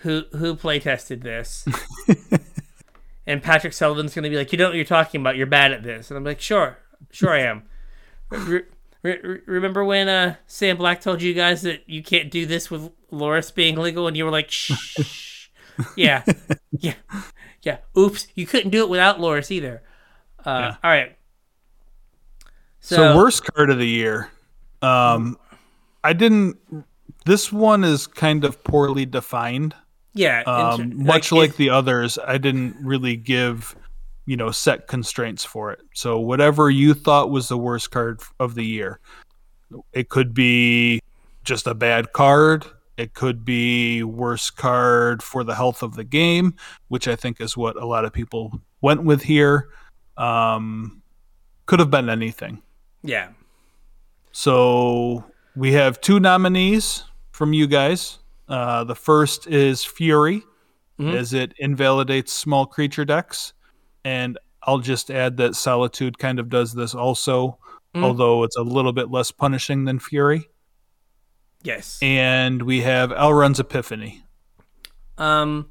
Who 0.00 0.22
who 0.32 0.54
play 0.56 0.78
tested 0.80 1.22
this?" 1.22 1.64
and 3.26 3.42
Patrick 3.42 3.72
Sullivan's 3.72 4.14
gonna 4.14 4.30
be 4.30 4.36
like, 4.36 4.52
"You 4.52 4.58
know 4.58 4.66
what 4.68 4.76
you're 4.76 4.84
talking 4.84 5.20
about? 5.20 5.36
You're 5.36 5.46
bad 5.46 5.72
at 5.72 5.82
this," 5.82 6.10
and 6.10 6.18
I'm 6.18 6.24
like, 6.24 6.40
"Sure, 6.40 6.78
sure 7.10 7.30
I 7.30 7.40
am." 7.40 7.62
Re- 8.30 8.62
re- 9.02 9.40
remember 9.46 9.84
when 9.84 10.08
uh, 10.08 10.36
Sam 10.46 10.76
Black 10.76 11.00
told 11.00 11.22
you 11.22 11.34
guys 11.34 11.62
that 11.62 11.82
you 11.86 12.02
can't 12.02 12.30
do 12.30 12.46
this 12.46 12.70
with 12.70 12.90
Lurrus 13.12 13.54
being 13.54 13.76
legal, 13.76 14.06
and 14.06 14.16
you 14.16 14.24
were 14.24 14.30
like, 14.30 14.50
"Shh." 14.50 15.48
yeah, 15.96 16.22
yeah, 16.72 16.94
yeah. 17.62 17.78
Oops, 17.96 18.26
you 18.34 18.46
couldn't 18.46 18.70
do 18.70 18.82
it 18.82 18.88
without 18.88 19.18
Lurrus 19.18 19.50
either. 19.50 19.82
Uh, 20.44 20.50
Yeah. 20.60 20.76
All 20.84 20.90
right. 20.90 21.16
So, 22.80 22.96
So, 22.96 23.16
worst 23.16 23.44
card 23.44 23.70
of 23.70 23.78
the 23.78 23.88
year. 23.88 24.30
Um, 24.82 25.38
I 26.02 26.12
didn't. 26.12 26.56
This 27.24 27.50
one 27.50 27.82
is 27.84 28.06
kind 28.06 28.44
of 28.44 28.62
poorly 28.64 29.06
defined. 29.06 29.74
Yeah, 30.14 30.42
Um, 30.42 30.90
ter- 30.90 30.96
much 30.96 31.32
like, 31.32 31.50
it- 31.50 31.56
the 31.56 31.70
others, 31.70 32.18
I 32.26 32.38
didn't 32.38 32.76
really 32.80 33.16
give, 33.16 33.74
you 34.26 34.36
know, 34.36 34.50
set 34.50 34.86
constraints 34.86 35.44
for 35.44 35.72
it. 35.72 35.80
So 35.94 36.18
whatever 36.18 36.70
you 36.70 36.94
thought 36.94 37.30
was 37.30 37.48
the 37.48 37.58
worst 37.58 37.90
card 37.90 38.20
of 38.40 38.54
the 38.54 38.64
year, 38.64 39.00
it 39.92 40.08
could 40.08 40.32
be 40.34 41.00
just 41.42 41.66
a 41.66 41.74
bad 41.74 42.12
card. 42.12 42.64
It 42.96 43.12
could 43.14 43.44
be 43.44 44.04
worst 44.04 44.56
card 44.56 45.20
for 45.22 45.42
the 45.42 45.54
health 45.56 45.82
of 45.82 45.96
the 45.96 46.04
game, 46.04 46.54
which 46.88 47.08
I 47.08 47.16
think 47.16 47.40
is 47.40 47.56
what 47.56 47.76
a 47.76 47.84
lot 47.84 48.04
of 48.04 48.12
people 48.12 48.60
went 48.80 49.02
with 49.02 49.22
here. 49.22 49.68
Um, 50.16 51.02
could 51.66 51.80
have 51.80 51.90
been 51.90 52.08
anything. 52.08 52.62
yeah, 53.02 53.30
So 54.32 55.24
we 55.56 55.72
have 55.72 56.00
two 56.00 56.20
nominees 56.20 57.04
from 57.32 57.52
you 57.52 57.66
guys. 57.66 58.18
Uh, 58.48 58.84
the 58.84 58.94
first 58.94 59.46
is 59.46 59.84
Fury, 59.84 60.42
Mhm. 60.98 61.14
as 61.14 61.32
it 61.32 61.54
invalidates 61.58 62.32
small 62.32 62.66
creature 62.66 63.04
decks. 63.04 63.52
And 64.04 64.38
I'll 64.62 64.78
just 64.78 65.10
add 65.10 65.36
that 65.38 65.54
Solitude 65.54 66.18
kind 66.18 66.38
of 66.38 66.48
does 66.48 66.74
this 66.74 66.94
also, 66.94 67.58
Mhm. 67.94 68.04
although 68.04 68.42
it's 68.44 68.56
a 68.56 68.62
little 68.62 68.92
bit 68.92 69.10
less 69.10 69.30
punishing 69.30 69.84
than 69.84 69.98
Fury. 69.98 70.48
yes. 71.62 71.98
And 72.02 72.60
we 72.62 72.82
have 72.82 73.10
Elrond's 73.10 73.58
Epiphany. 73.58 74.22
Um, 75.16 75.70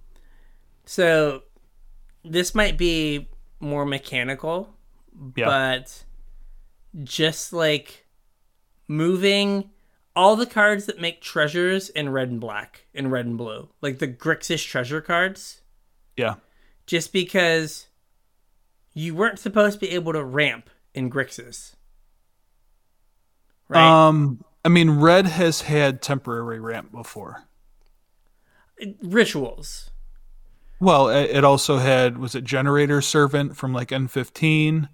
so 0.85 1.43
this 2.25 2.55
might 2.55 2.79
be 2.79 3.29
more 3.59 3.85
mechanical, 3.85 4.75
Yeah. 5.35 5.45
but 5.45 6.03
just 7.03 7.53
like 7.53 8.07
moving 8.87 9.69
all 10.15 10.35
the 10.35 10.45
cards 10.45 10.85
that 10.85 10.99
make 11.01 11.21
treasures 11.21 11.89
in 11.89 12.09
red 12.09 12.29
and 12.29 12.39
black, 12.39 12.85
in 12.93 13.09
red 13.09 13.25
and 13.25 13.37
blue, 13.37 13.69
like 13.81 13.99
the 13.99 14.07
Grixis 14.07 14.65
treasure 14.65 15.01
cards, 15.01 15.61
Yeah. 16.15 16.35
just 16.85 17.11
because 17.13 17.87
you 18.93 19.15
weren't 19.15 19.39
supposed 19.39 19.79
to 19.79 19.85
be 19.85 19.91
able 19.91 20.13
to 20.13 20.23
ramp 20.23 20.69
in 20.93 21.09
Grixis. 21.09 21.73
Right? 23.67 24.07
Um, 24.07 24.43
I 24.63 24.69
mean, 24.69 24.91
Red 24.99 25.25
has 25.25 25.61
had 25.61 26.01
temporary 26.01 26.59
ramp 26.59 26.91
before. 26.91 27.45
Rituals. 29.01 29.89
Well, 30.79 31.07
it 31.09 31.29
it 31.31 31.43
also 31.43 31.77
had 31.77 32.17
was 32.17 32.35
it 32.35 32.43
Generator 32.43 33.01
Servant 33.01 33.55
from 33.55 33.73
like 33.73 33.89
M15, 33.89 34.89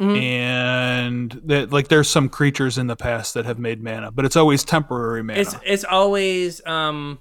Mhm. 0.00 0.18
and 0.20 1.40
that 1.44 1.70
like 1.72 1.88
there's 1.88 2.08
some 2.08 2.28
creatures 2.30 2.78
in 2.78 2.86
the 2.86 2.96
past 2.96 3.34
that 3.34 3.44
have 3.44 3.58
made 3.58 3.82
mana, 3.82 4.10
but 4.10 4.24
it's 4.24 4.36
always 4.36 4.64
temporary 4.64 5.22
mana. 5.22 5.40
It's 5.40 5.54
it's 5.64 5.84
always 5.84 6.64
um 6.66 7.18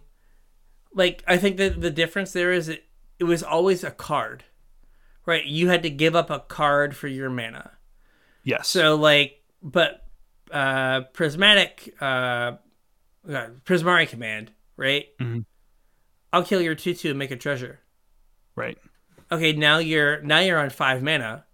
like 0.94 1.24
I 1.28 1.38
think 1.38 1.58
that 1.58 1.82
the 1.82 1.92
difference 1.92 2.32
there 2.32 2.52
is 2.54 2.70
it 2.70 2.86
it 3.20 3.26
was 3.26 3.44
always 3.44 3.84
a 3.84 3.92
card. 3.92 4.46
Right? 5.26 5.46
You 5.46 5.68
had 5.68 5.84
to 5.84 5.90
give 5.90 6.16
up 6.16 6.30
a 6.30 6.40
card 6.40 6.96
for 6.96 7.08
your 7.08 7.30
mana. 7.30 7.72
yes. 8.44 8.68
So 8.70 8.96
like 8.96 9.44
but 9.62 10.06
uh 10.52 11.02
prismatic 11.14 11.94
uh 12.02 12.54
uh, 13.30 13.48
prismari 13.66 14.08
command, 14.08 14.52
right? 14.78 15.06
Mhm. 15.20 15.44
I'll 16.32 16.44
kill 16.46 16.62
your 16.62 16.76
2/2 16.76 17.10
and 17.10 17.20
make 17.20 17.32
a 17.32 17.36
treasure. 17.36 17.82
right. 18.56 18.78
Okay, 19.32 19.52
now 19.54 19.78
you're 19.80 20.22
now 20.22 20.40
you're 20.40 20.58
on 20.58 20.70
5 20.72 21.04
mana. 21.04 21.46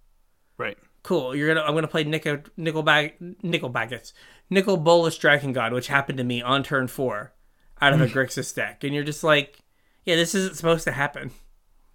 Right. 0.57 0.77
Cool. 1.05 1.35
You're 1.35 1.53
gonna 1.53 1.61
I'm 1.63 1.75
gonna 1.75 1.87
play 1.87 2.03
nickel 2.03 2.39
nickel 2.57 2.81
bag 2.81 3.13
Nicol 3.43 4.77
Bolas 4.77 5.17
Dragon 5.19 5.53
God, 5.53 5.71
which 5.71 5.85
happened 5.87 6.17
to 6.17 6.23
me 6.23 6.41
on 6.41 6.63
turn 6.63 6.87
four 6.87 7.31
out 7.79 7.93
of 7.93 8.01
a 8.01 8.07
Grixis 8.07 8.55
deck. 8.55 8.83
And 8.83 8.91
you're 8.91 9.03
just 9.03 9.23
like, 9.23 9.59
yeah, 10.03 10.15
this 10.15 10.33
isn't 10.33 10.55
supposed 10.55 10.83
to 10.85 10.91
happen. 10.91 11.29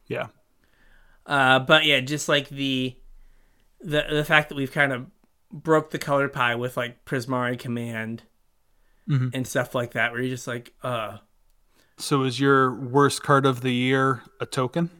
Yeah. 0.07 0.28
Uh, 1.27 1.59
but 1.59 1.85
yeah, 1.87 1.99
just 1.99 2.28
like 2.28 2.51
the 2.51 2.95
the 3.81 4.05
the 4.11 4.24
fact 4.24 4.49
that 4.51 4.55
we've 4.55 4.70
kind 4.70 4.93
of 4.93 5.07
broke 5.53 5.91
the 5.91 5.99
color 5.99 6.28
pie 6.28 6.55
with 6.55 6.77
like 6.77 7.05
Prismari 7.05 7.59
Command 7.59 8.23
Mhm. 9.09 9.35
and 9.35 9.45
stuff 9.45 9.74
like 9.74 9.95
that, 9.95 10.12
where 10.12 10.20
you're 10.20 10.31
just 10.37 10.47
like, 10.47 10.73
uh 10.85 11.19
So 11.99 12.23
is 12.23 12.39
your 12.39 12.73
worst 12.73 13.24
card 13.24 13.45
of 13.45 13.62
the 13.62 13.73
year 13.73 14.23
a 14.39 14.47
token? 14.47 14.91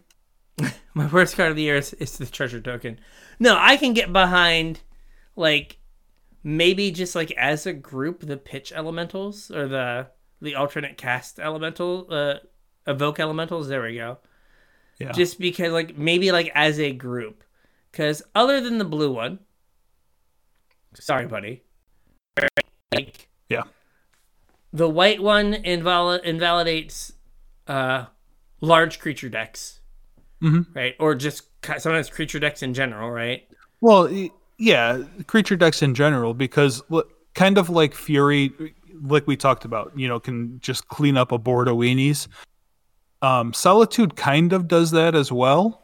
my 0.95 1.07
worst 1.09 1.37
card 1.37 1.51
of 1.51 1.57
the 1.57 1.63
year 1.63 1.77
is, 1.77 1.93
is 1.95 2.19
the 2.19 2.27
treasure 2.27 2.61
token. 2.61 2.99
No, 3.39 3.57
I 3.59 3.77
can 3.77 3.93
get 3.95 4.13
behind 4.13 4.81
like 5.37 5.79
maybe 6.43 6.91
just 6.91 7.15
like 7.15 7.31
as 7.33 7.67
a 7.67 7.73
group 7.73 8.21
the 8.21 8.37
pitch 8.37 8.73
elementals 8.73 9.51
or 9.51 9.69
the 9.69 10.07
the 10.41 10.55
alternate 10.55 10.97
cast 10.97 11.39
elemental 11.39 12.07
uh 12.11 12.35
evoke 12.87 13.21
elementals 13.21 13.69
there 13.69 13.83
we 13.83 13.97
go 13.97 14.19
Yeah. 14.99 15.13
just 15.13 15.39
because 15.39 15.71
like 15.73 15.99
maybe 15.99 16.33
like 16.33 16.51
as 16.55 16.81
a 16.81 16.93
group 16.93 17.45
because 17.93 18.23
other 18.35 18.61
than 18.63 18.79
the 18.79 18.87
blue 18.87 19.13
one 19.13 19.39
sorry 20.95 21.27
buddy 21.27 21.63
like 22.95 23.29
Yeah. 23.51 23.65
the 24.73 24.89
white 24.89 25.23
one 25.23 25.53
inval- 25.53 26.23
invalidates 26.23 27.13
uh 27.67 28.07
large 28.63 28.99
creature 28.99 29.29
decks 29.29 29.80
Mhm. 30.43 30.67
right 30.75 30.95
or 30.99 31.15
just 31.15 31.43
sometimes 31.79 32.09
creature 32.11 32.39
decks 32.39 32.63
in 32.63 32.73
general 32.75 33.11
right 33.11 33.47
Well, 33.83 34.09
yeah, 34.59 35.03
creature 35.27 35.57
decks 35.57 35.83
in 35.83 35.95
general, 35.95 36.35
because 36.35 36.83
kind 37.35 37.57
of 37.59 37.71
like 37.71 37.95
Fury, 37.95 38.53
like 39.03 39.27
we 39.27 39.37
talked 39.37 39.65
about, 39.65 39.91
you 39.97 40.07
know, 40.07 40.21
can 40.21 40.59
just 40.61 40.87
clean 40.89 41.17
up 41.17 41.33
a 41.33 41.39
board 41.39 41.67
of 41.69 41.77
weenies. 41.77 42.29
Um, 43.23 43.55
Solitude 43.55 44.17
kind 44.17 44.53
of 44.53 44.69
does 44.69 44.91
that 44.91 45.15
as 45.15 45.33
well, 45.33 45.83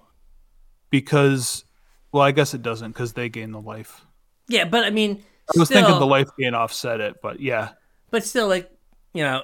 because, 0.91 1.65
well, 2.13 2.23
I 2.23 2.33
guess 2.33 2.53
it 2.53 2.63
doesn't 2.63 2.93
because 2.93 3.15
they 3.15 3.29
gain 3.31 3.53
the 3.53 3.61
life. 3.61 4.05
yeah 4.49 4.65
but 4.65 4.85
i 4.85 4.91
mean 4.91 5.23
I 5.55 5.59
was 5.59 5.69
still, 5.69 5.83
thinking 5.83 5.99
the 5.99 6.07
life 6.07 6.29
gain 6.39 6.55
offset 6.55 7.01
it, 7.01 7.17
but 7.23 7.41
yeah, 7.41 7.71
but 8.11 8.25
still 8.25 8.49
like 8.49 8.71
you 9.15 9.23
know 9.23 9.43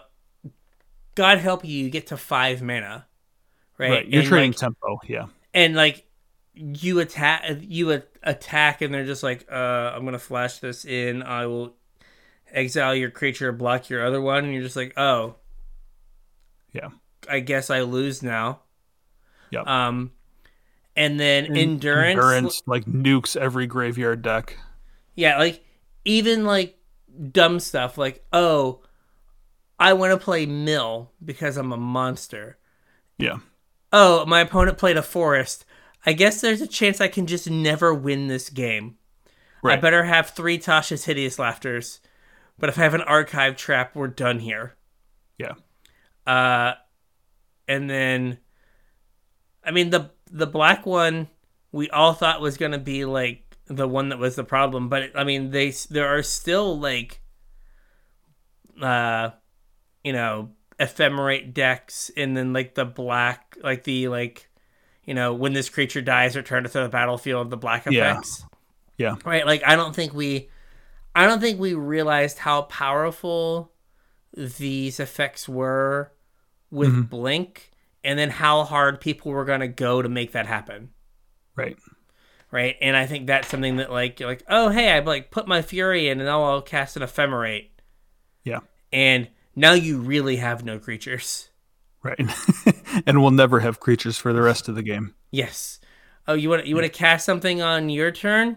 god 1.14 1.38
help 1.38 1.64
you 1.64 1.84
you 1.84 1.90
get 1.90 2.08
to 2.08 2.16
five 2.18 2.60
mana 2.62 3.06
right, 3.82 3.90
right. 3.90 4.06
You're 4.08 4.20
And, 4.20 4.28
trading 4.28 4.50
like, 4.52 4.58
tempo, 4.58 4.98
yeah, 5.06 5.26
and 5.54 5.74
like 5.74 6.06
you 6.54 7.00
attack 7.00 7.44
you 7.60 7.92
a- 7.92 8.02
attack 8.22 8.82
and 8.82 8.92
they're 8.92 9.06
just 9.06 9.22
like 9.22 9.46
uh 9.50 9.54
i'm 9.94 10.04
gonna 10.04 10.18
flash 10.18 10.58
this 10.58 10.84
in 10.84 11.22
i 11.22 11.46
will 11.46 11.74
exile 12.52 12.94
your 12.94 13.08
creature 13.10 13.50
block 13.52 13.88
your 13.88 14.04
other 14.04 14.20
one 14.20 14.44
and 14.44 14.52
you're 14.52 14.62
just 14.62 14.76
like 14.76 14.92
oh 14.98 15.34
yeah, 16.72 16.90
i 17.28 17.40
guess 17.40 17.70
i 17.70 17.80
lose 17.80 18.22
now 18.22 18.60
Yep. 19.50 19.66
um 19.66 20.12
and 20.94 21.18
then 21.18 21.46
endurance, 21.56 22.18
endurance 22.18 22.62
like 22.66 22.84
nukes 22.84 23.34
every 23.34 23.66
graveyard 23.66 24.20
deck. 24.20 24.58
yeah 25.14 25.38
like 25.38 25.64
even 26.04 26.44
like 26.44 26.76
dumb 27.30 27.60
stuff 27.60 27.96
like 27.96 28.22
oh 28.34 28.82
i 29.78 29.94
want 29.94 30.12
to 30.12 30.22
play 30.22 30.44
mill 30.44 31.10
because 31.24 31.56
i'm 31.56 31.72
a 31.72 31.78
monster 31.78 32.58
Yeah, 33.18 33.38
oh, 33.92 34.24
my 34.26 34.40
opponent 34.40 34.78
played 34.78 34.96
a 34.96 35.02
forest. 35.02 35.64
I 36.04 36.12
guess 36.12 36.40
there's 36.40 36.60
a 36.60 36.66
chance 36.66 37.00
I 37.00 37.08
can 37.08 37.26
just 37.26 37.48
never 37.48 37.94
win 37.94 38.26
this 38.26 38.50
game. 38.50 38.96
I 39.64 39.76
better 39.76 40.04
have 40.04 40.30
three 40.30 40.58
Tasha's 40.58 41.04
Hideous 41.04 41.38
Laughters. 41.38 42.00
But 42.58 42.68
if 42.68 42.78
I 42.78 42.82
have 42.82 42.94
an 42.94 43.00
archive 43.02 43.56
trap, 43.56 43.94
we're 43.94 44.08
done 44.08 44.40
here. 44.40 44.76
Yeah, 45.38 45.54
Uh, 46.26 46.74
and 47.68 47.88
then, 47.88 48.38
I 49.64 49.70
mean 49.70 49.90
the 49.90 50.10
the 50.30 50.46
black 50.46 50.86
one 50.86 51.28
we 51.72 51.88
all 51.90 52.12
thought 52.12 52.40
was 52.40 52.56
gonna 52.56 52.78
be 52.78 53.04
like 53.04 53.56
the 53.66 53.88
one 53.88 54.10
that 54.10 54.18
was 54.18 54.36
the 54.36 54.44
problem, 54.44 54.88
but 54.88 55.10
I 55.14 55.24
mean 55.24 55.50
they 55.50 55.70
there 55.90 56.08
are 56.08 56.22
still 56.22 56.78
like, 56.78 57.20
uh, 58.80 59.30
you 60.04 60.12
know, 60.12 60.50
ephemerate 60.82 61.54
decks, 61.54 62.10
and 62.16 62.36
then 62.36 62.52
like 62.52 62.74
the 62.74 62.84
black, 62.84 63.56
like 63.62 63.84
the 63.84 64.08
like, 64.08 64.48
you 65.04 65.14
know, 65.14 65.32
when 65.34 65.52
this 65.52 65.68
creature 65.68 66.02
dies, 66.02 66.36
return 66.36 66.64
it 66.64 66.72
to 66.72 66.80
the 66.80 66.88
battlefield. 66.88 67.50
The 67.50 67.56
black 67.56 67.86
effects, 67.86 68.44
yeah, 68.96 69.10
yeah 69.10 69.16
right? 69.24 69.46
Like 69.46 69.62
I 69.66 69.76
don't 69.76 69.94
think 69.94 70.12
we, 70.14 70.48
I 71.14 71.26
don't 71.26 71.40
think 71.40 71.58
we 71.60 71.74
realized 71.74 72.38
how 72.38 72.62
powerful 72.62 73.72
these 74.34 74.98
effects 75.00 75.48
were 75.48 76.12
with 76.70 76.90
Mhm. 76.90 77.10
blink 77.10 77.70
and 78.02 78.18
then 78.18 78.30
how 78.30 78.64
hard 78.64 79.00
people 79.00 79.30
were 79.30 79.44
going 79.44 79.60
to 79.60 79.68
go 79.68 80.00
to 80.02 80.08
make 80.08 80.32
that 80.32 80.46
happen. 80.46 80.88
Right. 81.54 81.76
Right. 82.50 82.76
And 82.80 82.96
I 82.96 83.06
think 83.06 83.26
that's 83.26 83.48
something 83.48 83.76
that 83.76 83.90
like 83.90 84.20
you're 84.20 84.28
like, 84.28 84.42
oh 84.48 84.70
hey, 84.70 84.90
I 84.90 85.00
like 85.00 85.30
put 85.30 85.46
my 85.46 85.62
fury 85.62 86.08
in 86.08 86.18
and 86.18 86.26
now 86.26 86.42
I'll 86.44 86.62
cast 86.62 86.96
an 86.96 87.02
ephemerate. 87.02 87.68
Yeah. 88.44 88.60
And 88.92 89.28
now 89.56 89.72
you 89.72 89.98
really 89.98 90.36
have 90.36 90.64
no 90.64 90.78
creatures. 90.78 91.48
Right. 92.02 92.20
and 93.06 93.22
we'll 93.22 93.30
never 93.30 93.60
have 93.60 93.78
creatures 93.80 94.18
for 94.18 94.32
the 94.32 94.42
rest 94.42 94.68
of 94.68 94.74
the 94.74 94.82
game. 94.82 95.14
Yes. 95.30 95.78
Oh, 96.26 96.34
you 96.34 96.50
want 96.50 96.66
you 96.66 96.74
want 96.74 96.84
to 96.84 96.92
cast 96.92 97.24
something 97.24 97.62
on 97.62 97.88
your 97.88 98.10
turn? 98.10 98.56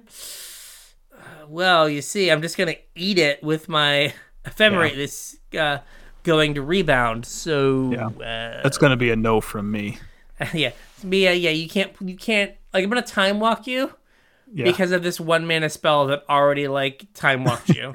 Uh, 1.13 1.45
well, 1.47 1.87
you 1.87 2.01
see, 2.01 2.29
I'm 2.31 2.41
just 2.41 2.57
gonna 2.57 2.75
eat 2.95 3.17
it 3.19 3.43
with 3.43 3.69
my 3.69 4.13
ephemerate. 4.45 4.91
Yeah. 4.91 4.95
This 4.95 5.37
uh, 5.57 5.77
going 6.23 6.55
to 6.55 6.61
rebound. 6.61 7.25
So 7.25 7.91
Yeah. 7.91 8.07
uh, 8.07 8.63
That's 8.63 8.77
going 8.79 8.89
to 8.91 8.97
be 8.97 9.11
a 9.11 9.15
no 9.15 9.41
from 9.41 9.71
me. 9.71 9.99
yeah, 10.53 10.71
yeah, 11.03 11.31
yeah. 11.31 11.51
You 11.51 11.69
can't, 11.69 11.91
you 12.01 12.15
can't. 12.17 12.51
Like, 12.73 12.83
I'm 12.83 12.89
gonna 12.89 13.01
time 13.03 13.39
walk 13.39 13.67
you 13.67 13.93
Yeah. 14.51 14.65
because 14.65 14.91
of 14.91 15.01
this 15.03 15.19
one 15.19 15.47
mana 15.47 15.69
spell 15.69 16.07
that 16.07 16.23
already 16.29 16.67
like 16.67 17.05
time 17.13 17.43
walked 17.45 17.69
you. 17.69 17.93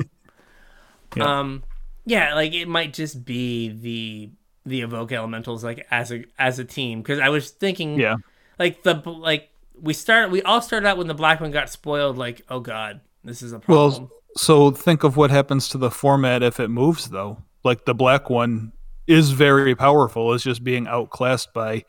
Yeah. 1.16 1.40
Um, 1.40 1.64
yeah, 2.04 2.34
like 2.34 2.52
it 2.54 2.68
might 2.68 2.92
just 2.92 3.24
be 3.24 3.68
the 3.68 4.30
the 4.66 4.82
evoke 4.82 5.10
elementals 5.12 5.64
like 5.64 5.86
as 5.90 6.12
a 6.12 6.24
as 6.38 6.58
a 6.58 6.64
team 6.64 7.00
because 7.02 7.18
I 7.18 7.30
was 7.30 7.50
thinking 7.50 7.98
yeah. 7.98 8.16
like 8.58 8.82
the 8.82 8.94
like 9.06 9.48
we 9.80 9.94
start 9.94 10.30
we 10.30 10.42
all 10.42 10.60
started 10.60 10.86
out 10.86 10.98
when 10.98 11.06
the 11.06 11.14
black 11.14 11.40
one 11.40 11.50
got 11.50 11.70
spoiled 11.70 12.18
like 12.18 12.42
oh 12.50 12.60
god 12.60 13.00
this 13.24 13.42
is 13.42 13.52
a 13.52 13.58
problem. 13.58 14.02
Well, 14.02 14.10
so 14.36 14.70
think 14.70 15.02
of 15.04 15.16
what 15.16 15.30
happens 15.30 15.68
to 15.70 15.78
the 15.78 15.90
format 15.90 16.42
if 16.42 16.58
it 16.60 16.68
moves, 16.68 17.10
though. 17.10 17.42
Like 17.64 17.84
the 17.84 17.94
black 17.94 18.30
one 18.30 18.72
is 19.06 19.32
very 19.32 19.74
powerful, 19.74 20.32
is 20.32 20.42
just 20.42 20.64
being 20.64 20.86
outclassed 20.86 21.52
by 21.52 21.84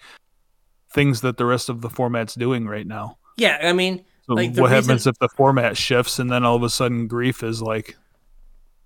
things 0.94 1.22
that 1.22 1.38
the 1.38 1.46
rest 1.46 1.70
of 1.70 1.82
the 1.82 1.90
format's 1.90 2.36
doing 2.36 2.68
right 2.68 2.86
now. 2.88 3.18
yeah 3.38 3.60
I 3.62 3.72
mean 3.74 4.04
So 4.28 4.34
Like, 4.34 4.50
what 4.58 4.72
reason- 4.72 4.84
happens 4.84 5.08
if 5.08 5.18
the 5.20 5.30
format 5.30 5.78
shifts 5.78 6.20
and 6.20 6.30
then 6.32 6.44
all 6.44 6.56
of 6.56 6.64
a 6.64 6.70
sudden 6.70 7.08
grief 7.08 7.44
is 7.44 7.62
like 7.62 7.96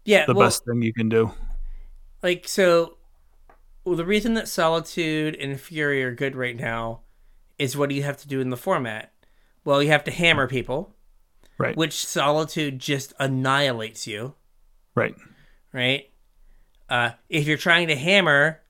yeah 0.05 0.25
the 0.25 0.33
well, 0.33 0.47
best 0.47 0.63
thing 0.65 0.81
you 0.81 0.93
can 0.93 1.09
do? 1.09 1.31
like 2.23 2.47
so 2.47 2.97
well, 3.83 3.95
the 3.95 4.05
reason 4.05 4.33
that 4.33 4.47
solitude 4.47 5.35
and 5.35 5.59
fury 5.59 6.03
are 6.03 6.13
good 6.15 6.35
right 6.35 6.55
now 6.57 7.01
is 7.59 7.77
what 7.77 7.89
do 7.89 7.95
you 7.95 8.01
have 8.03 8.17
to 8.17 8.27
do 8.27 8.39
in 8.41 8.49
the 8.49 8.57
format 8.57 9.11
well 9.63 9.81
you 9.83 9.89
have 9.89 10.03
to 10.03 10.11
hammer 10.11 10.47
people 10.47 10.91
Right. 11.57 11.77
which 11.77 12.05
solitude 12.05 12.79
just 12.79 13.13
annihilates 13.19 14.07
you 14.07 14.33
Right. 14.95 15.15
right 15.71 16.09
uh, 16.89 17.11
if 17.29 17.47
you're 17.47 17.57
trying 17.57 17.87
to 17.87 17.95
hammer 17.95 18.61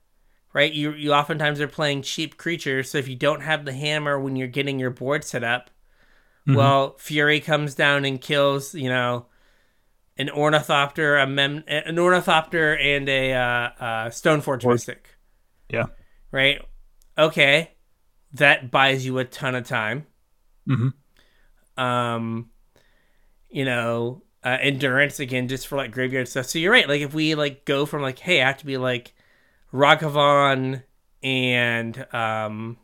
right 0.52 0.72
you, 0.72 0.92
you 0.92 1.12
oftentimes 1.12 1.60
are 1.60 1.68
playing 1.68 2.02
cheap 2.02 2.36
creatures 2.36 2.90
so 2.90 2.98
if 2.98 3.08
you 3.08 3.16
don't 3.16 3.40
have 3.42 3.64
the 3.64 3.72
hammer 3.72 4.18
when 4.20 4.36
you're 4.36 4.48
getting 4.48 4.78
your 4.78 4.90
board 4.90 5.24
set 5.24 5.42
up 5.44 5.70
Mhm. 6.46 6.54
well 6.56 6.96
fury 6.98 7.40
comes 7.40 7.74
down 7.74 8.04
and 8.04 8.20
kills 8.20 8.72
you 8.74 8.88
know 8.88 9.26
an 10.18 10.30
ornithopter 10.30 11.16
a 11.16 11.26
mem 11.26 11.62
an 11.66 11.98
ornithopter 11.98 12.74
and 12.76 13.08
a 13.08 13.32
uh, 13.34 13.38
uh, 13.38 14.06
stoneforge 14.10 14.64
Or- 14.64 14.72
mystic 14.72 15.08
Yeah. 15.68 15.86
right? 16.30 16.60
Okay. 17.18 17.72
That 18.34 18.70
buys 18.70 19.04
you 19.06 19.18
a 19.18 19.24
ton 19.24 19.54
of 19.54 19.66
time. 19.66 20.06
Hmm 20.66 20.88
um 21.78 22.48
you 23.50 23.64
know 23.66 24.22
uh, 24.44 24.56
endurance 24.62 25.20
again 25.20 25.48
just 25.48 25.66
for 25.66 25.76
like 25.76 25.90
graveyard 25.90 26.26
stuff. 26.28 26.46
So 26.46 26.58
you're 26.58 26.72
right. 26.72 26.88
Like 26.88 27.02
if 27.02 27.12
we 27.12 27.34
like 27.34 27.64
go 27.64 27.84
from 27.84 28.00
like 28.02 28.18
hey 28.18 28.40
i 28.42 28.46
have 28.46 28.58
to 28.58 28.66
be 28.66 28.76
like 28.78 29.12
Ragavan 29.72 30.82
and 31.22 32.06
um 32.14 32.76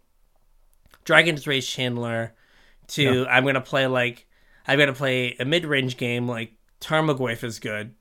Dragon's 1.04 1.46
Rage 1.46 1.66
Channeler 1.66 2.30
to 2.88 3.26
i'm 3.28 3.44
gonna 3.46 3.60
play 3.60 3.86
like 3.86 4.26
i'm 4.66 4.78
gonna 4.78 4.92
play 4.92 5.36
a 5.40 5.44
mid-range 5.44 5.96
game 5.96 6.28
like 6.28 6.52
tarmogoyf 6.82 7.42
is 7.44 7.58
good 7.58 7.94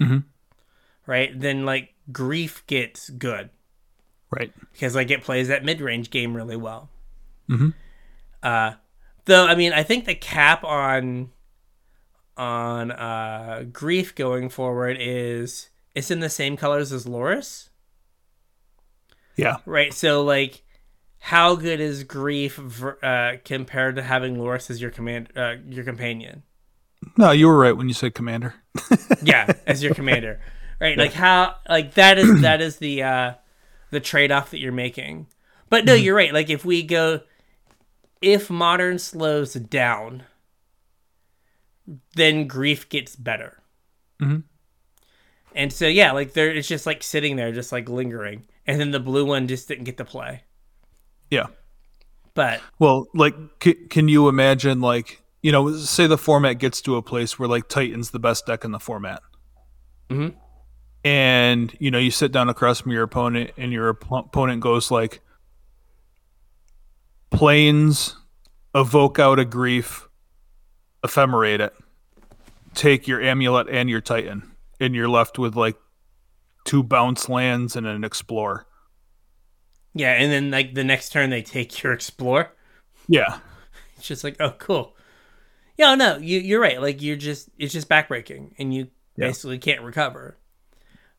Mhm. 0.00 0.24
right 1.06 1.38
then 1.38 1.64
like 1.66 1.94
grief 2.10 2.64
gets 2.66 3.10
good 3.10 3.50
Right. 4.30 4.52
because 4.72 4.94
like 4.94 5.10
it 5.10 5.22
plays 5.22 5.48
that 5.48 5.64
mid-range 5.64 6.10
game 6.10 6.34
really 6.34 6.56
well 6.56 6.88
Mhm. 7.50 7.74
uh 8.42 8.72
though 9.26 9.46
i 9.46 9.54
mean 9.54 9.72
i 9.72 9.82
think 9.82 10.04
the 10.06 10.14
cap 10.14 10.64
on 10.64 11.30
on 12.36 12.90
uh 12.90 13.64
grief 13.72 14.14
going 14.14 14.48
forward 14.48 14.96
is 14.98 15.68
it's 15.94 16.10
in 16.10 16.20
the 16.20 16.30
same 16.30 16.56
colors 16.56 16.92
as 16.92 17.04
Lurrus 17.04 17.68
Yeah. 19.36 19.58
right 19.66 19.92
so 19.92 20.22
like 20.24 20.62
how 21.18 21.54
good 21.54 21.78
is 21.80 22.04
grief 22.04 22.58
uh 23.02 23.32
compared 23.44 23.96
to 23.96 24.02
having 24.02 24.36
Lurrus 24.36 24.70
as 24.70 24.80
your 24.80 24.90
command 24.90 25.28
uh 25.36 25.56
your 25.68 25.84
companion 25.84 26.42
No, 27.16 27.30
you 27.30 27.46
were 27.48 27.58
right 27.58 27.76
when 27.76 27.88
you 27.88 27.94
said 27.94 28.14
commander. 28.14 28.54
yeah 29.22 29.52
as 29.66 29.82
your 29.82 29.94
commander. 29.94 30.40
Right 30.80 30.96
like 30.98 31.12
how 31.12 31.56
like 31.68 31.94
that 31.94 32.18
is 32.18 32.40
that 32.42 32.60
is 32.60 32.76
the 32.78 33.02
uh 33.02 33.34
the 33.90 34.00
trade-off 34.00 34.50
that 34.50 34.58
you're 34.58 34.72
making. 34.72 35.26
But 35.68 35.84
no 35.84 35.94
you're 35.94 36.16
right. 36.16 36.32
Like 36.32 36.50
if 36.50 36.64
we 36.64 36.82
go 36.82 37.20
if 38.20 38.50
modern 38.50 38.98
slows 38.98 39.54
down 39.54 40.24
then 42.14 42.46
grief 42.46 42.88
gets 42.88 43.16
better. 43.16 43.58
Mm-hmm. 44.20 44.40
and 45.54 45.72
so 45.72 45.88
yeah 45.88 46.12
like 46.12 46.32
there 46.32 46.50
it's 46.50 46.68
just 46.68 46.86
like 46.86 47.02
sitting 47.02 47.36
there 47.36 47.52
just 47.52 47.72
like 47.72 47.88
lingering. 47.88 48.44
And 48.66 48.80
then 48.80 48.92
the 48.92 49.00
blue 49.00 49.24
one 49.24 49.48
just 49.48 49.66
didn't 49.68 49.84
get 49.84 49.96
to 49.96 50.04
play. 50.04 50.44
Yeah. 51.30 51.46
but 52.34 52.60
Well, 52.78 53.06
like, 53.14 53.34
c- 53.62 53.74
can 53.88 54.06
you 54.06 54.28
imagine, 54.28 54.80
like, 54.80 55.21
you 55.42 55.50
know, 55.52 55.72
say 55.76 56.06
the 56.06 56.16
format 56.18 56.54
gets 56.58 56.80
to 56.82 56.96
a 56.96 57.02
place 57.02 57.38
where, 57.38 57.48
like, 57.48 57.68
Titan's 57.68 58.10
the 58.10 58.18
best 58.18 58.46
deck 58.46 58.64
in 58.64 58.70
the 58.70 58.78
format. 58.80 59.22
Mhm. 60.08 60.34
And, 61.04 61.76
you 61.80 61.90
know, 61.90 61.98
you 61.98 62.10
sit 62.12 62.30
down 62.32 62.48
across 62.48 62.80
from 62.80 62.92
your 62.92 63.02
opponent, 63.02 63.50
and 63.56 63.72
your 63.72 63.90
op- 63.90 64.26
opponent 64.26 64.60
goes, 64.60 64.90
like, 64.90 65.20
planes, 67.30 68.16
evoke 68.74 69.18
out 69.18 69.38
a 69.38 69.44
grief, 69.44 70.08
ephemerate 71.04 71.60
it, 71.60 71.74
take 72.74 73.08
your 73.08 73.20
amulet 73.20 73.68
and 73.68 73.88
your 73.90 74.00
Titan, 74.00 74.52
and 74.80 74.94
you're 74.94 75.08
left 75.08 75.38
with, 75.38 75.56
like, 75.56 75.76
two 76.64 76.82
bounce 76.82 77.28
lands 77.28 77.74
and 77.74 77.86
an 77.86 78.04
explore. 78.04 78.66
yeah 79.94 80.12
and 80.12 80.32
then 80.32 80.50
like 80.50 80.72
the 80.74 80.84
next 80.84 81.10
turn 81.10 81.28
they 81.28 81.42
take 81.42 81.82
your 81.82 81.92
explore 81.92 82.50
Yeah. 83.08 83.40
It's 83.98 84.06
just 84.08 84.24
like, 84.24 84.36
oh, 84.40 84.52
cool. 84.58 84.96
Yeah, 85.78 85.94
no, 85.94 86.16
you 86.18 86.38
you're 86.40 86.60
right. 86.60 86.80
Like 86.80 87.00
you're 87.02 87.16
just 87.16 87.48
it's 87.58 87.72
just 87.72 87.88
backbreaking, 87.88 88.52
and 88.58 88.72
you 88.74 88.88
Yeah. 89.16 89.26
basically 89.28 89.58
can't 89.58 89.82
recover. 89.82 90.36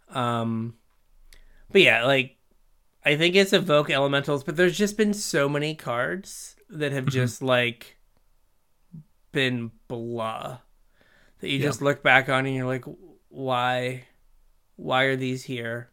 Um, 0.09 0.75
but 1.71 1.81
yeah, 1.81 2.05
like 2.05 2.37
I 3.05 3.15
think 3.17 3.35
it's 3.35 3.51
evoke 3.53 3.89
elementals, 3.89 4.43
but 4.43 4.55
there's 4.55 4.77
just 4.77 4.95
been 4.97 5.13
so 5.13 5.49
many 5.49 5.75
cards 5.75 6.55
that 6.69 6.91
have 6.91 7.05
Mm-hmm. 7.05 7.11
just 7.13 7.41
like 7.41 7.97
been 9.31 9.71
blah 9.87 10.59
that 11.39 11.49
you 11.49 11.57
Yeah. 11.59 11.65
just 11.65 11.81
look 11.81 12.03
back 12.03 12.29
on 12.29 12.45
and 12.45 12.55
you're 12.55 12.65
like, 12.67 12.85
why, 13.29 14.03
why 14.75 15.03
are 15.03 15.15
these 15.15 15.43
here? 15.43 15.89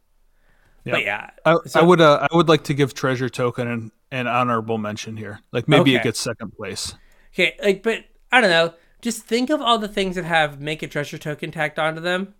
Yeah. 0.85 0.93
But 0.93 1.03
yeah, 1.05 1.31
I, 1.45 1.57
So- 1.67 1.81
I 1.81 1.83
would 1.83 2.01
uh, 2.01 2.29
I 2.31 2.37
would 2.37 2.49
like 2.49 2.65
to 2.65 2.75
give 2.75 2.95
treasure 2.95 3.29
token 3.29 3.67
an, 3.69 3.93
an 4.11 4.27
honorable 4.27 4.79
mention 4.79 5.17
here. 5.17 5.41
Like 5.53 5.67
maybe 5.69 5.93
Okay. 5.93 6.01
it 6.01 6.03
gets 6.05 6.21
second 6.21 6.53
place. 6.57 6.95
Okay, 7.35 7.57
like, 7.63 7.83
but 7.83 8.05
I 8.33 8.41
don't 8.41 8.51
know. 8.51 8.75
Just 9.03 9.23
think 9.23 9.51
of 9.51 9.61
all 9.61 9.79
the 9.79 9.89
things 9.89 10.17
that 10.17 10.25
have 10.25 10.61
make 10.61 10.83
a 10.83 10.87
treasure 10.89 11.19
token 11.19 11.51
tacked 11.51 11.79
onto 11.79 12.01
them, 12.01 12.35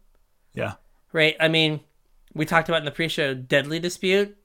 Yeah. 0.55 0.75
right? 1.13 1.35
I 1.41 1.49
mean, 1.49 1.81
we 2.35 2.45
talked 2.45 2.69
about 2.69 2.79
in 2.81 2.85
the 2.85 2.91
pre-show 2.91 3.35
Deadly 3.35 3.79
Dispute. 3.79 4.37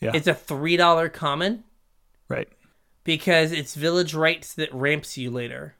Yeah. 0.00 0.12
It's 0.14 0.28
a 0.28 0.34
three 0.34 0.76
dollar 0.76 1.08
common 1.08 1.64
Right. 2.28 2.48
because 3.04 3.50
it's 3.52 3.74
Village 3.74 4.14
Rites 4.14 4.54
that 4.54 4.72
ramps 4.72 5.18
you 5.18 5.30
later, 5.30 5.74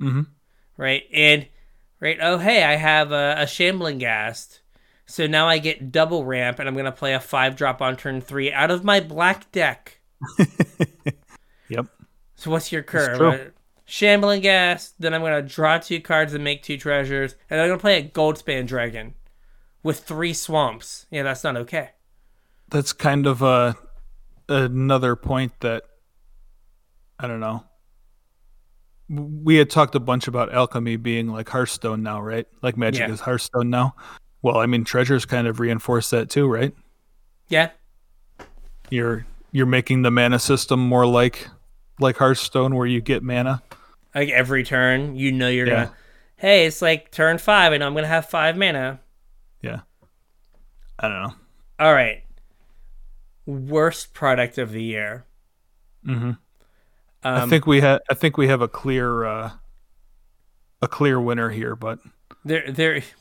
Mm-hmm. 0.00 0.22
right? 0.76 1.04
And 1.12 1.46
right, 2.00 2.18
oh 2.20 2.38
hey, 2.38 2.64
I 2.64 2.74
have 2.74 3.12
a, 3.12 3.36
a 3.38 3.46
shambling 3.46 3.98
ghast, 3.98 4.60
so 5.06 5.26
now 5.28 5.46
I 5.46 5.58
get 5.58 5.92
double 5.92 6.24
ramp, 6.24 6.58
and 6.58 6.68
I'm 6.68 6.74
gonna 6.76 6.90
play 6.90 7.14
a 7.14 7.20
five 7.20 7.54
drop 7.54 7.80
on 7.80 7.96
turn 7.96 8.20
three 8.20 8.52
out 8.52 8.70
of 8.72 8.82
my 8.84 8.98
black 9.00 9.52
deck. 9.52 10.00
Yep. 11.68 11.86
So 12.34 12.50
what's 12.50 12.72
your 12.72 12.82
curve? 12.82 13.52
Shambling 13.90 14.40
Ghast. 14.40 14.94
Then 15.00 15.12
I'm 15.14 15.20
gonna 15.20 15.42
draw 15.42 15.76
two 15.78 16.00
cards 16.00 16.32
and 16.32 16.44
make 16.44 16.62
two 16.62 16.78
treasures, 16.78 17.34
and 17.50 17.60
I'm 17.60 17.68
gonna 17.68 17.80
play 17.80 17.98
a 17.98 18.08
Goldspan 18.08 18.64
Dragon 18.68 19.14
with 19.82 19.98
three 20.04 20.32
swamps. 20.32 21.06
Yeah, 21.10 21.24
that's 21.24 21.42
not 21.42 21.56
okay. 21.56 21.90
That's 22.68 22.92
kind 22.92 23.26
of 23.26 23.42
uh, 23.42 23.72
another 24.48 25.16
point 25.16 25.58
that 25.60 25.82
I 27.18 27.26
don't 27.26 27.40
know. 27.40 27.64
We 29.08 29.56
had 29.56 29.68
talked 29.70 29.96
a 29.96 30.00
bunch 30.00 30.28
about 30.28 30.54
alchemy 30.54 30.94
being 30.94 31.26
like 31.26 31.48
Hearthstone 31.48 32.04
now, 32.04 32.20
right? 32.20 32.46
Like 32.62 32.76
magic 32.76 33.08
Yeah. 33.08 33.12
is 33.12 33.20
Hearthstone 33.20 33.70
now. 33.70 33.96
Well, 34.40 34.58
I 34.58 34.66
mean, 34.66 34.84
treasures 34.84 35.24
kind 35.24 35.48
of 35.48 35.58
reinforce 35.58 36.10
that 36.10 36.30
too, 36.30 36.46
right? 36.46 36.72
Yeah. 37.48 37.70
You're 38.88 39.26
you're 39.50 39.66
making 39.66 40.02
the 40.02 40.12
mana 40.12 40.38
system 40.38 40.78
more 40.78 41.06
like 41.06 41.48
like 41.98 42.18
Hearthstone, 42.18 42.76
where 42.76 42.86
you 42.86 43.00
get 43.00 43.24
mana. 43.24 43.62
Like 44.14 44.28
every 44.30 44.64
turn, 44.64 45.16
you 45.16 45.32
know 45.32 45.48
you're 45.48 45.66
Yeah. 45.66 45.84
gonna. 45.84 45.96
Hey, 46.36 46.66
it's 46.66 46.80
like 46.82 47.10
turn 47.10 47.38
five, 47.38 47.72
and 47.72 47.84
I'm 47.84 47.94
gonna 47.94 48.06
have 48.06 48.26
five 48.26 48.56
mana. 48.56 49.00
Yeah. 49.62 49.80
I 50.98 51.08
don't 51.08 51.22
know. 51.22 51.34
All 51.78 51.92
right. 51.94 52.22
Worst 53.46 54.12
product 54.14 54.58
of 54.58 54.72
the 54.72 54.82
year. 54.82 55.24
hmm 56.04 56.12
Um, 56.22 56.38
I 57.22 57.46
think 57.46 57.66
we 57.66 57.80
have. 57.80 58.00
I 58.10 58.14
think 58.14 58.36
we 58.36 58.48
have 58.48 58.60
a 58.62 58.68
clear 58.68 59.24
uh, 59.24 59.50
a 60.82 60.88
clear 60.88 61.20
winner 61.20 61.50
here, 61.50 61.74
but 61.76 61.98
there, 62.44 62.70
there. 62.70 63.02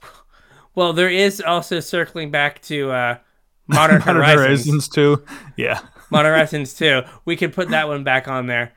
Well, 0.76 0.94
there 0.94 1.10
is 1.10 1.42
also 1.42 1.82
circling 1.82 2.32
back 2.32 2.62
to 2.64 2.92
uh, 2.92 3.18
Modern, 3.68 4.00
Modern 4.00 4.16
Horizons. 4.16 4.40
Horizons 4.66 4.88
too. 4.88 5.26
Yeah. 5.58 5.80
Modern 6.10 6.32
Horizons 6.32 6.74
too. 6.74 7.02
We 7.26 7.36
could 7.36 7.52
put 7.54 7.70
that 7.70 7.88
one 7.90 8.04
back 8.06 8.28
on 8.30 8.46
there. 8.46 8.72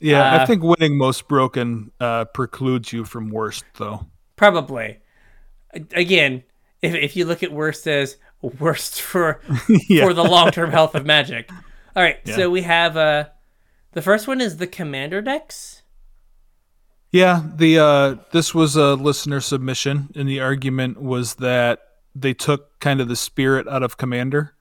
Yeah, 0.00 0.34
Uh, 0.34 0.42
I 0.42 0.46
think 0.46 0.62
winning 0.62 0.98
most 0.98 1.26
broken 1.28 1.90
uh, 2.00 2.26
precludes 2.26 2.92
you 2.92 3.04
from 3.04 3.30
worst, 3.30 3.64
though. 3.78 4.06
Probably. 4.36 4.98
Again, 5.92 6.42
if, 6.82 6.94
if 6.94 7.16
you 7.16 7.24
look 7.24 7.42
at 7.42 7.52
worst 7.52 7.86
as 7.86 8.16
worst 8.40 9.00
for 9.10 9.40
yeah, 9.88 10.04
for 10.04 10.12
the 10.14 10.24
long 10.24 10.50
term 10.50 10.70
health 10.70 10.94
of 10.94 11.06
Magic. 11.06 11.50
All 11.94 12.02
right, 12.02 12.18
Yeah. 12.24 12.36
so 12.36 12.50
we 12.50 12.62
have 12.62 12.96
uh, 12.96 13.24
the 13.92 14.02
first 14.02 14.28
one 14.28 14.40
is 14.40 14.58
the 14.58 14.66
Commander 14.66 15.22
decks. 15.22 15.82
yeah. 17.12 17.42
The 17.56 17.78
uh, 17.78 18.14
this 18.32 18.54
was 18.54 18.76
a 18.76 18.94
listener 18.94 19.40
submission, 19.40 20.10
and 20.14 20.28
the 20.28 20.40
argument 20.40 21.00
was 21.00 21.36
that 21.36 21.80
they 22.14 22.34
took 22.34 22.78
kind 22.80 23.00
of 23.00 23.08
the 23.08 23.16
spirit 23.16 23.66
out 23.68 23.82
of 23.82 23.96
Commander, 23.96 24.54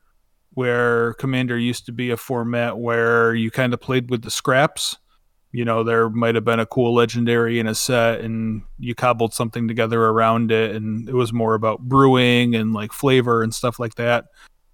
where 0.54 1.14
Commander 1.16 1.58
used 1.58 1.86
to 1.88 1.92
be 1.92 2.10
a 2.12 2.18
format 2.18 2.78
where 2.78 3.34
you 3.34 3.52
kind 3.52 3.74
of 3.74 3.82
played 3.82 4.10
with 4.10 4.22
the 4.24 4.32
scraps. 4.32 4.98
You 5.56 5.64
know, 5.64 5.84
there 5.84 6.10
might 6.10 6.36
have 6.36 6.44
been 6.44 6.60
a 6.60 6.66
cool 6.66 6.94
legendary 6.94 7.60
in 7.60 7.68
a 7.68 7.74
set, 7.76 8.20
and 8.20 8.62
you 8.78 8.94
cobbled 8.94 9.34
something 9.34 9.68
together 9.70 10.02
around 10.04 10.52
it, 10.52 10.76
and 10.76 11.08
it 11.08 11.14
was 11.14 11.32
more 11.32 11.54
about 11.54 11.80
brewing 11.80 12.56
and 12.56 12.74
like 12.74 12.92
flavor 12.92 13.42
and 13.42 13.54
stuff 13.56 13.80
like 13.80 13.96
that. 13.96 14.26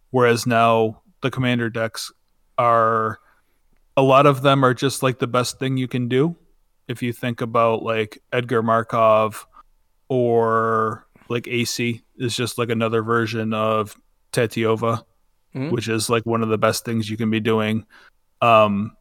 Whereas 0.09 0.47
now 0.47 1.01
the 1.21 1.29
Commander 1.29 1.69
decks 1.69 2.11
are 2.57 3.19
a 3.95 4.01
lot 4.01 4.25
of 4.25 4.41
them 4.41 4.63
are 4.65 4.73
just 4.73 5.03
like 5.03 5.19
the 5.19 5.27
best 5.27 5.59
thing 5.59 5.77
you 5.77 5.87
can 5.87 6.07
do. 6.07 6.35
If 6.87 7.03
you 7.03 7.13
think 7.13 7.41
about 7.41 7.83
like 7.83 8.17
Edgar 8.33 8.63
Markov 8.63 9.45
or 10.09 11.05
like 11.29 11.43
Aesi 11.43 12.01
is 12.17 12.35
just 12.35 12.57
like 12.57 12.69
another 12.69 13.03
version 13.03 13.53
of 13.53 13.95
Tatyova, 14.33 15.03
Mhm. 15.55 15.71
which 15.71 15.87
is 15.87 16.09
like 16.09 16.25
one 16.25 16.41
of 16.41 16.49
the 16.49 16.57
best 16.57 16.85
things 16.85 17.09
you 17.09 17.17
can 17.17 17.29
be 17.29 17.39
doing. 17.39 17.85
Um, 18.41 18.95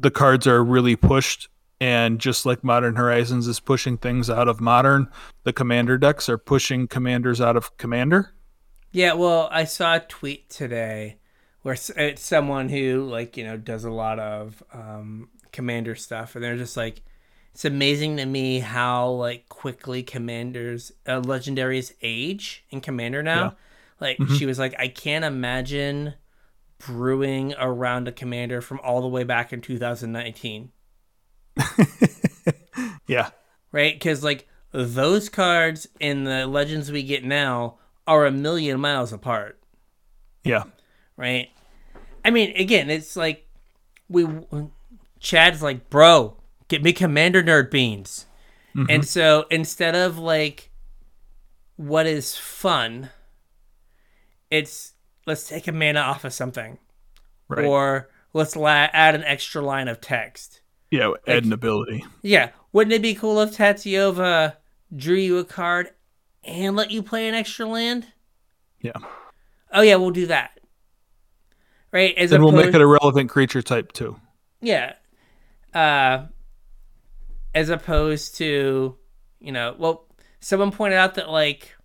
the 0.00 0.10
cards 0.10 0.46
are 0.46 0.64
really 0.64 0.96
pushed, 0.96 1.48
and 1.80 2.18
just 2.18 2.44
like 2.46 2.64
Modern 2.64 2.96
Horizons 2.96 3.46
is 3.46 3.60
pushing 3.60 3.96
things 3.98 4.28
out 4.30 4.48
of 4.48 4.60
Modern, 4.60 5.08
the 5.44 5.52
Commander 5.52 5.98
decks 5.98 6.28
are 6.28 6.38
pushing 6.38 6.86
Commanders 6.88 7.40
out 7.40 7.56
of 7.56 7.76
Commander. 7.76 8.32
Yeah, 8.92 9.12
well, 9.14 9.48
I 9.52 9.64
saw 9.64 9.96
a 9.96 10.00
tweet 10.00 10.50
today 10.50 11.18
where 11.62 11.76
it's 11.96 12.24
someone 12.24 12.68
who 12.68 13.04
like 13.04 13.36
you 13.36 13.44
know 13.44 13.56
does 13.56 13.84
a 13.84 13.90
lot 13.90 14.18
of 14.18 14.62
um, 14.72 15.28
Commander 15.52 15.94
stuff, 15.94 16.34
and 16.34 16.42
they're 16.44 16.56
just 16.56 16.76
like, 16.76 17.02
it's 17.52 17.64
amazing 17.64 18.16
to 18.16 18.26
me 18.26 18.60
how 18.60 19.10
like 19.10 19.48
quickly 19.48 20.02
Commanders 20.02 20.92
uh, 21.06 21.20
legendaries 21.20 21.92
age 22.02 22.64
in 22.70 22.80
Commander 22.80 23.22
now. 23.22 23.42
Yeah. 23.44 23.50
Like 24.00 24.18
Mhm. 24.18 24.38
she 24.38 24.46
was 24.46 24.58
like, 24.58 24.74
I 24.78 24.88
can't 24.88 25.24
imagine 25.24 26.14
brewing 26.86 27.54
around 27.58 28.08
a 28.08 28.12
Commander 28.12 28.60
from 28.60 28.80
all 28.82 29.00
the 29.00 29.08
way 29.08 29.24
back 29.24 29.52
in 29.52 29.60
2019. 29.60 30.70
yeah, 33.06 33.30
right? 33.70 33.94
Because 33.94 34.24
like 34.24 34.48
those 34.72 35.28
cards 35.28 35.86
in 35.98 36.24
the 36.24 36.46
legends 36.46 36.90
we 36.90 37.02
get 37.02 37.24
now 37.24 37.78
are 38.06 38.26
a 38.26 38.30
million 38.30 38.80
miles 38.80 39.12
apart, 39.12 39.60
yeah, 40.42 40.64
right? 41.16 41.50
I 42.24 42.30
mean, 42.30 42.56
again, 42.56 42.90
it's 42.90 43.16
like 43.16 43.46
we 44.08 44.26
Chad's 45.18 45.62
like, 45.62 45.90
bro, 45.90 46.36
get 46.68 46.82
me 46.82 46.92
Commander 46.92 47.42
Nerd 47.42 47.70
Beans, 47.70 48.26
mm-hmm. 48.74 48.86
and 48.88 49.06
so 49.06 49.46
instead 49.50 49.94
of 49.94 50.18
like 50.18 50.70
what 51.76 52.06
is 52.06 52.36
fun, 52.36 53.10
it's 54.50 54.92
let's 55.30 55.48
take 55.48 55.68
a 55.68 55.72
mana 55.72 56.00
off 56.00 56.24
of 56.24 56.32
something, 56.32 56.76
right. 57.48 57.64
or 57.64 58.10
let's 58.32 58.56
la- 58.56 58.88
add 58.92 59.14
an 59.14 59.22
extra 59.22 59.62
line 59.62 59.86
of 59.86 60.00
text. 60.00 60.60
yeah, 60.90 61.12
add 61.24 61.44
an 61.44 61.52
ability. 61.52 62.04
Yeah, 62.20 62.50
wouldn't 62.72 62.92
it 62.92 63.00
be 63.00 63.14
cool 63.14 63.40
if 63.40 63.56
Tatyova 63.56 64.56
drew 64.94 65.14
you 65.14 65.38
a 65.38 65.44
card 65.44 65.90
and 66.42 66.74
let 66.74 66.90
you 66.90 67.00
play 67.00 67.28
an 67.28 67.34
extra 67.36 67.64
land? 67.64 68.08
Yeah. 68.80 68.98
Oh 69.72 69.82
yeah, 69.82 69.94
we'll 69.94 70.10
do 70.10 70.26
that. 70.26 70.58
Right, 71.92 72.12
as 72.16 72.30
Then 72.30 72.42
we'll 72.42 72.50
make 72.52 72.74
it 72.74 72.80
a 72.80 72.86
relevant 72.86 73.30
creature 73.30 73.62
type 73.62 73.92
too. 73.92 74.16
yeah, 74.60 74.94
uh, 75.72 76.26
as 77.54 77.68
opposed 77.68 78.36
to 78.38 78.96
you 79.38 79.52
know, 79.52 79.76
well, 79.78 80.06
someone 80.40 80.72
pointed 80.72 80.96
out 80.96 81.14
that 81.14 81.30
like 81.30 81.76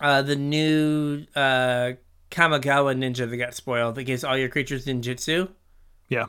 uh, 0.00 0.22
the 0.22 0.34
new 0.34 1.26
uh, 1.36 1.92
Kamigawa 2.34 2.96
ninja 2.96 3.30
that 3.30 3.36
got 3.36 3.54
spoiled 3.54 3.94
that 3.94 4.02
gives 4.04 4.24
all 4.24 4.36
your 4.36 4.48
creatures 4.48 4.86
ninjutsu. 4.86 5.48
Yeah. 6.08 6.26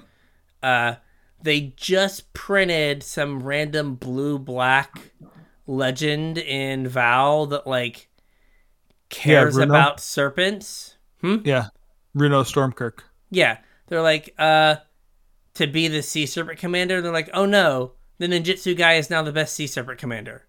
uh, 0.61 0.95
they 1.41 1.73
just 1.75 2.31
printed 2.33 3.03
some 3.03 3.43
random 3.43 3.95
blue 3.95 4.39
black 4.39 5.11
legend 5.67 6.37
in 6.37 6.87
Val 6.87 7.47
that 7.47 7.67
like 7.67 8.07
cares 9.09 9.55
Bruno. 9.55 9.73
about 9.73 9.99
serpents. 9.99 10.95
Yeah. 11.21 11.67
Runo 12.15 12.43
Stromkirk. 12.45 12.99
Yeah, 13.31 13.57
they're 13.87 14.01
like 14.01 14.33
uh 14.37 14.75
to 15.55 15.67
be 15.67 15.87
the 15.87 16.01
sea 16.01 16.25
serpent 16.25 16.59
commander. 16.59 17.01
They're 17.01 17.11
like, 17.11 17.29
oh 17.33 17.45
no, 17.45 17.93
the 18.19 18.27
ninjutsu 18.27 18.77
guy 18.77 18.93
is 18.93 19.09
now 19.09 19.21
the 19.23 19.31
best 19.31 19.55
sea 19.55 19.67
serpent 19.67 19.99
commander. 19.99 20.45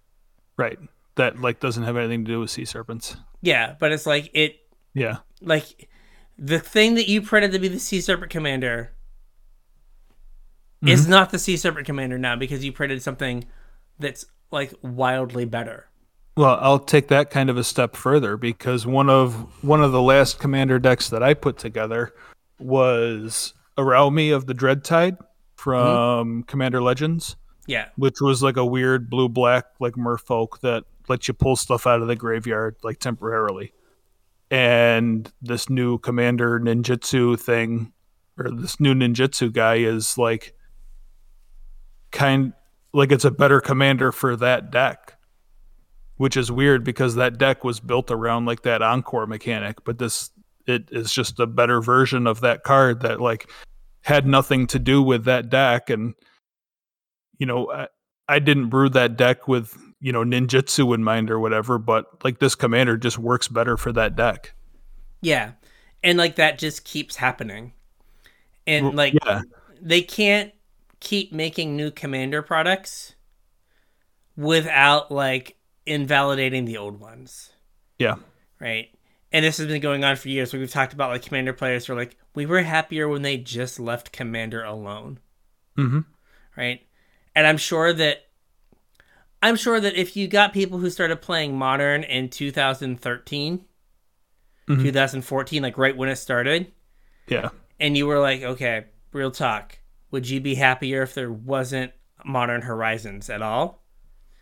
Right. 0.56 0.78
That 1.16 1.40
like 1.40 1.60
doesn't 1.60 1.82
have 1.82 1.96
anything 1.96 2.24
to 2.26 2.30
do 2.30 2.40
with 2.40 2.50
sea 2.50 2.64
serpents. 2.66 3.16
Yeah, 3.42 3.74
but 3.78 3.90
it's 3.92 4.06
like 4.06 4.30
it 4.34 4.60
Yeah. 4.96 5.18
like 5.42 5.88
the 6.38 6.58
thing 6.58 6.94
that 6.94 7.08
you 7.08 7.22
printed 7.22 7.52
to 7.52 7.58
be 7.58 7.68
the 7.68 7.78
sea 7.78 8.00
serpent 8.00 8.30
commander 8.30 8.92
is 10.86 11.02
mm-hmm. 11.02 11.10
not 11.10 11.30
the 11.30 11.38
sea 11.38 11.56
serpent 11.56 11.86
commander 11.86 12.18
now 12.18 12.36
because 12.36 12.64
you 12.64 12.72
printed 12.72 13.02
something 13.02 13.44
that's 13.98 14.26
like 14.50 14.72
wildly 14.82 15.44
better. 15.44 15.88
Well, 16.36 16.58
I'll 16.60 16.78
take 16.78 17.08
that 17.08 17.30
kind 17.30 17.48
of 17.48 17.56
a 17.56 17.64
step 17.64 17.96
further 17.96 18.36
because 18.36 18.86
one 18.86 19.08
of 19.08 19.64
one 19.64 19.82
of 19.82 19.92
the 19.92 20.02
last 20.02 20.38
commander 20.38 20.78
decks 20.78 21.08
that 21.08 21.22
I 21.22 21.34
put 21.34 21.56
together 21.56 22.12
was 22.58 23.54
Araumi 23.78 24.34
of 24.34 24.46
the 24.46 24.54
Dread 24.54 24.84
Tide 24.84 25.16
mm-hmm. 25.16 25.24
from 25.56 26.42
Commander 26.42 26.82
Legends, 26.82 27.36
Yeah. 27.66 27.88
which 27.96 28.20
was 28.20 28.42
like 28.42 28.58
a 28.58 28.66
weird 28.66 29.08
blue 29.08 29.28
black 29.28 29.64
like 29.80 29.94
merfolk 29.94 30.60
that 30.60 30.84
lets 31.08 31.26
you 31.28 31.34
pull 31.34 31.56
stuff 31.56 31.86
out 31.86 32.02
of 32.02 32.08
the 32.08 32.16
graveyard 32.16 32.76
like 32.82 32.98
temporarily. 32.98 33.72
And 34.50 35.30
this 35.42 35.68
new 35.68 35.98
commander 35.98 36.60
ninjutsu 36.60 37.38
thing 37.38 37.92
or 38.38 38.50
this 38.50 38.78
new 38.78 38.94
ninjutsu 38.94 39.52
guy 39.52 39.76
is 39.76 40.16
like 40.16 40.54
kind 42.12 42.52
like 42.92 43.10
it's 43.10 43.24
a 43.24 43.30
better 43.30 43.60
commander 43.60 44.12
for 44.12 44.36
that 44.36 44.70
deck 44.70 45.14
which 46.16 46.36
is 46.36 46.50
weird 46.50 46.82
because 46.82 47.16
that 47.16 47.36
deck 47.36 47.62
was 47.62 47.78
built 47.80 48.10
around 48.10 48.46
like 48.46 48.62
that 48.62 48.80
encore 48.80 49.26
mechanic 49.26 49.84
but 49.84 49.98
this 49.98 50.30
it 50.66 50.88
is 50.90 51.12
just 51.12 51.38
a 51.40 51.46
better 51.46 51.80
version 51.80 52.26
of 52.26 52.40
that 52.40 52.64
card 52.64 53.00
that 53.00 53.20
like 53.20 53.50
had 54.02 54.26
nothing 54.26 54.66
to 54.68 54.78
do 54.78 55.02
with 55.02 55.24
that 55.24 55.48
deck. 55.48 55.90
And 55.90 56.14
you 57.38 57.46
know 57.46 57.70
I, 57.70 57.88
I 58.28 58.38
didn't 58.38 58.68
brew 58.68 58.88
that 58.90 59.16
deck 59.16 59.48
with 59.48 59.76
you 60.06 60.12
know 60.12 60.22
ninjutsu 60.22 60.94
in 60.94 61.02
mind 61.02 61.32
or 61.32 61.40
whatever 61.40 61.78
but 61.78 62.22
like 62.22 62.38
this 62.38 62.54
commander 62.54 62.96
just 62.96 63.18
works 63.18 63.48
better 63.48 63.76
for 63.76 63.90
that 63.90 64.14
deck 64.14 64.54
Yeah. 65.20 65.52
And 66.04 66.16
like 66.16 66.36
that 66.36 66.58
just 66.60 66.84
keeps 66.84 67.16
happening. 67.16 67.72
And 68.68 68.94
like 68.94 69.14
yeah 69.24 69.42
they 69.82 70.02
can't 70.02 70.52
keep 71.00 71.32
making 71.32 71.76
new 71.76 71.90
commander 71.90 72.40
products 72.40 73.16
without 74.36 75.10
like 75.10 75.56
invalidating 75.86 76.66
the 76.66 76.76
old 76.76 77.00
ones. 77.00 77.50
yeah 77.98 78.14
right? 78.60 78.90
And 79.32 79.44
this 79.44 79.58
has 79.58 79.66
been 79.66 79.82
going 79.82 80.04
on 80.04 80.14
for 80.14 80.28
years. 80.28 80.52
We've 80.52 80.70
talked 80.70 80.92
about 80.92 81.10
like 81.10 81.22
commander 81.22 81.52
players 81.52 81.86
who 81.86 81.94
are 81.94 81.96
like, 81.96 82.16
we 82.32 82.46
were 82.46 82.62
happier 82.62 83.08
when 83.08 83.22
they 83.22 83.38
just 83.38 83.80
left 83.80 84.12
commander 84.12 84.62
alone, 84.62 85.18
hmm 85.74 86.00
right? 86.56 86.80
And 87.34 87.44
I'm 87.44 87.58
sure 87.58 87.92
that 87.92 88.25
I'm 89.46 89.56
sure 89.56 89.80
that 89.80 89.94
if 89.94 90.16
you 90.16 90.28
got 90.28 90.52
people 90.52 90.78
who 90.78 90.90
started 90.90 91.22
playing 91.22 91.56
modern 91.56 92.02
in 92.04 92.28
2013, 92.28 93.64
Mhm. 94.68 94.82
2014, 94.82 95.62
like 95.62 95.78
right 95.78 95.96
when 95.96 96.08
it 96.08 96.16
started, 96.16 96.72
yeah 97.28 97.50
and 97.78 97.96
you 97.96 98.06
were 98.06 98.18
like, 98.20 98.42
okay, 98.42 98.86
real 99.12 99.30
talk, 99.30 99.78
would 100.10 100.28
you 100.28 100.40
be 100.40 100.54
happier 100.54 101.02
if 101.02 101.14
there 101.14 101.30
wasn't 101.32 101.92
Modern 102.24 102.62
Horizons 102.62 103.28
at 103.30 103.42
all? 103.42 103.82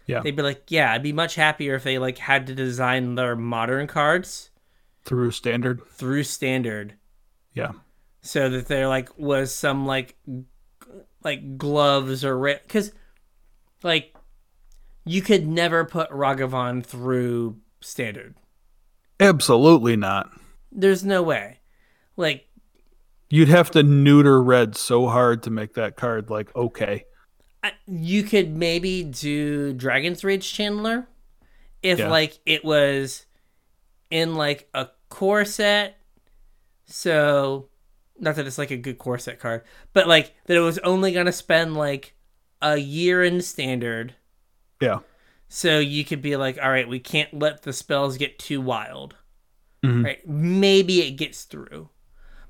Yeah. 0.07 0.21
They'd 0.21 0.37
be 0.37 0.43
like, 0.43 0.65
yeah, 0.71 0.93
I'd 0.93 1.03
be 1.03 1.13
much 1.13 1.35
happier 1.35 1.75
if 1.75 1.83
they 1.85 1.99
like 1.99 2.19
had 2.19 2.47
to 2.47 2.55
design 2.55 3.15
their 3.17 3.35
modern 3.37 3.87
cards 3.87 4.51
Through 5.05 5.33
standard. 5.33 5.83
through 5.89 6.23
standard 6.25 6.95
Yeah. 7.53 7.73
so 8.23 8.49
that 8.49 8.69
there 8.69 8.87
like 8.89 9.19
was 9.19 9.55
some 9.55 9.85
like 9.87 10.17
like 11.23 11.59
gloves 11.59 12.25
or 12.25 12.39
because 12.39 12.93
like 13.83 14.15
you 15.05 15.23
could 15.23 15.47
never 15.47 15.85
put 15.85 16.11
Ragavan 16.11 16.85
through 16.85 17.59
standard. 17.81 18.35
Absolutely 19.21 19.97
not. 19.97 20.31
There's 20.73 21.05
no 21.05 21.23
way. 21.23 21.61
Like 22.17 22.47
You'd 23.31 23.49
have 23.49 23.71
to 23.73 23.83
neuter 23.83 24.43
red 24.43 24.77
so 24.77 25.09
hard 25.09 25.43
to 25.45 25.51
make 25.51 25.75
that 25.75 25.97
card 25.97 26.31
like 26.31 26.55
okay. 26.55 27.05
I, 27.63 27.73
you 27.87 28.23
could 28.23 28.55
maybe 28.55 29.03
do 29.03 29.73
Dragon's 29.73 30.23
Rage 30.25 30.53
Channeler 30.53 31.07
if 31.83 31.99
Yeah. 31.99 32.09
like 32.09 32.39
it 32.47 32.65
was 32.65 33.27
in 34.11 34.35
like 34.35 34.69
a 34.75 34.89
core 35.09 35.45
set. 35.45 35.97
So 36.87 37.69
not 38.19 38.37
that 38.37 38.47
it's 38.47 38.59
like 38.59 38.71
a 38.71 38.77
good 38.77 38.99
core 38.99 39.19
set 39.19 39.41
card, 39.41 39.63
but 39.93 40.07
like 40.07 40.35
that 40.47 40.57
it 40.57 40.61
was 40.61 40.79
only 40.79 41.13
gonna 41.13 41.33
spend 41.33 41.75
like 41.75 42.15
a 42.61 42.77
year 42.77 43.25
in 43.25 43.41
standard. 43.41 44.15
Yeah. 44.85 44.99
So 45.49 45.79
you 45.79 46.05
could 46.05 46.23
be 46.23 46.37
like, 46.37 46.59
all 46.63 46.71
right, 46.71 46.89
we 46.89 46.99
can't 46.99 47.33
let 47.39 47.63
the 47.63 47.73
spells 47.73 48.17
get 48.19 48.39
too 48.39 48.61
wild. 48.61 49.17
Mhm. 49.85 50.05
Right? 50.05 50.27
Maybe 50.29 51.03
it 51.03 51.13
gets 51.13 51.45
through. 51.45 51.91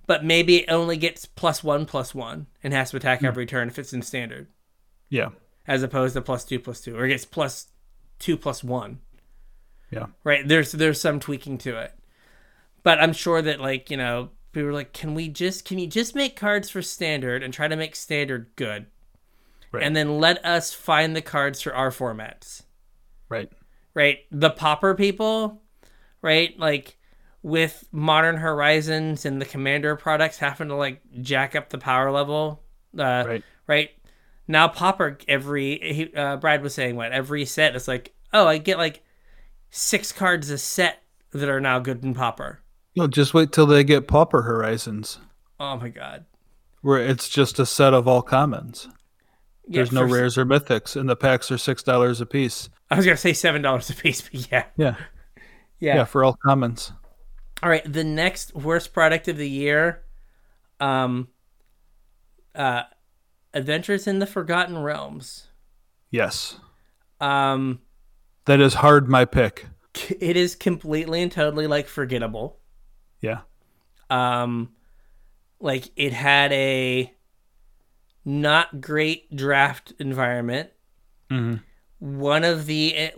But 0.06 0.24
maybe 0.24 0.56
it 0.58 0.70
only 0.70 0.96
gets 0.96 1.24
plus 1.24 1.64
one 1.64 1.86
plus 1.86 2.14
one 2.14 2.46
and 2.62 2.72
has 2.74 2.90
to 2.90 2.96
attack 2.98 3.22
every 3.24 3.46
turn 3.46 3.68
if 3.68 3.78
it's 3.78 3.92
in 3.94 4.02
standard 4.02 4.48
Yeah. 5.08 5.30
as 5.66 5.82
opposed 5.82 6.14
to 6.14 6.20
plus 6.22 6.44
two 6.44 6.60
plus 6.60 6.80
two, 6.82 6.96
or 6.96 7.06
it 7.06 7.08
gets 7.08 7.24
plus 7.24 7.68
two 8.18 8.36
plus 8.36 8.62
one. 8.62 9.00
Yeah. 9.90 10.06
Right? 10.22 10.46
There's 10.46 10.72
there's 10.72 11.00
some 11.00 11.20
tweaking 11.20 11.58
to 11.58 11.78
it, 11.78 11.92
but 12.82 13.00
I'm 13.00 13.12
sure 13.14 13.40
that 13.42 13.60
like 13.60 13.90
you 13.90 13.96
know 13.96 14.30
people 14.52 14.66
were 14.66 14.72
like, 14.72 14.92
can 14.92 15.14
we 15.14 15.28
just 15.28 15.64
can 15.64 15.78
you 15.78 15.86
just 15.86 16.14
make 16.14 16.36
cards 16.36 16.68
for 16.68 16.82
standard 16.82 17.42
and 17.42 17.52
try 17.54 17.66
to 17.68 17.76
make 17.76 17.96
standard 17.96 18.50
good, 18.56 18.86
Right. 19.74 19.82
and 19.84 19.94
then 19.96 20.18
let 20.18 20.44
us 20.44 20.72
find 20.72 21.14
the 21.14 21.22
cards 21.22 21.60
for 21.60 21.74
our 21.74 21.90
formats. 21.90 22.62
Right. 23.28 23.50
Right? 23.94 24.18
The 24.30 24.50
Pauper 24.50 24.94
people, 24.94 25.62
right? 26.22 26.58
Like 26.58 26.96
with 27.42 27.86
Modern 27.92 28.36
Horizons 28.38 29.24
and 29.26 29.40
the 29.40 29.44
Commander 29.46 29.96
products 29.96 30.38
having 30.38 30.68
to 30.68 30.74
like 30.74 31.00
jack 31.20 31.54
up 31.54 31.68
the 31.70 31.78
power 31.78 32.10
level. 32.10 32.62
Uh, 32.98 33.24
Right. 33.26 33.44
right? 33.66 33.90
Now 34.46 34.68
Pauper 34.68 35.18
every 35.28 35.78
he, 35.80 36.14
uh, 36.14 36.36
Brad 36.36 36.62
was 36.62 36.74
saying 36.74 36.96
what 36.96 37.12
every 37.12 37.44
set 37.44 37.74
is 37.74 37.88
like 37.88 38.12
oh 38.32 38.46
I 38.46 38.58
get 38.58 38.78
like 38.78 39.02
six 39.70 40.12
cards 40.12 40.50
a 40.50 40.58
set 40.58 41.02
that 41.32 41.48
are 41.48 41.60
now 41.60 41.78
good 41.78 42.04
in 42.04 42.14
Pauper. 42.14 42.60
No, 42.96 43.06
just 43.08 43.34
wait 43.34 43.50
till 43.52 43.66
they 43.66 43.82
get 43.84 44.06
Pauper 44.06 44.42
Horizons, 44.42 45.18
Oh 45.58 45.76
my 45.76 45.88
god! 45.88 46.26
where 46.82 46.98
it's 47.00 47.28
just 47.28 47.58
a 47.58 47.66
set 47.66 47.92
of 47.94 48.06
all 48.06 48.22
commons. 48.22 48.88
Yeah, 49.66 49.76
There's 49.78 49.92
no 49.92 50.06
for- 50.06 50.14
rares 50.14 50.36
or 50.36 50.44
mythics, 50.44 50.94
and 50.94 51.08
the 51.08 51.16
packs 51.16 51.50
are 51.50 51.58
six 51.58 51.82
dollars 51.82 52.20
a 52.20 52.26
piece. 52.26 52.68
I 52.90 52.96
was 52.96 53.04
gonna 53.06 53.16
say 53.16 53.32
seven 53.32 53.62
dollars 53.62 53.88
a 53.90 53.94
piece, 53.94 54.20
but 54.28 54.50
yeah, 54.52 54.64
Yeah. 54.76 54.96
yeah, 55.80 55.96
yeah, 55.96 56.04
for 56.04 56.22
all 56.24 56.36
commons. 56.44 56.92
All 57.62 57.70
right, 57.70 57.90
the 57.90 58.04
next 58.04 58.54
worst 58.54 58.92
product 58.92 59.26
of 59.28 59.36
the 59.38 59.48
year, 59.48 60.02
um, 60.80 61.28
uh, 62.54 62.82
Adventures 63.54 64.06
in 64.06 64.18
the 64.18 64.26
Forgotten 64.26 64.76
Realms. 64.78 65.48
Yes, 66.10 66.58
Um, 67.20 67.80
that 68.46 68.60
is 68.60 68.74
hard. 68.74 69.08
My 69.08 69.24
pick. 69.24 69.66
it 70.20 70.36
is 70.36 70.54
completely 70.56 71.22
and 71.22 71.32
totally 71.32 71.66
like 71.66 71.86
forgettable. 71.88 72.58
Yeah, 73.20 73.40
um 74.10 74.72
like 75.60 75.88
it 75.96 76.12
had 76.12 76.52
a 76.52 77.10
not 78.24 78.80
great 78.80 79.34
draft 79.36 79.92
environment. 79.98 80.70
Mhm. 81.30 81.62
one 81.98 82.44
of 82.44 82.66
the 82.66 83.10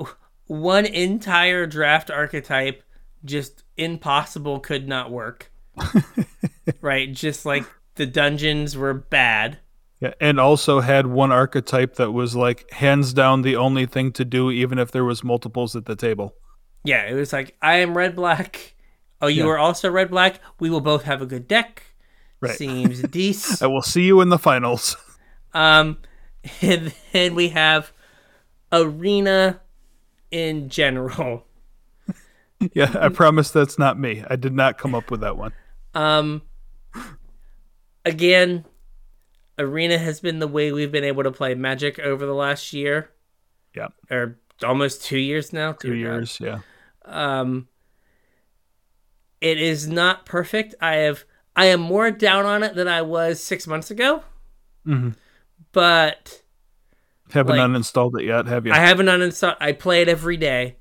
one 0.46 0.86
entire 0.86 1.66
draft 1.66 2.10
archetype 2.10 2.82
just 3.24 3.64
impossible 3.76 4.60
could 4.60 4.86
not 4.88 5.10
work. 5.10 5.50
Right? 6.80 7.12
Just 7.12 7.46
like 7.46 7.64
the 7.94 8.06
dungeons 8.06 8.76
were 8.76 8.94
bad. 8.94 9.58
Yeah, 10.00 10.14
and 10.20 10.38
also 10.38 10.80
had 10.80 11.06
one 11.06 11.32
archetype 11.32 11.94
that 11.94 12.12
was 12.12 12.36
like 12.36 12.70
hands 12.72 13.12
down 13.12 13.42
the 13.42 13.56
only 13.56 13.86
thing 13.86 14.12
to 14.12 14.24
do, 14.24 14.50
even 14.50 14.78
if 14.78 14.90
there 14.90 15.04
was 15.04 15.24
multiples 15.24 15.74
at 15.76 15.86
the 15.86 15.96
table. 15.96 16.34
yeah 16.84 17.02
it 17.08 17.14
was 17.14 17.32
like 17.32 17.56
i 17.62 17.76
am 17.78 17.96
red 17.96 18.14
black. 18.14 18.74
Oh 19.20 19.26
you 19.28 19.44
Yeah. 19.44 19.50
are 19.50 19.58
also 19.58 19.90
red 19.90 20.10
black. 20.10 20.40
We 20.60 20.70
will 20.70 20.80
both 20.82 21.04
have 21.04 21.22
a 21.22 21.26
good 21.26 21.48
deck 21.48 21.82
Right. 22.40 22.56
seems 22.56 23.00
decent 23.02 23.62
I 23.62 23.66
will 23.66 23.82
see 23.82 24.02
you 24.02 24.20
in 24.20 24.28
the 24.28 24.38
finals. 24.38 24.96
Um, 25.54 25.96
and 26.60 26.92
then 27.12 27.34
we 27.34 27.48
have 27.48 27.90
arena 28.70 29.60
in 30.30 30.68
general. 30.68 31.46
yeah, 32.74 32.94
I 33.00 33.08
promise 33.08 33.50
that's 33.50 33.78
not 33.78 33.98
me. 33.98 34.22
I 34.28 34.36
did 34.36 34.52
not 34.52 34.76
come 34.76 34.94
up 34.94 35.10
with 35.10 35.20
that 35.22 35.38
one. 35.38 35.52
Um, 35.94 36.42
again, 38.04 38.66
arena 39.58 39.96
has 39.96 40.20
been 40.20 40.38
the 40.38 40.48
way 40.48 40.72
we've 40.72 40.92
been 40.92 41.04
able 41.04 41.22
to 41.22 41.30
play 41.32 41.54
Magic 41.54 41.98
over 41.98 42.26
the 42.26 42.34
last 42.34 42.74
year, 42.74 43.10
Yeah, 43.74 43.88
or 44.10 44.38
almost 44.62 45.02
two 45.04 45.18
years 45.18 45.54
now. 45.54 45.72
two 45.72 45.94
years. 45.94 46.38
Yeah, 46.38 46.58
Um, 47.06 47.68
it 49.40 49.58
is 49.58 49.88
not 49.88 50.26
perfect. 50.26 50.74
I 50.82 50.96
have 50.96 51.24
I 51.56 51.66
am 51.66 51.80
more 51.80 52.10
down 52.10 52.44
on 52.46 52.62
it 52.62 52.74
than 52.74 52.86
I 52.88 53.02
was 53.02 53.42
six 53.42 53.66
months 53.66 53.90
ago, 53.90 54.22
hmm 54.84 55.10
but 55.72 56.42
haven't 57.32 57.56
Like- 57.56 57.68
uninstalled 57.70 58.18
it 58.20 58.24
yet, 58.26 58.46
have 58.46 58.66
you? 58.66 58.72
I 58.72 58.78
haven't 58.78 59.06
uninstalled. 59.06 59.56
I 59.60 59.72
play 59.72 60.02
it 60.02 60.08
every 60.08 60.36
day. 60.36 60.76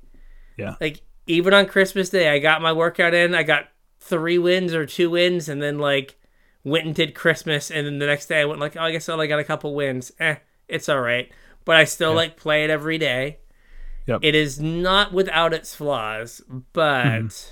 yeah, 0.56 0.76
like 0.80 1.00
even 1.26 1.52
on 1.52 1.66
Christmas 1.66 2.08
Day, 2.08 2.28
I 2.30 2.38
got 2.38 2.62
my 2.62 2.72
workout 2.72 3.12
in. 3.14 3.34
I 3.34 3.42
got 3.42 3.68
three 4.00 4.38
wins 4.38 4.72
or 4.74 4.86
two 4.86 5.10
wins, 5.10 5.48
and 5.48 5.60
then 5.60 5.78
like 5.78 6.16
went 6.64 6.86
and 6.86 6.94
did 6.94 7.14
Christmas, 7.14 7.70
and 7.70 7.86
then 7.86 7.98
the 7.98 8.06
next 8.06 8.26
day 8.26 8.40
I 8.40 8.44
went 8.44 8.60
like, 8.60 8.76
oh, 8.76 8.80
I 8.82 8.90
guess 8.92 9.08
I 9.08 9.12
only 9.12 9.28
got 9.28 9.38
a 9.40 9.44
couple 9.44 9.74
wins. 9.74 10.12
Eh, 10.20 10.36
it's 10.68 10.88
all 10.88 11.00
right. 11.00 11.30
But 11.64 11.76
I 11.76 11.84
still 11.84 12.10
Yeah. 12.10 12.16
like 12.16 12.36
play 12.36 12.64
it 12.64 12.70
every 12.70 12.96
day. 12.98 13.38
Yep. 14.06 14.20
It 14.22 14.34
is 14.36 14.60
not 14.60 15.12
without 15.12 15.52
its 15.52 15.74
flaws, 15.74 16.40
but 16.72 17.04
Mhm. 17.04 17.50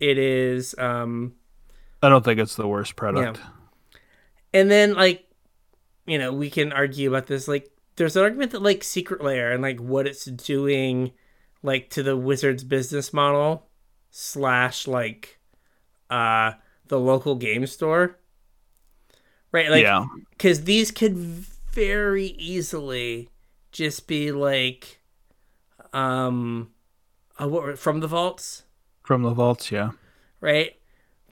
it 0.00 0.18
is. 0.18 0.74
um 0.78 1.34
I 2.02 2.08
don't 2.08 2.24
think 2.24 2.40
it's 2.40 2.56
the 2.56 2.68
worst 2.68 2.96
product. 2.96 3.38
Yeah. 3.38 4.00
And 4.52 4.70
then 4.70 4.94
like, 4.94 5.28
you 6.06 6.18
know, 6.18 6.32
we 6.32 6.50
can 6.50 6.72
argue 6.72 7.08
about 7.08 7.26
this. 7.26 7.48
Like, 7.48 7.70
there's 7.96 8.16
an 8.16 8.22
argument 8.22 8.52
that 8.52 8.62
like 8.62 8.84
Secret 8.84 9.22
Lair 9.22 9.52
and 9.52 9.62
like 9.62 9.80
what 9.80 10.06
it's 10.06 10.24
doing, 10.24 11.12
like 11.62 11.90
to 11.90 12.02
the 12.02 12.16
Wizards 12.16 12.64
business 12.64 13.12
model 13.12 13.66
slash 14.10 14.86
like, 14.86 15.38
uh, 16.10 16.52
the 16.88 17.00
local 17.00 17.34
game 17.34 17.66
store. 17.66 18.18
Right, 19.52 19.70
like, 19.70 19.84
yeah, 19.84 20.04
because 20.30 20.64
these 20.64 20.90
could 20.90 21.16
very 21.16 22.26
easily 22.26 23.30
just 23.72 24.06
be 24.06 24.30
like, 24.30 25.00
um, 25.94 26.72
uh, 27.40 27.48
what 27.48 27.78
from 27.78 28.00
the 28.00 28.08
vaults, 28.08 28.64
from 29.02 29.22
the 29.22 29.30
vaults. 29.30 29.72
Yeah, 29.72 29.92
right? 30.40 30.76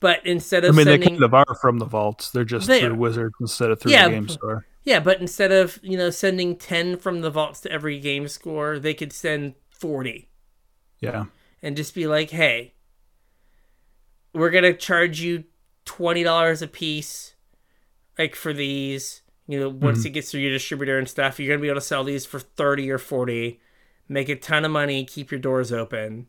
But 0.00 0.24
instead 0.26 0.64
of 0.64 0.74
I 0.74 0.76
mean 0.76 0.86
they 0.86 0.92
sending, 0.92 1.20
kind 1.20 1.22
of 1.22 1.34
are 1.34 1.54
from 1.60 1.78
the 1.78 1.86
vaults. 1.86 2.30
They're 2.30 2.44
just 2.44 2.66
They 2.66 2.80
through 2.80 2.92
are. 2.92 2.96
Wizards 2.96 3.34
instead 3.40 3.70
of 3.70 3.80
through 3.80 3.92
Yeah, 3.92 4.08
the 4.08 4.14
game 4.14 4.28
store. 4.28 4.66
Yeah, 4.84 5.00
but 5.00 5.20
instead 5.20 5.50
of, 5.50 5.80
you 5.82 5.96
know, 5.96 6.10
sending 6.10 6.56
10 6.56 6.98
from 6.98 7.22
the 7.22 7.30
vaults 7.30 7.60
to 7.60 7.72
every 7.72 7.98
game 7.98 8.28
score, 8.28 8.78
they 8.78 8.92
could 8.92 9.14
send 9.14 9.54
40 9.70 10.28
Yeah, 11.00 11.24
and 11.62 11.76
just 11.76 11.94
be 11.94 12.06
like, 12.06 12.30
hey, 12.30 12.74
we're 14.34 14.50
going 14.50 14.64
to 14.64 14.74
charge 14.74 15.20
you 15.20 15.44
$20 15.86 16.62
a 16.62 16.66
piece, 16.66 17.34
like 18.18 18.34
for 18.34 18.52
these. 18.52 19.22
You 19.46 19.60
know, 19.60 19.68
once 19.68 19.98
mm-hmm. 19.98 20.06
it 20.08 20.10
gets 20.10 20.30
through 20.30 20.40
your 20.40 20.52
distributor 20.52 20.98
and 20.98 21.08
stuff, 21.08 21.38
you're 21.38 21.48
going 21.48 21.60
to 21.60 21.62
be 21.62 21.68
able 21.68 21.80
to 21.80 21.86
sell 21.86 22.02
these 22.02 22.24
for 22.24 22.40
30 22.40 22.90
or 22.90 22.98
40, 22.98 23.60
make 24.08 24.30
a 24.30 24.36
ton 24.36 24.64
of 24.64 24.70
money, 24.70 25.04
keep 25.04 25.30
your 25.30 25.40
doors 25.40 25.70
open. 25.70 26.26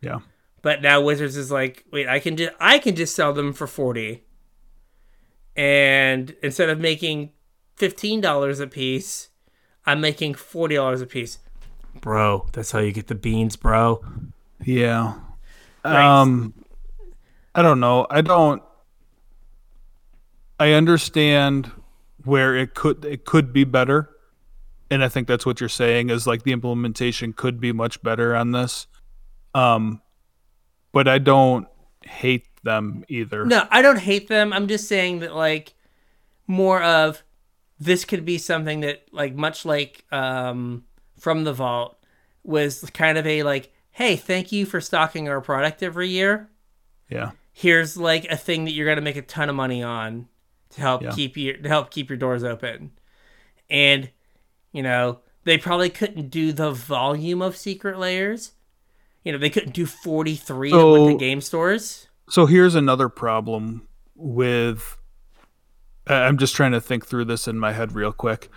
yeah, 0.00 0.20
But 0.62 0.82
now 0.82 1.00
Wizards 1.00 1.36
is 1.36 1.50
like, 1.50 1.84
wait, 1.92 2.08
I 2.08 2.18
can 2.18 2.36
just 2.36 2.52
I 2.58 2.78
can 2.78 2.96
just 2.96 3.14
sell 3.14 3.32
them 3.32 3.52
for 3.52 3.66
forty, 3.66 4.24
and 5.56 6.34
instead 6.42 6.68
of 6.68 6.78
making 6.80 7.30
fifteen 7.76 8.20
dollars 8.20 8.58
a 8.60 8.66
piece, 8.66 9.28
I'm 9.86 10.00
making 10.00 10.34
forty 10.34 10.74
dollars 10.74 11.00
a 11.00 11.06
piece. 11.06 11.38
Bro, 12.00 12.48
that's 12.52 12.72
how 12.72 12.80
you 12.80 12.92
get 12.92 13.06
the 13.06 13.14
beans, 13.14 13.56
bro. 13.56 14.04
yeah. 14.64 15.14
Right. 15.84 16.20
Um, 16.20 16.54
I 17.54 17.62
don't 17.62 17.80
know. 17.80 18.06
I 18.10 18.20
don't. 18.20 18.62
I 20.60 20.72
understand 20.72 21.70
where 22.24 22.56
it 22.56 22.74
could 22.74 23.04
it 23.04 23.24
could 23.24 23.52
be 23.52 23.64
better, 23.64 24.10
and 24.90 25.04
I 25.04 25.08
think 25.08 25.28
that's 25.28 25.46
what 25.46 25.60
you're 25.60 25.68
saying 25.68 26.10
is 26.10 26.26
like 26.26 26.42
the 26.42 26.52
implementation 26.52 27.32
could 27.32 27.60
be 27.60 27.72
much 27.72 28.02
better 28.02 28.34
on 28.34 28.52
this. 28.52 28.86
Um, 29.54 30.02
but 30.92 31.06
I 31.08 31.18
don't 31.18 31.66
hate 32.04 32.46
them 32.64 33.04
either. 33.08 33.44
No, 33.44 33.66
I 33.70 33.82
don't 33.82 33.98
hate 33.98 34.28
them. 34.28 34.52
I'm 34.52 34.68
just 34.68 34.88
saying 34.88 35.20
that 35.20 35.34
like 35.34 35.74
more 36.46 36.82
of 36.82 37.22
this 37.78 38.04
could 38.04 38.24
be 38.24 38.38
something 38.38 38.80
that 38.80 39.04
like 39.12 39.34
much 39.34 39.64
like 39.64 40.04
um 40.10 40.84
from 41.18 41.44
the 41.44 41.52
vault 41.52 41.96
was 42.42 42.88
kind 42.94 43.18
of 43.18 43.26
a 43.26 43.42
like 43.42 43.72
hey 43.92 44.16
thank 44.16 44.50
you 44.52 44.64
for 44.66 44.80
stocking 44.80 45.28
our 45.28 45.40
product 45.40 45.82
every 45.82 46.08
year 46.08 46.48
Yeah, 47.10 47.32
here's 47.52 47.96
like 47.96 48.24
a 48.30 48.36
thing 48.36 48.64
that 48.64 48.72
you're 48.72 48.86
gonna 48.88 49.00
make 49.02 49.16
a 49.16 49.22
ton 49.22 49.48
of 49.50 49.54
money 49.56 49.82
on 49.82 50.26
to 50.70 50.80
help 50.80 51.02
Yeah. 51.02 51.10
keep 51.12 51.36
your 51.36 51.56
to 51.58 51.68
help 51.68 51.90
keep 51.90 52.08
your 52.08 52.16
doors 52.18 52.42
open 52.42 52.92
and 53.70 54.10
you 54.72 54.82
know 54.82 55.20
they 55.44 55.58
probably 55.58 55.90
couldn't 55.90 56.30
do 56.30 56.52
the 56.52 56.70
volume 56.72 57.42
of 57.42 57.56
secret 57.56 57.98
lairs 57.98 58.52
you 59.28 59.32
know 59.32 59.38
they 59.38 59.50
couldn't 59.50 59.74
do 59.74 59.84
43 59.84 60.70
that 60.70 60.76
went 60.78 61.04
to 61.06 61.12
So- 61.12 61.18
game 61.18 61.40
stores 61.42 62.08
So 62.30 62.46
here's 62.46 62.74
another 62.74 63.10
problem 63.10 63.86
with. 64.16 64.96
I'm 66.06 66.38
just 66.38 66.56
trying 66.56 66.72
to 66.72 66.80
think 66.80 67.06
through 67.06 67.26
this 67.26 67.46
in 67.46 67.58
my 67.58 67.72
head 67.72 67.92
real 67.92 68.12
quick. 68.12 68.48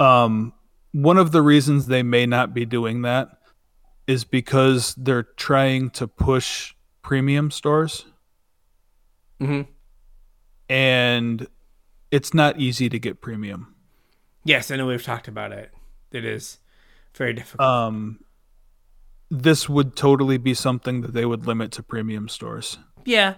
Um, 0.00 0.52
one 0.90 1.16
of 1.16 1.30
the 1.30 1.42
reasons 1.42 1.86
they 1.86 2.02
may 2.02 2.26
not 2.26 2.52
be 2.52 2.64
doing 2.66 3.02
that 3.02 3.28
is 4.08 4.24
because 4.24 4.96
they're 4.96 5.22
trying 5.22 5.90
to 5.90 6.08
push 6.08 6.74
premium 7.02 7.52
stores, 7.52 8.04
Mm-hmm. 9.40 9.70
and 10.68 11.46
it's 12.10 12.34
not 12.34 12.58
easy 12.58 12.88
to 12.88 12.98
get 12.98 13.20
premium. 13.20 13.74
yes 14.44 14.70
i 14.70 14.76
know 14.76 14.86
we've 14.86 15.02
talked 15.02 15.28
about 15.28 15.52
it 15.52 15.70
it 16.12 16.24
is 16.24 16.58
very 17.16 17.32
difficult 17.32 17.68
Um, 17.68 18.20
this 19.42 19.68
would 19.68 19.96
totally 19.96 20.38
be 20.38 20.54
something 20.54 21.00
that 21.02 21.12
they 21.14 21.24
would 21.24 21.46
limit 21.46 21.72
to 21.72 21.82
premium 21.82 22.28
stores. 22.28 22.78
Yeah. 23.04 23.34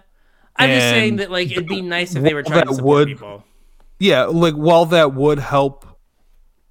I'm 0.56 0.70
just 0.70 0.88
saying 0.88 1.16
that 1.16 1.30
like 1.30 1.50
it'd 1.50 1.66
be 1.66 1.82
nice 1.82 2.14
if 2.14 2.22
they 2.22 2.32
were 2.34 2.42
trying 2.42 2.66
to 2.66 2.74
support 2.74 2.84
would- 2.98 3.08
people. 3.08 3.44
yeah 3.98 4.24
like 4.24 4.54
while 4.54 4.86
that 4.86 5.12
would 5.14 5.38
help 5.38 5.84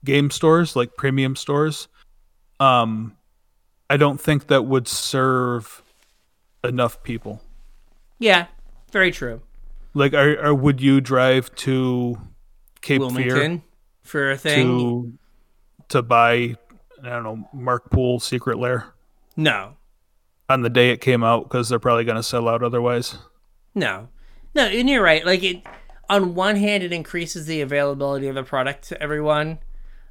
game 0.03 0.31
stores 0.31 0.75
like 0.75 0.95
premium 0.97 1.35
stores 1.35 1.87
um 2.59 3.15
i 3.89 3.95
don't 3.97 4.19
think 4.19 4.47
that 4.47 4.63
would 4.65 4.87
serve 4.87 5.83
enough 6.63 7.03
people 7.03 7.41
Yeah, 8.17 8.47
very 8.91 9.11
true. 9.11 9.41
like 9.93 10.13
are, 10.15 10.39
are 10.45 10.53
would 10.55 10.81
you 10.81 10.99
drive 10.99 11.53
to 11.57 12.17
cape 12.81 13.01
fear 13.11 13.61
for 14.01 14.31
a 14.31 14.37
thing. 14.37 14.65
to 14.65 15.13
to 15.89 16.01
buy 16.01 16.55
i 17.03 17.09
don't 17.09 17.23
know 17.23 17.47
Mark 17.53 17.91
Poole 17.91 18.19
secret 18.19 18.57
lair 18.57 18.94
No. 19.35 19.75
on 20.49 20.61
the 20.61 20.69
day 20.69 20.91
it 20.91 21.01
came 21.01 21.23
out 21.23 21.43
because 21.43 21.69
they're 21.69 21.79
probably 21.79 22.03
going 22.05 22.15
to 22.17 22.23
sell 22.23 22.47
out 22.47 22.63
otherwise 22.63 23.17
No. 23.73 24.07
No, 24.53 24.65
and 24.67 24.89
you're 24.89 25.03
right. 25.03 25.25
Like 25.25 25.43
it 25.43 25.63
on 26.09 26.33
one 26.35 26.55
hand 26.55 26.83
it 26.83 26.93
increases 26.93 27.45
the 27.45 27.59
availability 27.61 28.27
of 28.27 28.35
the 28.35 28.43
product 28.43 28.87
to 28.89 29.01
everyone, 29.01 29.59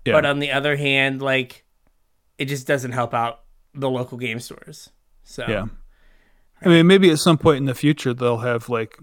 yeah 0.04 0.12
but 0.12 0.26
on 0.26 0.38
the 0.38 0.50
other 0.52 0.76
hand, 0.76 1.22
like 1.22 1.64
it 2.36 2.46
just 2.46 2.66
doesn't 2.66 2.92
help 2.92 3.14
out 3.14 3.40
the 3.72 3.88
local 3.88 4.18
game 4.18 4.38
stores. 4.40 4.90
So 5.22 5.46
yeah 5.48 5.66
i 6.62 6.68
mean 6.68 6.86
maybe 6.86 7.10
at 7.10 7.18
some 7.18 7.38
point 7.38 7.56
in 7.58 7.64
the 7.64 7.74
future 7.74 8.12
they'll 8.14 8.38
have 8.38 8.68
like 8.68 8.98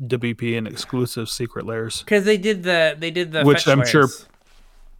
WPN 0.00 0.66
exclusive 0.68 1.28
secret 1.28 1.64
lairs 1.66 2.00
because 2.00 2.24
they 2.24 2.36
did 2.38 2.62
the 2.62 2.96
they 2.98 3.10
did 3.10 3.32
the 3.32 3.44
Which 3.44 3.68
I'm 3.68 3.84
sure- 3.86 4.08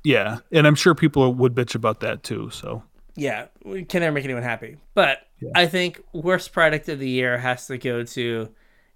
yeah 0.05 0.39
and 0.53 0.67
i'm 0.67 0.75
sure 0.75 0.95
people 0.95 1.33
would 1.35 1.55
bitch 1.55 1.75
about 1.75 2.01
that 2.01 2.23
too 2.23 2.51
so 2.51 2.83
yeah, 3.17 3.47
we 3.65 3.85
can 3.85 4.01
never 4.01 4.13
make 4.13 4.25
anyone 4.25 4.43
happy. 4.43 4.77
But 4.95 5.19
I 5.55 5.67
think 5.67 6.01
worst 6.13 6.53
product 6.53 6.89
of 6.89 6.99
the 6.99 7.09
year 7.09 7.39
has 7.39 7.67
to 7.67 7.79
go 7.79 8.03
to 8.05 8.49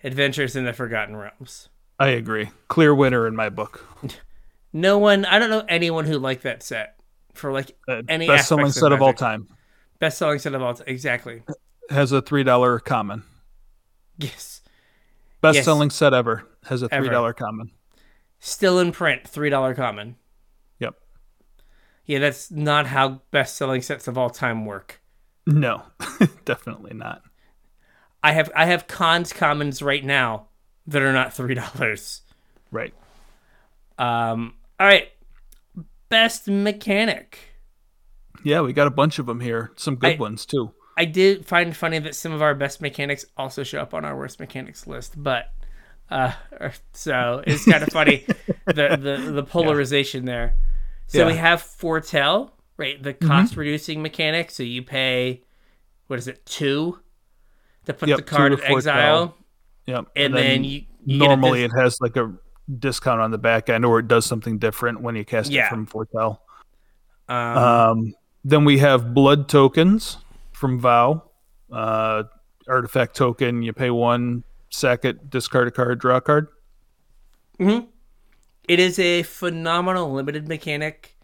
Adventures 0.04 0.56
in 0.56 0.64
the 0.64 0.72
Forgotten 0.72 1.16
Realms. 1.16 1.68
I 1.98 2.08
agree. 2.08 2.50
Clear 2.68 2.94
winner 2.94 3.26
in 3.26 3.34
my 3.36 3.48
book. 3.48 3.86
No 4.72 4.98
one, 4.98 5.24
I 5.24 5.38
don't 5.38 5.48
know 5.48 5.64
anyone 5.70 6.04
who 6.04 6.18
liked 6.18 6.42
that 6.42 6.62
set 6.62 6.96
for 7.32 7.50
like 7.50 7.74
Uh, 7.88 8.02
Any 8.10 8.26
Best 8.26 8.46
selling 8.48 8.66
of 8.66 8.74
set 8.74 8.92
of 8.92 9.00
all 9.00 9.14
time. 9.14 9.48
best 10.00 10.18
selling 10.18 10.38
set 10.38 10.52
of 10.54 10.60
all 10.60 10.74
time. 10.74 10.84
Exactly. 10.86 11.42
Has 11.88 12.12
a 12.12 12.20
three 12.20 12.42
dollar 12.42 12.78
common. 12.78 13.22
Yes. 14.18 14.60
Best 15.40 15.56
Yes. 15.56 15.64
selling 15.64 15.88
set 15.88 16.12
ever. 16.12 16.46
Has 16.66 16.82
a 16.82 16.90
three 16.90 17.08
dollar 17.08 17.32
common. 17.32 17.70
Still 18.38 18.78
in 18.78 18.92
print, 18.92 19.26
three 19.26 19.48
dollar 19.48 19.74
common. 19.74 20.16
Yeah, 22.06 22.20
that's 22.20 22.50
not 22.50 22.86
how 22.86 23.20
best 23.30 23.56
selling 23.56 23.82
sets 23.82 24.08
of 24.08 24.16
all 24.16 24.30
time 24.30 24.64
work. 24.64 25.00
No, 25.46 25.82
definitely 26.44 26.94
not. 26.94 27.22
I 28.22 28.32
have 28.32 28.50
I 28.54 28.66
have 28.66 28.86
cons 28.86 29.32
commons 29.32 29.82
right 29.82 30.04
now 30.04 30.48
that 30.86 31.02
are 31.02 31.12
not 31.12 31.32
three 31.32 31.54
dollars. 31.54 32.22
Right. 32.70 32.94
Um. 33.98 34.54
All 34.78 34.86
right. 34.86 35.08
Best 36.08 36.48
mechanic. 36.48 37.38
Yeah, 38.44 38.60
we 38.60 38.72
got 38.72 38.86
a 38.86 38.90
bunch 38.92 39.18
of 39.18 39.26
them 39.26 39.40
here. 39.40 39.72
Some 39.76 39.96
good 39.96 40.14
I- 40.14 40.16
ones 40.16 40.46
too. 40.46 40.72
I 40.98 41.04
did 41.04 41.44
find 41.44 41.76
funny 41.76 41.98
that 41.98 42.14
some 42.14 42.32
of 42.32 42.40
our 42.40 42.54
best 42.54 42.80
mechanics 42.80 43.26
also 43.36 43.62
show 43.62 43.80
up 43.80 43.92
on 43.92 44.06
our 44.06 44.16
worst 44.16 44.40
mechanics 44.40 44.86
list, 44.86 45.14
but 45.22 45.52
uh, 46.10 46.32
so 46.92 47.42
it's 47.46 47.64
kind 47.66 47.82
of 47.82 47.90
funny 47.90 48.24
the, 48.66 48.96
the 48.96 49.30
the 49.32 49.42
polarization 49.42 50.24
there. 50.24 50.54
So 51.06 51.18
Yeah. 51.18 51.24
Mm-hmm. 51.24 51.32
we 51.32 51.38
have 51.38 51.62
Foretell, 51.62 52.52
right? 52.76 53.02
The 53.02 53.14
cost 53.14 53.56
reducing 53.56 54.02
mechanic. 54.02 54.50
So 54.50 54.62
you 54.62 54.82
pay 54.82 55.42
what 56.08 56.18
is 56.18 56.28
it 56.28 56.44
two 56.46 56.98
to 57.86 57.94
put 57.94 58.08
Yep, 58.08 58.16
the 58.18 58.22
card 58.22 58.52
in 58.52 58.60
exile, 58.62 59.36
Yep. 59.86 60.06
and, 60.16 60.34
then, 60.34 60.64
you, 60.64 60.82
you 61.04 61.18
normally 61.18 61.62
dis- 61.62 61.72
it 61.72 61.80
has 61.80 62.00
like 62.00 62.16
a 62.16 62.32
discount 62.78 63.20
on 63.20 63.30
the 63.30 63.38
back 63.38 63.68
end, 63.68 63.84
or 63.84 64.00
it 64.00 64.08
does 64.08 64.26
something 64.26 64.58
different 64.58 65.00
when 65.00 65.14
you 65.14 65.24
cast 65.24 65.50
Yeah. 65.50 65.66
it 65.66 65.70
from 65.70 65.86
Foretell. 65.86 66.42
um, 67.28 67.36
Um, 67.58 68.14
then 68.44 68.64
we 68.64 68.78
have 68.78 69.14
blood 69.14 69.48
tokens 69.48 70.18
from 70.52 70.78
Vow. 70.80 71.22
Uh, 71.70 72.24
artifact 72.68 73.16
token. 73.16 73.62
You 73.62 73.72
pay 73.72 73.90
one, 73.90 74.42
sack 74.70 75.04
it, 75.04 75.30
discard 75.30 75.68
a 75.68 75.70
card, 75.72 75.98
draw 76.00 76.16
a 76.16 76.20
card. 76.20 76.48
It 78.68 78.78
is 78.80 78.98
a 78.98 79.22
phenomenal 79.22 80.12
limited 80.12 80.48
mechanic 80.48 81.16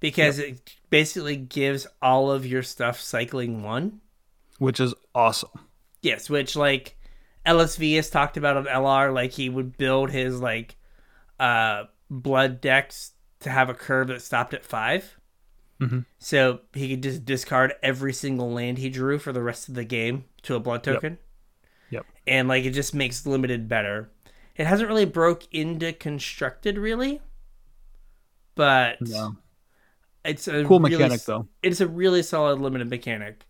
because 0.00 0.38
it 0.38 0.74
basically 0.90 1.36
gives 1.36 1.86
all 2.02 2.30
of 2.30 2.46
your 2.46 2.62
stuff 2.62 3.00
cycling 3.00 3.62
one. 3.62 4.00
which 4.58 4.78
is 4.80 4.94
awesome. 5.14 5.50
Yes, 6.02 6.30
which 6.30 6.54
like 6.54 6.96
LSV 7.44 7.96
has 7.96 8.08
talked 8.10 8.36
about 8.36 8.56
on 8.56 8.66
LR, 8.66 9.12
like 9.12 9.32
he 9.32 9.48
would 9.48 9.76
build 9.76 10.10
his 10.10 10.40
like 10.40 10.76
uh 11.40 11.84
blood 12.08 12.60
decks 12.60 13.12
to 13.40 13.50
have 13.50 13.68
a 13.68 13.74
curve 13.74 14.08
that 14.08 14.22
stopped 14.22 14.54
at 14.54 14.64
5 14.64 15.16
Mhm. 15.80 16.04
So 16.20 16.60
he 16.72 16.90
could 16.90 17.02
just 17.02 17.24
discard 17.24 17.74
every 17.82 18.12
single 18.12 18.52
land 18.52 18.78
he 18.78 18.88
drew 18.88 19.18
for 19.18 19.32
the 19.32 19.42
rest 19.42 19.68
of 19.68 19.74
the 19.74 19.84
game 19.84 20.24
to 20.42 20.54
a 20.54 20.60
blood 20.60 20.86
Yep. 20.86 20.94
token. 20.94 21.18
Yep. 21.90 22.06
And 22.28 22.46
like 22.46 22.64
it 22.64 22.70
just 22.70 22.94
makes 22.94 23.26
limited 23.26 23.68
better. 23.68 24.10
It 24.56 24.66
hasn't 24.66 24.88
really 24.88 25.04
broke 25.04 25.52
into 25.52 25.92
constructed 25.92 26.78
really, 26.78 27.20
but 28.54 29.00
No. 29.00 29.36
it's 30.24 30.46
a 30.46 30.64
Cool 30.64 30.78
really 30.80 30.90
mechanic 30.96 31.22
though. 31.22 31.48
It's 31.62 31.80
a 31.80 31.88
really 31.88 32.22
solid 32.22 32.60
limited 32.60 32.88
mechanic. 32.88 33.44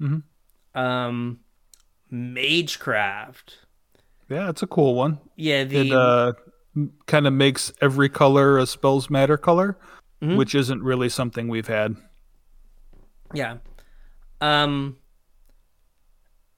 Mhm. 0.00 0.22
Um, 0.74 1.40
Magecraft. 2.12 3.54
Yeah, 4.28 4.50
it's 4.50 4.62
a 4.62 4.66
cool 4.66 4.94
one. 4.94 5.18
Yeah, 5.36 5.64
the 5.64 5.76
It 5.88 5.92
uh, 5.92 6.32
kind 7.06 7.26
of 7.26 7.32
makes 7.32 7.72
every 7.80 8.08
color 8.08 8.58
a 8.58 8.66
spells 8.66 9.08
matter 9.08 9.36
color, 9.36 9.78
Mhm. 10.22 10.36
which 10.36 10.54
isn't 10.54 10.82
really 10.82 11.08
something 11.08 11.48
we've 11.48 11.68
had. 11.68 11.96
yeah. 13.32 13.56
Um. 14.40 14.98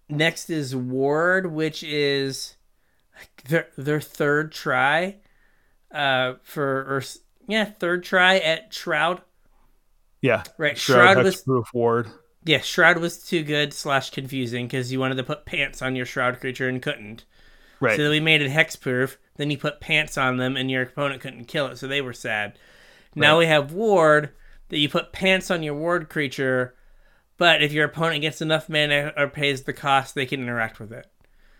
Next 0.08 0.50
is 0.50 0.74
Ward, 0.76 1.46
which 1.52 1.82
is 1.82 2.55
their 3.48 3.68
their 3.76 4.00
third 4.00 4.52
try, 4.52 5.16
uh, 5.92 6.34
for 6.42 6.64
or 6.82 7.02
yeah, 7.48 7.64
third 7.64 8.04
try 8.04 8.38
at 8.38 8.72
Shroud. 8.74 9.22
Yeah, 10.22 10.42
Right, 10.58 10.76
Shroud, 10.76 11.14
Shroud 11.14 11.24
was 11.24 11.42
Hexproof 11.42 11.64
Ward. 11.74 12.08
yeah, 12.44 12.60
Shroud 12.60 12.98
was 12.98 13.22
too 13.22 13.42
good 13.44 13.72
slash 13.72 14.10
confusing 14.10 14.66
because 14.66 14.90
you 14.90 14.98
wanted 14.98 15.16
to 15.16 15.24
put 15.24 15.44
pants 15.46 15.82
on 15.82 15.94
your 15.94 16.06
Shroud 16.06 16.40
creature 16.40 16.68
and 16.68 16.82
couldn't. 16.82 17.24
Right. 17.78 17.96
So 17.96 18.02
then 18.02 18.10
we 18.10 18.20
made 18.20 18.40
it 18.42 18.50
hexproof. 18.50 19.16
Then 19.36 19.50
you 19.50 19.58
put 19.58 19.80
pants 19.80 20.16
on 20.16 20.38
them, 20.38 20.56
and 20.56 20.70
your 20.70 20.82
opponent 20.82 21.20
couldn't 21.20 21.44
kill 21.44 21.66
it, 21.66 21.76
so 21.76 21.86
they 21.86 22.00
were 22.00 22.14
sad. 22.14 22.58
Now 23.14 23.34
Right. 23.34 23.40
we 23.40 23.46
have 23.46 23.72
ward 23.72 24.30
that 24.70 24.78
you 24.78 24.88
put 24.88 25.12
pants 25.12 25.50
on 25.50 25.62
your 25.62 25.74
ward 25.74 26.08
creature, 26.08 26.74
but 27.36 27.62
if 27.62 27.72
your 27.72 27.84
opponent 27.84 28.22
gets 28.22 28.40
enough 28.40 28.68
mana 28.70 29.12
or 29.16 29.28
pays 29.28 29.62
the 29.64 29.72
cost, 29.74 30.14
they 30.14 30.26
can 30.26 30.40
interact 30.42 30.80
with 30.80 30.90
it. 30.92 31.06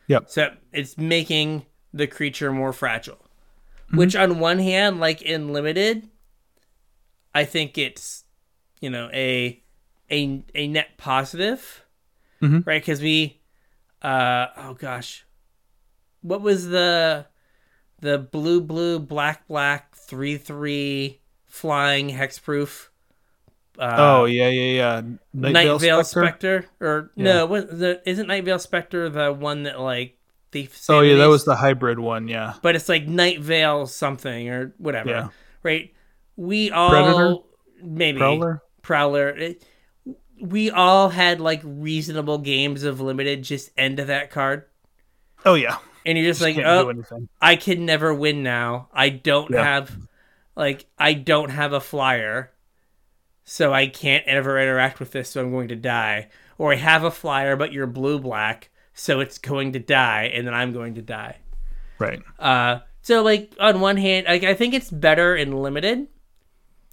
Yep. 0.09 0.29
So 0.31 0.55
it's 0.73 0.97
making 0.99 1.67
the 1.93 2.07
creature 2.07 2.53
more 2.53 2.73
fragile. 2.73 3.19
which 3.93 4.17
on 4.17 4.41
one 4.41 4.59
hand, 4.59 4.99
like 4.99 5.23
in 5.23 5.53
limited, 5.53 6.09
I 7.35 7.45
think 7.45 7.79
it's 7.79 8.25
you 8.81 8.91
know 8.91 9.09
a 9.13 9.63
a 10.11 10.43
a 10.55 10.67
net 10.69 10.97
positive, 10.99 11.85
Mhm. 12.43 12.67
right? 12.67 12.83
Because 12.83 13.01
we, 13.01 13.41
uh, 14.03 14.47
oh 14.57 14.75
gosh, 14.75 15.25
what 16.21 16.41
was 16.41 16.67
the 16.69 17.27
the 18.01 18.19
blue 18.19 18.61
blue 18.61 18.99
black 18.99 19.47
black 19.47 19.95
three 19.95 20.37
three 20.37 21.21
flying 21.47 22.11
hexproof? 22.11 22.89
Uh, 23.79 23.95
oh 23.99 24.25
yeah, 24.25 24.49
yeah, 24.49 24.73
yeah. 24.73 25.03
Night, 25.33 25.65
Veil 25.65 25.79
Veil 25.79 26.05
Spectre? 26.05 26.63
Spectre, 26.63 26.69
or 26.81 27.11
Yeah. 27.17 27.25
no? 27.25 27.47
What, 27.47 27.79
the, 27.79 28.01
isn't 28.09 28.27
Nightveil 28.27 28.61
Specter 28.61 29.09
the 29.09 29.33
one 29.33 29.65
that 29.65 29.81
like 29.81 30.17
Thief? 30.53 30.81
Oh 30.89 31.01
yeah, 31.01 31.17
that 31.17 31.27
was 31.27 31.45
the 31.45 31.57
hybrid 31.57 31.99
one. 31.99 32.29
Yeah, 32.29 32.55
But 32.63 32.77
it's 32.77 32.89
like 32.89 33.07
Night 33.07 33.41
Veil 33.41 33.87
something 33.87 34.49
or 34.49 34.75
whatever, 34.79 35.11
Yeah. 35.11 35.29
right? 35.63 35.93
We 36.37 36.71
all 36.71 36.91
Predator? 36.91 37.37
maybe 37.83 38.19
Prowler. 38.19 38.63
Prowler. 38.83 39.29
It- 39.31 39.65
we 40.39 40.71
all 40.71 41.09
had 41.09 41.41
like 41.41 41.63
reasonable 41.65 42.37
games 42.39 42.83
of 42.83 43.01
limited 43.01 43.43
just 43.43 43.71
end 43.77 43.99
of 43.99 44.09
that 44.09 44.31
card, 44.31 44.65
Oh 45.47 45.55
yeah, 45.55 45.79
and 46.05 46.19
you're 46.19 46.27
just, 46.27 46.41
Just 46.43 46.57
like, 46.59 46.67
oh. 46.67 46.93
I 47.41 47.57
can 47.57 47.87
never 47.87 48.13
win 48.13 48.43
now. 48.43 48.89
I 48.93 49.09
don't 49.09 49.51
Yeah. 49.51 49.65
have 49.65 49.97
like 50.55 50.85
I 50.99 51.15
don't 51.15 51.49
have 51.51 51.73
a 51.73 51.81
flyer. 51.81 52.51
So 53.49 53.73
I 53.73 53.87
can't 53.87 54.27
ever 54.27 54.61
interact 54.61 54.99
with 54.99 55.13
this, 55.13 55.31
so 55.31 55.41
I'm 55.41 55.53
going 55.53 55.69
to 55.69 55.77
die. 55.77 56.29
Or 56.59 56.73
I 56.73 56.77
have 56.77 57.05
a 57.05 57.13
flyer, 57.13 57.55
but 57.55 57.73
you're 57.73 57.87
blue 57.87 58.19
black, 58.19 58.71
so 58.93 59.21
it's 59.21 59.39
going 59.39 59.73
to 59.75 59.79
die, 59.79 60.25
and 60.35 60.45
then 60.47 60.53
I'm 60.53 60.73
going 60.73 60.97
to 60.97 61.03
die. 61.03 61.37
Right. 61.99 62.21
Uh 62.39 62.81
so 63.03 63.23
like 63.23 63.55
on 63.61 63.81
one 63.81 63.97
hand, 63.97 64.27
like 64.27 64.43
I 64.43 64.55
think 64.55 64.75
it's 64.75 64.91
better 64.91 65.37
and 65.37 65.63
limited. 65.63 66.09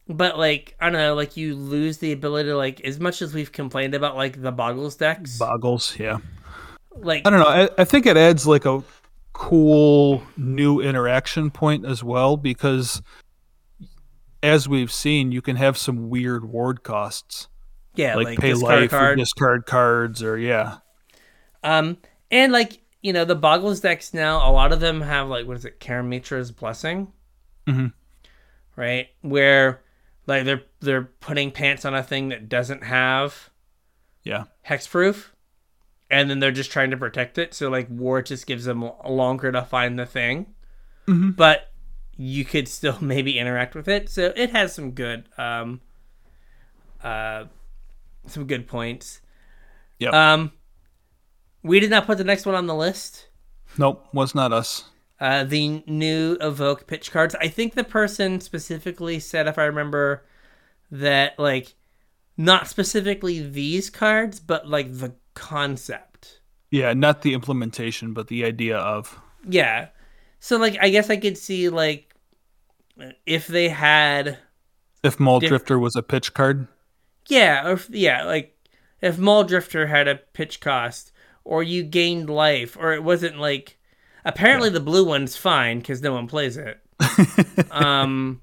But 0.08 0.38
like 0.38 0.76
I 0.80 0.86
don't 0.86 0.94
know, 1.02 1.16
like 1.16 1.36
you 1.36 1.56
lose 1.56 1.98
the 1.98 2.12
ability 2.12 2.50
to 2.50 2.56
like 2.56 2.82
as 2.82 3.00
much 3.00 3.24
as 3.24 3.34
we've 3.34 3.52
complained 3.52 3.96
about 3.96 4.16
like 4.16 4.40
the 4.40 4.52
boggles 4.52 4.96
decks. 4.96 5.40
Boggles. 5.40 5.98
Yeah. 5.98 6.20
like 6.96 7.26
I 7.26 7.32
don't 7.32 7.40
know. 7.40 7.48
I, 7.48 7.70
I 7.80 7.84
think 7.84 8.06
it 8.06 8.16
adds 8.16 8.46
like 8.46 8.66
a 8.66 8.84
cool 9.34 10.22
new 10.38 10.80
interaction 10.80 11.50
point 11.50 11.84
as 11.84 12.04
well 12.04 12.38
because 12.38 13.02
as 14.44 14.68
we've 14.68 14.92
seen, 14.92 15.32
you 15.32 15.42
can 15.42 15.56
have 15.56 15.78
some 15.78 16.10
weird 16.10 16.46
ward 16.46 16.84
costs. 16.84 17.48
yeah, 17.96 18.16
like, 18.16 18.26
like, 18.26 18.40
pay 18.40 18.54
life 18.54 18.92
or 18.94 19.16
discard 19.16 19.66
cards 19.66 20.22
or 20.24 20.38
yeah. 20.38 20.78
Um, 21.64 21.98
and 22.30 22.52
like 22.52 22.80
you 23.02 23.12
know, 23.14 23.26
the 23.26 23.36
Boggles 23.36 23.82
decks 23.82 24.14
now, 24.14 24.50
a 24.50 24.52
lot 24.52 24.72
of 24.72 24.80
them 24.80 25.02
have 25.02 25.28
like 25.30 25.46
what 25.48 25.58
is 25.58 25.66
it, 25.66 25.80
Karametra's 25.80 26.52
Blessing, 26.52 27.12
Mhm. 27.68 27.94
right? 28.76 29.08
Where 29.22 29.82
like 30.26 30.46
they're 30.46 30.64
they're 30.80 31.04
putting 31.20 31.52
pants 31.52 31.86
on 31.86 31.94
a 31.94 32.02
thing 32.04 32.30
that 32.30 32.50
doesn't 32.50 32.84
have 32.84 33.50
Yeah. 34.24 34.46
hexproof, 34.68 35.28
and 36.10 36.30
then 36.30 36.40
they're 36.40 36.52
just 36.52 36.72
trying 36.72 36.92
to 36.92 36.98
protect 36.98 37.38
it. 37.38 37.54
So 37.54 37.70
like 37.70 37.88
Ward 37.90 38.26
just 38.28 38.48
gives 38.48 38.66
them 38.66 38.90
longer 39.06 39.52
to 39.52 39.62
find 39.64 40.00
the 40.00 40.06
thing, 40.06 40.48
Mhm. 41.08 41.36
but 41.36 41.73
you 42.18 42.46
could 42.46 42.68
still 42.68 42.98
maybe 43.02 43.40
interact 43.40 43.76
with 43.76 43.88
it. 43.88 44.10
So 44.10 44.34
it 44.36 44.52
has 44.52 44.74
some 44.74 44.92
good 44.92 45.30
um, 45.38 45.82
uh, 47.04 47.46
some 48.28 48.46
good 48.46 48.68
points. 48.68 49.22
Yep. 50.00 50.14
Um, 50.14 50.52
we 51.62 51.80
did 51.80 51.90
not 51.90 52.06
put 52.06 52.18
the 52.18 52.24
next 52.24 52.46
one 52.46 52.56
on 52.56 52.68
the 52.68 52.76
list. 52.76 53.28
Nope, 53.78 54.06
was 54.14 54.36
not 54.36 54.52
us. 54.52 54.86
Uh, 55.20 55.44
the 55.44 55.84
new 55.88 56.38
evoke 56.42 56.86
pitch 56.88 57.12
cards. 57.12 57.36
I 57.36 57.48
think 57.48 57.76
the 57.76 57.84
person 57.84 58.42
specifically 58.42 59.20
said, 59.20 59.48
if 59.48 59.58
I 59.58 59.64
remember, 59.64 60.26
that 60.92 61.40
like 61.40 61.76
not 62.36 62.68
specifically 62.68 63.42
these 63.42 63.90
cards, 63.90 64.40
but 64.40 64.68
like 64.68 64.92
the 64.98 65.14
concept. 65.34 66.42
Yeah, 66.72 66.94
not 66.94 67.22
the 67.22 67.34
implementation, 67.34 68.14
but 68.14 68.28
the 68.28 68.44
idea 68.44 68.78
of. 68.78 69.20
Yeah. 69.48 69.90
So 70.44 70.58
like, 70.58 70.78
I 70.82 70.90
guess 70.90 71.10
I 71.10 71.16
could 71.16 71.38
see 71.38 71.70
like 71.70 72.14
if 73.26 73.48
they 73.48 73.70
had, 73.70 74.38
If 75.02 75.18
Mall 75.18 75.40
Diff- 75.40 75.48
Drifter 75.48 75.80
was 75.80 75.96
a 75.96 76.04
pitch 76.04 76.34
card. 76.34 76.68
yeah, 77.30 77.66
or 77.66 77.72
if, 77.72 77.90
yeah, 77.90 78.26
like 78.26 78.54
if 79.02 79.16
Mulldrifter 79.16 79.88
had 79.88 80.10
a 80.10 80.16
pitch 80.18 80.60
cost, 80.60 81.14
or 81.46 81.64
you 81.64 81.82
gained 81.82 82.30
life, 82.30 82.76
or 82.78 82.92
it 82.92 83.04
wasn't 83.06 83.38
like. 83.40 83.78
Apparently, 84.26 84.70
the 84.70 84.82
blue 84.82 85.06
one's 85.06 85.38
fine 85.38 85.80
because 85.80 86.02
no 86.02 86.12
one 86.14 86.28
plays 86.28 86.58
it. 86.58 86.78
um 87.72 88.42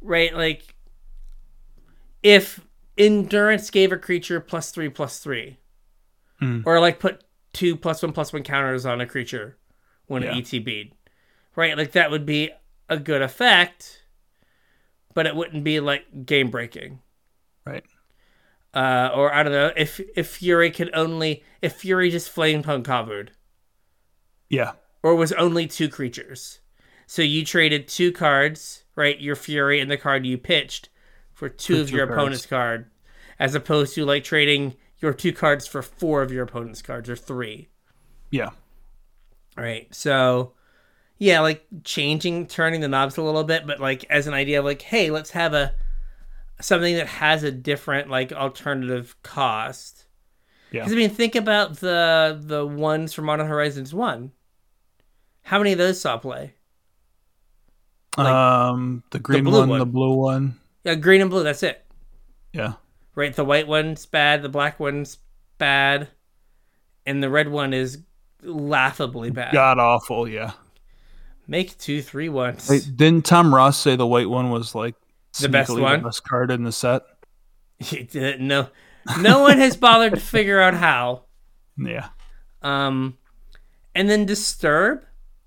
right 0.00 0.34
like 0.34 0.74
if 2.22 2.60
endurance 2.96 3.68
gave 3.70 3.92
a 3.92 3.96
creature 3.98 4.40
plus 4.40 4.70
three 4.70 4.88
plus 4.88 5.18
three 5.18 5.58
Hmm. 6.40 6.60
or 6.64 6.80
like 6.80 6.98
put 6.98 7.24
two 7.52 7.76
plus 7.76 8.02
one 8.02 8.12
plus 8.12 8.32
one 8.32 8.42
counters 8.42 8.86
on 8.86 9.00
a 9.02 9.06
creature 9.06 9.56
when 10.08 10.22
Yeah. 10.22 10.36
it 10.36 10.44
ETB'd 10.44 10.92
right 11.56 11.76
like 11.76 11.92
that 11.92 12.10
would 12.10 12.26
be 12.26 12.50
a 12.88 12.98
good 12.98 13.22
effect 13.22 14.02
but 15.14 15.26
it 15.26 15.34
wouldn't 15.36 15.64
be 15.64 15.80
like 15.80 16.26
game 16.26 16.50
breaking 16.50 17.00
Right. 17.64 17.84
uh 18.74 19.10
or 19.14 19.32
i 19.34 19.42
don't 19.42 19.52
know 19.52 19.72
if 19.76 20.00
if 20.16 20.28
fury 20.28 20.70
could 20.70 20.90
only 20.94 21.42
if 21.62 21.74
fury 21.74 22.10
just 22.10 22.34
Flametongue 22.34 22.84
Kavu'd 22.84 23.32
Yeah. 24.48 24.72
or 25.02 25.14
was 25.14 25.32
only 25.32 25.66
two 25.66 25.88
creatures. 25.88 26.60
So 27.06 27.22
you 27.22 27.44
traded 27.44 27.88
two 27.88 28.12
cards, 28.12 28.84
right? 28.94 29.18
Your 29.18 29.34
Fury 29.36 29.80
and 29.80 29.90
the 29.90 29.96
card 29.96 30.26
you 30.26 30.36
pitched 30.38 30.88
for 31.32 31.48
two 31.48 31.76
For 31.76 31.80
of 31.82 31.88
two 31.90 31.96
your 31.96 32.06
cards. 32.06 32.18
opponent's 32.18 32.46
card, 32.46 32.90
as 33.38 33.54
opposed 33.54 33.94
to 33.94 34.04
like 34.04 34.24
trading 34.24 34.74
your 35.00 35.12
two 35.14 35.32
cards 35.32 35.66
for 35.66 35.80
four 35.82 36.20
of 36.22 36.30
your 36.32 36.44
opponent's 36.44 36.82
cards 36.82 37.08
or 37.08 37.16
three, 37.16 37.68
Yeah. 38.30 38.50
Right? 39.58 39.92
So 39.94 40.52
yeah, 41.18 41.40
like 41.40 41.66
changing, 41.84 42.46
turning 42.46 42.80
the 42.80 42.88
knobs 42.88 43.16
a 43.16 43.22
little 43.22 43.44
bit, 43.44 43.66
but 43.66 43.80
like 43.80 44.04
as 44.08 44.26
an 44.26 44.34
idea 44.34 44.60
of 44.60 44.64
like, 44.64 44.82
hey, 44.82 45.10
let's 45.10 45.30
have 45.32 45.52
a 45.54 45.74
something 46.60 46.96
that 46.96 47.06
has 47.06 47.42
a 47.42 47.52
different 47.52 48.08
like 48.08 48.32
alternative 48.32 49.16
cost. 49.22 50.06
Yeah. 50.70 50.82
Because 50.82 50.92
I 50.92 50.96
mean, 50.96 51.10
think 51.10 51.34
about 51.34 51.76
the 51.78 52.38
the 52.40 52.64
ones 52.66 53.12
from 53.12 53.24
Modern 53.26 53.46
Horizons 53.46 53.92
One. 53.94 54.32
How 55.42 55.58
many 55.58 55.72
of 55.72 55.78
those 55.78 56.00
saw 56.00 56.18
play? 56.18 56.54
Like, 58.16 58.26
um, 58.26 59.02
the 59.10 59.18
green 59.18 59.44
blue 59.44 59.60
one, 59.60 59.68
one. 59.68 59.78
the 59.78 59.86
blue 59.86 60.14
one. 60.14 60.58
Yeah, 60.84 60.94
green 60.96 61.20
and 61.20 61.30
blue. 61.30 61.42
That's 61.42 61.62
it, 61.62 61.84
Yeah. 62.52 62.74
right? 63.14 63.34
The 63.34 63.44
white 63.44 63.68
one's 63.68 64.06
bad. 64.06 64.42
The 64.42 64.48
black 64.48 64.80
one's 64.80 65.18
bad, 65.58 66.08
and 67.06 67.22
the 67.22 67.30
red 67.30 67.48
one 67.48 67.72
is 67.72 67.98
laughably 68.42 69.30
bad. 69.30 69.52
God 69.52 69.78
awful. 69.78 70.28
Yeah. 70.28 70.52
Make 71.46 71.78
two 71.78 72.02
three 72.02 72.28
ones. 72.28 72.68
Wait, 72.68 72.90
didn't 72.96 73.24
Tom 73.24 73.54
Ross 73.54 73.78
say 73.78 73.96
the 73.96 74.06
white 74.06 74.28
one 74.28 74.50
was 74.50 74.74
like 74.74 74.94
The 75.40 75.48
best 75.48 75.70
one? 75.70 76.00
the 76.00 76.04
best 76.08 76.24
card 76.24 76.50
in 76.50 76.64
the 76.64 76.72
set? 76.72 77.02
He 77.78 78.02
didn't- 78.02 78.46
no, 78.46 78.68
no 79.20 79.40
one 79.40 79.58
has 79.58 79.76
bothered 79.76 80.14
to 80.14 80.20
figure 80.20 80.60
out 80.60 80.74
how. 80.74 81.22
Yeah. 81.76 82.08
Um, 82.60 83.16
and 83.94 84.10
then 84.10 84.26
disturb, 84.26 85.04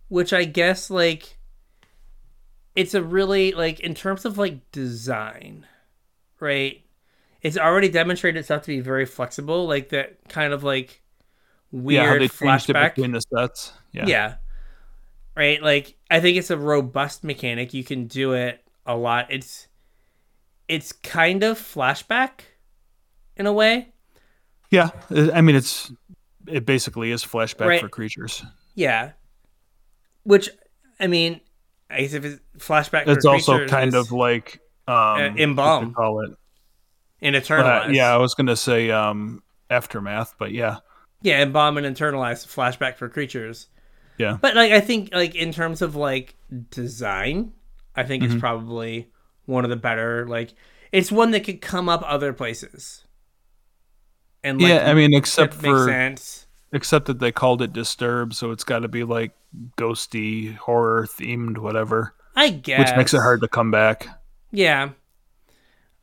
which 0.07 0.31
I 0.33 0.45
guess 0.45 0.89
like 0.89 1.37
it's 2.75 2.93
a 2.93 3.03
really 3.03 3.51
like 3.51 3.79
in 3.81 3.93
terms 3.93 4.23
of 4.25 4.37
like 4.37 4.71
design, 4.71 5.65
right? 6.39 6.81
It's 7.41 7.57
already 7.57 7.89
demonstrated 7.89 8.39
itself 8.39 8.61
to 8.63 8.67
be 8.67 8.79
very 8.79 9.05
flexible, 9.05 9.67
like 9.67 9.89
that 9.89 10.17
kind 10.29 10.53
of 10.53 10.63
like 10.63 11.00
yeah, 11.00 11.00
how 11.00 11.00
weird 11.71 12.21
it 12.21 12.31
flashback. 12.31 12.95
between 12.95 13.11
the 13.11 13.21
sets. 13.21 13.73
Yeah. 13.91 14.05
yeah. 14.07 14.35
Right? 15.35 15.61
Like 15.61 15.95
I 16.09 16.19
think 16.19 16.37
it's 16.37 16.49
a 16.49 16.57
robust 16.57 17.23
mechanic. 17.23 17.73
You 17.73 17.83
can 17.83 18.07
do 18.07 18.33
it 18.33 18.63
a 18.85 18.95
lot. 18.95 19.27
It's 19.29 19.67
it's 20.67 20.91
kind 20.91 21.43
of 21.43 21.57
flashback 21.57 22.41
in 23.37 23.45
a 23.45 23.53
way. 23.53 23.93
Yeah. 24.69 24.89
I 25.09 25.31
I 25.35 25.41
mean, 25.41 25.55
it's 25.55 25.91
it 26.47 26.65
basically 26.65 27.11
is 27.11 27.23
flashback 27.23 27.67
Right. 27.67 27.81
for 27.81 27.89
creatures. 27.89 28.43
Yeah. 28.75 29.11
Which 30.23 30.49
I 30.99 31.07
mean, 31.07 31.41
I 31.89 32.01
guess 32.01 32.13
if 32.13 32.23
it's 32.25 32.39
flashback 32.57 33.05
for 33.05 33.11
It's 33.11 33.25
also 33.25 33.65
kind 33.67 33.89
is 33.89 33.95
of 33.95 34.11
like 34.11 34.59
um, 34.87 34.95
Uh, 34.95 35.19
embalm. 35.37 35.93
call 35.93 36.21
it. 36.21 36.31
in 37.21 37.35
Uh, 37.35 37.87
yeah, 37.91 38.13
I 38.13 38.17
was 38.17 38.33
gonna 38.33 38.55
say 38.55 38.89
um, 38.91 39.43
aftermath, 39.69 40.35
but 40.39 40.51
yeah, 40.51 40.77
Yeah, 41.21 41.39
embalm 41.41 41.77
and 41.77 41.85
eternalize 41.85 42.45
flashback 42.47 42.95
for 42.97 43.07
creatures. 43.09 43.67
Yeah. 44.17 44.37
But 44.41 44.55
like 44.55 44.71
I 44.71 44.79
think 44.81 45.09
like 45.13 45.35
in 45.35 45.51
terms 45.51 45.81
of 45.81 45.95
like 45.95 46.35
design, 46.69 47.53
I 47.95 48.03
think 48.03 48.23
Mm-hmm. 48.23 48.33
it's 48.33 48.39
probably 48.41 49.09
one 49.45 49.63
of 49.63 49.69
the 49.69 49.75
better 49.75 50.27
like 50.27 50.53
it's 50.91 51.11
one 51.11 51.31
that 51.31 51.43
could 51.43 51.61
come 51.61 51.87
up 51.89 52.03
other 52.05 52.33
places. 52.33 53.05
And 54.43 54.59
like, 54.61 54.69
yeah. 54.69 54.89
I 54.89 54.93
mean, 54.93 55.13
except 55.13 55.53
for 55.53 55.85
sense. 55.87 56.47
except 56.73 57.05
that 57.05 57.19
they 57.19 57.31
called 57.31 57.61
it 57.61 57.71
Disturb, 57.73 58.33
so 58.33 58.51
it's 58.51 58.63
got 58.63 58.79
to 58.79 58.87
be 58.87 59.03
like 59.03 59.31
ghosty, 59.77 60.55
horror 60.55 61.05
themed, 61.07 61.57
whatever, 61.59 62.15
I 62.35 62.49
guess. 62.49 62.79
which 62.89 62.97
makes 62.97 63.13
it 63.13 63.19
hard 63.19 63.41
to 63.41 63.47
come 63.47 63.69
back. 63.71 64.07
Yeah. 64.51 64.89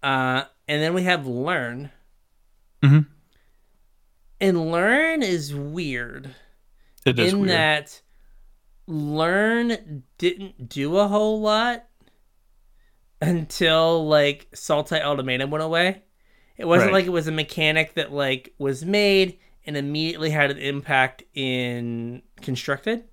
Uh, 0.02 0.44
and 0.68 0.80
then 0.82 0.94
we 0.94 1.02
have 1.02 1.26
learn. 1.26 1.90
Mhm. 2.82 3.06
And 4.40 4.70
learn 4.70 5.22
is 5.22 5.54
weird 5.54 6.34
It 7.04 7.18
is 7.18 7.32
in 7.32 7.40
weird. 7.40 7.50
that 7.50 8.00
learn 8.86 10.02
didn't 10.18 10.68
do 10.68 10.96
a 10.96 11.08
whole 11.08 11.40
lot 11.40 11.84
until 13.20 14.06
like 14.06 14.48
Sultai 14.54 15.02
Ultimatum 15.02 15.50
went 15.50 15.64
away. 15.64 16.02
It 16.56 16.64
wasn't 16.66 16.92
Right. 16.92 16.98
like 17.00 17.06
it 17.06 17.10
was 17.10 17.26
a 17.28 17.32
mechanic 17.32 17.94
that 17.94 18.12
like 18.12 18.54
was 18.58 18.84
made 18.84 19.38
and 19.66 19.76
immediately 19.76 20.30
had 20.30 20.50
an 20.50 20.58
impact 20.58 21.22
in 21.34 22.22
constructed. 22.40 23.04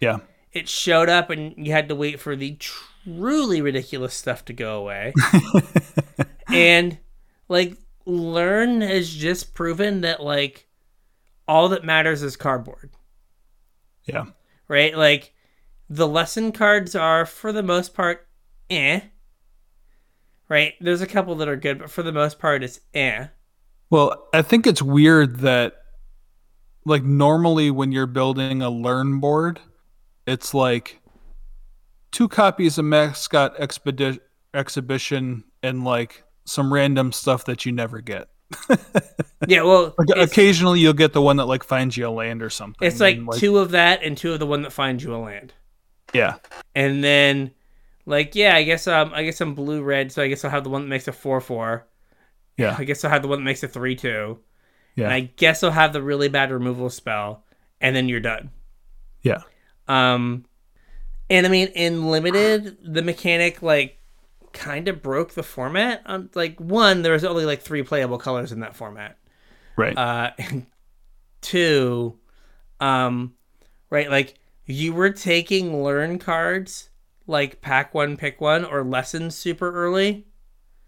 yeah, 0.00 0.18
It 0.52 0.68
showed 0.68 1.08
up 1.08 1.30
and 1.30 1.54
you 1.66 1.72
had 1.72 1.88
to 1.88 1.94
wait 1.94 2.20
for 2.20 2.36
the 2.36 2.56
truly 2.56 3.60
ridiculous 3.60 4.14
stuff 4.14 4.44
to 4.46 4.52
go 4.52 4.78
away. 4.80 5.12
and 6.48 6.98
like 7.48 7.76
learn 8.06 8.80
has 8.80 9.12
just 9.12 9.54
proven 9.54 10.02
that 10.02 10.22
like 10.22 10.68
all 11.48 11.68
that 11.70 11.84
matters 11.84 12.22
is 12.22 12.36
cardboard. 12.36 12.90
Yeah, 14.04 14.26
right? 14.68 14.96
Like 14.96 15.32
the 15.88 16.08
lesson 16.08 16.52
cards 16.52 16.94
are 16.94 17.26
for 17.26 17.52
the 17.52 17.62
most 17.62 17.94
part 17.94 18.26
eh. 18.70 19.00
Right? 20.48 20.74
There's 20.80 21.00
a 21.00 21.06
couple 21.06 21.34
that 21.36 21.48
are 21.48 21.56
good 21.56 21.78
but 21.78 21.90
for 21.90 22.02
the 22.02 22.12
most 22.12 22.38
part 22.38 22.62
it's 22.62 22.80
eh. 22.92 23.28
Well, 23.90 24.28
I 24.32 24.42
think 24.42 24.66
it's 24.66 24.82
weird 24.82 25.40
that, 25.40 25.74
like, 26.84 27.04
normally 27.04 27.70
when 27.70 27.92
you're 27.92 28.06
building 28.06 28.60
a 28.60 28.70
learn 28.70 29.20
board, 29.20 29.60
it's 30.26 30.52
like 30.52 31.00
two 32.10 32.28
copies 32.28 32.78
of 32.78 32.86
Mascot 32.86 33.54
expedition 33.58 34.20
Exhibition 34.54 35.42
and 35.64 35.82
like 35.82 36.22
some 36.44 36.72
random 36.72 37.12
stuff 37.12 37.44
that 37.46 37.64
you 37.66 37.72
never 37.72 38.00
get. 38.00 38.28
yeah 39.48 39.62
well 39.62 39.94
Like, 39.98 40.10
occasionally 40.16 40.78
you'll 40.78 40.92
get 40.92 41.12
the 41.12 41.22
one 41.22 41.38
that 41.38 41.46
like 41.46 41.64
finds 41.64 41.96
you 41.96 42.06
a 42.06 42.10
land 42.10 42.42
or 42.42 42.50
something. 42.50 42.86
it's 42.86 43.00
like, 43.00 43.16
and, 43.16 43.32
two 43.32 43.58
of 43.58 43.70
that 43.72 44.02
and 44.02 44.16
two 44.16 44.32
of 44.32 44.38
the 44.38 44.46
one 44.46 44.62
that 44.62 44.72
finds 44.72 45.02
you 45.02 45.14
a 45.14 45.18
land. 45.18 45.52
Yeah, 46.12 46.34
and 46.74 47.02
then 47.02 47.50
like 48.06 48.34
yeah 48.34 48.54
i 48.54 48.62
guess 48.62 48.86
um 48.86 49.12
i 49.14 49.24
guess 49.24 49.40
i'm 49.40 49.54
blue 49.54 49.82
red 49.82 50.12
so 50.12 50.22
i 50.22 50.28
guess 50.28 50.44
i'll 50.44 50.50
have 50.50 50.62
the 50.62 50.68
one 50.70 50.82
that 50.82 50.88
makes 50.88 51.08
a 51.08 51.12
4-4 51.12 51.82
yeah, 52.58 52.76
i 52.78 52.84
guess 52.84 53.02
i'll 53.02 53.10
have 53.10 53.22
the 53.22 53.28
one 53.28 53.38
that 53.38 53.44
makes 53.44 53.62
a 53.62 53.68
3-2 53.68 54.36
yeah, 54.94 55.04
and 55.06 55.12
i 55.14 55.20
guess 55.20 55.62
i'll 55.64 55.70
have 55.70 55.94
the 55.94 56.02
really 56.02 56.28
bad 56.28 56.52
removal 56.52 56.90
spell 56.90 57.44
and 57.80 57.96
then 57.96 58.08
you're 58.08 58.20
done. 58.20 58.50
Yeah, 59.22 59.42
Um, 59.88 60.44
and 61.30 61.46
I 61.46 61.48
mean, 61.50 61.68
in 61.68 62.10
limited, 62.10 62.76
the 62.84 63.02
mechanic 63.02 63.62
like 63.62 63.98
kind 64.54 64.88
of 64.88 65.02
broke 65.02 65.34
the 65.34 65.42
format. 65.42 66.02
Um, 66.06 66.30
like 66.34 66.58
one, 66.58 67.02
there 67.02 67.12
was 67.12 67.24
only 67.24 67.44
like 67.44 67.60
three 67.60 67.82
playable 67.82 68.16
colors 68.18 68.52
in 68.52 68.60
that 68.60 68.74
format. 68.74 69.18
right, 69.76 69.96
Uh, 69.96 70.30
and 70.38 70.66
two, 71.42 72.18
um, 72.80 73.34
right, 73.90 74.10
like 74.10 74.34
you 74.64 74.94
were 74.94 75.10
taking 75.10 75.82
learn 75.82 76.18
cards 76.18 76.88
like 77.26 77.60
pack 77.60 77.92
one, 77.94 78.16
pick 78.16 78.40
one, 78.40 78.64
or 78.64 78.82
lessons 78.84 79.34
super 79.36 79.70
early 79.72 80.26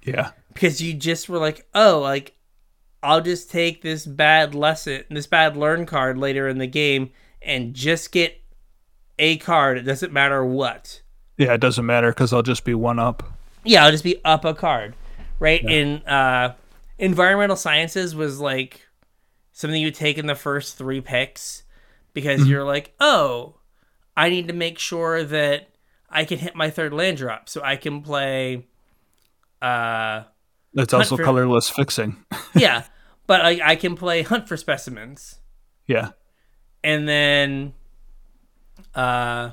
yeah, 0.02 0.30
because 0.52 0.80
you 0.80 0.94
just 0.94 1.28
were 1.28 1.38
like, 1.38 1.66
oh, 1.74 1.98
like 2.00 2.36
I'll 3.02 3.20
just 3.20 3.50
take 3.50 3.82
this 3.82 4.06
bad 4.06 4.54
lesson, 4.54 5.04
this 5.10 5.26
bad 5.26 5.56
learn 5.56 5.84
card 5.86 6.16
later 6.18 6.48
in 6.48 6.58
the 6.58 6.66
game, 6.66 7.10
and 7.42 7.74
just 7.74 8.12
get 8.12 8.40
a 9.18 9.36
card. 9.38 9.78
It 9.78 9.82
doesn't 9.82 10.12
matter 10.12 10.44
what. 10.44 11.02
yeah. 11.36 11.54
It 11.54 11.60
doesn't 11.60 11.86
matter 11.86 12.10
because 12.10 12.32
I'll 12.32 12.42
just 12.42 12.64
be 12.64 12.74
one 12.74 12.98
up. 12.98 13.35
Yeah, 13.66 13.84
I'll 13.84 13.90
just 13.90 14.04
be 14.04 14.16
up 14.24 14.44
a 14.44 14.54
card, 14.54 14.94
right? 15.38 15.62
Yeah. 15.62 15.70
In 15.70 16.02
uh, 16.06 16.54
environmental 16.98 17.56
sciences 17.56 18.14
was 18.14 18.40
like 18.40 18.86
something 19.52 19.80
you 19.80 19.90
take 19.90 20.18
in 20.18 20.26
the 20.26 20.34
first 20.34 20.76
three 20.76 21.00
picks 21.00 21.62
because 22.12 22.46
you're 22.48 22.64
like, 22.64 22.94
oh, 23.00 23.56
I 24.16 24.28
need 24.30 24.48
to 24.48 24.54
make 24.54 24.78
sure 24.78 25.22
that 25.24 25.68
I 26.08 26.24
can 26.24 26.38
hit 26.38 26.54
my 26.54 26.70
third 26.70 26.92
land 26.92 27.16
drop, 27.18 27.48
so 27.48 27.62
I 27.62 27.76
can 27.76 28.02
play. 28.02 28.66
Uh, 29.60 30.22
That's 30.74 30.94
also 30.94 31.16
for- 31.16 31.24
colorless 31.24 31.68
fixing. 31.68 32.24
yeah, 32.54 32.84
but 33.26 33.42
like 33.42 33.60
I 33.62 33.76
can 33.76 33.96
play 33.96 34.22
hunt 34.22 34.48
for 34.48 34.56
specimens. 34.56 35.40
yeah, 35.86 36.10
and 36.84 37.08
then 37.08 37.74
uh 38.94 39.50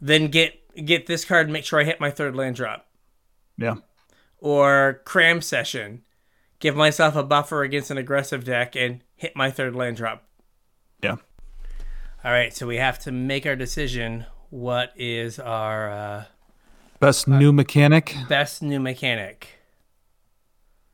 then 0.00 0.28
get 0.28 0.58
get 0.84 1.06
this 1.06 1.24
card 1.24 1.46
and 1.46 1.52
make 1.52 1.64
sure 1.64 1.80
I 1.80 1.84
hit 1.84 2.00
my 2.00 2.10
third 2.10 2.34
land 2.36 2.56
drop. 2.56 2.86
yeah, 3.56 3.76
Or 4.38 5.00
cram 5.04 5.40
session. 5.40 6.02
Give 6.60 6.74
myself 6.76 7.14
a 7.16 7.22
buffer 7.22 7.62
against 7.62 7.90
an 7.90 7.98
aggressive 7.98 8.44
deck 8.44 8.74
and 8.76 9.02
hit 9.16 9.36
my 9.36 9.50
third 9.50 9.74
land 9.76 9.96
drop. 9.96 10.24
yeah. 11.02 11.16
All 12.24 12.32
right, 12.32 12.54
so 12.56 12.66
we 12.66 12.76
have 12.78 12.98
to 13.00 13.12
make 13.12 13.44
our 13.44 13.54
decision. 13.56 14.24
What 14.48 14.92
is 14.96 15.38
our 15.38 15.90
uh, 15.90 16.24
Best 16.98 17.28
new 17.28 17.52
mechanic. 17.52 18.16
best 18.28 18.62
new 18.62 18.80
mechanic? 18.80 19.48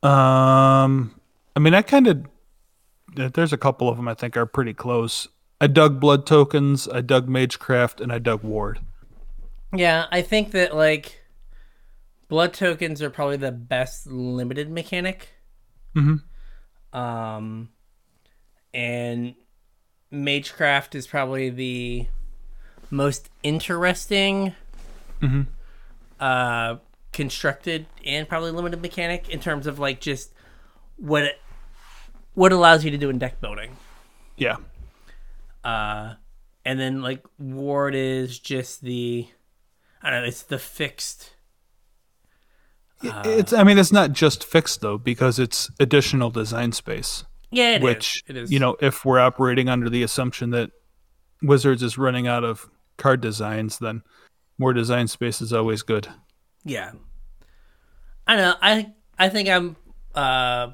Um, 0.03 1.19
I 1.55 1.59
mean, 1.59 1.73
I 1.73 1.81
kind 1.83 2.07
of 2.07 2.25
there's 3.15 3.53
a 3.53 3.57
couple 3.57 3.87
of 3.87 3.97
them 3.97 4.07
I 4.07 4.13
think 4.13 4.35
are 4.35 4.45
pretty 4.45 4.73
close. 4.73 5.27
I 5.59 5.67
dug 5.67 5.99
blood 5.99 6.25
tokens, 6.25 6.87
I 6.87 7.01
dug 7.01 7.29
magecraft, 7.29 8.01
and 8.01 8.11
I 8.11 8.17
dug 8.19 8.43
ward. 8.43 8.79
Yeah, 9.73 10.05
I 10.11 10.21
think 10.21 10.51
that 10.51 10.75
like 10.75 11.21
blood 12.27 12.53
tokens 12.53 13.01
are 13.01 13.09
probably 13.09 13.37
the 13.37 13.51
best 13.51 14.07
limited 14.07 14.69
mechanic. 14.69 15.29
Mhm. 15.95 16.23
Um, 16.93 17.69
and 18.73 19.35
magecraft 20.11 20.95
is 20.95 21.07
probably 21.07 21.49
the 21.49 22.07
most 22.89 23.29
interesting, 23.43 24.55
Mhm. 25.21 25.47
uh, 26.19 26.77
constructed 27.13 27.85
and 28.05 28.27
probably 28.27 28.51
limited 28.51 28.81
mechanic 28.81 29.29
in 29.29 29.39
terms 29.39 29.67
of 29.67 29.79
like 29.79 29.99
just 30.01 30.33
what 30.97 31.23
it 31.23 31.41
what 32.33 32.53
allows 32.53 32.85
you 32.85 32.91
to 32.91 32.97
do 32.97 33.09
in 33.09 33.17
deck 33.19 33.41
building. 33.41 33.75
Yeah, 34.37 34.57
Uh, 35.63 36.15
and 36.65 36.79
then 36.79 37.01
like 37.01 37.23
ward 37.37 37.93
is 37.93 38.39
just 38.39 38.81
the 38.81 39.27
I 40.03 40.09
don't 40.09 40.21
know, 40.21 40.27
it's 40.27 40.43
the 40.43 40.59
fixed. 40.59 41.31
I- 43.03 43.21
it's. 43.25 43.51
I 43.53 43.63
mean, 43.63 43.77
it's 43.79 43.91
not 43.91 44.11
just 44.13 44.43
fixed 44.43 44.81
though 44.81 44.97
because 44.97 45.39
it's 45.39 45.71
additional 45.79 46.29
design 46.29 46.71
space. 46.71 47.25
Yeah, 47.49 47.71
it 47.75 47.77
is. 47.77 47.83
which 47.83 48.23
it 48.27 48.37
is. 48.37 48.51
you 48.51 48.59
know, 48.59 48.77
if 48.79 49.03
we're 49.03 49.19
operating 49.19 49.67
under 49.69 49.89
the 49.89 50.03
assumption 50.03 50.51
that 50.51 50.69
Wizards 51.41 51.81
is 51.83 51.97
running 51.97 52.27
out 52.27 52.43
of 52.43 52.69
card 52.97 53.19
designs, 53.21 53.79
then 53.79 54.03
more 54.57 54.71
design 54.73 55.07
space 55.07 55.41
is 55.41 55.51
always 55.51 55.81
good. 55.81 56.07
Yeah. 56.63 56.91
I 58.27 58.35
don't 58.35 58.45
know. 58.45 58.55
I 58.61 58.93
I 59.17 59.29
think 59.29 59.49
I'm 59.49 59.75
uh 60.13 60.71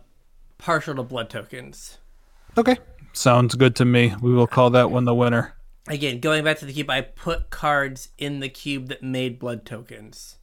partial 0.58 0.96
to 0.96 1.04
blood 1.04 1.30
tokens. 1.30 1.98
Okay, 2.58 2.78
sounds 3.14 3.56
good 3.56 3.76
to 3.78 3.86
me. 3.86 4.14
We 4.22 4.34
will 4.34 4.48
call 4.48 4.70
that 4.72 4.92
one 4.92 5.06
the 5.06 5.16
winner. 5.16 5.56
Again, 5.88 6.20
going 6.20 6.44
back 6.44 6.58
to 6.60 6.66
the 6.66 6.74
cube, 6.74 6.90
I 6.90 7.02
put 7.02 7.50
cards 7.50 8.10
in 8.18 8.40
the 8.42 8.50
cube 8.50 8.88
that 8.88 9.02
made 9.04 9.40
blood 9.40 9.66
tokens 9.66 10.36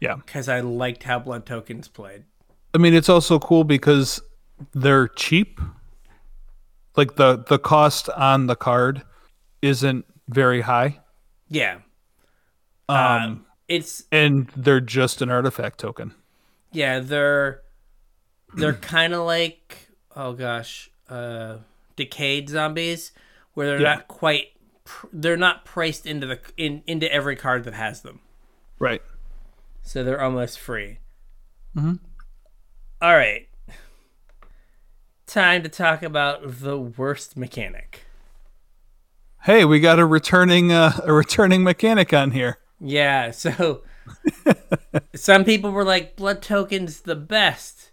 Yeah. 0.00 0.16
because 0.16 0.48
I 0.48 0.60
liked 0.60 1.04
how 1.04 1.18
blood 1.20 1.46
tokens 1.46 1.86
played. 1.88 2.24
I 2.74 2.78
mean, 2.78 2.94
it's 2.94 3.08
also 3.08 3.38
cool 3.38 3.64
because 3.64 4.20
they're 4.74 5.08
cheap. 5.08 5.60
Like 6.96 7.14
the 7.16 7.36
the 7.46 7.58
cost 7.60 8.08
on 8.10 8.46
the 8.48 8.56
card 8.56 9.02
isn't 9.62 10.04
very 10.28 10.62
high, 10.62 10.98
Yeah. 11.48 11.78
um, 12.88 12.96
Um, 12.96 13.46
it's 13.68 14.02
and 14.10 14.48
they're 14.56 14.80
just 14.80 15.22
an 15.22 15.30
artifact 15.30 15.78
token. 15.78 16.12
yeah, 16.72 16.98
they're 16.98 17.62
they're 18.54 18.72
kind 18.94 19.14
of 19.14 19.24
like 19.26 19.88
oh 20.16 20.32
gosh, 20.32 20.90
uh 21.08 21.58
decayed 21.94 22.48
zombies 22.48 23.12
where 23.54 23.68
they're 23.68 23.80
Yeah. 23.80 23.94
not 23.94 24.08
quite 24.08 24.48
they're 25.12 25.36
not 25.36 25.64
priced 25.64 26.06
into 26.06 26.26
the 26.26 26.40
in 26.56 26.82
into 26.86 27.10
every 27.12 27.36
card 27.36 27.64
that 27.64 27.74
has 27.74 28.02
them. 28.02 28.20
Right. 28.78 29.02
so 29.82 30.04
they're 30.04 30.20
almost 30.22 30.58
free. 30.58 30.98
Mhm. 31.76 31.98
All 33.00 33.14
right, 33.16 33.48
time 35.26 35.62
to 35.62 35.68
talk 35.68 36.02
about 36.02 36.40
the 36.60 36.78
worst 36.78 37.36
mechanic. 37.36 38.04
Hey, 39.44 39.64
we 39.64 39.80
got 39.80 39.98
a 39.98 40.06
returning 40.06 40.72
uh, 40.72 40.98
a 41.04 41.12
returning 41.12 41.62
mechanic 41.62 42.12
on 42.12 42.32
here. 42.32 42.58
Yeah, 42.80 43.30
so 43.30 43.82
some 45.14 45.44
people 45.44 45.70
were 45.70 45.84
like 45.84 46.16
blood 46.16 46.42
tokens 46.42 47.00
the 47.02 47.14
best, 47.16 47.90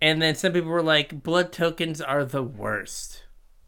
and 0.00 0.20
then 0.20 0.34
some 0.34 0.52
people 0.52 0.70
were 0.70 0.82
like 0.82 1.22
blood 1.22 1.52
tokens 1.52 2.00
are 2.00 2.24
the 2.24 2.42
worst. 2.42 3.22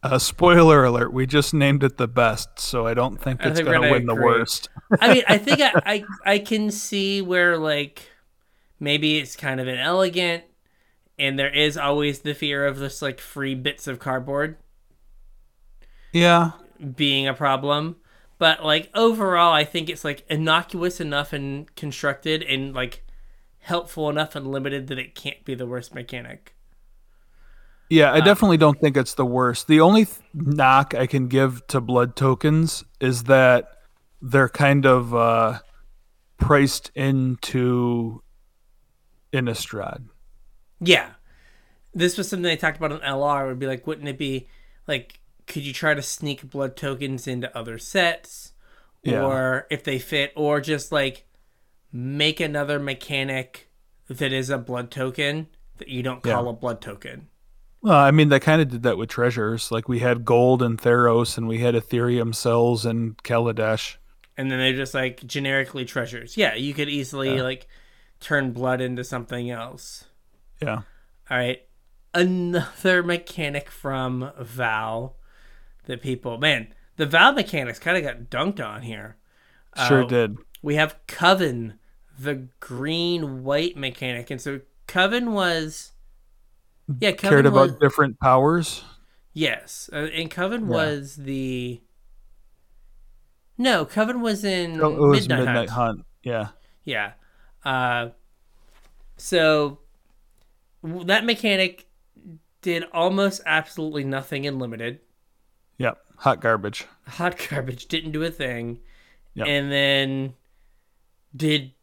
Uh, 0.05 0.19
spoiler 0.19 0.83
alert: 0.83 1.11
We 1.11 1.25
just 1.25 1.51
named 1.51 1.83
it 1.83 1.97
the 1.97 2.07
best, 2.07 2.59
so 2.59 2.85
I 2.85 2.93
don't 2.93 3.19
think 3.19 3.43
I 3.43 3.49
it's 3.49 3.59
going 3.59 3.81
to 3.81 3.89
win 3.89 4.05
the 4.05 4.13
worst. 4.13 4.69
I 5.01 5.11
mean, 5.11 5.23
I 5.27 5.39
think 5.39 5.61
I, 5.61 5.71
I 5.83 6.05
I 6.33 6.39
can 6.39 6.69
see 6.69 7.23
where 7.23 7.57
like 7.57 8.07
maybe 8.79 9.17
it's 9.17 9.35
kind 9.35 9.59
of 9.59 9.67
inelegant, 9.67 10.43
and 11.17 11.39
there 11.39 11.51
is 11.51 11.75
always 11.75 12.19
the 12.19 12.35
fear 12.35 12.67
of 12.67 12.77
just 12.77 13.01
like 13.01 13.19
free 13.19 13.55
bits 13.55 13.87
of 13.87 13.97
cardboard 13.99 14.57
Yeah, 16.11 16.51
being 16.95 17.27
a 17.27 17.33
problem. 17.33 17.95
But 18.37 18.63
like 18.63 18.91
overall, 18.93 19.53
I 19.53 19.63
think 19.63 19.89
it's 19.89 20.03
like 20.03 20.23
innocuous 20.29 20.99
enough 20.99 21.33
and 21.33 21.73
constructed 21.75 22.43
and 22.43 22.75
like 22.75 23.03
helpful 23.59 24.09
enough 24.09 24.35
and 24.35 24.51
limited 24.51 24.87
that 24.87 24.99
it 24.99 25.15
can't 25.15 25.43
be 25.45 25.55
the 25.55 25.65
worst 25.65 25.95
mechanic. 25.95 26.54
Yeah. 27.89 28.11
I 28.13 28.19
definitely 28.21 28.57
don't 28.57 28.79
think 28.79 28.97
it's 28.97 29.13
the 29.13 29.25
worst. 29.25 29.67
The 29.67 29.79
only 29.81 30.05
th- 30.05 30.17
knock 30.33 30.93
I 30.93 31.07
can 31.07 31.27
give 31.27 31.65
to 31.67 31.79
blood 31.81 32.15
tokens 32.15 32.83
is 32.99 33.23
that 33.23 33.69
they're 34.21 34.49
kind 34.49 34.85
of 34.85 35.13
uh, 35.13 35.59
priced 36.37 36.91
into 36.95 38.21
Innistrad. 39.33 40.05
Yeah. 40.79 41.11
This 41.93 42.17
was 42.17 42.27
something 42.29 42.51
I 42.51 42.55
talked 42.55 42.77
about 42.77 42.91
on 42.91 42.99
LR. 42.99 43.47
Would 43.47 43.59
be 43.59 43.67
like, 43.67 43.85
wouldn't 43.87 44.07
it 44.07 44.17
be 44.17 44.47
like, 44.87 45.19
could 45.47 45.63
you 45.65 45.73
try 45.73 45.93
to 45.93 46.01
sneak 46.01 46.49
blood 46.49 46.75
tokens 46.75 47.27
into 47.27 47.55
other 47.57 47.77
sets? 47.77 48.53
Yeah. 49.03 49.23
Or 49.23 49.67
if 49.69 49.83
they 49.83 49.99
fit, 49.99 50.33
or 50.35 50.59
just 50.59 50.91
like 50.91 51.25
make 51.93 52.39
another 52.39 52.79
mechanic 52.79 53.69
that 54.07 54.33
is 54.33 54.49
a 54.49 54.57
blood 54.57 54.91
token 54.91 55.47
that 55.77 55.87
you 55.87 56.01
don't 56.03 56.23
call 56.23 56.43
Yeah. 56.45 56.49
a 56.49 56.53
blood 56.53 56.81
token. 56.81 57.27
Well, 57.85 57.93
I 57.99 58.09
mean, 58.09 58.29
they 58.29 58.39
kind 58.39 58.63
of 58.63 58.69
did 58.69 58.81
that 58.81 58.97
with 58.97 59.09
treasures. 59.09 59.71
Like 59.71 59.87
we 59.87 59.99
had 59.99 60.25
gold 60.25 60.63
and 60.63 60.81
Theros, 60.81 61.37
and 61.37 61.47
we 61.47 61.59
had 61.59 61.75
Etherium 61.75 62.33
cells 62.33 62.83
and 62.83 63.15
Kaladesh. 63.19 63.97
And 64.35 64.49
then 64.49 64.57
they're 64.57 64.73
just 64.75 64.95
like 64.95 65.23
generically 65.27 65.85
treasures. 65.85 66.35
Yeah, 66.35 66.55
you 66.55 66.73
could 66.73 66.89
easily 66.89 67.35
Yeah. 67.35 67.43
like 67.43 67.67
turn 68.19 68.53
blood 68.53 68.81
into 68.81 69.03
something 69.03 69.51
else. 69.51 70.05
Yeah. 70.63 70.81
All 71.29 71.37
right. 71.37 71.61
Another 72.15 73.03
mechanic 73.03 73.69
from 73.69 74.31
Val 74.39 75.17
that 75.85 76.01
people, 76.01 76.39
man, 76.39 76.73
the 76.97 77.05
Val 77.05 77.33
mechanics 77.33 77.77
kind 77.77 77.97
of 77.97 78.03
got 78.03 78.31
dunked 78.31 78.65
on 78.65 78.81
here. 78.81 79.17
Sure 79.87 80.05
Uh, 80.05 80.07
did. 80.07 80.37
We 80.63 80.73
have 80.73 80.95
Coven, 81.05 81.77
the 82.17 82.47
green 82.59 83.43
white 83.43 83.77
mechanic. 83.77 84.31
And 84.31 84.41
so 84.41 84.61
Coven 84.87 85.33
was. 85.33 85.91
Yeah, 86.99 87.11
Coven 87.13 87.29
Cared 87.29 87.45
about 87.45 87.69
was. 87.71 87.79
different 87.79 88.19
powers. 88.19 88.83
Yes. 89.33 89.89
Uh, 89.91 90.07
and 90.13 90.29
Coven 90.29 90.61
Yeah. 90.61 90.67
was 90.73 91.15
the. 91.15 91.81
No, 93.57 93.85
Coven 93.85 94.21
was 94.21 94.43
in 94.43 94.81
Oh, 94.81 94.91
it 95.05 95.07
was 95.07 95.27
Midnight, 95.29 95.45
Midnight, 95.45 95.69
Hunt. 95.69 95.97
Hunt. 95.99 96.05
Yeah. 96.23 96.47
Yeah. 96.83 97.13
Uh, 97.63 98.09
so 99.17 99.79
that 100.83 101.25
mechanic 101.25 101.87
did 102.61 102.83
almost 102.93 103.41
absolutely 103.45 104.03
nothing 104.03 104.45
in 104.45 104.59
limited. 104.59 104.99
Yeah. 105.77 105.93
Hot 106.17 106.41
garbage. 106.41 106.85
Hot 107.07 107.37
garbage 107.49 107.87
didn't 107.87 108.11
do 108.11 108.23
a 108.23 108.31
thing, 108.31 108.79
Yep. 109.35 109.47
and 109.47 109.71
then 109.71 110.33
did 111.35 111.73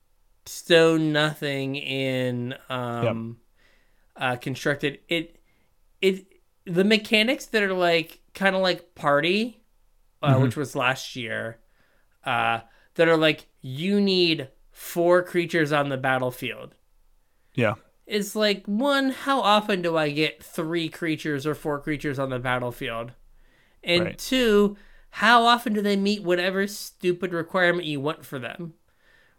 so 0.46 0.96
nothing 0.96 1.76
in 1.76 2.54
um, 2.68 3.38
uh, 4.16 4.36
constructed. 4.36 5.00
It 5.08 5.40
it 6.02 6.26
the 6.66 6.84
mechanics 6.84 7.46
that 7.46 7.62
are 7.62 7.74
like 7.74 8.20
kind 8.34 8.56
of 8.56 8.62
like 8.62 8.94
party, 8.94 9.62
uh, 10.22 10.38
Mhm. 10.38 10.42
which 10.42 10.56
was 10.56 10.76
last 10.76 11.16
year, 11.16 11.60
uh, 12.24 12.60
that 12.94 13.08
are 13.08 13.16
like 13.16 13.46
you 13.62 14.00
need 14.00 14.48
four 14.72 15.22
creatures 15.22 15.72
on 15.72 15.88
the 15.90 15.96
battlefield. 15.98 16.74
Yeah. 17.54 17.74
It's 18.06 18.34
like 18.34 18.66
one, 18.66 19.10
how 19.10 19.40
often 19.40 19.80
do 19.82 19.96
I 19.96 20.10
get 20.10 20.42
three 20.42 20.88
creatures 20.88 21.46
or 21.46 21.54
four 21.54 21.80
creatures 21.80 22.18
on 22.18 22.30
the 22.30 22.38
battlefield? 22.38 23.12
And 23.84 24.04
Right. 24.06 24.18
two, 24.18 24.76
how 25.10 25.44
often 25.44 25.72
do 25.74 25.82
they 25.82 25.96
meet 25.96 26.22
whatever 26.24 26.66
stupid 26.66 27.32
requirement 27.32 27.86
you 27.86 28.00
want 28.00 28.24
for 28.26 28.38
them? 28.38 28.74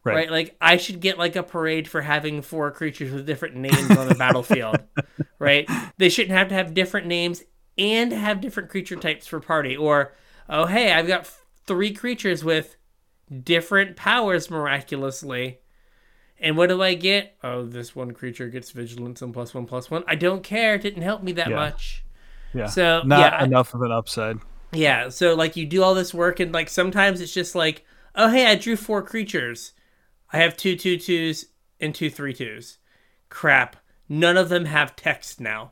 Right. 0.05 0.15
Right. 0.15 0.31
Like 0.31 0.55
I 0.59 0.77
should 0.77 0.99
get 0.99 1.17
like 1.17 1.35
a 1.35 1.43
parade 1.43 1.87
for 1.87 2.01
having 2.01 2.41
four 2.41 2.71
creatures 2.71 3.11
with 3.13 3.25
different 3.25 3.55
names 3.55 3.89
on 3.91 4.07
the 4.07 4.15
battlefield. 4.15 4.77
Right? 5.39 5.69
They 5.97 6.07
shouldn't 6.07 6.37
have 6.37 6.47
to 6.49 6.55
have 6.55 6.73
different 6.73 7.05
names 7.07 7.43
and 7.77 8.13
have 8.13 8.39
different 8.39 8.69
creature 8.69 8.95
types 8.95 9.27
for 9.27 9.41
party. 9.41 9.75
Or, 9.75 10.13
oh 10.47 10.65
hey, 10.67 10.93
I've 10.93 11.07
got 11.07 11.21
f- 11.21 11.43
three 11.67 11.91
creatures 11.93 12.45
with 12.45 12.77
different 13.43 13.97
powers 13.97 14.49
miraculously. 14.49 15.59
And 16.39 16.57
what 16.57 16.69
do 16.69 16.81
I 16.81 16.93
get? 16.93 17.35
Oh, 17.43 17.65
this 17.65 17.95
one 17.95 18.11
creature 18.11 18.47
gets 18.49 18.71
vigilance 18.71 19.21
and 19.21 19.33
plus 19.33 19.53
one 19.53 19.65
plus 19.65 19.89
one. 19.91 20.03
I 20.07 20.15
don't 20.15 20.43
care. 20.43 20.75
It 20.75 20.81
didn't 20.81 21.03
help 21.03 21.23
me 21.23 21.31
that 21.33 21.49
Yeah. 21.49 21.55
much. 21.55 22.03
Yeah. 22.53 22.67
So 22.67 23.01
Not 23.05 23.19
yeah, 23.19 23.37
I- 23.39 23.43
enough 23.45 23.73
of 23.73 23.81
an 23.81 23.91
upside. 23.91 24.37
yeah, 24.71 25.09
so 25.09 25.33
like 25.35 25.55
you 25.57 25.65
do 25.65 25.83
all 25.83 25.93
this 25.93 26.13
work 26.13 26.39
and 26.39 26.51
like 26.53 26.69
sometimes 26.69 27.19
it's 27.21 27.33
just 27.33 27.55
like, 27.55 27.85
oh 28.15 28.29
hey, 28.29 28.45
I 28.47 28.55
drew 28.55 28.75
four 28.75 29.01
creatures. 29.01 29.73
I 30.33 30.39
have 30.39 30.57
two 30.57 30.75
two 30.75 30.97
twos 30.97 31.45
and 31.79 31.93
two 31.93 32.09
three 32.09 32.33
twos. 32.33 32.79
Crap. 33.29 33.75
None 34.09 34.35
of 34.35 34.49
them 34.49 34.65
have 34.65 34.95
text 34.95 35.39
now 35.39 35.71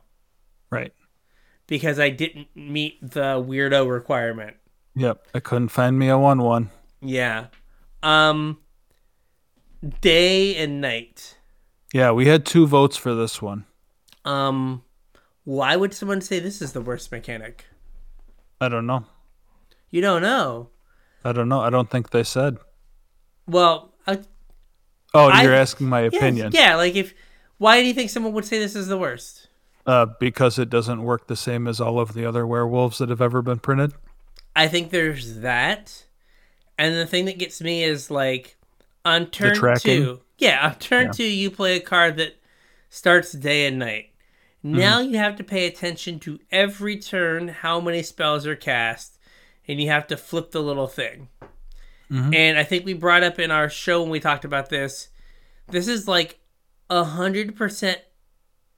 Right. 0.70 0.92
because 1.66 1.98
I 1.98 2.08
didn't 2.10 2.48
meet 2.54 2.98
the 3.02 3.42
weirdo 3.44 3.90
requirement. 3.90 4.56
Yep. 4.94 5.26
I 5.34 5.40
couldn't 5.40 5.68
find 5.68 5.98
me 5.98 6.08
a 6.08 6.16
one 6.18 6.38
one. 6.42 6.70
Yeah. 7.00 7.46
Um 8.02 8.58
day 10.00 10.56
and 10.56 10.80
night. 10.80 11.36
Yeah, 11.92 12.12
we 12.12 12.26
had 12.26 12.46
two 12.46 12.66
votes 12.66 12.96
for 12.96 13.14
this 13.14 13.42
one. 13.42 13.64
Um 14.24 14.82
why 15.44 15.74
would 15.76 15.92
someone 15.92 16.20
say 16.20 16.38
this 16.38 16.62
is 16.62 16.72
the 16.72 16.80
worst 16.80 17.10
mechanic? 17.10 17.64
I 18.60 18.68
don't 18.68 18.86
know. 18.86 19.04
You 19.90 20.00
don't 20.00 20.22
know. 20.22 20.68
I 21.24 21.32
don't 21.32 21.48
know. 21.48 21.60
I 21.60 21.68
don't 21.70 21.90
think 21.90 22.10
they 22.10 22.22
said. 22.22 22.58
Well, 23.46 23.92
I, 24.06 24.20
Oh, 25.14 25.28
I- 25.28 25.42
you're 25.42 25.54
asking 25.54 25.88
my 25.88 26.00
opinion. 26.00 26.52
Yeah, 26.54 26.76
like 26.76 26.94
if 26.96 27.14
why 27.58 27.80
do 27.80 27.86
you 27.86 27.94
think 27.94 28.10
someone 28.10 28.32
would 28.32 28.44
say 28.44 28.58
this 28.58 28.74
is 28.76 28.88
the 28.88 28.98
worst? 28.98 29.48
Uh, 29.86 30.06
because 30.20 30.58
it 30.58 30.70
doesn't 30.70 31.02
work 31.02 31.26
the 31.26 31.36
same 31.36 31.66
as 31.66 31.80
all 31.80 31.98
of 31.98 32.14
the 32.14 32.24
other 32.24 32.46
werewolves 32.46 32.98
that 32.98 33.08
have 33.08 33.20
ever 33.20 33.42
been 33.42 33.58
printed. 33.58 33.92
I 34.54 34.68
think 34.68 34.90
there's 34.90 35.40
that. 35.40 36.04
And 36.78 36.94
the 36.94 37.06
thing 37.06 37.24
that 37.26 37.38
gets 37.38 37.60
me 37.60 37.82
is 37.84 38.10
like 38.10 38.56
on 39.04 39.26
turn 39.26 39.56
two. 39.78 40.20
Yeah, 40.38 40.66
on 40.68 40.74
turn 40.76 41.06
Yeah. 41.06 41.12
two, 41.12 41.24
you 41.24 41.50
play 41.50 41.76
a 41.76 41.80
card 41.80 42.16
that 42.18 42.36
starts 42.90 43.32
day 43.32 43.66
and 43.66 43.78
night. 43.78 44.10
Now 44.62 45.00
Mm-hmm. 45.00 45.12
you 45.12 45.18
have 45.18 45.36
to 45.36 45.44
pay 45.44 45.66
attention 45.66 46.20
to 46.20 46.38
every 46.52 46.96
turn 46.96 47.48
how 47.48 47.80
many 47.80 48.02
spells 48.02 48.46
are 48.46 48.54
cast, 48.56 49.18
and 49.66 49.80
you 49.80 49.88
have 49.88 50.06
to 50.08 50.16
flip 50.16 50.52
the 50.52 50.62
little 50.62 50.86
thing. 50.86 51.28
Mhm. 52.12 52.34
And 52.34 52.58
I 52.58 52.64
think 52.64 52.84
we 52.84 52.92
brought 52.92 53.22
up 53.22 53.38
in 53.38 53.50
our 53.50 53.68
show 53.70 54.02
when 54.02 54.10
we 54.10 54.20
talked 54.20 54.44
about 54.44 54.68
this. 54.68 55.08
This 55.68 55.88
is 55.88 56.06
like 56.06 56.38
a 56.90 57.04
hundred 57.04 57.56
percent 57.56 58.00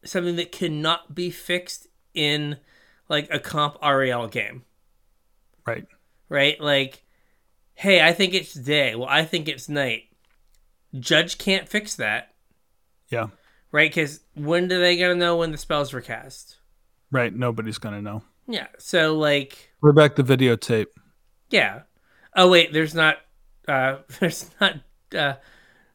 something 0.05 0.37
that 0.37 0.53
cannot 0.53 1.15
be 1.15 1.31
fixed 1.31 1.89
in 2.15 2.59
like 3.09 3.27
a 3.33 3.39
comp 3.41 3.77
REL 3.83 4.29
game 4.29 4.65
Right. 5.67 5.87
right? 6.29 6.61
Like, 6.61 7.03
hey, 7.75 8.03
I 8.07 8.13
think 8.13 8.35
it's 8.35 8.55
day. 8.55 8.95
Well, 8.95 9.09
I 9.09 9.25
think 9.25 9.49
it's 9.49 9.69
night. 9.69 10.05
Judge 10.99 11.39
can't 11.39 11.69
fix 11.69 11.95
that, 11.97 12.35
Yeah. 13.09 13.29
right? 13.73 13.91
Because 13.91 14.21
when 14.35 14.69
do 14.69 14.79
they 14.79 14.97
gonna 14.97 15.15
know 15.17 15.37
when 15.39 15.51
the 15.53 15.59
spells 15.59 15.93
were 15.93 16.01
cast? 16.03 16.59
Right. 17.11 17.35
Nobody's 17.35 17.79
gonna 17.79 18.03
know. 18.03 18.23
Yeah. 18.47 18.69
So 18.79 19.17
like, 19.19 19.73
We're 19.81 19.93
back 19.93 20.15
to 20.17 20.23
videotape. 20.23 20.87
yeah. 21.51 21.83
Oh 22.37 22.51
wait, 22.51 22.73
there's 22.73 22.95
not. 22.95 23.19
Uh, 23.69 23.97
there's 24.21 24.51
not 24.61 24.77
uh, 25.17 25.35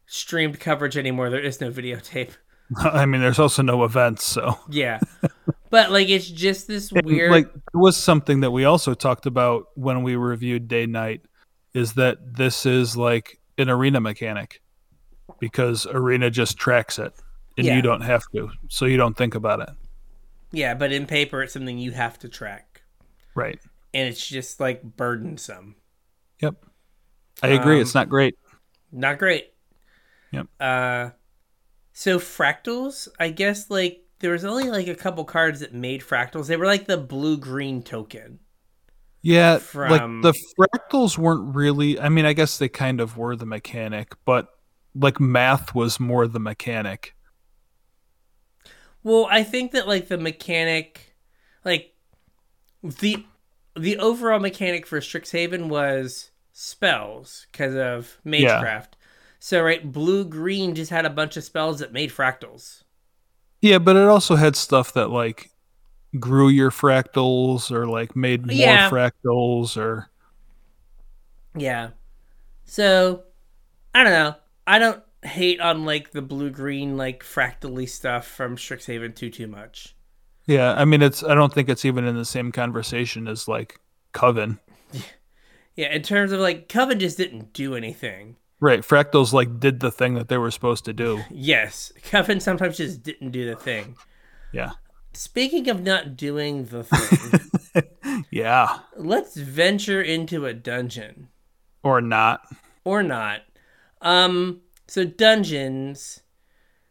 streamed 0.06 0.60
coverage 0.60 0.98
anymore. 0.98 1.30
There 1.30 1.40
is 1.40 1.60
no 1.62 1.72
videotape. 1.72 2.32
I 2.78 3.06
mean, 3.06 3.22
there's 3.22 3.40
also 3.40 3.62
no 3.64 3.84
events, 3.84 4.24
so 4.24 4.60
Yeah. 4.70 5.00
but 5.72 5.92
like, 5.92 6.10
it's 6.10 6.28
just 6.30 6.68
this 6.68 6.92
weird. 6.92 7.32
Like 7.32 7.48
it 7.48 7.78
was 7.78 7.98
something 7.98 8.42
that 8.42 8.52
we 8.52 8.66
also 8.66 8.94
talked 8.94 9.26
about 9.26 9.66
when 9.76 10.04
we 10.04 10.16
reviewed 10.16 10.68
Day 10.68 10.86
Night, 10.86 11.22
is 11.74 11.94
that 11.94 12.36
this 12.36 12.66
is 12.68 12.96
like 12.96 13.40
an 13.58 13.70
arena 13.70 14.00
mechanic, 14.00 14.62
because 15.40 15.88
arena 15.88 16.30
just 16.30 16.58
tracks 16.58 17.00
it, 17.00 17.12
and 17.58 17.66
Yeah. 17.66 17.76
you 17.76 17.82
don't 17.82 18.02
have 18.02 18.24
to, 18.36 18.50
so 18.68 18.86
you 18.86 18.98
don't 18.98 19.18
think 19.18 19.34
about 19.36 19.62
it. 19.62 19.70
yeah, 20.52 20.74
but 20.74 20.92
in 20.92 21.06
paper, 21.08 21.42
it's 21.44 21.54
something 21.54 21.78
you 21.80 21.92
have 21.92 22.18
to 22.20 22.30
track, 22.30 22.82
Right. 23.36 23.60
and 23.96 24.08
it's 24.08 24.28
just 24.28 24.60
like 24.60 24.84
burdensome. 24.84 25.76
Yep. 26.42 26.56
I 27.42 27.50
agree. 27.50 27.76
Um, 27.76 27.82
it's 27.82 27.96
not 27.96 28.10
great. 28.10 28.36
Not 28.92 29.20
great. 29.20 29.54
Yep. 30.32 30.48
Uh, 30.60 31.10
so 31.94 32.20
fractals, 32.20 33.08
I 33.20 33.30
guess, 33.30 33.70
like 33.70 34.04
there 34.20 34.32
was 34.32 34.46
only 34.46 34.70
like 34.70 34.88
a 34.88 34.96
couple 34.96 35.24
cards 35.26 35.62
that 35.62 35.74
made 35.74 36.02
fractals. 36.02 36.48
They 36.48 36.58
were 36.58 36.66
like 36.66 36.86
the 36.86 36.98
blue 36.98 37.38
green 37.38 37.82
token. 37.84 38.40
Yeah, 39.22 39.58
From- 39.58 40.22
like 40.22 40.34
the 40.34 40.40
fractals 40.58 41.18
weren't 41.18 41.56
really. 41.56 42.00
I 42.00 42.10
mean, 42.10 42.26
I 42.26 42.34
guess 42.34 42.58
they 42.58 42.70
kind 42.70 43.02
of 43.02 43.18
were 43.18 43.36
the 43.36 43.46
mechanic, 43.46 44.14
but 44.26 44.48
like 44.96 45.20
math 45.20 45.76
was 45.76 46.00
more 46.00 46.28
the 46.28 46.40
mechanic. 46.40 47.16
Well, 49.04 49.28
I 49.30 49.44
think 49.44 49.72
that 49.72 49.88
like 49.88 50.08
the 50.08 50.18
mechanic, 50.18 51.16
like 51.66 51.94
the 52.84 53.26
the 53.76 53.98
overall 53.98 54.40
mechanic 54.40 54.86
for 54.86 55.00
Strixhaven 55.00 55.68
was 55.68 56.29
spells 56.62 57.48
because 57.52 57.74
of 57.74 58.20
Magecraft. 58.26 58.90
So 59.40 59.64
right, 59.64 59.90
blue 59.90 60.26
green 60.26 60.76
just 60.76 60.92
had 60.92 61.06
a 61.06 61.10
bunch 61.10 61.38
of 61.38 61.46
spells 61.46 61.80
that 61.80 61.94
made 61.94 62.12
fractals. 62.12 62.84
Yeah, 63.62 63.78
but 63.78 63.96
it 63.96 64.04
also 64.04 64.36
had 64.36 64.56
stuff 64.58 64.92
that 64.94 65.10
like 65.10 65.52
grew 66.20 66.50
your 66.50 66.72
fractals 66.72 67.72
or 67.72 67.88
like 67.88 68.16
made 68.16 68.46
more 68.46 68.56
Yeah. 68.56 68.90
fractals 68.90 69.78
or 69.78 70.10
Yeah. 71.56 71.92
So 72.66 73.24
I 73.96 74.04
don't 74.04 74.14
know. 74.14 74.36
I 74.68 74.80
don't 74.80 75.02
hate 75.24 75.60
on 75.62 75.86
like 75.86 76.12
the 76.12 76.22
blue 76.22 76.50
green 76.50 76.98
like 76.98 77.24
fractally 77.24 77.86
stuff 77.86 78.28
from 78.28 78.58
Strixhaven 78.58 79.16
too 79.16 79.30
too 79.30 79.48
much. 79.48 79.96
yeah. 80.46 80.74
I 80.74 80.84
mean, 80.86 81.02
it's. 81.02 81.24
I 81.24 81.34
don't 81.36 81.54
think 81.54 81.70
it's 81.70 81.86
even 81.86 82.06
in 82.06 82.16
the 82.16 82.26
same 82.26 82.52
conversation 82.52 83.28
as 83.28 83.48
like 83.48 83.80
Coven. 84.14 84.60
Yeah, 85.80 85.94
in 85.94 86.02
terms 86.02 86.34
of 86.34 86.42
like 86.42 86.68
Coven 86.68 87.00
just 87.00 87.16
didn't 87.18 87.54
do 87.54 87.74
anything. 87.76 88.36
Right, 88.60 88.82
fractals 88.82 89.32
like 89.32 89.62
did 89.62 89.80
the 89.80 89.92
thing 89.92 90.16
that 90.16 90.28
they 90.28 90.38
were 90.38 90.52
supposed 90.52 90.84
to 90.86 90.92
do. 90.94 91.22
Yes, 91.32 91.94
Coven 92.04 92.42
sometimes 92.42 92.76
just 92.76 93.02
didn't 93.02 93.32
do 93.32 93.46
the 93.50 93.56
thing. 93.56 93.96
Yeah, 94.52 94.72
Speaking 95.14 95.70
of 95.70 95.82
not 95.82 96.18
doing 96.18 96.66
the 96.66 96.84
thing, 96.84 98.24
yeah, 98.30 98.80
let's 98.98 99.36
venture 99.38 100.02
into 100.02 100.46
a 100.46 100.54
dungeon 100.54 101.30
or 101.84 102.02
not. 102.02 102.42
or 102.84 103.02
not. 103.02 103.42
Um, 104.02 104.60
so 104.88 105.06
dungeons 105.06 106.22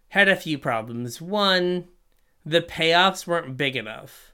had 0.09 0.29
a 0.31 0.37
few 0.37 0.57
problems. 0.59 1.21
One, 1.21 1.89
the 2.47 2.63
payoffs 2.63 3.27
weren't 3.27 3.59
big 3.59 3.77
enough, 3.77 4.33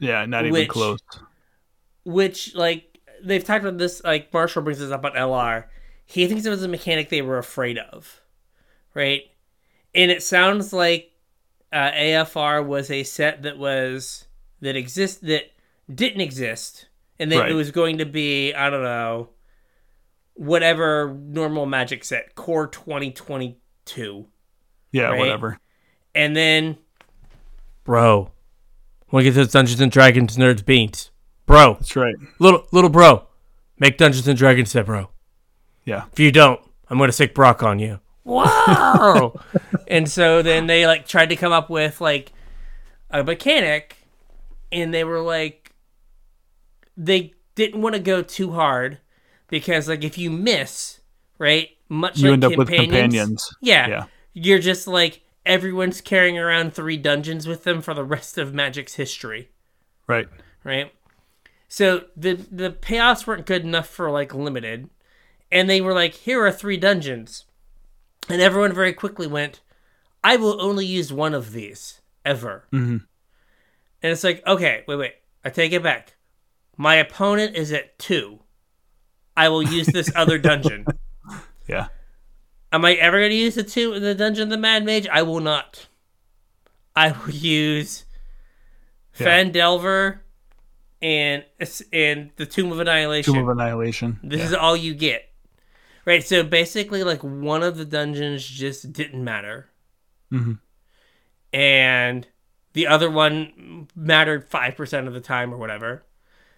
Yeah, 0.00 0.24
not 0.26 0.42
even 0.46 0.52
Which- 0.54 0.68
close. 0.68 0.98
which 2.04 2.54
like 2.56 2.91
they've 3.24 3.44
talked 3.44 3.64
about 3.64 3.78
this. 3.78 4.02
Like 4.04 4.32
Marshall 4.32 4.62
brings 4.62 4.78
this 4.80 4.90
up 4.90 5.04
on 5.04 5.12
LR. 5.12 5.64
He 6.04 6.26
thinks 6.26 6.44
it 6.44 6.50
was 6.50 6.62
a 6.62 6.68
mechanic 6.68 7.08
they 7.08 7.22
were 7.22 7.38
afraid 7.38 7.78
of, 7.78 8.20
right? 8.94 9.22
And 9.94 10.10
it 10.10 10.22
sounds 10.22 10.72
like 10.72 11.10
uh, 11.72 11.90
AFR 11.92 12.66
was 12.66 12.90
a 12.90 13.02
set 13.04 13.42
that 13.42 13.56
was 13.58 14.26
that 14.60 14.76
exist 14.76 15.24
that 15.26 15.44
didn't 15.92 16.20
exist, 16.20 16.88
and 17.18 17.30
then 17.32 17.40
Right. 17.40 17.50
it 17.50 17.54
was 17.54 17.70
going 17.70 17.98
to 17.98 18.06
be 18.06 18.52
I 18.54 18.68
don't 18.70 18.82
know 18.82 19.30
whatever 20.34 21.14
normal 21.18 21.66
Magic 21.66 22.04
set 22.04 22.34
Core 22.34 22.66
twenty 22.66 23.10
twenty 23.12 23.58
two, 23.84 24.26
Yeah, 24.90 25.04
right? 25.10 25.18
whatever. 25.18 25.58
and 26.14 26.34
then 26.36 26.78
bro, 27.84 28.30
want 29.10 29.24
to 29.24 29.30
get 29.30 29.34
those 29.34 29.52
Dungeons 29.52 29.80
and 29.80 29.90
Dragons 29.92 30.36
nerds 30.36 30.64
beans, 30.64 31.10
bro, 31.46 31.74
That's 31.74 31.96
right. 31.96 32.14
little 32.38 32.66
little 32.72 32.90
bro, 32.90 33.26
make 33.78 33.98
Dungeons 33.98 34.26
and 34.28 34.38
Dragons 34.38 34.70
set, 34.70 34.86
bro. 34.86 35.08
Yeah, 35.84 36.04
If 36.12 36.20
you 36.20 36.30
don't, 36.30 36.60
I'm 36.88 36.98
gonna 36.98 37.12
sick 37.12 37.34
Brock 37.34 37.62
on 37.62 37.78
you. 37.78 38.00
Wow. 38.24 39.40
and 39.88 40.08
so 40.08 40.42
then 40.42 40.66
they 40.68 40.86
like 40.86 41.06
tried 41.06 41.30
to 41.30 41.36
come 41.36 41.52
up 41.52 41.68
with 41.70 42.00
like 42.00 42.32
a 43.10 43.24
mechanic, 43.24 43.96
and 44.70 44.94
they 44.94 45.04
were 45.04 45.20
like, 45.20 45.74
they 46.96 47.32
didn't 47.54 47.82
want 47.82 47.94
to 47.94 48.00
go 48.00 48.22
too 48.22 48.52
hard 48.52 48.98
because 49.48 49.88
like 49.88 50.04
if 50.04 50.16
you 50.18 50.30
miss, 50.30 51.00
right, 51.38 51.70
much 51.88 52.18
you 52.18 52.28
like 52.28 52.32
end 52.34 52.44
up 52.44 52.56
with 52.56 52.68
companions, 52.68 52.92
companions. 53.14 53.56
Yeah, 53.60 53.88
Yeah. 53.88 54.04
you're 54.34 54.58
just 54.60 54.86
like 54.86 55.22
everyone's 55.44 56.00
carrying 56.00 56.38
around 56.38 56.72
three 56.74 56.96
dungeons 56.96 57.46
with 57.48 57.64
them 57.64 57.82
for 57.82 57.92
the 57.94 58.04
rest 58.04 58.38
of 58.38 58.54
Magic's 58.54 58.94
history 58.94 59.50
Right. 60.06 60.28
right? 60.64 60.92
So 61.72 62.04
the 62.14 62.34
the 62.34 62.68
payoffs 62.70 63.26
weren't 63.26 63.46
good 63.46 63.62
enough 63.64 63.88
for 63.88 64.10
like 64.10 64.34
limited, 64.34 64.90
and 65.50 65.70
they 65.70 65.80
were 65.80 65.94
like, 65.94 66.12
here 66.12 66.44
are 66.44 66.52
three 66.52 66.76
dungeons, 66.76 67.46
and 68.28 68.42
everyone 68.42 68.74
very 68.74 68.92
quickly 68.92 69.26
went, 69.26 69.62
I 70.22 70.36
will 70.36 70.60
only 70.60 70.84
use 70.84 71.10
one 71.14 71.32
of 71.32 71.52
these 71.52 72.02
ever, 72.26 72.66
Mhm. 72.74 73.06
and 74.02 74.12
it's 74.12 74.22
like, 74.22 74.46
okay, 74.46 74.84
wait, 74.86 74.96
wait, 74.96 75.14
I 75.46 75.48
take 75.48 75.72
it 75.72 75.82
back. 75.82 76.16
My 76.76 76.96
opponent 76.96 77.56
is 77.56 77.72
at 77.72 77.98
two. 77.98 78.40
I 79.34 79.48
will 79.48 79.62
use 79.62 79.86
this 79.86 80.12
other 80.14 80.36
dungeon. 80.36 80.84
Yeah. 81.66 81.86
Am 82.70 82.84
I 82.84 82.92
ever 82.96 83.18
going 83.18 83.30
to 83.30 83.36
use 83.36 83.54
the 83.54 83.62
two 83.62 83.94
in 83.94 84.02
the 84.02 84.14
dungeon 84.14 84.42
of 84.42 84.50
the 84.50 84.58
Mad 84.58 84.84
Mage? 84.84 85.08
I 85.08 85.22
will 85.22 85.40
not. 85.40 85.86
I 86.94 87.12
will 87.12 87.30
use 87.32 88.04
Yeah. 89.18 89.26
Phandelver 89.26 90.18
and 91.02 91.44
and 91.92 92.30
the 92.36 92.46
Tomb 92.46 92.72
of 92.72 92.78
Annihilation. 92.80 93.34
Tomb 93.34 93.48
of 93.48 93.58
Annihilation. 93.58 94.20
this 94.22 94.38
yeah. 94.40 94.46
is 94.46 94.54
all 94.54 94.76
you 94.76 94.94
get. 94.94 95.28
Right, 96.04 96.24
so 96.24 96.42
basically 96.42 97.04
like 97.04 97.22
one 97.22 97.62
of 97.62 97.76
the 97.76 97.84
dungeons 97.84 98.44
just 98.46 98.92
didn't 98.92 99.22
matter. 99.22 99.68
Mhm. 100.32 100.58
And 101.52 102.26
the 102.72 102.86
other 102.86 103.10
one 103.10 103.88
mattered 103.94 104.48
5% 104.48 105.06
of 105.06 105.12
the 105.14 105.20
time 105.20 105.52
or 105.52 105.58
whatever. 105.58 106.04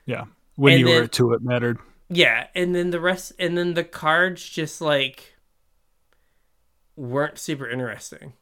yeah. 0.06 0.24
When 0.56 0.74
and 0.74 0.80
you 0.80 0.86
then- 0.86 1.00
were 1.02 1.08
two, 1.08 1.32
it 1.32 1.42
mattered. 1.42 1.78
Yeah, 2.08 2.46
and 2.54 2.74
then 2.76 2.90
the 2.90 3.00
rest 3.00 3.32
and 3.40 3.58
then 3.58 3.74
the 3.74 3.82
cards 3.82 4.48
just 4.48 4.80
like 4.80 5.34
weren't 6.96 7.38
super 7.38 7.68
interesting. 7.68 8.34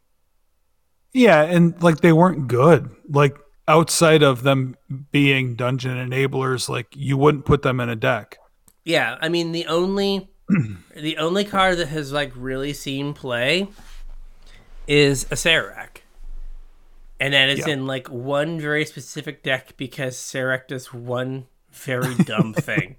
Yeah, 1.14 1.42
and 1.42 1.80
like 1.82 2.00
they 2.00 2.12
weren't 2.12 2.48
good. 2.48 2.90
Like 3.08 3.38
outside 3.68 4.22
of 4.22 4.43
them 4.43 4.76
being 5.10 5.55
dungeon 5.55 5.97
enablers, 5.97 6.68
like 6.68 6.89
you 6.94 7.16
wouldn't 7.16 7.44
put 7.44 7.62
them 7.62 7.80
in 7.80 7.89
a 7.89 7.97
deck. 7.97 8.39
Yeah, 8.84 9.16
I 9.20 9.28
mean 9.28 9.52
the 9.52 9.66
only 9.66 10.28
the 10.97 11.16
only 11.18 11.44
card 11.44 11.78
that 11.78 11.89
has 11.89 12.12
like 12.12 12.32
really 12.34 12.72
seen 12.72 13.14
play 13.14 13.68
is 14.86 15.24
Acererak. 15.26 15.98
And 17.20 17.34
that 17.34 17.48
is 17.48 17.60
Yeah. 17.60 17.74
in 17.74 17.86
like 17.86 18.09
one 18.09 18.60
very 18.60 18.84
specific 18.84 19.43
deck 19.44 19.76
because 19.76 20.16
Serac 20.18 20.66
does 20.68 20.93
one 20.93 21.47
very 21.70 22.14
dumb 22.16 22.52
thing. 22.56 22.97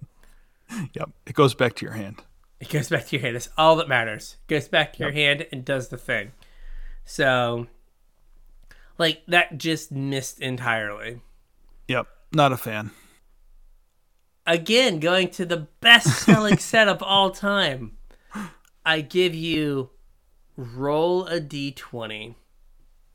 Yep. 0.93 1.09
It 1.27 1.33
goes 1.35 1.53
back 1.53 1.75
to 1.75 1.85
your 1.85 1.93
hand. 1.93 2.23
It 2.61 2.69
goes 2.69 2.87
back 2.87 3.05
to 3.07 3.17
your 3.17 3.21
hand. 3.23 3.35
It's 3.35 3.49
all 3.57 3.75
that 3.75 3.89
matters. 3.89 4.37
It 4.47 4.53
goes 4.53 4.69
back 4.69 4.93
to 4.93 4.99
your 4.99 5.11
hand 5.11 5.45
and 5.51 5.65
does 5.65 5.89
the 5.89 5.97
thing. 5.97 6.31
So 7.03 7.67
like 8.97 9.23
that 9.27 9.57
just 9.57 9.91
missed 9.91 10.39
entirely. 10.39 11.21
Yep. 11.87 12.07
Not 12.33 12.51
a 12.51 12.57
fan. 12.57 12.91
again 14.45 14.99
going 14.99 15.29
to 15.29 15.45
the 15.45 15.67
best 15.81 16.07
selling 16.25 16.57
set 16.71 16.87
of 16.87 17.01
all 17.03 17.29
time 17.31 17.97
i 18.85 18.99
give 19.01 19.33
you 19.33 19.89
roll 20.57 21.25
a 21.27 21.39
d20 21.39 22.35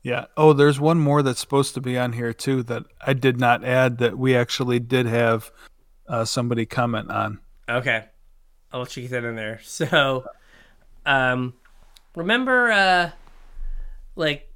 Yeah. 0.01 0.25
Oh, 0.37 0.53
there's 0.53 0.79
one 0.79 0.97
more 0.99 1.21
that's 1.21 1.39
supposed 1.41 1.73
to 1.75 1.81
be 1.81 1.97
on 1.97 2.13
here 2.13 2.31
too 2.33 2.63
that 2.63 2.83
I 3.01 3.11
did 3.13 3.37
not 3.39 3.63
add 3.65 3.97
that 3.97 4.17
we 4.17 4.33
actually 4.35 4.79
did 4.79 5.05
have 5.05 5.51
uh, 6.07 6.23
somebody 6.25 6.65
comment 6.65 7.11
on. 7.11 7.39
okay 7.69 8.05
i'll 8.71 8.79
let 8.81 8.95
you 8.95 9.03
get 9.03 9.11
that 9.11 9.23
in 9.25 9.35
there 9.35 9.59
so 9.63 10.25
um 11.05 11.53
remember 12.15 12.71
uh 12.71 13.11
like 14.15 14.48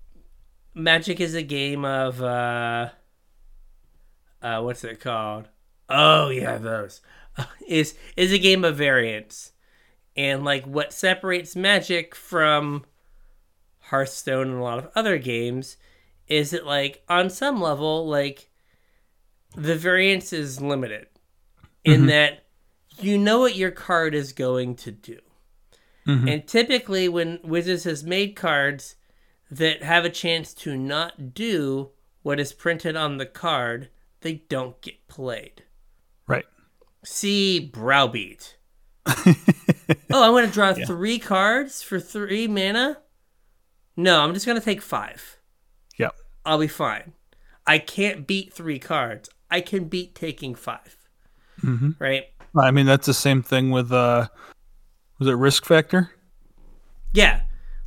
magic 0.74 1.20
is 1.20 1.36
a 1.36 1.44
game 1.44 1.86
of 1.86 2.22
uh 2.22 2.90
uh 4.42 4.62
what's 4.62 4.84
it 4.84 5.00
called? 5.00 5.48
Oh 5.90 6.30
yeah 6.30 6.58
those. 6.58 7.02
Is 7.68 7.96
is 8.16 8.32
a 8.32 8.38
game 8.40 8.64
of 8.64 8.76
variants. 8.78 9.52
And 10.16 10.44
like 10.46 10.66
what 10.66 10.94
separates 10.94 11.56
magic 11.56 12.14
from 12.14 12.86
hearthstone 13.80 14.50
and 14.50 14.60
a 14.60 14.64
lot 14.64 14.78
of 14.78 14.90
other 14.96 15.18
games 15.18 15.78
is 16.28 16.52
that 16.52 16.66
like 16.66 17.04
on 17.10 17.30
some 17.30 17.60
level 17.62 18.08
like 18.08 18.50
the 19.56 19.76
variance 19.76 20.32
is 20.34 20.62
limited 20.62 21.08
in 21.84 22.06
that 22.08 22.46
you 23.00 23.18
know 23.18 23.40
what 23.40 23.56
your 23.56 23.72
card 23.72 24.14
is 24.16 24.32
going 24.34 24.76
to 24.76 24.92
do. 24.92 25.20
Mhm. 26.08 26.32
and 26.32 26.48
typically 26.48 27.08
when 27.10 27.40
wizards 27.44 27.86
has 27.86 28.04
made 28.04 28.36
cards 28.36 28.96
that 29.58 29.84
have 29.84 30.06
a 30.06 30.10
chance 30.10 30.54
to 30.54 30.76
not 30.78 31.34
do 31.34 31.90
what 32.22 32.40
is 32.40 32.54
printed 32.54 32.96
on 32.96 33.18
the 33.18 33.26
card 33.26 33.90
they 34.22 34.34
don't 34.50 34.82
get 34.82 35.08
played 35.08 35.64
Right. 36.28 36.46
see 37.04 37.60
browbeat 37.60 38.58
oh 39.06 39.14
i'm 40.12 40.32
going 40.32 40.46
to 40.48 40.52
draw 40.52 40.74
three 40.74 41.20
cards 41.20 41.82
for 41.82 42.00
three 42.00 42.48
mana 42.48 43.00
no 43.98 44.22
i'm 44.22 44.34
just 44.34 44.46
going 44.46 44.58
to 44.60 44.64
take 44.64 44.82
five 44.82 45.38
Yep. 45.98 46.16
I'll 46.46 46.58
be 46.58 46.68
fine. 46.68 47.14
I 47.68 47.78
can't 47.78 48.26
beat 48.26 48.52
three 48.52 48.80
cards. 48.80 49.30
I 49.52 49.62
can 49.62 49.86
beat 49.86 50.16
taking 50.16 50.56
5 50.56 50.98
Mm-hmm. 51.64 51.92
Right? 52.00 52.24
I 52.60 52.72
mean, 52.72 52.86
that's 52.88 53.06
the 53.06 53.14
same 53.14 53.42
thing 53.44 53.70
with 53.70 53.92
uh, 53.92 54.28
was 55.20 55.28
it 55.28 55.34
risk 55.34 55.66
factor? 55.66 56.12
Yeah. 57.14 57.42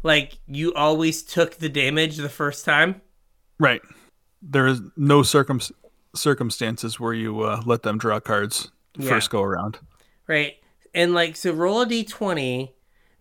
Like 0.07 0.39
you 0.47 0.73
always 0.75 1.23
took 1.23 1.57
the 1.57 1.69
damage 1.69 2.17
the 2.17 2.29
first 2.29 2.65
time. 2.65 3.01
Right. 3.59 3.83
There 4.41 4.67
is 4.67 4.81
no 4.97 5.23
circum 5.23 5.61
circumstances 6.15 6.99
where 7.01 7.13
you 7.13 7.41
uh, 7.43 7.63
let 7.67 7.83
them 7.83 7.99
draw 7.99 8.21
cards 8.21 8.71
Yeah. 8.97 9.09
first 9.11 9.31
go 9.31 9.43
around. 9.43 9.79
Right. 10.27 10.55
And 10.95 11.13
like 11.13 11.37
so 11.37 11.53
roll 11.53 11.83
a 11.83 11.87
d20. 11.87 12.71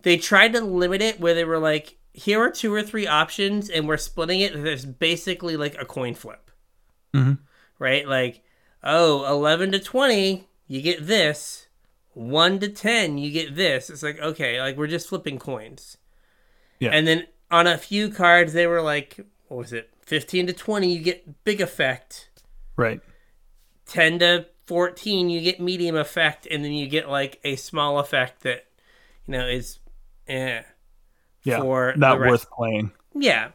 They 0.03 0.18
tried 0.18 0.53
to 0.53 0.62
limit 0.62 1.02
it 1.02 1.20
where 1.20 1.34
they 1.34 1.44
were 1.44 1.57
like, 1.60 1.98
here 2.14 2.40
are 2.41 2.52
two 2.52 2.72
or 2.74 2.84
three 2.84 3.07
options 3.07 3.70
and 3.70 3.88
we're 3.88 3.98
splitting 3.98 4.40
it. 4.41 4.53
There's 4.53 4.86
basically 4.86 5.57
like 5.57 5.76
a 5.82 5.86
coin 5.86 6.14
flip. 6.14 6.52
Mhm. 7.14 7.40
Right? 7.80 8.07
Like, 8.07 8.44
oh, 8.84 9.26
11 9.34 9.72
to 9.72 9.80
20, 9.80 10.48
you 10.68 10.82
get 10.82 11.07
this. 11.07 11.68
1 12.14 12.60
to 12.60 12.70
10, 12.70 13.18
you 13.18 13.32
get 13.32 13.56
this. 13.56 13.90
It's 13.90 14.03
like, 14.03 14.20
okay, 14.20 14.62
like 14.62 14.78
we're 14.78 14.88
just 14.88 15.10
flipping 15.10 15.40
coins. 15.40 15.98
Yeah. 16.80 16.89
And 16.91 17.07
then 17.07 17.26
on 17.52 17.68
a 17.68 17.77
few 17.77 18.10
cards, 18.10 18.53
they 18.53 18.68
were 18.68 18.81
like, 18.81 19.19
what 19.47 19.57
was 19.57 19.73
it? 19.73 19.89
15 20.02 20.47
to 20.47 20.53
20, 20.53 20.93
you 20.93 20.99
get 21.02 21.43
big 21.43 21.61
effect. 21.61 22.30
Right. 22.76 23.02
10 23.88 24.19
to 24.19 24.45
14 24.65 25.30
you 25.30 25.41
get 25.41 25.60
medium 25.60 25.95
effect 25.95 26.47
and 26.49 26.65
then 26.65 26.72
you 26.73 26.88
get 26.88 27.07
like 27.07 27.39
a 27.43 27.56
small 27.56 27.99
effect 27.99 28.41
that 28.41 28.65
you 29.27 29.31
know 29.34 29.47
is 29.47 29.77
eh, 30.27 30.64
Yeah. 31.43 31.60
for 31.60 31.93
Not 31.95 32.18
worth 32.19 32.49
playing. 32.49 32.91
yeah 33.14 33.49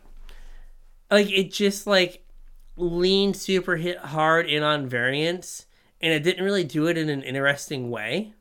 like 1.11 1.29
it 1.33 1.51
just 1.53 1.89
like 1.89 2.25
leaned 2.77 3.37
super 3.37 3.75
hit 3.77 3.99
hard 3.99 4.47
in 4.49 4.63
on 4.63 4.87
variance 4.87 5.67
and 6.01 6.13
it 6.13 6.23
didn't 6.23 6.45
really 6.45 6.63
do 6.63 6.87
it 6.87 6.97
in 6.97 7.09
an 7.09 7.23
interesting 7.25 7.91
way 7.91 8.33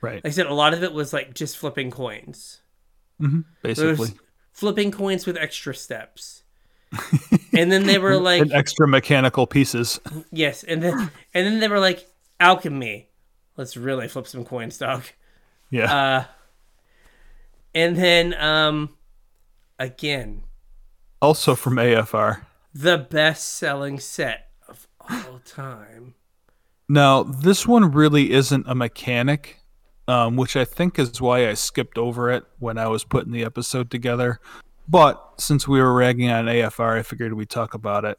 Right. 0.00 0.14
like 0.22 0.26
i 0.26 0.30
said 0.30 0.46
a 0.46 0.54
lot 0.54 0.72
of 0.72 0.84
it 0.84 0.92
was 0.92 1.12
like 1.12 1.34
just 1.34 1.56
flipping 1.58 1.90
coins 1.90 2.60
hmm 3.18 3.40
Basically. 3.62 4.10
flipping 4.52 4.90
coins 4.90 5.26
with 5.26 5.36
extra 5.36 5.74
steps 5.74 6.44
and 7.52 7.70
then 7.70 7.86
they 7.86 7.98
were 7.98 8.16
like 8.16 8.40
and 8.40 8.52
extra 8.52 8.86
mechanical 8.86 9.46
pieces. 9.46 10.00
Yes, 10.30 10.64
and 10.64 10.82
then 10.82 11.10
and 11.32 11.46
then 11.46 11.60
they 11.60 11.68
were 11.68 11.80
like 11.80 12.06
alchemy. 12.40 13.08
Let's 13.56 13.76
really 13.76 14.08
flip 14.08 14.26
some 14.26 14.44
coins, 14.44 14.78
dog. 14.78 15.04
Yeah. 15.70 15.94
Uh, 15.94 16.24
and 17.74 17.96
then 17.96 18.34
um, 18.34 18.96
again, 19.78 20.44
also 21.22 21.54
from 21.54 21.76
AFR. 21.76 22.42
the 22.72 22.98
best-selling 22.98 24.00
set 24.00 24.48
of 24.68 24.86
all 25.00 25.40
time. 25.44 26.14
Now, 26.88 27.22
this 27.22 27.66
one 27.66 27.92
really 27.92 28.32
isn't 28.32 28.66
a 28.68 28.74
mechanic, 28.74 29.60
um, 30.08 30.36
which 30.36 30.56
I 30.56 30.64
think 30.64 30.98
is 30.98 31.20
why 31.20 31.48
I 31.48 31.54
skipped 31.54 31.98
over 31.98 32.30
it 32.30 32.44
when 32.58 32.78
I 32.78 32.88
was 32.88 33.04
putting 33.04 33.32
the 33.32 33.44
episode 33.44 33.90
together. 33.90 34.40
But 34.86 35.22
since 35.38 35.66
we 35.66 35.80
were 35.80 35.94
ragging 35.94 36.30
on 36.30 36.46
AFR, 36.46 36.98
I 36.98 37.02
figured 37.02 37.32
we'd 37.32 37.50
talk 37.50 37.74
about 37.74 38.04
it. 38.04 38.18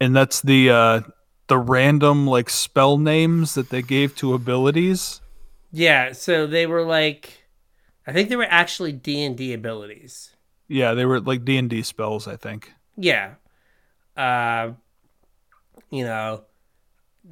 And 0.00 0.14
that's 0.14 0.42
the 0.42 0.70
uh, 0.70 1.00
the 1.46 1.58
random 1.58 2.26
like 2.26 2.50
spell 2.50 2.98
names 2.98 3.54
that 3.54 3.70
they 3.70 3.82
gave 3.82 4.16
to 4.16 4.34
abilities. 4.34 5.20
Yeah, 5.70 6.12
so 6.12 6.46
they 6.46 6.66
were 6.66 6.84
like, 6.84 7.44
I 8.06 8.12
think 8.12 8.28
they 8.28 8.36
were 8.36 8.46
actually 8.48 8.92
D 8.92 9.22
and 9.22 9.36
D 9.36 9.52
abilities. 9.52 10.30
Yeah, 10.68 10.94
they 10.94 11.04
were 11.04 11.20
like 11.20 11.44
D 11.44 11.56
and 11.56 11.70
D 11.70 11.82
spells, 11.82 12.26
I 12.26 12.36
think. 12.36 12.72
Yeah, 12.96 13.34
uh, 14.16 14.72
you 15.90 16.04
know, 16.04 16.42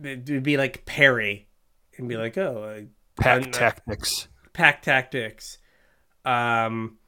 it 0.02 0.28
would 0.28 0.42
be 0.42 0.56
like 0.56 0.84
parry, 0.84 1.46
and 1.96 2.08
be 2.08 2.16
like, 2.16 2.36
oh, 2.36 2.62
uh, 2.62 2.82
Pack 3.22 3.44
And, 3.44 3.54
uh, 3.54 3.58
tactics. 3.58 4.28
pack 4.52 4.82
tactics. 4.82 5.58
Um, 6.24 6.98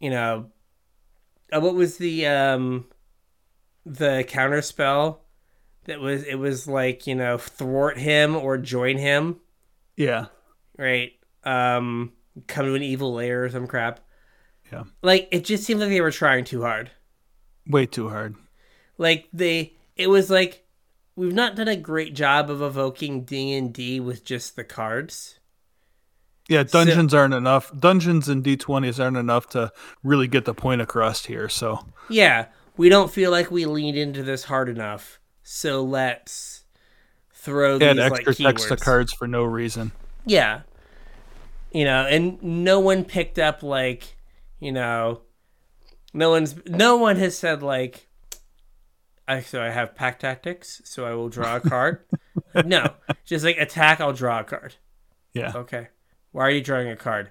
you 0.00 0.10
know, 0.10 0.50
uh, 1.52 1.60
what 1.60 1.74
was 1.74 1.98
the 1.98 2.26
um, 2.26 2.86
the 3.84 4.24
counter 4.26 4.62
spell 4.62 5.24
that 5.84 6.00
was? 6.00 6.24
It 6.24 6.36
was 6.36 6.66
like 6.66 7.06
you 7.06 7.14
know, 7.14 7.38
thwart 7.38 7.98
him 7.98 8.34
or 8.36 8.56
join 8.58 8.98
him, 8.98 9.36
Yeah. 9.96 10.26
right? 10.78 11.12
Um, 11.44 12.12
come 12.46 12.66
to 12.66 12.74
an 12.74 12.82
evil 12.82 13.14
lair 13.14 13.44
or 13.44 13.50
some 13.50 13.66
crap. 13.66 14.00
Yeah. 14.72 14.84
Like 15.02 15.28
it 15.30 15.44
just 15.44 15.64
seemed 15.64 15.80
like 15.80 15.90
they 15.90 16.00
were 16.00 16.10
trying 16.10 16.44
too 16.44 16.62
hard. 16.62 16.90
Way 17.68 17.86
too 17.86 18.08
hard. 18.08 18.34
Like 18.98 19.28
they, 19.32 19.74
it 19.96 20.06
was 20.08 20.30
like 20.30 20.64
we've 21.16 21.32
not 21.32 21.56
done 21.56 21.68
a 21.68 21.76
great 21.76 22.14
job 22.14 22.50
of 22.50 22.62
evoking 22.62 23.24
D 23.24 23.52
and 23.54 23.72
D 23.72 24.00
with 24.00 24.24
just 24.24 24.56
the 24.56 24.64
cards. 24.64 25.38
Yeah, 26.48 26.64
dungeons 26.64 27.14
aren't 27.14 27.34
enough. 27.34 27.70
Dungeons 27.78 28.28
and 28.28 28.44
D20s 28.44 29.02
aren't 29.02 29.16
enough 29.16 29.48
to 29.50 29.72
really 30.02 30.26
get 30.26 30.44
the 30.44 30.54
point 30.54 30.80
across 30.80 31.24
here. 31.24 31.48
So, 31.48 31.86
Yeah, 32.10 32.46
we 32.76 32.88
don't 32.88 33.10
feel 33.10 33.30
like 33.30 33.50
we 33.50 33.64
leaned 33.64 33.96
into 33.96 34.22
this 34.22 34.44
hard 34.44 34.68
enough, 34.68 35.20
so 35.42 35.82
let's 35.82 36.64
throw 37.32 37.76
add 37.76 37.96
these 37.96 38.04
extra 38.04 38.44
like 38.44 38.56
text 38.56 38.68
to 38.68 38.76
cards 38.76 39.12
for 39.12 39.26
no 39.26 39.44
reason. 39.44 39.92
Yeah, 40.26 40.62
you 41.72 41.84
know, 41.84 42.06
and 42.06 42.42
no 42.42 42.80
one 42.80 43.04
picked 43.04 43.38
up 43.38 43.62
like, 43.62 44.16
you 44.60 44.72
know, 44.72 45.22
no 46.12 46.30
one's 46.30 46.54
no 46.66 46.96
one 46.96 47.16
has 47.16 47.36
said 47.36 47.62
like, 47.62 48.08
I 49.28 49.40
so 49.40 49.62
I 49.62 49.70
have 49.70 49.94
pack 49.94 50.18
tactics, 50.18 50.82
so 50.84 51.04
I 51.04 51.14
will 51.14 51.28
draw 51.28 51.56
a 51.56 51.60
card. 51.60 52.00
no, 52.64 52.94
just 53.24 53.44
like 53.44 53.56
attack, 53.58 54.00
I'll 54.00 54.12
draw 54.12 54.40
a 54.40 54.44
card. 54.44 54.74
Yeah. 55.32 55.52
Okay, 55.54 55.88
why 56.32 56.42
are 56.42 56.50
you 56.50 56.60
drawing 56.60 56.88
a 56.88 56.96
card? 56.96 57.30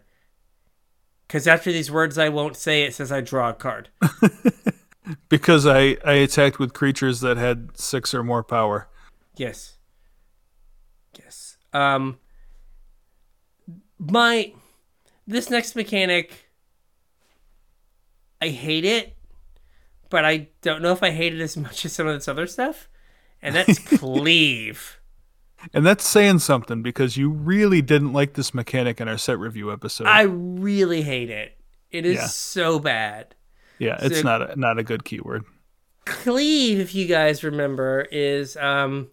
Because 1.27 1.47
after 1.47 1.71
these 1.71 1.91
words 1.91 2.17
I 2.17 2.29
won't 2.29 2.55
say, 2.55 2.83
it 2.83 2.93
says 2.93 3.11
I 3.11 3.21
draw 3.21 3.49
a 3.49 3.53
card. 3.53 3.89
Because 5.29 5.65
I, 5.65 5.97
I 6.05 6.13
attacked 6.13 6.59
with 6.59 6.73
creatures 6.73 7.21
that 7.21 7.37
had 7.37 7.77
six 7.77 8.13
or 8.13 8.23
more 8.23 8.43
power. 8.43 8.89
Yes. 9.35 9.77
Yes. 11.17 11.57
Um 11.73 12.19
my 13.97 14.53
this 15.27 15.49
next 15.49 15.75
mechanic 15.75 16.49
I 18.41 18.49
hate 18.49 18.85
it, 18.85 19.15
but 20.11 20.23
I 20.23 20.49
don't 20.61 20.83
know 20.83 20.91
if 20.91 21.01
I 21.01 21.09
hate 21.09 21.33
it 21.33 21.41
as 21.41 21.57
much 21.57 21.83
as 21.85 21.93
some 21.93 22.05
of 22.05 22.13
this 22.13 22.27
other 22.27 22.45
stuff. 22.45 22.87
And 23.41 23.55
that's 23.55 23.79
cleave. 23.97 24.99
And 25.73 25.83
that's 25.85 26.07
saying 26.07 26.39
something 26.39 26.83
because 26.83 27.17
you 27.17 27.29
really 27.31 27.81
didn't 27.81 28.13
like 28.13 28.33
this 28.33 28.53
mechanic 28.53 29.01
in 29.01 29.07
our 29.07 29.17
set 29.17 29.39
review 29.39 29.71
episode. 29.71 30.05
I 30.05 30.21
really 30.23 31.01
hate 31.01 31.29
it. 31.31 31.57
It 31.89 32.05
is 32.05 32.15
Yeah. 32.17 32.27
so 32.27 32.77
bad. 32.79 33.33
yeah, 33.79 33.97
it's 34.01 34.23
not 34.23 34.41
a, 34.51 34.55
not 34.55 34.77
a 34.77 34.83
good 34.83 35.03
keyword. 35.03 35.43
Cleave, 36.05 36.79
if 36.79 36.93
you 36.95 37.05
guys 37.07 37.43
remember, 37.43 38.07
is 38.11 38.55
um 38.57 39.09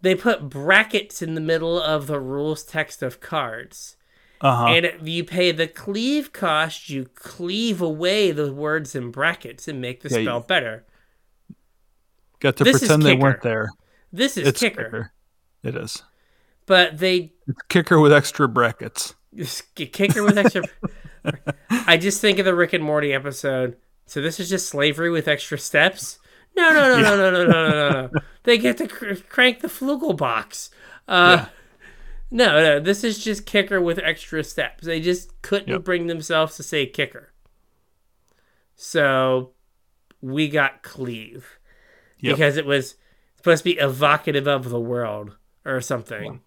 they 0.00 0.14
put 0.14 0.48
brackets 0.48 1.22
in 1.22 1.34
the 1.34 1.40
middle 1.40 1.80
of 1.80 2.06
the 2.06 2.20
rules 2.20 2.62
text 2.62 3.02
of 3.02 3.20
cards. 3.20 3.95
Uh-huh. 4.40 4.66
And 4.66 5.08
you 5.08 5.24
pay 5.24 5.52
the 5.52 5.66
cleave 5.66 6.32
cost, 6.32 6.90
you 6.90 7.06
cleave 7.14 7.80
away 7.80 8.32
the 8.32 8.52
words 8.52 8.94
in 8.94 9.10
brackets 9.10 9.66
and 9.66 9.80
make 9.80 10.02
the 10.02 10.10
yeah, 10.10 10.22
spell 10.22 10.40
better. 10.40 10.84
Got 12.40 12.56
to 12.56 12.64
this 12.64 12.80
pretend 12.80 13.02
they 13.02 13.14
weren't 13.14 13.42
there. 13.42 13.70
This 14.12 14.36
is 14.36 14.48
it's 14.48 14.60
kicker. 14.60 14.84
kicker. 14.84 15.12
It 15.62 15.74
is. 15.74 16.02
But 16.66 16.98
they 16.98 17.32
it's 17.46 17.62
kicker 17.68 17.98
with 17.98 18.12
extra 18.12 18.48
brackets. 18.48 19.14
Kicker 19.74 20.22
with 20.22 20.38
extra. 20.38 20.62
I 21.70 21.96
just 21.96 22.20
think 22.20 22.38
of 22.38 22.44
the 22.44 22.54
Rick 22.54 22.72
and 22.72 22.84
Morty 22.84 23.12
episode. 23.12 23.76
So 24.06 24.20
this 24.20 24.38
is 24.38 24.48
just 24.48 24.68
slavery 24.68 25.10
with 25.10 25.28
extra 25.28 25.58
steps. 25.58 26.18
No, 26.56 26.70
no, 26.70 26.88
no, 26.88 26.96
yeah. 26.96 27.02
no, 27.02 27.16
no, 27.16 27.30
no, 27.30 27.44
no, 27.44 27.68
no, 27.68 27.90
no. 27.90 28.20
they 28.44 28.56
get 28.58 28.78
to 28.78 28.88
cr- 28.88 29.14
crank 29.28 29.60
the 29.60 29.68
flugel 29.68 30.16
box. 30.16 30.70
Uh, 31.08 31.38
yeah 31.38 31.48
no, 32.30 32.46
no, 32.60 32.80
this 32.80 33.04
is 33.04 33.22
just 33.22 33.46
kicker 33.46 33.80
with 33.80 33.98
extra 34.00 34.42
steps. 34.42 34.84
They 34.84 35.00
just 35.00 35.40
couldn't 35.42 35.68
Yep. 35.68 35.84
bring 35.84 36.06
themselves 36.08 36.56
to 36.56 36.62
say 36.62 36.86
kicker. 36.86 37.32
So 38.74 39.52
we 40.20 40.48
got 40.48 40.82
cleave 40.82 41.58
Yep. 42.20 42.34
because 42.36 42.56
it 42.56 42.66
was 42.66 42.96
supposed 43.36 43.62
to 43.62 43.70
be 43.70 43.78
evocative 43.78 44.46
of 44.46 44.68
the 44.70 44.80
world 44.80 45.36
or 45.64 45.80
something. 45.80 46.40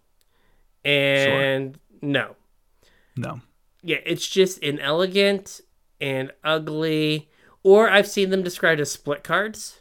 And 0.83 1.79
no. 2.01 2.35
No. 3.15 3.41
Yeah, 3.81 3.97
it's 4.05 4.27
just 4.27 4.59
inelegant 4.59 5.61
and 6.01 6.31
ugly. 6.43 7.29
Or 7.63 7.89
I've 7.89 8.07
seen 8.07 8.29
them 8.29 8.43
described 8.43 8.79
as 8.81 8.91
split 8.91 9.23
cards, 9.23 9.79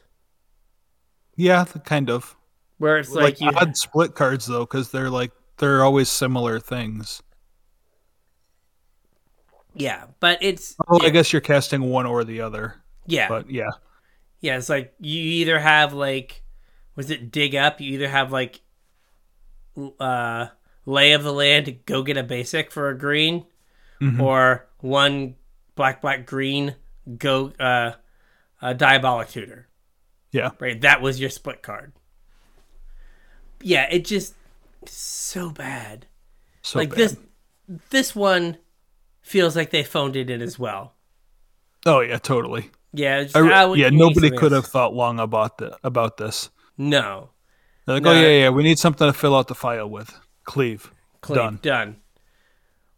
Yeah, 1.36 1.62
the 1.64 1.78
kind 1.78 2.10
of. 2.10 2.36
where 2.78 2.98
it's 2.98 3.10
Like, 3.10 3.40
like, 3.40 3.40
you. 3.40 3.50
odd 3.56 3.76
split 3.76 4.14
cards 4.14 4.46
though, 4.46 4.60
because 4.60 4.90
they're 4.90 5.10
like 5.10 5.30
they're 5.58 5.84
always 5.84 6.08
similar 6.08 6.58
things. 6.60 7.22
Yeah, 9.74 10.06
but 10.20 10.38
it's. 10.40 10.74
Oh, 10.88 10.98
yeah, 11.00 11.08
I 11.08 11.10
guess 11.10 11.32
you're 11.32 11.40
casting 11.40 11.82
one 11.82 12.06
or 12.06 12.24
the 12.24 12.40
other. 12.40 12.76
yeah, 13.06 13.28
But 13.28 13.50
yeah. 13.50 13.70
Yeah, 14.40 14.56
it's 14.56 14.68
like 14.68 14.94
you 15.00 15.20
either 15.20 15.58
have 15.58 15.92
like 15.92 16.42
was 16.94 17.10
it 17.10 17.30
dig 17.32 17.54
up? 17.56 17.80
You 17.80 17.92
either 17.94 18.08
have 18.08 18.30
like 18.32 18.60
uh 19.98 20.46
lay 20.86 21.12
of 21.12 21.22
the 21.24 21.32
land 21.32 21.78
go 21.86 22.02
get 22.02 22.16
a 22.16 22.22
basic 22.22 22.70
for 22.72 22.88
a 22.88 22.96
green 22.98 23.46
Mhm. 24.00 24.20
or 24.20 24.66
one 24.78 25.34
black 25.74 26.00
black 26.00 26.24
green 26.26 26.74
go 27.18 27.52
uh 27.58 27.92
a 28.62 28.74
diabolic 28.74 29.28
tutor. 29.28 29.66
Yeah. 30.30 30.50
Right, 30.60 30.80
that 30.82 31.02
was 31.02 31.18
your 31.20 31.30
split 31.30 31.62
card. 31.62 31.92
Yeah, 33.60 33.88
it 33.90 34.04
just 34.04 34.34
so 34.88 35.50
bad. 35.50 36.06
So 36.62 36.78
like 36.78 36.90
bad. 36.90 36.98
this 36.98 37.16
this 37.90 38.16
one 38.16 38.58
feels 39.22 39.56
like 39.56 39.70
they 39.70 39.82
phoned 39.82 40.16
it 40.16 40.30
in 40.30 40.42
as 40.42 40.58
well. 40.58 40.94
Oh 41.86 42.00
yeah, 42.00 42.18
totally. 42.18 42.70
Yeah, 42.92 43.24
just, 43.24 43.36
I 43.36 43.40
ah, 43.40 43.72
yeah, 43.74 43.90
nobody 43.90 44.30
could 44.30 44.52
else. 44.52 44.64
have 44.64 44.72
thought 44.72 44.94
long 44.94 45.20
about 45.20 45.58
the, 45.58 45.78
about 45.84 46.16
this. 46.16 46.48
No. 46.78 47.30
They're 47.84 47.96
like, 47.96 48.02
No. 48.02 48.12
oh 48.12 48.20
yeah, 48.20 48.28
yeah, 48.28 48.50
we 48.50 48.62
need 48.62 48.78
something 48.78 49.06
to 49.06 49.12
fill 49.12 49.36
out 49.36 49.48
the 49.48 49.54
file 49.54 49.88
with. 49.88 50.18
Cleave. 50.44 50.90
Clean, 51.20 51.36
Done. 51.36 51.58
done. 51.62 51.96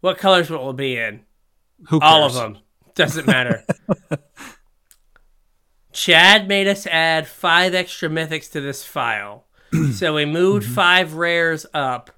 What 0.00 0.18
colors 0.18 0.48
will 0.48 0.70
it 0.70 0.76
be 0.76 0.96
in? 0.96 1.24
Who 1.88 2.00
cares? 2.00 2.12
All 2.12 2.24
of 2.24 2.34
them. 2.34 2.58
Doesn't 2.94 3.26
matter. 3.26 3.64
Chad 5.92 6.48
made 6.48 6.68
us 6.68 6.86
add 6.86 7.26
five 7.26 7.74
extra 7.74 8.08
mythics 8.08 8.50
to 8.52 8.60
this 8.60 8.84
file. 8.84 9.46
so 9.92 10.14
we 10.14 10.24
moved 10.24 10.64
Mm-hmm. 10.66 10.74
five 10.74 11.14
rares 11.14 11.66
up. 11.74 12.10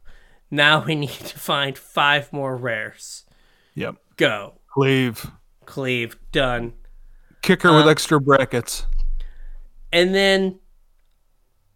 Now 0.51 0.85
we 0.85 0.95
need 0.97 1.11
to 1.11 1.39
find 1.39 1.77
five 1.77 2.33
more 2.33 2.57
rares. 2.57 3.25
Yep. 3.75 3.97
Go. 4.17 4.55
Cleave. 4.73 5.31
Cleave. 5.67 6.17
Done. 6.33 6.75
Kicker 7.43 7.73
with 7.73 7.85
Um, 7.85 7.89
extra 7.89 8.21
brackets. 8.21 8.87
And 9.93 10.15
then 10.15 10.59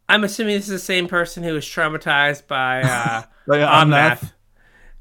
I'm 0.09 0.25
assuming 0.25 0.55
this 0.57 0.65
is 0.65 0.71
the 0.71 0.79
same 0.79 1.09
person 1.09 1.43
who 1.43 1.53
was 1.55 1.65
traumatized 1.65 2.47
by 2.47 2.83
uh, 2.83 3.23
yeah, 3.49 3.67
on 3.67 3.83
I'm 3.83 3.91
not. 3.91 3.97
math. 4.23 4.33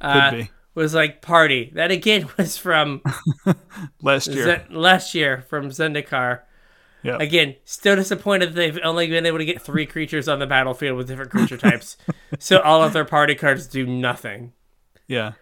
Uh, 0.01 0.29
Could 0.31 0.37
be. 0.39 0.49
was 0.73 0.93
like 0.93 1.21
party. 1.21 1.71
That 1.75 1.91
again 1.91 2.27
was 2.37 2.57
from 2.57 3.01
Last 4.01 4.27
year. 4.27 4.43
Zen- 4.45 4.65
last 4.71 5.13
year 5.15 5.43
from 5.49 5.69
Zendikar. 5.69 6.41
Yeah. 7.05 7.17
Again, 7.19 7.55
still 7.65 7.95
disappointed 7.95 8.49
that 8.49 8.55
they've 8.55 8.79
only 8.83 9.05
been 9.07 9.27
able 9.27 9.37
to 9.37 9.45
get 9.45 9.61
three 9.61 9.85
creatures 9.85 10.27
on 10.27 10.39
the 10.39 10.47
battlefield 10.47 10.97
with 10.97 11.07
different 11.07 11.29
creature 11.29 11.57
types. 11.69 11.97
so 12.39 12.59
all 12.61 12.81
of 12.81 12.93
their 12.93 13.05
party 13.05 13.35
cards 13.35 13.67
do 13.67 13.85
nothing. 13.85 14.53
yeah. 15.07 15.33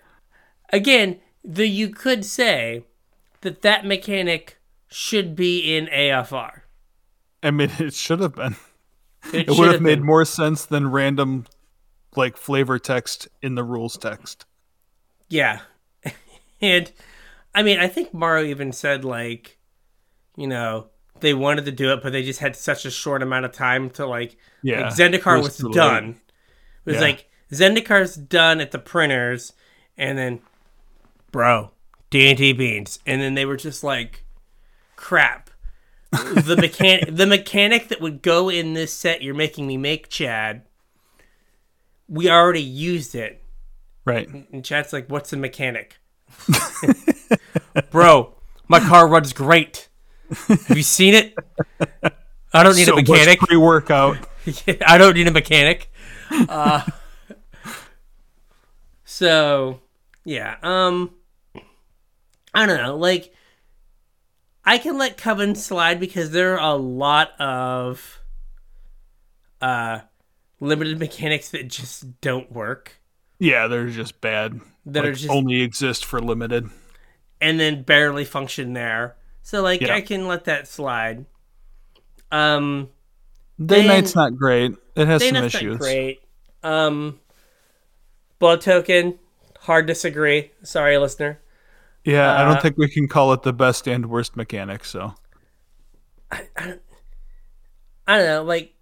Again, 0.74 1.20
the 1.44 1.68
you 1.68 1.90
could 1.90 2.26
say 2.26 2.84
that 3.42 3.62
that 3.62 3.86
mechanic 3.86 4.60
should 4.90 5.36
be 5.38 5.78
in 5.78 5.86
AFR. 5.88 6.62
I 7.42 7.52
mean, 7.52 7.70
it 7.80 7.94
should 7.94 8.20
have 8.20 8.36
been. 8.36 8.56
It, 9.32 9.48
It 9.48 9.58
would 9.58 9.72
have 9.72 9.82
made 9.82 10.00
been. 10.00 10.06
more 10.06 10.26
sense 10.26 10.66
than 10.66 10.92
random, 10.92 11.46
like 12.18 12.36
flavor 12.36 12.78
text 12.80 13.30
in 13.42 13.56
the 13.56 13.64
rules 13.64 13.98
text. 13.98 14.46
Yeah. 15.30 15.60
and 16.62 16.92
I 17.56 17.64
mean, 17.64 17.80
I 17.80 17.88
think 17.88 18.14
Mario 18.14 18.46
even 18.48 18.72
said 18.74 19.06
like, 19.06 19.60
you 20.36 20.48
know, 20.48 20.88
they 21.24 21.34
wanted 21.34 21.66
to 21.66 21.72
do 21.72 21.92
it, 21.92 22.04
but 22.04 22.12
they 22.12 22.22
just 22.22 22.40
had 22.40 22.56
such 22.56 22.86
a 22.86 22.92
short 22.92 23.24
amount 23.24 23.46
of 23.46 23.52
time 23.52 23.90
to 23.92 24.06
like 24.06 24.38
Yeah. 24.62 24.82
like 24.86 24.94
Zendikar 24.94 25.42
was, 25.42 25.62
late. 25.64 25.74
done. 25.74 26.10
It 26.86 26.92
was 26.92 26.96
Yeah. 26.96 27.02
like 27.02 27.30
Zendikar's 27.52 28.16
done 28.16 28.62
at 28.62 28.72
the 28.72 28.78
printers, 28.80 29.54
and 29.98 30.18
then, 30.18 30.42
bro, 31.32 31.72
D 32.12 32.30
and 32.30 32.38
T 32.38 32.54
beans, 32.54 33.00
and 33.06 33.22
then 33.22 33.34
they 33.34 33.46
were 33.46 33.58
just 33.58 33.84
like, 33.84 34.24
crap. 34.96 35.50
the 36.12 36.56
mechanic, 36.60 37.10
the 37.16 37.26
mechanic 37.26 37.88
that 37.88 38.00
would 38.02 38.22
go 38.22 38.50
in 38.50 38.74
this 38.76 38.94
set 38.94 39.22
you're 39.24 39.34
making 39.34 39.66
me 39.66 39.78
make, 39.78 40.10
Chad. 40.10 40.62
We 42.08 42.30
already 42.30 42.62
used 42.62 43.16
it, 43.16 43.42
Right. 44.06 44.28
and 44.52 44.64
Chad's 44.64 44.94
like, 44.94 45.08
"What's 45.10 45.30
the 45.32 45.38
mechanic?" 45.38 45.98
bro, 47.92 48.34
my 48.68 48.80
car 48.80 49.08
runs 49.08 49.34
great. 49.34 49.88
Have 50.48 50.78
you 50.78 50.84
seen 50.84 51.14
it? 51.14 51.36
I 52.54 52.64
don't 52.64 52.76
need 52.76 52.86
so 52.86 52.94
a 52.94 52.96
mechanic. 52.98 53.40
pre 53.40 53.58
workout. 53.58 54.18
I 54.86 54.98
don't 54.98 55.16
need 55.16 55.28
a 55.28 55.32
mechanic. 55.32 55.90
Uh, 56.32 56.82
so, 59.06 59.82
yeah. 60.26 60.56
Um, 60.64 61.12
I 62.54 62.66
don't 62.66 62.78
know. 62.82 62.96
Like, 62.98 63.34
I 64.66 64.78
can 64.78 64.98
let 64.98 65.18
Coven 65.18 65.56
slide 65.56 66.00
because 66.00 66.32
there 66.32 66.60
are 66.60 66.74
a 66.74 66.76
lot 66.78 67.32
of 67.40 68.20
uh 69.62 70.00
limited 70.60 71.00
mechanics 71.00 71.50
that 71.52 71.68
just 71.70 72.20
don't 72.22 72.52
work, 72.52 73.00
Yeah, 73.40 73.68
they're 73.68 73.88
just 73.88 74.20
bad. 74.22 74.60
that 74.86 75.02
Like, 75.04 75.10
are 75.10 75.14
just 75.14 75.30
only 75.30 75.62
exist 75.62 76.06
for 76.06 76.20
limited. 76.22 76.70
and 77.42 77.60
then 77.60 77.84
barely 77.84 78.24
function 78.26 78.74
there. 78.74 79.16
So, 79.44 79.62
like, 79.62 79.82
Yeah. 79.82 79.94
I 79.96 80.02
can 80.02 80.28
let 80.28 80.46
that 80.46 80.68
slide. 80.68 81.26
Um. 82.32 82.90
Day 83.64 83.80
Then- 83.82 83.88
Night's 83.88 84.16
not 84.16 84.36
great. 84.36 84.72
It 84.96 85.06
has 85.08 85.24
some 85.24 85.34
Dana's 85.36 85.54
issues. 85.54 85.74
not 85.74 85.80
great. 85.80 86.22
Um, 86.64 87.20
Blood 88.40 88.62
Token, 88.62 89.20
hard 89.60 89.86
disagree. 89.86 90.52
Sorry, 90.64 90.98
listener. 90.98 91.40
Yeah, 92.04 92.34
I 92.34 92.42
Uh, 92.44 92.54
don't 92.54 92.62
think 92.62 92.78
we 92.78 92.90
can 92.90 93.08
call 93.08 93.32
it 93.34 93.44
the 93.44 93.54
best 93.54 93.88
and 93.88 94.08
worst 94.08 94.36
mechanic. 94.36 94.84
So 94.86 95.14
I, 96.32 96.48
I, 96.58 96.68
don't, 96.68 96.82
I 98.08 98.18
don't 98.18 98.28
know. 98.28 98.44
Like, 98.44 98.74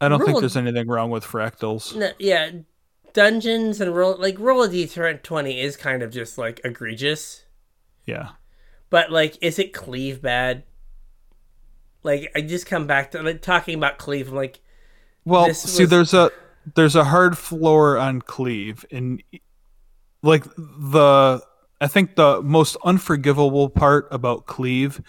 I 0.00 0.08
don't 0.08 0.20
Roll- 0.20 0.26
think 0.28 0.40
there's 0.40 0.56
anything 0.56 0.88
wrong 0.88 1.10
with 1.10 1.24
fractals. 1.24 1.94
no, 1.94 2.10
yeah, 2.18 2.50
dungeons 3.12 3.80
and 3.80 3.94
roll 3.94 4.16
like 4.18 4.38
roll 4.38 4.62
a 4.62 4.68
d 4.68 4.86
twenty 5.22 5.60
is 5.60 5.76
kind 5.76 6.02
of 6.02 6.10
just 6.10 6.38
like 6.38 6.60
egregious. 6.64 7.44
Yeah, 8.06 8.30
But 8.90 9.10
like, 9.10 9.36
is 9.42 9.58
it 9.58 9.72
cleave 9.72 10.22
bad? 10.22 10.64
Like, 12.02 12.30
I 12.34 12.42
just 12.42 12.66
come 12.66 12.86
back 12.86 13.10
to 13.12 13.22
like 13.22 13.40
talking 13.42 13.76
about 13.76 13.98
cleave. 13.98 14.28
I'm 14.28 14.34
like, 14.34 14.60
Well, 15.24 15.52
see, 15.54 15.82
was- 15.82 15.90
there's 15.90 16.14
a 16.14 16.30
there's 16.76 16.96
a 16.96 17.04
hard 17.04 17.36
floor 17.36 17.98
on 17.98 18.20
cleave, 18.22 18.84
and 18.90 19.22
like 20.22 20.44
the 20.56 21.42
I 21.80 21.86
think 21.86 22.16
the 22.16 22.40
most 22.42 22.76
unforgivable 22.84 23.68
part 23.68 24.08
about 24.10 24.46
cleave 24.46 25.00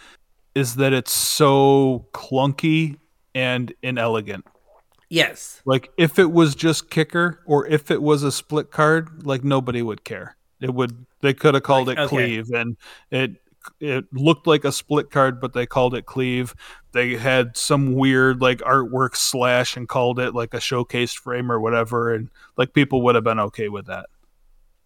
is 0.55 0.75
that 0.75 0.93
it's 0.93 1.11
so 1.11 2.07
clunky 2.13 2.97
and 3.33 3.73
inelegant. 3.83 4.45
yes, 5.09 5.61
Like 5.65 5.91
if 5.97 6.17
it 6.17 6.31
was 6.31 6.55
just 6.55 6.89
kicker 6.89 7.41
or 7.45 7.67
if 7.67 7.91
it 7.91 8.01
was 8.01 8.23
a 8.23 8.31
split 8.31 8.71
card, 8.71 9.25
like 9.25 9.43
nobody 9.43 9.81
would 9.81 10.03
care. 10.05 10.37
It 10.61 10.73
would 10.73 11.05
they 11.21 11.33
could 11.33 11.53
have 11.55 11.63
called 11.63 11.87
Like, 11.87 11.97
it 11.97 11.97
okay. 12.01 12.09
cleave 12.09 12.49
and 12.51 12.77
it 13.11 13.35
it 13.79 14.05
looked 14.13 14.47
like 14.47 14.63
a 14.65 14.71
split 14.71 15.11
card 15.11 15.39
but 15.41 15.53
they 15.53 15.65
called 15.65 15.93
it 15.95 16.05
cleave. 16.05 16.53
They 16.91 17.15
had 17.15 17.55
some 17.57 17.93
weird 17.93 18.41
like 18.41 18.59
artwork 18.59 19.15
slash 19.15 19.75
and 19.77 19.87
called 19.89 20.19
it 20.19 20.33
like 20.33 20.53
a 20.53 20.57
showcased 20.57 21.17
frame 21.17 21.51
or 21.51 21.59
whatever 21.59 22.13
and 22.13 22.29
like 22.57 22.73
people 22.73 23.01
would 23.03 23.15
have 23.15 23.23
been 23.23 23.39
okay 23.39 23.69
with 23.69 23.87
that. 23.87 24.05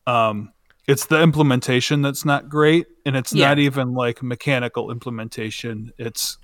Um 0.08 0.54
it's 0.88 1.06
the 1.06 1.22
implementation 1.22 2.02
that's 2.02 2.26
not 2.26 2.50
great 2.50 2.88
and 3.06 3.16
it's 3.16 3.32
Yeah. 3.34 3.50
not 3.50 3.60
even 3.60 3.94
like 3.94 4.24
mechanical 4.24 4.90
implementation. 4.92 5.92
It's 5.98 6.38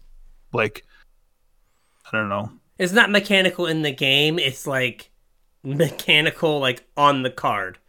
like 0.53 0.85
I 2.11 2.17
don't 2.17 2.29
know. 2.29 2.51
it's 2.77 2.93
not 2.93 3.09
mechanical 3.09 3.65
in 3.65 3.81
the 3.81 3.91
game. 3.91 4.37
It's 4.37 4.67
like 4.67 5.09
mechanical, 5.63 6.59
like 6.59 6.85
on 6.95 7.23
the 7.23 7.31
card. 7.31 7.79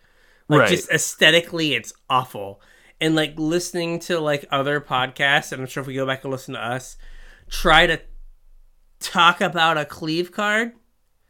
Like 0.48 0.60
Right. 0.60 0.68
just 0.70 0.90
aesthetically, 0.90 1.74
it's 1.74 1.92
awful. 2.08 2.60
And 3.00 3.14
like 3.14 3.34
listening 3.36 3.98
to 4.00 4.18
like 4.20 4.46
other 4.50 4.80
podcasts, 4.80 5.52
and 5.52 5.60
I'm 5.60 5.68
sure 5.68 5.82
if 5.82 5.86
we 5.86 5.94
go 5.94 6.06
back 6.06 6.24
and 6.24 6.32
listen 6.32 6.54
to 6.54 6.64
us, 6.64 6.96
try 7.50 7.86
to 7.86 8.00
talk 9.00 9.40
about 9.42 9.76
a 9.76 9.84
cleave 9.84 10.32
card, 10.32 10.72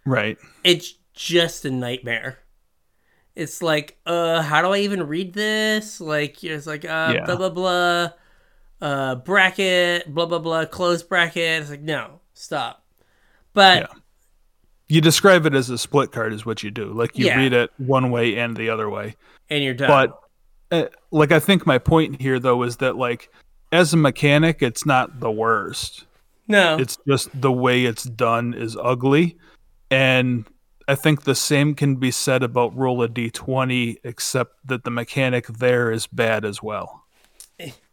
Right. 0.05 0.39
it's 0.63 0.95
just 1.13 1.65
a 1.65 1.71
nightmare. 1.71 2.39
It's 3.35 3.61
like, 3.63 3.99
uh, 4.07 4.43
how 4.43 4.63
do 4.63 4.69
I 4.69 4.79
even 4.79 5.09
read 5.09 5.33
this? 5.35 6.01
Like, 6.01 6.43
it's 6.45 6.67
like, 6.67 6.85
uh, 6.85 7.13
Yeah. 7.17 7.25
blah 7.27 7.37
blah 7.37 7.51
blah, 7.51 8.09
uh, 8.81 9.15
bracket, 9.17 10.07
blah 10.15 10.27
blah 10.27 10.39
blah, 10.39 10.65
close 10.67 11.03
bracket. 11.03 11.63
It's 11.63 11.71
like, 11.71 11.83
no, 11.83 12.21
stop. 12.35 12.85
But 13.53 13.83
Yeah. 13.83 14.01
you 14.87 15.01
describe 15.01 15.47
it 15.47 15.55
as 15.55 15.69
a 15.69 15.79
split 15.79 16.13
card 16.13 16.33
is 16.33 16.47
what 16.47 16.63
you 16.63 16.71
do 16.71 16.93
like 16.93 17.19
you 17.19 17.27
Yeah. 17.27 17.39
read 17.39 17.53
it 17.53 17.73
one 17.79 18.11
way 18.13 18.37
and 18.39 18.57
the 18.57 18.71
other 18.71 18.89
way 18.89 19.17
and 19.51 19.65
you're 19.65 19.75
done. 19.75 19.89
but 19.89 20.21
uh, 20.73 20.85
like 21.11 21.33
i 21.33 21.39
think 21.39 21.67
my 21.67 21.79
point 21.79 22.21
here 22.21 22.39
though 22.39 22.63
is 22.63 22.77
that 22.79 22.97
like 22.97 23.31
as 23.73 23.93
a 23.93 23.97
mechanic 23.97 24.63
it's 24.63 24.85
not 24.87 25.21
the 25.21 25.31
worst 25.31 26.05
no, 26.49 26.77
it's 26.79 26.97
just 27.09 27.29
the 27.41 27.51
way 27.53 27.85
it's 27.85 28.05
done 28.05 28.55
is 28.55 28.77
ugly 28.81 29.37
and 29.91 30.47
i 30.87 30.95
think 30.95 31.25
the 31.25 31.35
same 31.35 31.75
can 31.75 31.97
be 31.97 32.11
said 32.11 32.43
about 32.43 32.77
roll 32.77 33.03
a 33.03 33.09
d20 33.09 33.97
except 34.05 34.55
that 34.65 34.85
the 34.85 34.91
mechanic 34.91 35.47
there 35.49 35.91
is 35.91 36.07
bad 36.07 36.45
as 36.45 36.63
well 36.63 37.05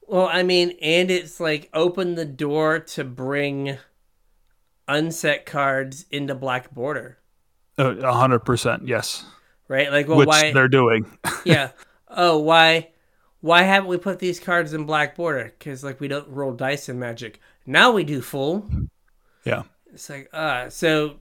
Well, 0.06 0.28
I 0.32 0.44
mean, 0.44 0.74
and 0.82 1.10
it's 1.10 1.40
like 1.40 1.70
open 1.74 2.16
the 2.16 2.26
door 2.26 2.78
to 2.80 3.04
bring 3.06 3.78
unset 4.88 5.46
cards 5.46 6.06
into 6.12 6.36
black 6.36 6.72
border, 6.74 7.18
Uh, 7.80 7.96
A 7.98 8.14
hundred 8.14 8.40
percent, 8.40 8.86
yes. 8.88 9.26
right? 9.70 9.90
Like, 9.92 10.08
well, 10.08 10.18
Which 10.18 10.28
why? 10.28 10.52
they're 10.52 10.68
doing. 10.68 11.06
yeah. 11.46 11.72
Oh, 12.16 12.38
why? 12.40 12.90
Why 13.42 13.64
haven't 13.64 13.90
we 13.90 13.98
put 13.98 14.20
these 14.20 14.40
cards 14.40 14.74
in 14.74 14.86
black 14.86 15.16
border? 15.16 15.54
Because 15.58 15.84
like 15.84 16.00
we 16.00 16.08
don't 16.08 16.30
roll 16.30 16.54
dice 16.54 16.88
in 16.88 17.00
Magic. 17.00 17.40
Now 17.66 17.92
we 17.92 18.04
do 18.04 18.22
full. 18.22 18.70
yeah. 19.44 19.64
It's 19.94 20.10
like, 20.10 20.30
uh, 20.34 20.70
so. 20.70 21.18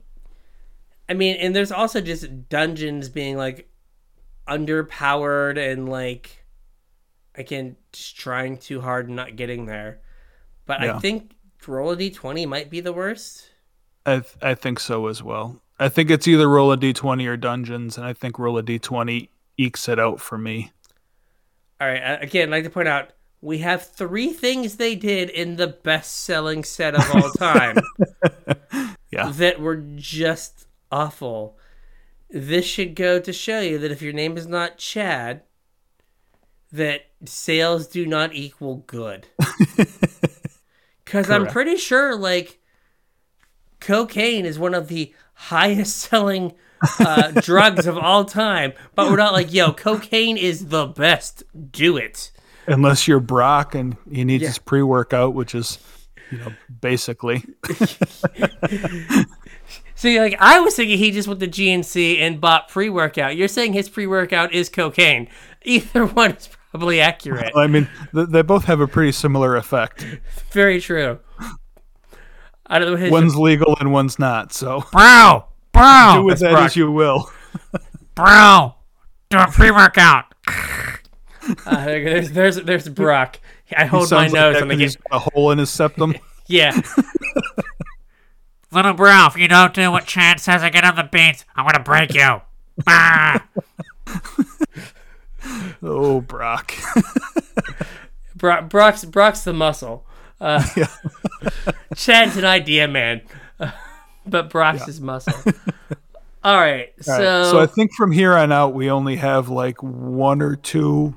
I 1.09 1.13
mean, 1.13 1.35
and 1.35 1.55
there's 1.55 1.71
also 1.71 1.99
just 1.99 2.47
dungeons 2.49 3.09
being 3.09 3.35
like 3.37 3.69
underpowered 4.47 5.57
and 5.57 5.89
like, 5.89 6.45
again, 7.35 7.75
just 7.91 8.17
trying 8.17 8.57
too 8.57 8.81
hard 8.81 9.07
and 9.07 9.15
not 9.15 9.35
getting 9.35 9.65
there. 9.65 9.99
But 10.65 10.81
I 10.81 10.99
think 10.99 11.33
roll 11.67 11.91
a 11.91 11.97
d20 11.97 12.47
might 12.47 12.69
be 12.69 12.79
the 12.79 12.93
worst. 12.93 13.49
I 14.05 14.19
th- 14.19 14.35
I 14.41 14.55
think 14.55 14.79
so 14.79 15.07
as 15.07 15.21
well. 15.21 15.61
I 15.79 15.89
think 15.89 16.09
it's 16.09 16.27
either 16.27 16.47
roll 16.47 16.71
a 16.71 16.77
d 16.77 16.93
twenty 16.93 17.25
or 17.27 17.35
dungeons, 17.37 17.97
and 17.97 18.05
I 18.05 18.13
think 18.13 18.39
roll 18.39 18.57
a 18.57 18.63
d 18.63 18.79
twenty 18.79 19.29
ekes 19.57 19.87
it 19.89 19.99
out 19.99 20.21
for 20.21 20.37
me. 20.37 20.71
All 21.83 21.89
right. 21.89 22.23
Again, 22.23 22.47
I'd 22.47 22.57
like 22.57 22.63
to 22.63 22.69
point 22.69 22.87
out 22.87 23.09
we 23.41 23.57
have 23.57 23.85
three 23.85 24.29
things 24.31 24.77
they 24.77 24.95
did 24.95 25.29
in 25.29 25.57
the 25.57 25.67
best-selling 25.67 26.63
set 26.63 26.95
of 26.95 27.03
all 27.13 27.29
time 27.31 27.77
Yeah. 29.11 29.31
that 29.31 29.59
were 29.59 29.83
just 29.95 30.65
awful. 30.89 31.57
This 32.29 32.65
should 32.65 32.95
go 32.95 33.19
to 33.19 33.33
show 33.33 33.59
you 33.59 33.77
that 33.79 33.91
if 33.91 34.01
your 34.01 34.13
name 34.13 34.37
is 34.37 34.47
not 34.47 34.77
Chad, 34.77 35.41
that 36.71 37.01
sales 37.25 37.85
do 37.87 38.05
not 38.05 38.33
equal 38.33 38.77
good. 38.87 39.27
Because 41.05 41.29
I'm 41.29 41.45
pretty 41.45 41.75
sure, 41.75 42.15
like, 42.15 42.59
cocaine 43.79 44.45
is 44.45 44.57
one 44.57 44.73
of 44.73 44.87
the 44.87 45.13
highest 45.33 45.97
selling 45.97 46.53
uh, 46.99 47.31
drugs 47.41 47.87
of 47.87 47.97
all 47.97 48.25
time. 48.25 48.73
But 48.95 49.09
we're 49.09 49.17
not 49.17 49.33
like, 49.33 49.53
yo, 49.53 49.71
cocaine 49.73 50.37
is 50.37 50.67
the 50.67 50.87
best. 50.87 51.43
Do 51.71 51.97
it. 51.97 52.31
Unless 52.67 53.07
you're 53.07 53.19
Brock 53.19 53.75
and 53.75 53.97
you 54.09 54.23
need 54.25 54.41
Yeah. 54.41 54.47
his 54.47 54.57
pre 54.57 54.81
workout, 54.83 55.33
which 55.33 55.53
is 55.55 55.79
you 56.31 56.37
know 56.39 56.53
basically 56.81 57.43
See, 59.95 60.19
like 60.19 60.35
I 60.39 60.59
was 60.59 60.75
thinking 60.75 60.97
he 60.97 61.11
just 61.11 61.27
went 61.27 61.39
to 61.41 61.47
GNC 61.47 62.19
and 62.19 62.41
bought 62.41 62.67
pre-workout. 62.67 63.35
You're 63.37 63.47
saying 63.47 63.73
his 63.73 63.87
pre-workout 63.89 64.51
is 64.53 64.67
cocaine. 64.69 65.29
Either 65.63 66.05
one 66.05 66.31
is 66.31 66.49
probably 66.71 66.99
accurate. 66.99 67.53
I 67.55 67.67
mean 67.67 67.87
th- 68.13 68.27
they 68.29 68.41
both 68.41 68.65
have 68.65 68.79
a 68.81 68.87
pretty 68.87 69.11
similar 69.13 69.55
effect. 69.55 70.05
Very 70.51 70.81
true. 70.81 71.19
I 72.65 72.79
don't 72.79 72.91
know 72.91 72.97
his 72.97 73.11
One's 73.11 73.35
legal 73.37 73.77
and 73.79 73.91
one's 73.93 74.17
not, 74.19 74.51
so 74.53 74.83
bro, 74.91 75.45
bro. 75.73 76.13
do 76.15 76.23
with 76.23 76.39
that 76.39 76.53
as 76.55 76.75
you 76.75 76.91
will. 76.91 77.29
bro. 78.15 78.75
Do 79.29 79.37
a 79.39 79.47
pre-workout. 79.47 80.25
uh, 81.65 81.85
there's 81.85 82.31
there's 82.31 82.55
there's 82.57 82.87
Brock. 82.87 83.39
I 83.75 83.85
hold 83.85 84.03
my 84.03 84.07
Sounds 84.27 84.33
like 84.33 84.41
nose 84.41 84.53
that 84.53 84.63
and 84.63 84.71
I 84.71 84.75
'cause 84.75 84.79
get 84.79 84.83
he's 84.83 84.95
got 84.95 85.15
a 85.17 85.19
hole 85.19 85.51
in 85.51 85.57
his 85.57 85.69
septum. 85.69 86.15
yeah. 86.47 86.79
Little 88.71 88.93
bro, 88.93 89.25
if 89.27 89.35
you 89.37 89.47
don't 89.47 89.73
do 89.73 89.91
what 89.91 90.05
Chad 90.05 90.39
says, 90.39 90.63
I 90.63 90.69
get 90.69 90.83
on 90.85 90.95
the 90.95 91.03
beats. 91.03 91.43
I'm 91.55 91.65
gonna 91.65 91.83
break 91.83 92.13
you. 92.13 92.41
Ah. 92.87 93.45
oh, 95.83 96.21
Brock. 96.21 96.73
Brock, 98.35 98.69
Brock's 98.69 99.05
Brock's 99.05 99.43
the 99.43 99.53
muscle. 99.53 100.05
Uh, 100.39 100.65
Yeah. 100.75 100.87
Chad's 101.95 102.37
an 102.37 102.45
idea 102.45 102.87
man, 102.87 103.21
but 104.25 104.49
Brock's 104.49 104.85
his 104.85 105.01
muscle. 105.01 105.33
All 106.43 106.57
right, 106.57 106.91
All 106.97 107.03
so, 107.03 107.41
right, 107.41 107.51
so 107.51 107.59
I 107.59 107.65
think 107.65 107.93
from 107.93 108.11
here 108.11 108.33
on 108.33 108.51
out 108.51 108.73
we 108.73 108.89
only 108.89 109.15
have 109.15 109.49
like 109.49 109.81
one 109.81 110.41
or 110.41 110.55
two 110.55 111.15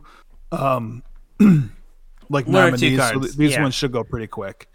um 0.53 1.03
like 1.41 2.47
One 2.47 2.53
nominees. 2.53 2.99
So 2.99 3.21
th- 3.21 3.37
these 3.37 3.53
yeah. 3.53 3.63
ones 3.63 3.75
should 3.75 3.93
go 3.93 4.05
pretty 4.05 4.29
quick. 4.29 4.69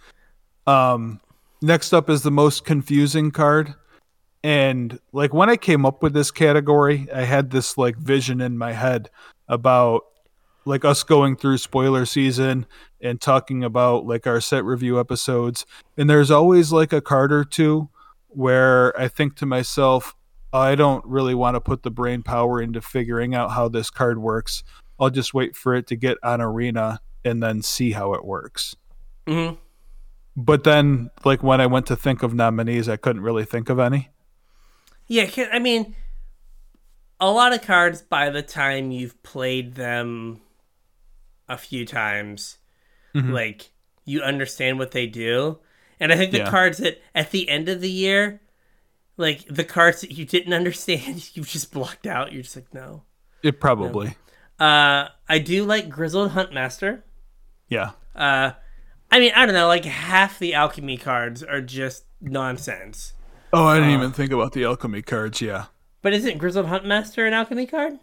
Um 0.67 1.21
next 1.61 1.93
up 1.93 2.09
is 2.09 2.23
the 2.23 2.31
most 2.31 2.65
confusing 2.65 3.31
card. 3.31 3.75
And 4.43 4.99
like 5.13 5.33
when 5.33 5.49
I 5.49 5.55
came 5.55 5.85
up 5.85 6.03
with 6.03 6.13
this 6.13 6.31
category, 6.31 7.07
I 7.13 7.23
had 7.23 7.51
this 7.51 7.77
like 7.77 7.95
vision 7.95 8.41
in 8.41 8.57
my 8.57 8.73
head 8.73 9.09
about 9.47 10.05
like 10.65 10.85
us 10.85 11.03
going 11.03 11.35
through 11.35 11.57
spoiler 11.57 12.05
season 12.05 12.65
and 13.01 13.19
talking 13.19 13.63
about 13.63 14.05
like 14.05 14.27
our 14.27 14.41
set 14.41 14.63
review 14.63 14.99
episodes. 14.99 15.65
And 15.97 16.09
there's 16.09 16.31
always 16.31 16.71
like 16.71 16.93
a 16.93 17.01
card 17.01 17.31
or 17.31 17.43
two 17.43 17.89
where 18.33 18.97
I 18.99 19.07
think 19.07 19.35
to 19.37 19.45
myself, 19.45 20.15
I 20.53 20.75
don't 20.75 21.05
really 21.05 21.35
want 21.35 21.55
to 21.55 21.61
put 21.61 21.83
the 21.83 21.91
brain 21.91 22.23
power 22.23 22.61
into 22.61 22.81
figuring 22.81 23.33
out 23.33 23.51
how 23.51 23.69
this 23.69 23.89
card 23.89 24.19
works. 24.19 24.63
I'll 24.99 25.09
just 25.09 25.33
wait 25.33 25.55
for 25.55 25.73
it 25.75 25.87
to 25.87 25.95
get 25.95 26.17
on 26.23 26.41
arena 26.41 26.99
and 27.23 27.41
then 27.41 27.61
see 27.61 27.91
how 27.91 28.13
it 28.13 28.25
works. 28.25 28.75
Mhm. 29.27 29.57
But 30.35 30.63
then, 30.63 31.11
like 31.25 31.43
when 31.43 31.61
I 31.61 31.67
went 31.67 31.85
to 31.87 31.95
think 31.95 32.23
of 32.23 32.33
nominees, 32.33 32.87
I 32.89 32.97
couldn't 32.97 33.21
really 33.21 33.45
think 33.45 33.69
of 33.69 33.79
any. 33.79 34.09
Yeah, 35.07 35.29
I 35.51 35.59
mean, 35.59 35.95
a 37.19 37.29
lot 37.29 37.53
of 37.53 37.61
cards 37.61 38.01
by 38.01 38.29
the 38.29 38.41
time 38.41 38.91
you've 38.91 39.21
played 39.23 39.75
them 39.75 40.41
a 41.47 41.57
few 41.57 41.85
times, 41.85 42.57
Mhm. 43.13 43.31
like 43.33 43.71
you 44.05 44.21
understand 44.21 44.79
what 44.79 44.91
they 44.91 45.05
do, 45.05 45.59
and 46.01 46.11
I 46.11 46.17
think 46.17 46.31
the 46.33 46.39
Yeah. 46.39 46.49
cards 46.49 46.79
that 46.79 47.01
at 47.15 47.31
the 47.31 47.47
end 47.47 47.69
of 47.69 47.79
the 47.79 47.89
year, 47.89 48.41
like 49.15 49.45
the 49.47 49.63
cards 49.63 50.01
that 50.01 50.11
you 50.11 50.25
didn't 50.25 50.51
understand, 50.61 51.29
you 51.33 51.43
just 51.43 51.71
blocked 51.71 52.05
out. 52.05 52.33
You're 52.33 52.43
just 52.43 52.57
like, 52.57 52.73
no. 52.73 53.03
It 53.41 53.61
probably, 53.61 54.17
Uh, 54.59 55.07
I 55.29 55.39
do 55.39 55.63
like 55.63 55.87
Grizzled 55.89 56.31
Huntmaster. 56.31 57.03
yeah. 57.69 57.91
Uh, 58.15 58.51
I 59.09 59.19
mean, 59.19 59.31
I 59.35 59.45
don't 59.45 59.55
know. 59.55 59.67
Like 59.67 59.85
half 59.85 60.37
the 60.39 60.53
alchemy 60.53 60.97
cards 60.97 61.41
are 61.43 61.61
just 61.61 62.03
nonsense. 62.19 63.13
Oh, 63.53 63.65
I 63.65 63.75
didn't 63.75 63.91
Uh, 63.91 63.97
even 63.97 64.11
think 64.11 64.31
about 64.31 64.51
the 64.53 64.63
alchemy 64.65 65.01
cards. 65.01 65.39
Yeah. 65.41 65.65
But 66.01 66.13
isn't 66.13 66.37
Grizzled 66.37 66.67
Huntmaster 66.67 67.25
an 67.27 67.33
alchemy 67.33 67.65
card? 67.67 67.99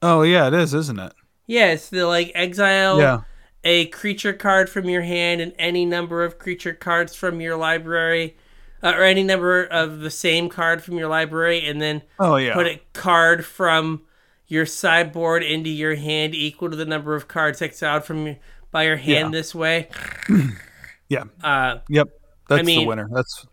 Oh, 0.00 0.22
yeah, 0.22 0.48
it 0.48 0.54
is, 0.54 0.74
isn't 0.74 0.98
it? 0.98 1.12
Yeah, 1.46 1.72
it's 1.72 1.88
the 1.88 2.06
like 2.06 2.32
exile 2.34 2.98
Yeah. 2.98 3.20
A 3.64 3.86
creature 3.86 4.32
card 4.32 4.68
from 4.68 4.88
your 4.88 5.02
hand 5.02 5.40
and 5.40 5.52
any 5.58 5.84
number 5.84 6.24
of 6.24 6.38
creature 6.38 6.72
cards 6.74 7.14
from 7.14 7.40
your 7.40 7.56
library, 7.56 8.36
uh, 8.82 8.92
or 8.96 9.02
any 9.04 9.22
number 9.22 9.64
of 9.64 10.00
the 10.00 10.10
same 10.10 10.48
card 10.48 10.82
from 10.82 10.94
your 10.98 11.08
library, 11.08 11.64
and 11.66 11.80
then 11.80 12.02
Oh, 12.18 12.36
yeah. 12.36 12.54
put 12.54 12.66
a 12.66 12.80
card 12.92 13.44
from 13.46 14.02
your 14.48 14.66
sideboard 14.66 15.42
into 15.42 15.70
your 15.70 15.94
hand 15.94 16.34
equal 16.34 16.70
to 16.70 16.76
the 16.76 16.84
number 16.84 17.14
of 17.14 17.28
cards 17.28 17.62
exiled 17.62 18.04
from 18.04 18.26
your, 18.26 18.36
by 18.70 18.82
your 18.84 18.96
hand 18.96 19.32
Yeah. 19.32 19.38
this 19.38 19.54
way. 19.54 19.88
yeah. 21.08 21.24
Uh, 21.42 21.78
Yep. 21.88 22.08
That's 22.48 22.66
mean- 22.66 22.80
the 22.80 22.86
winner. 22.86 23.08
That's. 23.12 23.46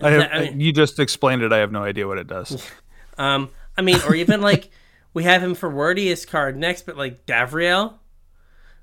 I 0.00 0.10
have, 0.10 0.28
I 0.32 0.40
mean- 0.50 0.60
you 0.60 0.72
just 0.72 1.00
explained 1.00 1.42
it. 1.42 1.52
I 1.52 1.58
have 1.58 1.72
no 1.72 1.82
idea 1.82 2.06
what 2.06 2.18
it 2.18 2.26
does. 2.26 2.64
Um, 3.20 3.50
I 3.76 3.82
mean, 3.82 3.98
or 4.06 4.14
even 4.14 4.40
like 4.42 4.70
we 5.12 5.24
have 5.24 5.42
him 5.42 5.56
for 5.56 5.68
Wordiest 5.68 6.28
card 6.28 6.56
next, 6.56 6.86
but 6.86 6.96
like 6.96 7.26
Davriel, 7.26 7.94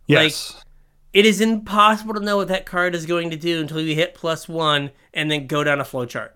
Yes. 0.08 0.62
It 1.16 1.26
is 1.26 1.40
impossible 1.42 2.14
to 2.14 2.20
know 2.20 2.38
what 2.38 2.50
that 2.50 2.66
card 2.66 2.94
is 2.94 3.06
going 3.06 3.30
to 3.32 3.38
do 3.38 3.62
until 3.62 3.80
you 3.82 3.96
hit 3.96 4.14
plus 4.14 4.48
one 4.50 4.92
and 5.14 5.32
then 5.32 5.48
go 5.48 5.64
down 5.64 5.80
a 5.80 5.84
flowchart. 5.84 6.32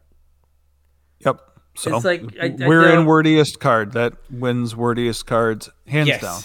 yep. 1.20 1.42
So 1.76 1.96
It's 1.96 2.06
like, 2.06 2.22
I- 2.42 2.46
I 2.48 2.68
we're 2.68 2.90
in 2.98 3.06
wordiest 3.06 3.60
card. 3.60 3.94
That 3.94 4.14
wins 4.32 4.74
wordiest 4.76 5.26
cards 5.26 5.70
hands 5.88 6.08
yes. 6.08 6.22
down. 6.22 6.42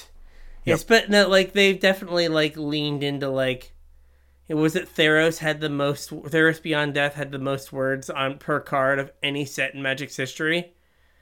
Yes, 0.64 0.84
but 0.84 1.10
no, 1.10 1.28
like 1.28 1.52
they've 1.52 1.78
definitely 1.78 2.28
like 2.28 2.56
leaned 2.56 3.02
into 3.02 3.28
like 3.28 3.72
it 4.48 4.54
was 4.54 4.76
it 4.76 4.88
Theros 4.94 5.38
had 5.38 5.60
the 5.60 5.68
most 5.70 6.10
Theros 6.10 6.62
Beyond 6.62 6.94
Death 6.94 7.14
had 7.14 7.32
the 7.32 7.38
most 7.38 7.72
words 7.72 8.08
on 8.10 8.38
per 8.38 8.60
card 8.60 8.98
of 8.98 9.10
any 9.22 9.44
set 9.44 9.74
in 9.74 9.82
Magic's 9.82 10.16
history 10.16 10.72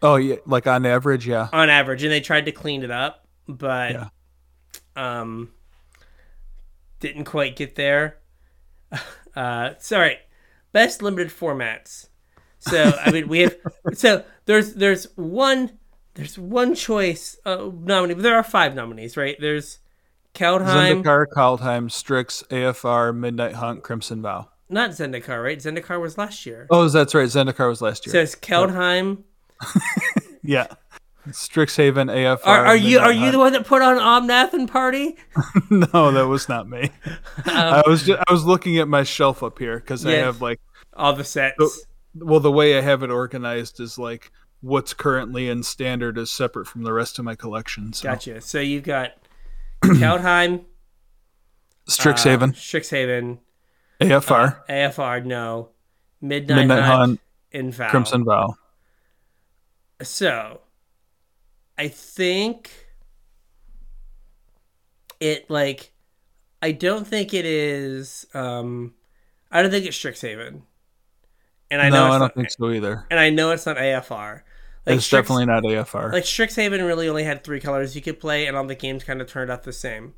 Oh 0.03 0.17
yeah, 0.17 0.37
like 0.47 0.67
on 0.67 0.85
average, 0.87 1.27
yeah. 1.29 1.49
on 1.53 1.71
average, 1.71 2.03
and 2.03 2.11
they 2.13 2.21
tried 2.21 2.47
to 2.47 2.53
clean 2.53 2.83
it 2.83 2.91
up, 2.91 3.27
but 3.49 3.93
Yeah. 3.93 4.09
um 4.97 5.51
didn't 7.03 7.25
quite 7.25 7.57
get 7.57 7.75
there. 7.75 8.19
Uh 9.35 9.71
sorry. 9.79 10.19
Best 10.73 11.01
limited 11.01 11.29
formats. 11.29 12.09
So 12.59 12.93
I 13.03 13.11
mean 13.11 13.29
we 13.29 13.39
have 13.41 13.57
so 13.95 14.25
there's 14.45 14.75
there's 14.75 15.05
one 15.17 15.79
there's 16.15 16.39
one 16.39 16.75
choice 16.75 17.39
uh, 17.47 17.71
nominee, 17.73 18.13
but 18.13 18.23
there 18.23 18.35
are 18.37 18.43
five 18.43 18.75
nominees, 18.75 19.17
right? 19.17 19.37
There's 19.41 19.79
Kaldheim, 20.35 21.03
Zendikar, 21.03 21.25
Kaldheim, 21.35 21.91
Strix, 21.91 22.45
AFR, 22.51 23.17
Midnight 23.17 23.55
Hunt, 23.55 23.83
Crimson 23.83 24.21
Vow. 24.21 24.49
not 24.69 24.91
Zendikar, 24.91 25.43
right? 25.43 25.59
Zendikar 25.59 25.99
was 25.99 26.19
last 26.19 26.45
year. 26.45 26.67
Oh, 26.69 26.87
that's 26.89 27.15
right. 27.15 27.27
Zendikar 27.29 27.69
was 27.71 27.81
last 27.81 28.07
year. 28.07 28.13
So 28.13 28.21
it's 28.21 28.35
Kaldheim. 28.35 29.23
yeah. 30.43 30.67
Strixhaven, 31.29 32.11
AFR. 32.11 32.41
Are, 32.47 32.67
are 32.67 32.77
you 32.77 32.99
are 32.99 33.13
you 33.13 33.31
the 33.31 33.39
one 33.39 33.53
that 33.53 33.65
put 33.67 33.81
on 33.81 33.97
Omnath 33.97 34.69
Party? 34.69 35.17
no, 35.71 36.11
that 36.11 36.27
was 36.27 36.49
not 36.49 36.69
me. 36.69 36.91
I 37.47 37.83
was 37.87 38.05
just, 38.05 38.21
I 38.29 38.33
was 38.33 38.45
looking 38.45 38.79
at 38.79 38.89
my 38.89 39.05
shelf 39.05 39.43
up 39.43 39.59
here 39.59 39.79
because 39.79 40.05
I 40.05 40.19
Um, 40.19 40.25
have 40.25 40.43
like 40.43 40.61
all 40.95 41.13
the 41.13 41.25
sets. 41.25 41.87
Well, 42.15 42.41
the 42.41 42.51
way 42.51 42.77
I 42.77 42.81
have 42.81 43.03
it 43.03 43.11
organized 43.11 43.79
is 43.79 43.99
like 43.99 44.33
what's 44.61 44.95
currently 44.95 45.49
in 45.49 45.63
standard 45.63 46.19
is 46.19 46.31
separate 46.31 46.67
from 46.67 46.83
the 46.83 46.93
rest 46.93 47.19
of 47.19 47.25
my 47.25 47.35
collection. 47.37 47.93
So 47.93 48.09
Gotcha. 48.09 48.41
So 48.41 48.59
you've 48.59 48.85
got 48.85 49.13
Kaldheim, 49.85 50.65
Strixhaven, 51.89 52.51
uh, 52.51 52.53
Strixhaven, 52.53 53.39
AFR, 54.01 54.67
AFR, 54.69 55.25
no, 55.25 55.69
Midnight, 56.21 56.57
Midnight 56.57 56.83
Hunt, 56.83 57.21
Hunt, 57.55 57.75
Val. 57.75 57.91
Crimson 57.91 58.25
Vow. 58.25 58.57
So, 60.03 60.62
I 61.79 61.89
think 61.89 62.71
it 65.21 65.49
like 65.51 65.93
I 66.61 66.73
don't 66.73 67.07
think 67.07 67.35
it 67.35 67.45
is. 67.45 68.27
um 68.35 68.95
I 69.51 69.63
don't 69.63 69.71
think 69.71 69.85
it's 69.87 69.97
Strixhaven, 69.99 70.63
and 71.71 71.83
I 71.83 71.91
know 71.91 72.07
no, 72.07 72.07
it's 72.07 72.15
I 72.15 72.19
don't 72.19 72.35
not, 72.35 72.35
think 72.35 72.51
so 72.51 72.71
either. 72.71 73.07
and 73.11 73.21
I 73.21 73.31
know 73.31 73.51
it's 73.51 73.67
not 73.67 73.77
AFR. 73.77 74.43
Like 74.87 74.97
it's 74.97 75.07
Strix- 75.07 75.29
definitely 75.29 75.47
not 75.47 75.65
AFR. 75.65 76.13
like 76.13 76.25
Strixhaven 76.25 76.85
really 76.87 77.09
only 77.09 77.25
had 77.25 77.45
three 77.45 77.61
colors 77.61 77.95
you 77.97 78.03
could 78.03 78.21
play, 78.21 78.47
and 78.47 78.57
all 78.57 78.67
the 78.67 78.75
games 78.75 79.05
kind 79.05 79.21
of 79.21 79.29
turned 79.29 79.51
out 79.51 79.65
the 79.65 79.73
same. 79.73 80.15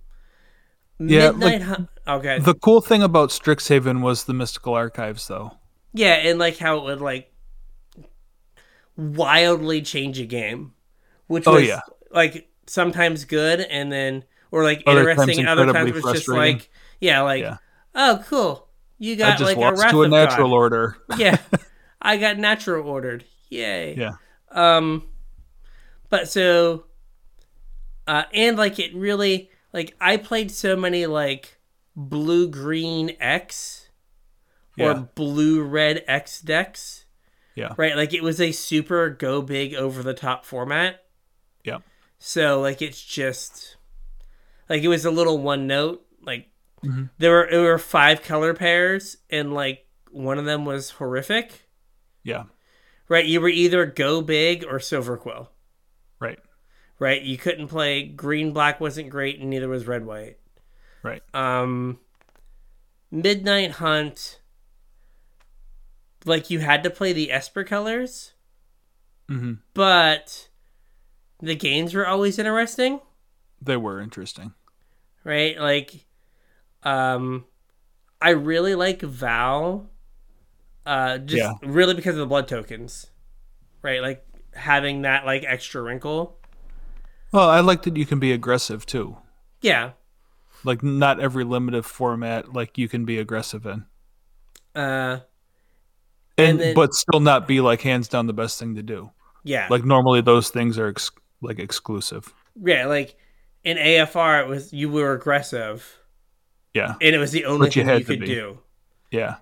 Yeah, 0.98 1.32
Midnight 1.32 1.60
like, 1.60 1.62
Hunt. 1.62 1.88
Okay. 2.06 2.38
the 2.38 2.54
cool 2.54 2.80
thing 2.80 3.02
about 3.02 3.30
Strixhaven 3.30 4.00
was 4.00 4.24
the 4.24 4.34
mystical 4.34 4.74
archives, 4.74 5.26
though. 5.26 5.58
Yeah, 5.92 6.14
and 6.14 6.38
like 6.38 6.58
how 6.58 6.78
it 6.78 6.84
would 6.84 7.00
like 7.00 7.32
wildly 8.96 9.82
change 9.82 10.20
a 10.20 10.26
game, 10.26 10.73
which 11.26 11.44
Oh, 11.46 11.54
was 11.54 11.66
yeah. 11.68 11.80
like 12.10 12.48
sometimes 12.66 13.24
good 13.24 13.60
and 13.60 13.90
then 13.92 14.24
or 14.50 14.62
like 14.64 14.82
Other 14.86 15.08
interesting. 15.10 15.44
times 15.44 15.48
other 15.60 15.72
times 15.72 15.90
it 15.90 15.94
was 16.02 16.12
just 16.14 16.28
like 16.28 16.70
yeah, 17.00 17.20
like 17.22 17.42
Yeah. 17.42 17.56
oh 17.94 18.22
cool, 18.28 18.68
you 18.98 19.16
got 19.16 19.38
just 19.38 19.56
like 19.56 19.56
a 19.56 19.76
Wrath 19.76 19.90
to 19.90 20.02
a 20.02 20.08
natural 20.08 20.48
God. 20.50 20.54
order. 20.56 20.96
yeah, 21.18 21.38
I 22.02 22.16
got 22.16 22.38
natural 22.38 22.88
ordered. 22.88 23.24
Yay. 23.50 23.94
Yeah. 23.96 24.12
Um, 24.50 25.04
but 26.10 26.28
so, 26.28 26.84
uh, 28.06 28.24
and 28.32 28.56
like 28.56 28.78
it 28.78 28.94
really 28.94 29.50
like 29.72 29.94
I 30.00 30.16
played 30.16 30.50
so 30.50 30.76
many 30.76 31.06
like 31.06 31.58
blue 31.96 32.48
green 32.48 33.16
X 33.20 33.88
or 34.78 34.86
Yeah. 34.92 35.04
blue 35.14 35.62
red 35.62 36.04
X 36.06 36.40
decks, 36.40 37.04
Yeah. 37.54 37.74
right? 37.76 37.96
Like 37.96 38.12
it 38.14 38.22
was 38.22 38.40
a 38.40 38.52
super 38.52 39.10
go 39.10 39.42
big 39.42 39.74
over 39.74 40.02
the 40.02 40.14
top 40.14 40.44
format. 40.44 41.03
So 42.26 42.58
like 42.62 42.80
it's 42.80 43.02
just 43.04 43.76
like 44.70 44.82
it 44.82 44.88
was 44.88 45.04
a 45.04 45.10
little 45.10 45.36
one 45.36 45.66
note. 45.66 46.06
Like 46.22 46.48
Mhm. 46.82 47.10
there 47.18 47.30
were 47.32 47.48
there 47.50 47.60
were 47.62 47.78
five 47.78 48.22
color 48.22 48.54
pairs 48.54 49.18
and 49.28 49.52
like 49.52 49.86
one 50.10 50.38
of 50.38 50.46
them 50.46 50.64
was 50.64 50.88
horrific. 50.92 51.68
Yeah. 52.22 52.44
Right? 53.10 53.26
You 53.26 53.42
were 53.42 53.50
either 53.50 53.84
go 53.84 54.22
big 54.22 54.64
or 54.64 54.78
Silverquill. 54.78 55.48
Right. 56.18 56.38
right? 56.98 57.20
You 57.20 57.36
couldn't 57.36 57.68
play 57.68 58.04
green 58.04 58.52
black 58.54 58.80
wasn't 58.80 59.10
great, 59.10 59.38
and 59.38 59.50
neither 59.50 59.68
was 59.68 59.86
red 59.86 60.06
white. 60.06 60.38
Right. 61.02 61.22
Um, 61.34 61.98
Midnight 63.10 63.72
Hunt, 63.72 64.40
like 66.24 66.48
you 66.48 66.60
had 66.60 66.82
to 66.84 66.90
play 66.90 67.12
the 67.12 67.30
Esper 67.30 67.64
colors, 67.64 68.32
hmm 69.28 69.54
but 69.74 70.48
the 71.44 71.54
games 71.54 71.94
were 71.94 72.06
always 72.06 72.38
interesting, 72.38 73.00
They 73.60 73.76
were 73.76 74.00
interesting. 74.00 74.52
right? 75.24 75.58
Like, 75.58 76.06
um, 76.82 77.44
I 78.20 78.30
really 78.30 78.74
like 78.74 79.02
Val, 79.02 79.90
uh, 80.86 81.18
just 81.18 81.38
Yeah. 81.42 81.52
really 81.62 81.94
because 81.94 82.14
of 82.14 82.20
the 82.20 82.26
blood 82.26 82.48
tokens, 82.48 83.06
right? 83.82 84.00
Like 84.02 84.24
having 84.54 85.02
that 85.02 85.24
like 85.26 85.44
extra 85.46 85.82
wrinkle. 85.82 86.38
Well, 87.32 87.48
I 87.48 87.60
like 87.60 87.82
that 87.82 87.96
you 87.96 88.06
can 88.06 88.18
be 88.20 88.32
aggressive 88.32 88.86
too. 88.86 89.16
Yeah. 89.60 89.92
Like 90.62 90.82
not 90.82 91.20
every 91.20 91.44
limited 91.44 91.84
format 91.84 92.52
like 92.52 92.78
you 92.78 92.88
can 92.88 93.04
be 93.04 93.18
aggressive 93.18 93.66
in. 93.66 93.84
Uh, 94.74 95.20
And, 96.36 96.48
And 96.48 96.60
then- 96.60 96.74
but 96.74 96.92
still 96.94 97.20
not 97.20 97.46
be 97.46 97.60
like 97.60 97.82
hands 97.82 98.08
down 98.08 98.26
the 98.26 98.32
best 98.32 98.58
thing 98.58 98.74
to 98.74 98.82
do. 98.82 99.10
yeah. 99.44 99.66
Like 99.70 99.84
normally 99.84 100.20
those 100.20 100.48
things 100.50 100.78
are 100.78 100.88
ex- 100.88 101.10
like 101.44 101.58
exclusive. 101.58 102.32
Yeah, 102.60 102.86
like 102.86 103.16
in 103.62 103.76
AFR, 103.76 104.42
it 104.42 104.48
was 104.48 104.72
you 104.72 104.88
were 104.90 105.12
aggressive, 105.12 105.98
Yeah. 106.74 106.94
and 107.00 107.14
it 107.14 107.18
was 107.18 107.32
the 107.32 107.44
only 107.46 107.66
But 107.68 107.76
you 107.76 107.84
thing 107.84 107.92
you, 107.94 107.98
to 108.00 108.04
could 108.04 108.20
be. 108.20 108.26
do. 108.26 108.58
Yeah. 109.10 109.36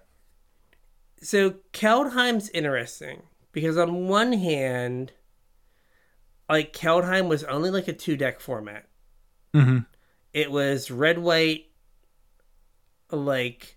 So 1.20 1.56
Kaldheim's 1.72 2.48
interesting 2.50 3.22
because 3.52 3.76
on 3.78 4.08
one 4.08 4.32
hand, 4.32 5.12
like 6.48 6.72
Kaldheim 6.72 7.28
was 7.28 7.44
only 7.44 7.70
like 7.70 7.89
a 7.89 7.92
two 7.92 8.16
deck 8.16 8.40
format. 8.40 8.89
hmm 9.55 9.78
It 10.32 10.50
was 10.50 10.90
red 10.90 11.18
white, 11.18 11.66
like 13.10 13.76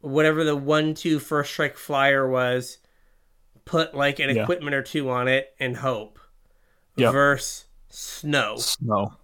whatever 0.00 0.44
the 0.44 0.56
one 0.56 0.94
two 0.94 1.18
first 1.18 1.52
strike 1.52 1.76
flyer 1.76 2.28
was. 2.28 2.78
Put 3.64 3.94
like 3.94 4.18
an 4.18 4.34
Yeah. 4.34 4.42
equipment 4.42 4.74
or 4.74 4.82
two 4.82 5.08
on 5.10 5.26
it 5.28 5.54
and 5.58 5.76
hope. 5.76 6.18
Yep. 6.96 7.12
Verse 7.12 7.64
snow. 7.88 8.56
Snow. 8.56 9.14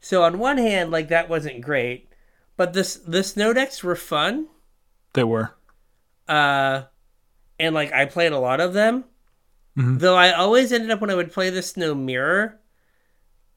So 0.00 0.22
on 0.22 0.38
one 0.38 0.58
hand, 0.58 0.90
like 0.90 1.08
that 1.08 1.28
wasn't 1.28 1.60
great, 1.60 2.08
but 2.56 2.72
this 2.72 2.96
the 2.96 3.22
snow 3.22 3.52
decks 3.52 3.82
were 3.82 3.96
fun. 3.96 4.48
They 5.14 5.24
were. 5.24 5.54
Uh, 6.28 6.82
and 7.58 7.74
like 7.74 7.92
I 7.92 8.04
played 8.04 8.32
a 8.32 8.38
lot 8.38 8.60
of 8.60 8.72
them. 8.74 9.04
Mhm. 9.76 9.98
Though 10.00 10.16
I 10.16 10.32
always 10.32 10.72
ended 10.72 10.90
up 10.90 11.00
when 11.00 11.10
I 11.10 11.14
would 11.14 11.32
play 11.32 11.50
the 11.50 11.62
snow 11.62 11.94
mirror, 11.94 12.60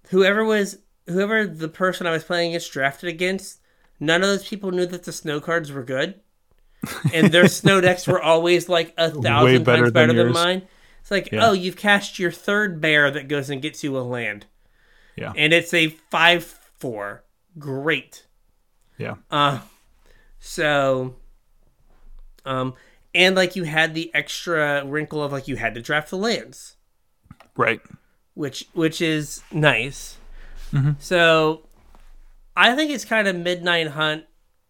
whoever 0.09 0.43
was 0.45 0.77
whoever 1.07 1.45
the 1.48 1.67
person 1.67 2.07
I 2.07 2.11
was 2.11 2.23
playing 2.23 2.49
against 2.51 2.72
drafted 2.72 3.09
against, 3.09 3.59
none 3.99 4.22
of 4.22 4.30
those 4.30 4.48
people 4.48 4.72
knew 4.72 4.85
that 4.85 5.03
the 5.03 5.11
snow 5.11 5.40
cards 5.41 5.72
were 5.72 5.83
good, 5.83 6.19
and 7.14 7.31
their 7.31 7.48
snow 7.49 7.81
decks 7.81 8.07
were 8.07 8.22
always 8.22 8.69
like 8.69 8.93
a 8.98 9.09
thousand 9.09 9.64
better 9.64 9.83
times 9.83 9.91
better 9.91 10.14
than, 10.14 10.27
yours. 10.27 10.33
mine. 10.33 10.61
It's 11.02 11.12
like, 11.12 11.32
Yeah. 11.32 11.50
oh, 11.50 11.52
you've 11.54 11.76
cast 11.78 12.20
your 12.20 12.32
third 12.32 12.80
bear 12.80 13.12
that 13.12 13.28
goes 13.28 13.50
and 13.50 13.62
gets 13.62 13.84
you 13.84 13.98
a 13.98 14.02
land. 14.02 14.46
Yeah. 15.18 15.34
and 15.36 15.52
it's 15.54 15.74
a 15.74 15.90
five 16.10 16.44
four. 16.46 17.24
Great. 17.60 18.26
Yeah. 18.98 19.16
Uh 19.30 19.60
so 20.40 21.16
um 22.46 22.74
and 23.14 23.36
like 23.36 23.56
you 23.56 23.64
had 23.64 23.94
the 23.94 24.10
extra 24.16 24.86
wrinkle 24.86 25.22
of 25.24 25.32
like 25.32 25.48
you 25.48 25.58
had 25.58 25.76
to 25.76 25.82
draft 25.82 26.10
the 26.10 26.18
lands, 26.18 26.78
Right. 27.58 27.82
which 28.34 28.68
which 28.74 29.02
is 29.02 29.44
nice. 29.52 30.18
Mm-hmm. 30.72 30.92
So 31.00 31.68
I 32.56 32.76
think 32.76 32.90
it's 32.92 33.06
kind 33.06 33.28
of 33.28 33.36
Midnight 33.36 33.90
Hunt 33.90 34.26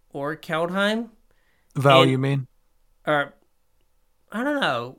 or 0.10 0.36
Kaldheim 0.36 1.10
Val, 1.76 2.02
And- 2.02 2.12
you 2.12 2.18
mean? 2.18 2.48
or 3.06 3.34
I 4.32 4.44
don't 4.44 4.60
know. 4.60 4.98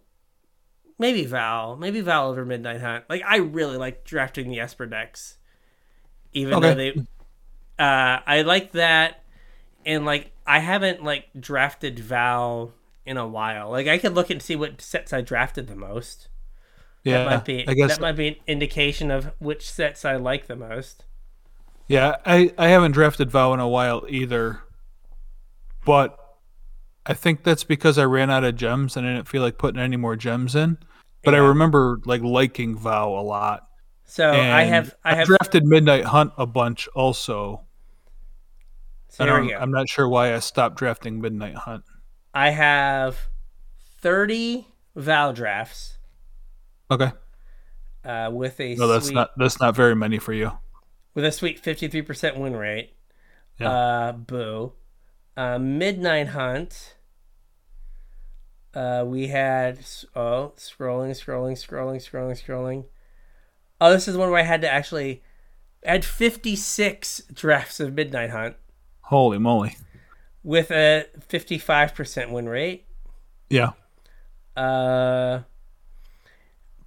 Maybe 1.03 1.25
Val. 1.25 1.75
Maybe 1.75 2.01
Val 2.01 2.29
over 2.29 2.45
Midnight 2.45 2.81
Hunt. 2.81 3.07
Like 3.09 3.25
I 3.27 3.39
really 3.39 3.77
like 3.77 4.05
drafting 4.05 4.49
the 4.49 4.61
Esper 4.61 4.87
decks. 4.87 5.37
Even 6.33 6.61
though 6.61 6.75
they 6.75 6.93
uh 7.77 8.21
I 8.25 8.43
like 8.43 8.71
that 8.73 9.25
and 9.85 10.07
like 10.07 10.31
I 10.47 10.61
haven't 10.61 11.03
like 11.03 11.27
drafted 11.39 11.99
Val 11.99 12.73
in 13.05 13.17
a 13.17 13.27
while. 13.27 13.69
Like 13.69 13.89
I 13.89 13.99
could 13.99 14.15
look 14.15 14.31
and 14.31 14.41
see 14.41 14.55
what 14.55 14.81
sets 14.81 15.13
I 15.13 15.23
drafted 15.23 15.67
the 15.67 15.75
most. 15.75 16.29
Yeah. 17.03 17.25
That 17.25 17.31
might 17.31 17.45
be 17.47 17.67
I 17.67 17.75
guess. 17.75 17.91
that 17.91 18.01
might 18.01 18.13
be 18.13 18.29
an 18.29 18.37
indication 18.47 19.11
of 19.11 19.33
which 19.41 19.69
sets 19.69 20.05
I 20.05 20.15
like 20.15 20.47
the 20.47 20.55
most. 20.55 21.05
Yeah, 21.89 22.15
I, 22.25 22.55
I 22.57 22.69
haven't 22.69 22.93
drafted 22.93 23.29
Val 23.29 23.53
in 23.55 23.59
a 23.59 23.67
while 23.67 24.05
either. 24.09 24.61
But 25.85 26.17
I 27.05 27.13
think 27.13 27.43
that's 27.43 27.65
because 27.65 27.99
I 27.99 28.05
ran 28.05 28.31
out 28.31 28.45
of 28.45 28.55
gems 28.55 28.97
and 28.97 29.05
I 29.05 29.15
didn't 29.15 29.27
feel 29.27 29.43
like 29.43 29.59
putting 29.59 29.81
any 29.81 29.97
more 29.97 30.15
gems 30.15 30.55
in. 30.55 30.79
But 31.25 31.35
I 31.35 31.39
remember 31.39 32.01
like 32.05 32.23
liking 32.23 32.77
Val 32.77 33.11
a 33.19 33.23
lot. 33.23 33.69
So 34.05 34.31
I 34.31 34.63
have 34.65 34.95
I 35.05 35.15
have 35.15 35.27
drafted 35.27 35.65
Midnight 35.65 36.05
Hunt 36.05 36.33
a 36.37 36.47
bunch 36.47 36.89
also. 36.95 37.63
so 39.09 39.25
here 39.25 39.41
we 39.41 39.51
go. 39.51 39.57
I'm 39.59 39.71
not 39.71 39.89
sure 39.89 40.09
why 40.09 40.35
I 40.35 40.39
stopped 40.41 40.77
drafting 40.77 41.21
Midnight 41.21 41.55
Hunt. 41.55 41.85
I 42.35 42.51
have 42.51 43.19
thirty 44.01 44.67
Val 44.97 45.33
drafts 45.33 45.99
Okay. 46.91 47.13
uh, 48.05 48.31
with 48.33 48.59
a 48.61 48.75
No, 48.75 48.87
that's 48.89 49.07
sweet 49.07 49.15
not 49.15 49.31
that's 49.39 49.61
not 49.61 49.75
very 49.77 49.95
many 49.97 50.19
for 50.19 50.33
you. 50.35 50.53
with 51.15 51.25
a 51.25 51.33
sweet 51.33 51.63
53% 51.63 52.37
win 52.39 52.55
rate. 52.57 52.95
Yeah. 53.59 53.71
Uh, 53.71 54.13
boo. 54.13 54.73
Uh, 55.37 55.59
Midnight 55.59 56.29
Hunt. 56.29 56.97
Uh, 58.75 59.05
we 59.07 59.29
had 59.29 59.79
oh 60.17 60.53
scrolling, 60.57 61.11
scrolling, 61.11 61.53
scrolling, 61.53 61.97
scrolling, 61.97 62.43
scrolling. 62.43 62.85
Oh, 63.81 63.93
this 63.93 64.09
is 64.09 64.17
one 64.17 64.31
where 64.31 64.41
I 64.41 64.45
had 64.45 64.63
to 64.63 64.71
actually 64.71 65.23
I 65.87 65.93
had 65.93 66.05
56 66.05 67.23
drafts 67.33 67.81
of 67.81 67.95
Midnight 67.95 68.31
Hunt 68.31 68.57
Holy 69.03 69.39
moly. 69.39 69.77
with 70.43 70.71
a 70.71 71.07
55% 71.29 72.31
win 72.31 72.49
rate. 72.49 72.87
Yeah. 73.51 73.73
Uh, 74.57 75.43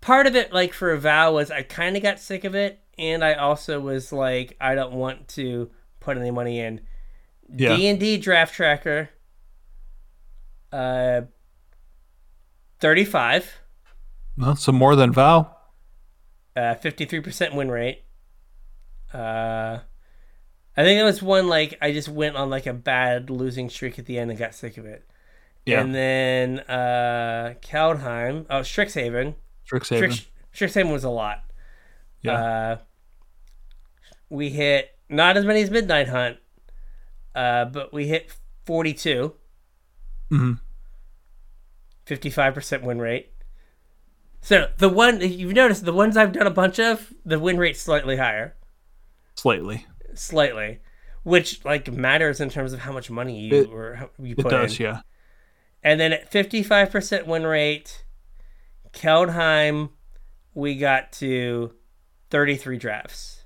part 0.02 0.28
of 0.28 0.36
it, 0.36 0.54
like 0.54 0.74
for 0.74 0.92
a 0.92 1.00
vow, 1.00 1.34
was 1.34 1.52
I 1.52 1.62
kind 1.64 1.96
of 1.98 2.04
got 2.04 2.20
sick 2.20 2.44
of 2.46 2.56
it, 2.56 2.80
and 2.98 3.24
I 3.24 3.34
also 3.34 3.80
was 3.80 4.12
like, 4.12 4.56
I 4.62 4.76
don't 4.76 4.94
want 4.94 5.28
to 5.30 5.70
put 6.00 6.18
any 6.18 6.32
money 6.32 6.60
in. 6.60 6.82
D 7.56 7.88
and 7.88 8.00
D 8.00 8.18
draft 8.18 8.56
tracker. 8.56 9.10
Uh, 10.72 11.22
thirty-five. 12.86 13.52
Well, 14.38 14.56
some 14.56 14.76
more 14.76 14.96
than 14.96 15.12
Val. 15.12 15.60
Uh, 16.56 16.76
fifty-three 16.76 17.22
percent 17.22 17.56
win 17.56 17.72
rate. 17.72 18.04
Uh, 19.12 19.80
I 20.78 20.84
think 20.84 21.00
it 21.00 21.04
was 21.04 21.24
one 21.24 21.48
like 21.48 21.78
I 21.82 21.92
just 21.94 22.10
went 22.10 22.36
on 22.36 22.50
like 22.50 22.68
a 22.68 22.74
bad 22.74 23.30
losing 23.30 23.70
streak 23.70 23.98
at 23.98 24.06
the 24.06 24.20
end 24.20 24.30
and 24.30 24.38
got 24.40 24.54
sick 24.54 24.78
of 24.78 24.86
it. 24.86 25.04
Yeah. 25.66 25.82
And 25.82 25.96
then 25.96 26.60
uh 26.60 27.56
Kaldheim, 27.62 28.46
oh 28.50 28.60
Strixhaven. 28.60 29.36
Strixhaven. 29.68 30.14
Strix, 30.14 30.28
Strixhaven 30.54 30.92
was 30.92 31.04
a 31.04 31.10
lot. 31.10 31.44
yeah. 32.22 32.34
Uh 32.34 32.78
we 34.30 34.50
hit 34.50 34.90
not 35.10 35.38
as 35.38 35.46
many 35.46 35.62
as 35.62 35.72
Midnight 35.72 36.10
Hunt, 36.10 36.38
uh, 37.34 37.66
but 37.66 37.94
we 37.94 38.08
hit 38.08 38.36
42, 38.66 39.34
hmm 40.30 40.54
55% 42.06 42.84
win 42.84 43.00
rate. 43.00 43.32
So 44.42 44.70
the 44.78 44.90
one 44.90 45.22
you've 45.22 45.54
noticed 45.54 45.86
the 45.86 45.94
ones 45.94 46.16
I've 46.18 46.32
done 46.34 46.46
a 46.48 46.52
bunch 46.52 46.80
of, 46.80 47.12
the 47.26 47.40
win 47.40 47.58
rate's 47.58 47.82
slightly 47.82 48.18
higher. 48.18 48.56
Slightly. 49.36 49.86
Slightly. 50.14 50.80
Which 51.24 51.66
like 51.66 51.92
matters 51.92 52.40
in 52.40 52.50
terms 52.50 52.72
of 52.74 52.80
how 52.82 52.92
much 52.92 53.10
money 53.10 53.40
you 53.40 53.62
It- 53.64 53.70
or 53.70 53.96
how 53.96 54.10
you 54.20 54.36
It 54.38 54.48
does, 54.48 54.80
in. 54.80 54.86
yeah. 54.86 55.02
And 55.82 56.00
then 56.00 56.14
at 56.14 56.32
55% 56.32 57.26
win 57.28 57.46
rate, 57.46 58.04
Kaldheim, 58.94 59.90
we 60.54 60.76
got 60.76 61.12
to 61.14 61.74
33 62.30 62.78
drafts. 62.78 63.44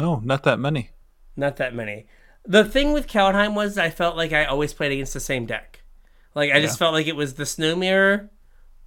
Oh, 0.00 0.20
not 0.24 0.42
that 0.44 0.58
many. 0.58 0.90
Not 1.36 1.56
that 1.56 1.74
many. 1.74 2.06
The 2.44 2.64
thing 2.64 2.92
with 2.92 3.06
Kaldheim 3.08 3.54
was 3.54 3.78
I 3.78 3.90
felt 3.90 4.16
like 4.16 4.32
I 4.32 4.44
always 4.44 4.72
played 4.72 4.92
against 4.92 5.14
the 5.14 5.20
same 5.20 5.46
deck. 5.46 5.77
Like 6.34 6.52
I 6.52 6.60
just 6.60 6.78
felt 6.78 6.92
like 6.94 7.06
it 7.06 7.16
was 7.16 7.34
the 7.34 7.46
Snow 7.46 7.74
Mirror 7.76 8.30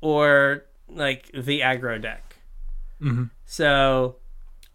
or 0.01 0.65
like 0.89 1.29
the 1.33 1.61
aggro 1.61 2.01
deck. 2.01 2.35
hmm 2.99 3.25
So 3.45 4.17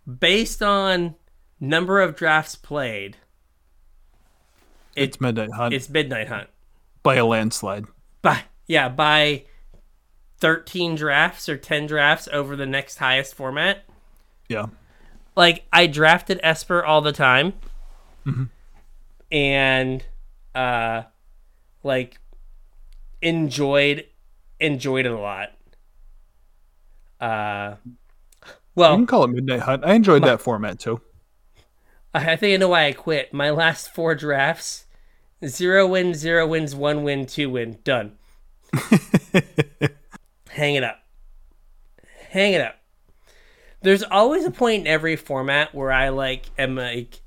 based 0.07 0.63
on 0.63 1.15
number 1.61 2.01
of 2.01 2.17
drafts 2.17 2.55
played, 2.57 3.17
It- 4.95 5.05
It's 5.05 5.21
Midnight 5.21 5.53
Hunt 5.53 5.75
it's 5.75 5.89
Midnight 5.89 6.29
Hunt. 6.29 6.49
by 7.03 7.17
a 7.17 7.25
landslide. 7.27 7.85
by 8.23 8.43
yeah 8.67 8.89
by 8.89 9.45
13 10.39 10.97
drafts 10.97 11.49
or 11.49 11.57
10 11.57 11.87
drafts 11.87 12.29
over 12.33 12.57
the 12.57 12.67
next 12.67 12.97
highest 12.99 13.35
format 13.35 13.85
Yeah. 14.49 14.67
like 15.37 15.65
i 15.73 15.87
drafted 15.87 16.41
esper 16.43 16.85
all 16.85 17.01
the 17.01 17.13
time 17.13 17.53
Mhm. 18.27 18.49
and 19.31 20.05
uh 20.55 21.05
like 21.83 22.19
enjoyed 23.23 24.07
enjoyed 24.61 25.07
it 25.07 25.13
a 25.13 25.19
lot 25.19 25.53
uh 27.21 27.77
well, 28.77 28.93
You 28.93 28.99
can 28.99 29.07
call 29.07 29.25
it 29.25 29.29
Midnight 29.29 29.61
Hunt. 29.61 29.85
I 29.87 29.95
enjoyed 29.95 30.23
that 30.25 30.43
format 30.43 30.79
too. 30.79 31.01
I 32.15 32.33
I 32.33 32.37
think 32.37 32.53
I 32.55 32.57
know 32.59 32.69
why 32.69 32.85
I 32.87 32.93
quit. 32.93 33.33
My 33.33 33.49
last 33.51 33.93
four 33.95 34.15
drafts 34.15 34.85
zero 35.45 35.87
wins, 35.87 36.19
zero 36.19 36.47
wins, 36.47 36.75
one 36.75 37.03
win, 37.03 37.27
two 37.27 37.51
win. 37.51 37.79
Done. 37.85 38.19
Hang 40.51 40.75
it 40.75 40.85
up. 40.85 40.99
Hang 42.31 42.53
it 42.53 42.61
up. 42.61 42.77
There's 43.83 44.03
always 44.03 44.45
a 44.45 44.51
point 44.51 44.83
in 44.83 44.87
every 44.87 45.17
format 45.17 45.75
where 45.75 45.93
I 45.93 46.11
like 46.11 46.47
am 46.59 46.77
like 46.77 47.23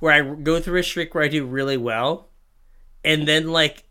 where 0.00 0.12
I 0.12 0.34
go 0.34 0.60
through 0.60 0.80
a 0.80 0.82
streak 0.82 1.14
where 1.14 1.24
I 1.24 1.28
do 1.28 1.46
really 1.46 1.76
well, 1.78 2.28
and 3.04 3.26
then 3.26 3.48
like 3.48 3.84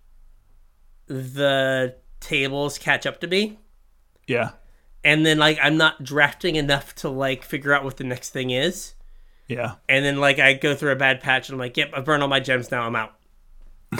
the 1.09 1.95
tables 2.21 2.77
catch 2.77 3.05
up 3.05 3.19
to 3.21 3.27
me, 3.27 3.59
Yeah. 4.27 4.51
and 5.03 5.25
then 5.25 5.38
like 5.39 5.57
I'm 5.61 5.75
not 5.77 6.03
drafting 6.03 6.55
enough 6.55 6.95
to 6.95 7.09
like 7.09 7.43
figure 7.43 7.73
out 7.73 7.83
what 7.83 7.97
the 7.97 8.03
next 8.05 8.29
thing 8.29 8.51
is. 8.51 8.93
Yeah. 9.47 9.75
and 9.89 10.05
then 10.05 10.17
like 10.19 10.38
I 10.39 10.53
go 10.53 10.75
through 10.75 10.91
a 10.91 10.95
bad 10.95 11.21
patch 11.21 11.49
and 11.49 11.55
I'm 11.55 11.59
like, 11.59 11.75
yep, 11.75 11.89
I've 11.93 12.05
burned 12.05 12.21
all 12.21 12.29
my 12.29 12.39
gems 12.39 12.69
now, 12.71 12.83
I'm 12.83 12.95
out. 12.95 13.15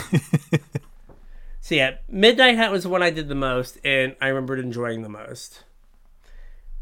so 1.62 1.76
yeah, 1.76 1.98
Midnight 2.08 2.56
Hunt 2.58 2.72
was 2.72 2.84
the 2.84 2.90
one 2.90 3.02
I 3.04 3.10
did 3.10 3.28
the 3.28 3.36
most 3.36 3.78
and 3.84 4.16
I 4.22 4.28
remembered 4.28 4.60
enjoying 4.60 5.02
the 5.02 5.10
most. 5.10 5.64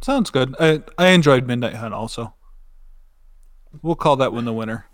Sounds 0.02 0.30
good. 0.30 0.56
I 0.60 0.84
I 0.98 1.08
enjoyed 1.10 1.48
Midnight 1.48 1.76
Hunt 1.76 1.94
also. 1.94 2.34
We'll 3.82 3.96
call 3.96 4.16
that 4.18 4.34
one 4.34 4.46
the 4.46 4.54
winner. 4.54 4.86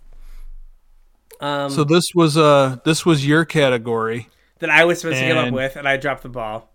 Um 1.40 1.68
So 1.70 1.84
this 1.84 2.04
was 2.14 2.36
uh 2.36 2.76
this 2.84 3.04
was 3.04 3.26
your 3.26 3.44
category. 3.44 4.28
That 4.64 4.70
I 4.70 4.86
was 4.86 4.98
supposed 4.98 5.18
to 5.18 5.28
come 5.28 5.36
up 5.36 5.52
with 5.52 5.76
and 5.76 5.86
I 5.86 5.98
dropped 5.98 6.22
the 6.22 6.30
ball. 6.30 6.72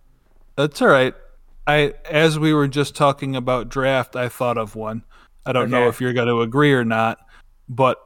That's 0.56 0.80
all 0.80 0.90
right. 0.90 1.16
I 1.66 1.96
as 2.08 2.38
we 2.38 2.54
were 2.54 2.68
just 2.68 2.96
talking 2.96 3.36
about 3.36 3.68
draft, 3.68 4.16
I 4.16 4.30
thought 4.30 4.60
of 4.60 4.76
one. 4.76 5.06
I 5.44 5.54
don't 5.54 5.72
know 5.72 5.88
if 5.88 6.00
you're 6.00 6.14
going 6.14 6.28
to 6.28 6.42
agree 6.42 6.72
or 6.72 6.86
not, 6.86 7.18
but 7.68 8.00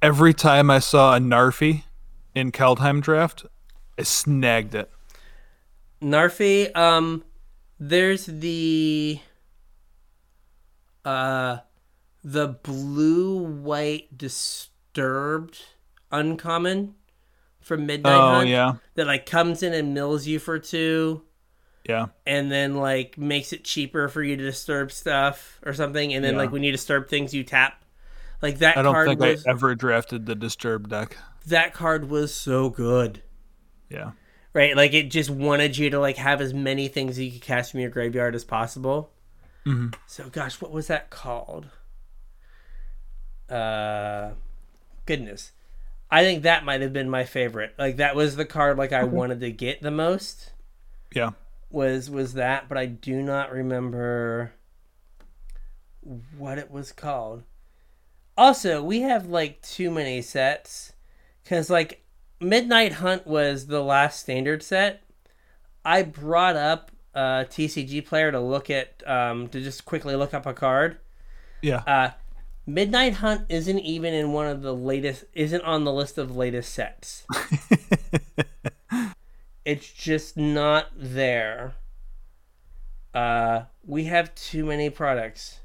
every 0.00 0.32
time 0.32 0.70
I 0.70 0.78
saw 0.78 1.16
a 1.16 1.18
Narfi 1.18 1.82
in 2.36 2.52
Kaldheim 2.52 3.02
draft, 3.02 3.44
I 3.98 4.04
snagged 4.04 4.76
it. 4.76 4.88
Narfi, 6.00 6.70
um 6.76 7.24
there's 7.80 8.26
the 8.26 9.18
uh 11.04 11.56
the 12.22 12.46
blue 12.46 13.38
white 13.38 14.16
disturbed 14.16 15.64
uncommon 16.12 16.94
from 17.64 17.86
Midnight 17.86 18.14
Oh 18.14 18.34
Hunt 18.36 18.48
yeah, 18.48 18.74
that 18.94 19.06
like 19.06 19.26
comes 19.26 19.62
in 19.62 19.72
and 19.74 19.94
mills 19.94 20.26
you 20.26 20.38
for 20.38 20.58
two. 20.58 21.22
yeah, 21.88 22.06
and 22.26 22.50
then 22.52 22.76
like 22.76 23.18
makes 23.18 23.52
it 23.52 23.64
cheaper 23.64 24.08
for 24.08 24.22
you 24.22 24.36
to 24.36 24.42
disturb 24.42 24.92
stuff 24.92 25.60
or 25.66 25.74
something. 25.74 26.12
And 26.14 26.24
then 26.24 26.34
Yeah. 26.34 26.40
like 26.40 26.52
when 26.52 26.62
you 26.62 26.72
disturb 26.72 27.08
things 27.08 27.34
you 27.34 27.44
tap. 27.44 27.80
Like 28.42 28.58
that 28.58 28.76
I 28.76 28.82
don't 28.82 28.92
card 28.92 29.08
think 29.08 29.20
was 29.20 29.46
I 29.46 29.50
ever 29.50 29.74
drafted 29.74 30.26
the 30.26 30.34
Disturb 30.34 30.88
deck. 30.90 31.16
that 31.46 31.72
card 31.72 32.10
was 32.10 32.34
so 32.34 32.68
good. 32.68 33.22
Yeah, 33.88 34.10
right? 34.52 34.76
Like 34.76 34.92
it 34.92 35.04
just 35.10 35.30
wanted 35.30 35.78
you 35.78 35.88
to 35.90 35.98
like 36.00 36.16
have 36.16 36.42
as 36.42 36.52
many 36.52 36.88
things 36.88 37.18
you 37.18 37.32
could 37.32 37.40
cast 37.40 37.70
from 37.70 37.80
your 37.80 37.90
graveyard 37.90 38.34
as 38.34 38.44
possible. 38.44 39.10
Mhm. 39.64 39.94
so 40.06 40.28
gosh 40.28 40.60
what 40.60 40.72
was 40.72 40.88
that 40.88 41.08
called? 41.08 41.68
Uh 43.48 44.32
goodness 45.06 45.52
i 46.10 46.22
think 46.22 46.42
that 46.42 46.64
might 46.64 46.80
have 46.80 46.92
been 46.92 47.10
my 47.10 47.24
favorite 47.24 47.74
like 47.78 47.96
that 47.96 48.14
was 48.14 48.36
the 48.36 48.44
card 48.44 48.78
like 48.78 48.92
i 48.92 49.04
wanted 49.04 49.40
to 49.40 49.50
get 49.50 49.82
the 49.82 49.90
most 49.90 50.52
yeah. 51.14 51.30
was 51.70 52.10
was 52.10 52.34
that, 52.34 52.68
but 52.68 52.76
I 52.76 52.86
do 52.86 53.22
not 53.22 53.52
remember 53.52 54.52
what 56.36 56.58
it 56.58 56.70
was 56.70 56.92
called. 56.92 57.44
Also, 58.36 58.82
we 58.82 59.00
have 59.02 59.26
like 59.26 59.62
too 59.62 59.90
many 59.90 60.20
sets 60.20 60.92
cuz 61.44 61.70
like 61.70 62.04
Midnight 62.40 62.94
Hunt 62.94 63.26
was 63.26 63.68
the 63.68 63.82
last 63.82 64.20
standard 64.20 64.62
set. 64.62 65.02
I 65.84 66.02
brought 66.02 66.56
up 66.56 66.90
a 67.14 67.46
TCG 67.48 68.04
player 68.04 68.32
to 68.32 68.40
look 68.40 68.70
at 68.70 69.02
um 69.06 69.48
to 69.48 69.60
just 69.60 69.84
quickly 69.84 70.16
look 70.16 70.34
up 70.34 70.46
a 70.46 70.54
card. 70.54 70.98
Yeah. 71.62 71.82
Uh 71.86 72.10
Midnight 72.66 73.14
Hunt 73.14 73.42
isn't 73.48 73.80
even 73.80 74.14
in 74.14 74.32
one 74.32 74.46
of 74.46 74.62
the 74.62 74.74
latest 74.74 75.24
isn't 75.34 75.62
on 75.62 75.84
the 75.84 75.92
list 75.92 76.16
of 76.16 76.34
latest 76.34 76.72
sets. 76.72 77.26
it's 79.64 79.92
just 79.92 80.36
not 80.36 80.88
there. 80.96 81.74
Uh, 83.12 83.64
we 83.84 84.04
have 84.04 84.34
too 84.34 84.64
many 84.64 84.88
products. 84.88 85.60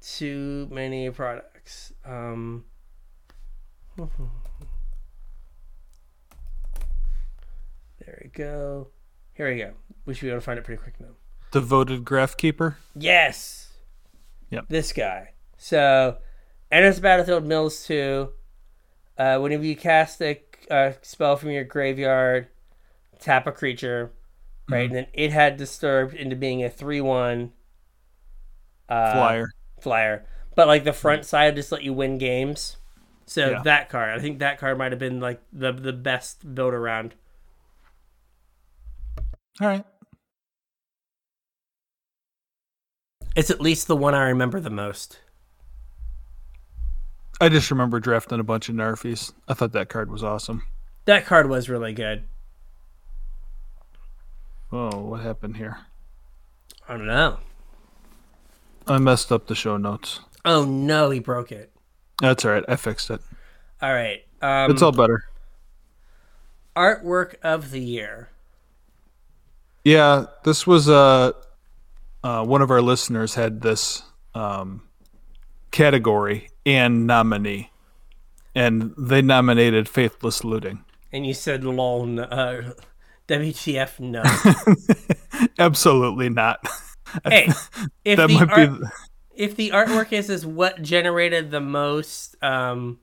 Too 0.00 0.68
many 0.70 1.10
products. 1.10 1.92
Um, 2.04 2.64
there 3.98 4.08
we 8.22 8.30
go. 8.30 8.88
Here 9.34 9.50
we 9.50 9.58
go. 9.58 9.72
We 10.06 10.14
should 10.14 10.22
be 10.22 10.28
able 10.30 10.38
to 10.38 10.44
find 10.44 10.58
it 10.58 10.64
pretty 10.64 10.80
quick 10.82 10.98
now. 10.98 11.08
Devoted 11.52 12.04
Grafkeeper. 12.04 12.76
Yes. 12.96 13.68
Yep. 14.50 14.64
This 14.68 14.92
guy. 14.94 15.32
So, 15.58 16.16
enters 16.72 17.00
battlefield, 17.00 17.44
mills 17.44 17.84
two. 17.84 18.30
Uh, 19.18 19.38
whenever 19.38 19.64
you 19.64 19.76
cast 19.76 20.22
a 20.22 20.40
uh, 20.70 20.92
spell 21.02 21.36
from 21.36 21.50
your 21.50 21.64
graveyard, 21.64 22.48
tap 23.18 23.46
a 23.46 23.52
creature, 23.52 24.12
right? 24.70 24.86
And 24.86 24.94
then 24.94 25.06
it 25.12 25.32
had 25.32 25.56
disturbed 25.56 26.14
into 26.14 26.36
being 26.36 26.62
a 26.64 26.70
three-one 26.70 27.52
uh, 28.88 29.12
Flyer. 29.12 29.46
flyer. 29.80 30.26
But 30.54 30.68
like 30.68 30.84
the 30.84 30.92
front 30.92 31.24
side 31.24 31.56
just 31.56 31.72
let 31.72 31.82
you 31.82 31.92
win 31.92 32.18
games. 32.18 32.76
So 33.26 33.50
Yeah. 33.50 33.62
that 33.62 33.88
card, 33.90 34.10
I 34.16 34.20
think 34.20 34.38
that 34.38 34.58
card 34.58 34.78
might 34.78 34.92
have 34.92 34.98
been 34.98 35.20
like 35.20 35.40
the 35.52 35.72
the 35.72 35.92
best 35.92 36.54
build 36.54 36.74
around. 36.74 37.14
All 39.60 39.66
right. 39.68 39.84
It's 43.34 43.50
at 43.50 43.60
least 43.60 43.86
the 43.86 43.96
one 43.96 44.14
I 44.14 44.28
remember 44.28 44.60
the 44.60 44.70
most. 44.70 45.20
I 47.40 47.48
just 47.48 47.70
remember 47.70 48.00
drafting 48.00 48.40
a 48.40 48.44
bunch 48.44 48.68
of 48.68 48.74
Narfies. 48.74 49.32
I 49.46 49.54
thought 49.54 49.72
that 49.72 49.88
card 49.88 50.10
was 50.10 50.24
awesome. 50.24 50.62
That 51.04 51.24
card 51.24 51.48
was 51.48 51.68
really 51.68 51.92
good. 51.92 52.24
Oh, 54.72 54.98
what 54.98 55.20
happened 55.20 55.56
here? 55.56 55.78
I 56.88 56.96
don't 56.96 57.06
know. 57.06 57.38
I 58.86 58.98
messed 58.98 59.30
up 59.32 59.46
the 59.46 59.54
show 59.54 59.76
notes. 59.76 60.20
Oh 60.44 60.64
no, 60.64 61.10
he 61.10 61.20
broke 61.20 61.52
it. 61.52 61.72
That's 62.20 62.44
all 62.44 62.50
right. 62.52 62.64
I 62.68 62.76
fixed 62.76 63.10
it. 63.10 63.20
All 63.80 63.92
right. 63.92 64.24
Um, 64.42 64.70
It's 64.70 64.82
all 64.82 64.92
better. 64.92 65.24
artwork 66.76 67.34
of 67.42 67.70
the 67.70 67.80
year. 67.80 68.30
Yeah, 69.84 70.26
this 70.44 70.66
was 70.66 70.88
uh, 70.88 71.32
uh 72.24 72.44
one 72.44 72.62
of 72.62 72.70
our 72.70 72.82
listeners 72.82 73.34
had 73.34 73.60
this 73.62 74.02
um 74.34 74.82
category 75.78 76.50
and 76.66 77.06
nominee, 77.06 77.70
and 78.52 78.92
they 78.98 79.22
nominated 79.22 79.88
Faithless 79.88 80.42
Looting. 80.42 80.84
And 81.12 81.24
you 81.24 81.32
said 81.32 81.62
lol, 81.62 82.04
no, 82.04 82.24
uh, 82.24 82.72
WTF 83.28 84.00
no. 84.00 84.22
Absolutely 85.58 86.28
not. 86.30 86.58
hey, 87.24 87.48
if 88.04 88.16
that 88.16 88.26
the 88.26 88.34
might 88.34 88.50
art, 88.50 88.80
be. 88.80 88.86
if 89.36 89.54
the 89.54 89.70
artwork 89.70 90.12
is 90.12 90.28
is 90.28 90.44
what 90.44 90.82
generated 90.82 91.52
the 91.52 91.60
most 91.60 92.34
um, 92.42 92.98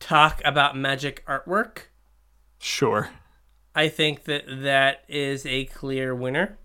talk 0.00 0.40
about 0.44 0.74
magic 0.74 1.22
artwork, 1.26 1.88
Sure. 2.58 3.10
I 3.74 3.88
think 3.88 4.24
that 4.24 4.44
that 4.48 5.04
is 5.06 5.44
a 5.44 5.66
clear 5.66 6.14
winner. 6.14 6.56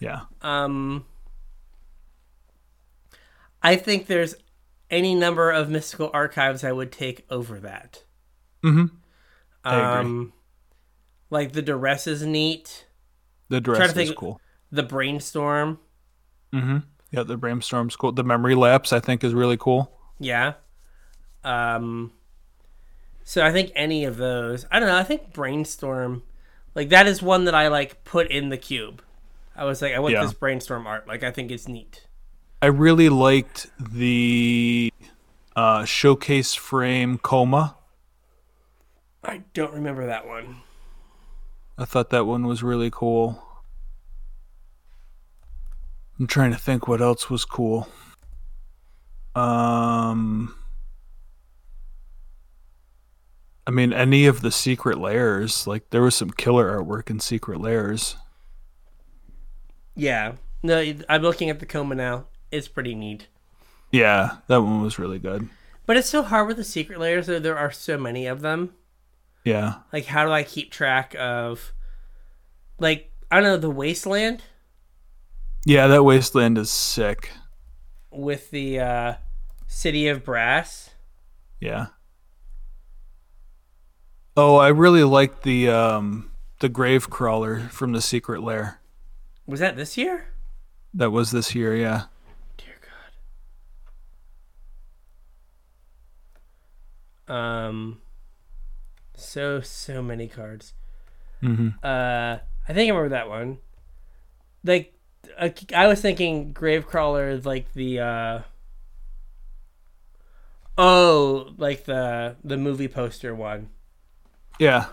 Yeah. 0.00 0.22
Um, 0.40 1.04
I 3.62 3.76
think 3.76 4.08
there's 4.08 4.34
any 4.92 5.14
number 5.16 5.50
of 5.50 5.68
mystical 5.70 6.10
archives 6.14 6.62
I 6.62 6.70
would 6.70 6.92
take 6.92 7.26
over 7.30 7.58
that. 7.60 8.04
Mm-hmm. 8.62 8.94
I 9.64 9.74
agree. 9.76 10.10
Um, 10.10 10.32
like 11.30 11.52
the 11.52 11.62
duress 11.62 12.06
is 12.06 12.22
neat. 12.24 12.86
The 13.48 13.60
dress 13.60 13.96
is 13.96 14.12
cool. 14.12 14.40
The 14.70 14.82
brainstorm, 14.84 15.78
Mm-hmm. 16.52 16.78
Yeah, 17.10 17.22
the 17.24 17.36
brainstorm's 17.36 17.96
cool. 17.96 18.12
The 18.12 18.22
memory 18.24 18.54
lapse, 18.54 18.92
I 18.92 19.00
think, 19.00 19.24
is 19.24 19.34
really 19.34 19.56
cool. 19.56 19.90
yeah. 20.20 20.54
Um, 21.44 22.12
so 23.24 23.44
I 23.44 23.50
think 23.52 23.72
any 23.74 24.04
of 24.04 24.16
those. 24.16 24.64
I 24.70 24.78
don't 24.78 24.88
know. 24.88 24.96
I 24.96 25.02
think 25.02 25.32
brainstorm, 25.32 26.22
like 26.74 26.88
that 26.90 27.06
is 27.06 27.20
one 27.22 27.44
that 27.46 27.54
I 27.54 27.68
like 27.68 28.04
put 28.04 28.30
in 28.30 28.48
the 28.50 28.56
cube. 28.56 29.02
I 29.56 29.64
was 29.64 29.82
like, 29.82 29.92
I 29.94 29.98
want 29.98 30.12
Yeah. 30.14 30.22
this 30.22 30.32
brainstorm 30.34 30.86
art. 30.86 31.06
Like 31.08 31.22
I 31.22 31.30
think 31.30 31.50
it's 31.50 31.66
neat. 31.68 32.06
I 32.62 32.66
really 32.66 33.08
liked 33.08 33.66
the 33.76 34.92
uh, 35.56 35.84
showcase 35.84 36.54
frame 36.54 37.18
Koma. 37.18 37.74
I 39.24 39.42
don't 39.52 39.74
remember 39.74 40.06
that 40.06 40.28
one. 40.28 40.58
I 41.76 41.84
thought 41.86 42.10
that 42.10 42.24
one 42.24 42.46
was 42.46 42.62
really 42.62 42.88
cool. 42.88 43.42
I'm 46.20 46.28
trying 46.28 46.52
to 46.52 46.58
think 46.58 46.86
what 46.86 47.00
else 47.00 47.28
was 47.28 47.44
cool. 47.44 47.88
Um 49.34 50.54
I 53.66 53.70
mean 53.70 53.92
any 53.92 54.26
of 54.26 54.42
the 54.42 54.52
secret 54.52 54.98
lairs, 54.98 55.66
like 55.66 55.90
there 55.90 56.02
was 56.02 56.14
some 56.14 56.30
killer 56.30 56.78
artwork 56.78 57.10
in 57.10 57.18
secret 57.18 57.60
lairs. 57.60 58.16
Yeah. 59.96 60.34
No, 60.62 60.94
I'm 61.08 61.22
looking 61.22 61.50
at 61.50 61.58
the 61.58 61.66
Koma 61.66 61.94
now. 61.94 62.26
It's 62.52 62.68
pretty 62.68 62.94
neat. 62.94 63.26
Yeah, 63.90 64.36
that 64.46 64.60
one 64.62 64.80
was 64.82 64.98
really 64.98 65.18
good. 65.18 65.48
But 65.86 65.96
it's 65.96 66.08
so 66.08 66.22
hard 66.22 66.46
with 66.46 66.56
the 66.58 66.64
secret 66.64 67.00
lairs. 67.00 67.26
Though 67.26 67.38
there 67.40 67.58
are 67.58 67.72
so 67.72 67.98
many 67.98 68.26
of 68.26 68.40
them. 68.42 68.74
Yeah. 69.44 69.76
Like, 69.92 70.04
how 70.06 70.24
do 70.24 70.30
I 70.30 70.44
keep 70.44 70.70
track 70.70 71.16
of, 71.18 71.72
like, 72.78 73.10
I 73.30 73.36
don't 73.40 73.44
know, 73.44 73.56
the 73.56 73.68
wasteland 73.70 74.42
Yeah, 75.66 75.88
that 75.88 76.04
wasteland 76.04 76.56
is 76.58 76.70
sick. 76.70 77.30
with 78.10 78.50
the 78.52 78.78
uh, 78.78 79.14
city 79.66 80.06
of 80.06 80.22
brass. 80.24 80.90
Yeah. 81.60 81.86
Oh, 84.36 84.56
I 84.56 84.68
really 84.68 85.04
liked 85.04 85.42
the 85.42 85.68
um 85.68 86.30
the 86.60 86.68
grave 86.68 87.10
crawler 87.10 87.60
from 87.70 87.92
the 87.92 88.00
secret 88.00 88.42
lair. 88.42 88.80
Was 89.46 89.60
that 89.60 89.76
this 89.76 89.98
year? 89.98 90.28
That 90.94 91.10
was 91.10 91.30
this 91.32 91.54
year, 91.54 91.74
yeah. 91.76 92.04
Dear 92.56 92.74
God. 92.80 93.12
Um. 97.28 98.00
So 99.14 99.60
so 99.60 100.02
many 100.02 100.28
cards. 100.28 100.74
Mm-hmm. 101.42 101.68
Uh, 101.82 102.38
I 102.68 102.72
think 102.72 102.90
I 102.90 102.94
remember 102.94 103.10
that 103.10 103.28
one. 103.28 103.58
Like, 104.64 104.94
I 105.74 105.86
was 105.86 106.00
thinking 106.00 106.54
Gravecrawler, 106.54 107.32
is 107.32 107.44
like 107.44 107.72
the 107.72 108.00
uh, 108.00 108.40
oh, 110.78 111.52
like 111.56 111.84
the 111.84 112.36
the 112.44 112.56
movie 112.56 112.88
poster 112.88 113.34
one. 113.34 113.70
Yeah. 114.58 114.86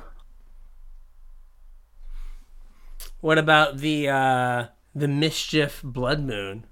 What 3.22 3.38
about 3.38 3.78
the 3.78 4.10
uh, 4.10 4.66
the 4.96 5.08
mischief 5.08 5.82
Blood 5.84 6.22
Moon? 6.22 6.66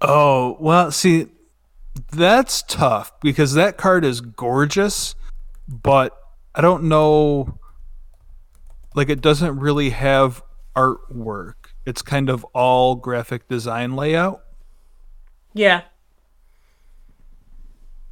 Oh, 0.00 0.56
well, 0.60 0.90
see, 0.92 1.28
that's 2.12 2.62
tough 2.62 3.12
because 3.20 3.54
that 3.54 3.76
card 3.76 4.04
is 4.04 4.20
gorgeous, 4.20 5.14
but 5.68 6.16
I 6.54 6.60
don't 6.60 6.84
know. 6.84 7.58
Like, 8.94 9.08
it 9.08 9.20
doesn't 9.20 9.58
really 9.58 9.90
have 9.90 10.42
artwork. 10.74 11.54
It's 11.84 12.02
kind 12.02 12.28
of 12.30 12.44
all 12.54 12.94
graphic 12.94 13.48
design 13.48 13.94
layout. 13.96 14.42
Yeah, 15.54 15.82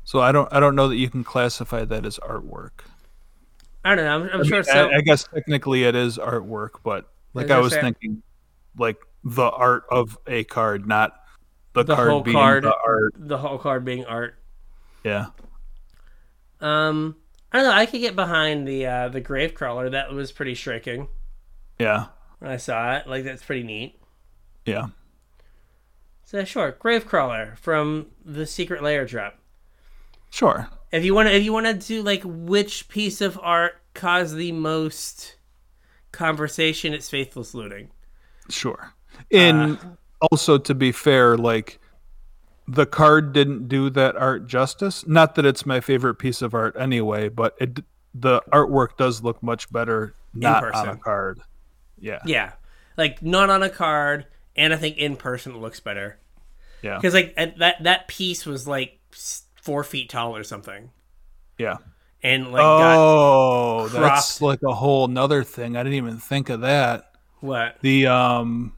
So 0.05 0.21
I 0.21 0.33
don't, 0.33 0.51
I 0.53 0.61
don't 0.61 0.75
know 0.77 0.89
that 0.89 0.97
you 0.97 1.11
can 1.11 1.25
classify 1.25 1.85
that 1.85 2.07
as 2.07 2.19
artwork. 2.19 2.85
I 3.85 3.95
don't 3.95 4.05
know. 4.05 4.15
I'm, 4.15 4.31
I'm 4.35 4.41
I 4.41 4.45
sure. 4.45 4.63
So 4.63 4.91
I, 4.91 4.97
I 4.97 5.01
guess 5.01 5.25
technically 5.25 5.85
it 5.85 5.95
is 5.95 6.19
artwork, 6.19 6.71
but 6.83 7.11
like 7.35 7.51
I 7.51 7.59
was 7.59 7.75
thinking, 7.75 8.23
like 8.79 8.97
the 9.25 9.51
art 9.51 9.85
of 9.91 10.19
a 10.27 10.45
card, 10.45 10.87
not 10.87 11.24
the, 11.75 11.83
The 11.85 11.95
card 11.97 12.11
whole 12.11 12.21
being 12.23 12.37
card. 12.37 12.65
the 12.65 12.75
art. 12.87 13.15
the 13.17 13.39
whole 13.39 13.59
card 13.59 13.85
being 13.85 14.05
art. 14.07 14.35
Yeah. 15.05 15.27
Um, 16.61 17.17
I 17.53 17.59
don't 17.59 17.67
know. 17.67 17.73
I 17.77 17.87
could 17.87 18.01
get 18.01 18.17
behind 18.17 18.67
the 18.67 18.87
uh, 18.87 19.09
the 19.09 19.21
Gravecrawler. 19.21 19.91
That 19.91 20.13
was 20.13 20.33
pretty 20.33 20.55
striking 20.55 21.09
Yeah. 21.79 22.07
when 22.39 22.51
I 22.51 22.57
saw 22.57 22.97
it. 22.97 23.07
Like 23.07 23.25
that's 23.25 23.43
pretty 23.43 23.63
neat. 23.65 24.01
Yeah. 24.65 24.89
So 26.25 26.45
sure, 26.45 26.73
Gravecrawler 26.73 27.57
from 27.59 28.07
the 28.25 28.47
Secret 28.47 28.83
Lair 28.83 29.05
drop. 29.05 29.39
Sure. 30.31 30.69
If 30.91 31.05
you 31.05 31.15
want 31.15 31.29
to, 31.29 31.35
if 31.35 31.45
you 31.45 31.53
want 31.53 31.67
to 31.67 31.75
do 31.75 32.03
like 32.03 32.23
which 32.25 32.89
piece 32.89 33.21
of 33.21 33.39
art 33.43 33.75
caused 33.95 34.37
the 34.37 34.53
most 34.53 35.37
conversation, 36.13 36.95
it's 36.95 37.11
Faithless 37.11 37.55
Looting. 37.55 37.91
Sure. 38.49 38.93
In 39.31 39.57
Uh, 39.77 39.77
also 40.31 40.59
to 40.59 40.75
be 40.75 40.93
fair, 40.93 41.37
like 41.37 41.79
the 42.67 42.87
card 42.87 43.33
didn't 43.33 43.69
do 43.69 43.91
that 43.91 44.17
art 44.17 44.47
justice. 44.47 45.07
Not 45.07 45.35
that 45.35 45.45
it's 45.45 45.67
my 45.67 45.81
favorite 45.81 46.15
piece 46.15 46.41
of 46.43 46.55
art 46.55 46.77
anyway, 46.79 47.29
but 47.29 47.55
it 47.61 47.81
the 48.15 48.41
artwork 48.53 48.97
does 48.97 49.23
look 49.23 49.43
much 49.43 49.71
better 49.73 50.15
not 50.35 50.65
on 50.65 50.73
person. 50.73 50.89
a 50.91 50.97
card. 50.97 51.41
Yeah. 51.99 52.21
Yeah, 52.25 52.53
like 52.97 53.23
not 53.23 53.51
on 53.51 53.63
a 53.63 53.71
card, 53.71 54.27
and 54.57 54.73
I 54.73 54.77
think 54.77 54.97
in 54.99 55.17
person 55.17 55.53
it 55.55 55.59
looks 55.59 55.81
better 55.81 56.19
Yeah. 56.83 56.97
because 56.97 57.15
like 57.15 57.35
at- 57.37 57.59
that 57.59 57.83
that 57.83 58.09
piece 58.09 58.47
was 58.47 58.67
like 58.69 59.01
four 59.55 59.83
feet 59.85 60.09
tall 60.11 60.37
or 60.37 60.45
something, 60.45 60.91
Yeah. 61.59 61.77
and 62.23 62.53
like 62.53 62.63
oh, 62.65 63.89
that's 63.89 64.41
like 64.43 64.63
a 64.63 64.75
whole 64.75 65.09
nother 65.09 65.43
thing. 65.45 65.77
I 65.77 65.83
didn't 65.83 65.97
even 65.99 66.19
think 66.19 66.49
of 66.51 66.61
that. 66.63 67.11
what? 67.41 67.77
The 67.81 68.07
um 68.07 68.73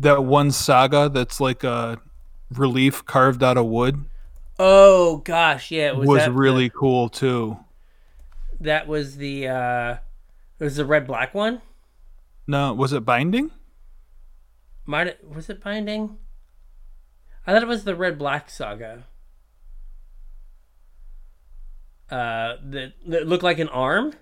that 0.00 0.24
one 0.24 0.50
saga 0.50 1.08
that's 1.08 1.40
like 1.40 1.64
a 1.64 2.00
relief 2.50 3.04
carved 3.04 3.42
out 3.42 3.56
of 3.56 3.66
wood 3.66 4.04
Oh 4.62 5.16
gosh, 5.24 5.70
yeah, 5.70 5.86
it 5.86 5.96
was, 5.96 6.06
was, 6.06 6.28
really 6.28 6.68
cool 6.68 7.08
too. 7.08 7.56
that 8.60 8.86
was 8.86 9.16
the 9.16 9.48
uh, 9.48 9.96
it 10.58 10.64
was 10.64 10.76
the 10.76 10.84
red 10.84 11.06
black 11.06 11.32
one. 11.32 11.62
No, 12.46 12.74
was 12.74 12.92
it 12.92 13.06
binding? 13.06 13.52
Might 14.84 15.06
it, 15.06 15.26
was 15.26 15.48
it 15.48 15.64
binding? 15.64 16.18
I 17.46 17.54
thought 17.54 17.62
it 17.62 17.68
was 17.68 17.84
the 17.84 17.96
red 17.96 18.18
black 18.18 18.50
saga. 18.50 19.06
Uh, 22.10 22.56
that 22.62 22.92
that 23.06 23.26
looked 23.26 23.42
like 23.42 23.58
an 23.60 23.70
arm. 23.70 24.12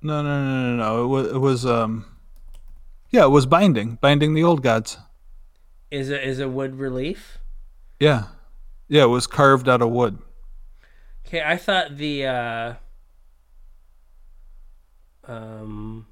No, 0.00 0.22
no, 0.22 0.42
no, 0.42 0.70
no, 0.70 0.76
no. 0.76 1.04
It 1.04 1.08
was, 1.08 1.26
it 1.32 1.38
was 1.40 1.66
um 1.66 2.06
Yeah, 3.14 3.26
it 3.26 3.30
was 3.30 3.46
binding, 3.46 3.94
binding 4.00 4.34
the 4.34 4.42
old 4.42 4.60
gods. 4.60 4.98
Is 5.88 6.10
a 6.10 6.20
is 6.20 6.40
a 6.40 6.48
wood 6.48 6.74
relief? 6.74 7.38
Yeah, 8.00 8.24
yeah, 8.88 9.04
it 9.04 9.06
was 9.06 9.28
carved 9.28 9.68
out 9.68 9.80
of 9.80 9.90
wood. 9.90 10.18
Okay, 11.24 11.40
I 11.40 11.56
thought 11.56 11.96
the 11.96 12.26
uh 12.26 12.74
um 15.28 16.08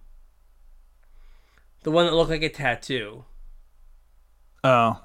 the 1.83 1.91
one 1.91 2.07
that 2.07 2.15
looked 2.15 2.31
like 2.31 2.45
a 2.45 2.49
tattoo. 2.49 3.25
Oh, 4.63 5.01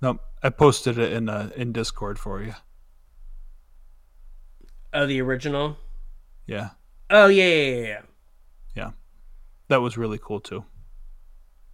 nope. 0.00 0.20
I 0.40 0.50
posted 0.50 0.98
it 0.98 1.12
in 1.12 1.28
uh, 1.28 1.50
in 1.56 1.72
Discord 1.72 2.20
for 2.20 2.44
you. 2.44 2.54
Oh, 4.92 5.08
the 5.08 5.20
original. 5.20 5.78
Yeah, 6.46 6.70
Oh 7.10 7.26
yeah, 7.26 7.44
yeah, 7.44 7.74
yeah, 7.74 7.86
yeah. 7.86 8.02
yeah, 8.76 8.90
that 9.66 9.80
was 9.80 9.98
really 9.98 10.20
cool 10.22 10.38
too. 10.38 10.64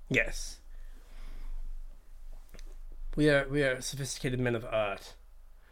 Yes. 0.08 0.58
We 3.16 3.28
are 3.30 3.46
we 3.48 3.62
are 3.62 3.80
sophisticated 3.80 4.38
men 4.40 4.54
of 4.54 4.64
art. 4.64 5.14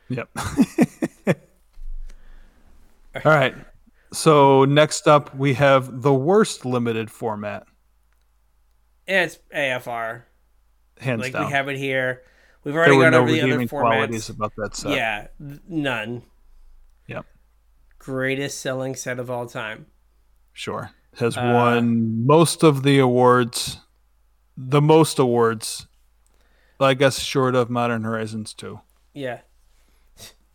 Yep. 0.09 0.29
All 3.25 3.33
right. 3.33 3.55
So 4.13 4.65
next 4.65 5.09
up, 5.09 5.35
we 5.35 5.55
have 5.55 6.03
the 6.03 6.13
worst 6.15 6.65
limited 6.65 7.11
format, 7.11 7.67
it's 9.07 9.39
AFR. 9.55 10.23
hands 11.01 11.23
Like 11.23 11.33
down. 11.33 11.47
we 11.47 11.53
have 11.53 11.69
it 11.69 11.77
here. 11.77 12.23
We've 12.65 12.75
already 12.75 12.99
gone 12.99 13.13
no 13.13 13.21
over 13.23 13.31
the 13.31 13.41
other 13.41 13.47
redeeming 13.49 13.69
qualities 13.69 14.27
formats. 14.29 14.31
about 14.31 14.53
that 14.57 14.77
set. 14.77 14.93
Yeah, 14.93 15.27
none. 15.69 16.23
Yep. 17.09 17.27
Greatest 17.99 18.61
selling 18.61 18.95
set 18.97 19.19
of 19.19 19.31
all 19.31 19.47
time. 19.47 19.87
Sure. 20.53 20.91
Has 21.19 21.37
Uh, 21.37 21.51
won 21.55 22.27
most 22.27 22.63
of 22.65 22.83
the 22.83 22.99
awards, 22.99 23.79
the 24.57 24.81
most 24.81 25.19
awards, 25.19 25.87
I 26.81 26.95
guess, 26.95 27.21
short 27.21 27.55
of 27.55 27.71
Modern 27.71 28.05
Horizons 28.05 28.55
2. 28.55 28.81
Yeah. 29.15 29.41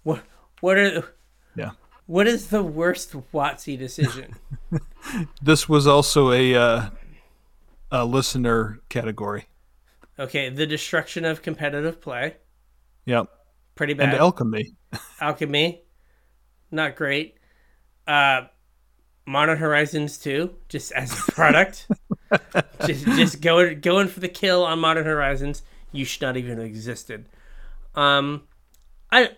What 0.03 0.23
what 0.61 0.77
are 0.77 1.13
Yeah. 1.55 1.71
what 2.05 2.27
is 2.27 2.47
the 2.47 2.63
worst 2.63 3.13
WotC 3.33 3.77
decision? 3.77 4.35
This 5.41 5.67
was 5.67 5.87
also 5.87 6.31
a, 6.31 6.55
uh, 6.55 6.89
a 7.91 8.05
listener 8.05 8.79
category. 8.89 9.45
okay, 10.19 10.49
the 10.49 10.65
destruction 10.67 11.25
of 11.25 11.41
competitive 11.41 11.99
play. 12.01 12.37
Yep. 13.05 13.27
Pretty 13.75 13.93
bad. 13.95 14.09
And. 14.09 14.19
Alchemy. 14.19 14.75
Alchemy, 15.21 15.81
not 16.69 16.95
great. 16.95 17.35
Uh, 18.07 18.41
Modern 19.25 19.57
Horizons 19.57 20.17
2, 20.17 20.53
just 20.69 20.91
as 20.93 21.11
a 21.11 21.31
product, 21.31 21.87
just 22.85 23.05
just 23.05 23.41
going 23.41 23.79
going 23.79 24.07
for 24.07 24.19
the 24.19 24.27
kill 24.27 24.63
on 24.63 24.79
Modern 24.79 25.05
Horizons. 25.05 25.63
You 25.91 26.05
should 26.05 26.21
not 26.21 26.37
even 26.37 26.57
have 26.57 26.65
existed. 26.65 27.25
Um, 27.95 28.43
I, 29.11 29.29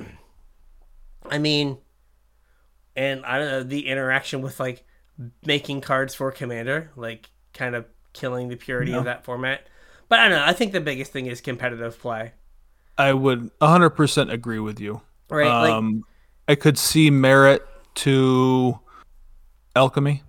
I 1.29 1.39
mean, 1.39 1.77
and 2.95 3.25
I 3.25 3.39
don't 3.39 3.47
know 3.47 3.63
the 3.63 3.87
interaction 3.87 4.41
with 4.41 4.59
like 4.59 4.85
making 5.45 5.81
cards 5.81 6.13
for 6.13 6.31
Commander, 6.31 6.91
like 6.95 7.29
kind 7.53 7.75
of 7.75 7.85
killing 8.13 8.49
the 8.49 8.55
purity 8.55 8.93
of 8.93 9.05
that 9.05 9.25
format. 9.25 9.67
But 10.09 10.19
I 10.19 10.29
don't 10.29 10.39
know. 10.39 10.45
I 10.45 10.53
think 10.53 10.73
the 10.73 10.81
biggest 10.81 11.11
thing 11.11 11.25
is 11.25 11.41
competitive 11.41 11.99
play, 11.99 12.33
I 12.97 13.13
would 13.13 13.49
100% 13.59 14.31
agree 14.31 14.59
with 14.59 14.79
you. 14.79 15.01
right? 15.29 15.47
like 15.47 15.71
Um, 15.71 16.03
I 16.47 16.55
could 16.55 16.77
see 16.77 17.09
merit 17.09 17.65
to 17.95 18.79
alchemy. 19.75 20.23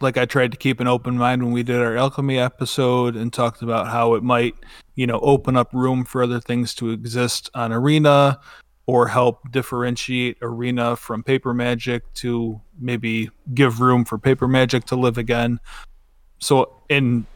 Like 0.00 0.16
I 0.16 0.24
tried 0.24 0.50
to 0.52 0.56
keep 0.56 0.80
an 0.80 0.88
open 0.88 1.16
mind 1.16 1.42
when 1.42 1.52
we 1.52 1.62
did 1.62 1.80
our 1.80 1.96
alchemy 1.96 2.38
episode 2.38 3.14
and 3.14 3.32
talked 3.32 3.62
about 3.62 3.88
how 3.88 4.14
it 4.14 4.22
might, 4.22 4.54
you 4.94 5.06
know, 5.06 5.20
open 5.20 5.56
up 5.56 5.72
room 5.72 6.04
for 6.04 6.22
other 6.22 6.40
things 6.40 6.74
to 6.76 6.90
exist 6.90 7.50
on 7.54 7.72
arena 7.72 8.40
or 8.86 9.08
help 9.08 9.52
differentiate 9.52 10.36
arena 10.42 10.96
from 10.96 11.22
paper 11.22 11.54
magic 11.54 12.12
to 12.14 12.60
maybe 12.80 13.30
give 13.54 13.80
room 13.80 14.04
for 14.04 14.18
paper 14.18 14.48
magic 14.48 14.84
to 14.86 14.96
live 14.96 15.18
again. 15.18 15.60
So 16.40 16.82
and 16.90 17.26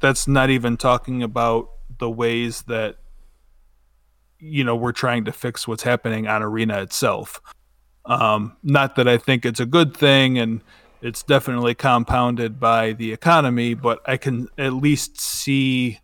that's 0.00 0.28
not 0.28 0.50
even 0.50 0.76
talking 0.76 1.22
about 1.22 1.70
the 1.98 2.10
ways 2.10 2.62
that 2.62 2.96
you 4.38 4.64
know 4.64 4.76
we're 4.76 4.92
trying 4.92 5.24
to 5.24 5.32
fix 5.32 5.66
what's 5.66 5.82
happening 5.82 6.26
on 6.26 6.42
arena 6.42 6.82
itself 6.82 7.40
um, 8.06 8.56
not 8.62 8.96
that 8.96 9.08
i 9.08 9.16
think 9.16 9.44
it's 9.44 9.60
a 9.60 9.66
good 9.66 9.96
thing 9.96 10.38
and 10.38 10.60
it's 11.00 11.22
definitely 11.22 11.74
compounded 11.74 12.60
by 12.60 12.92
the 12.92 13.12
economy 13.12 13.74
but 13.74 14.00
i 14.06 14.16
can 14.16 14.48
at 14.58 14.72
least 14.72 15.20
see 15.20 15.98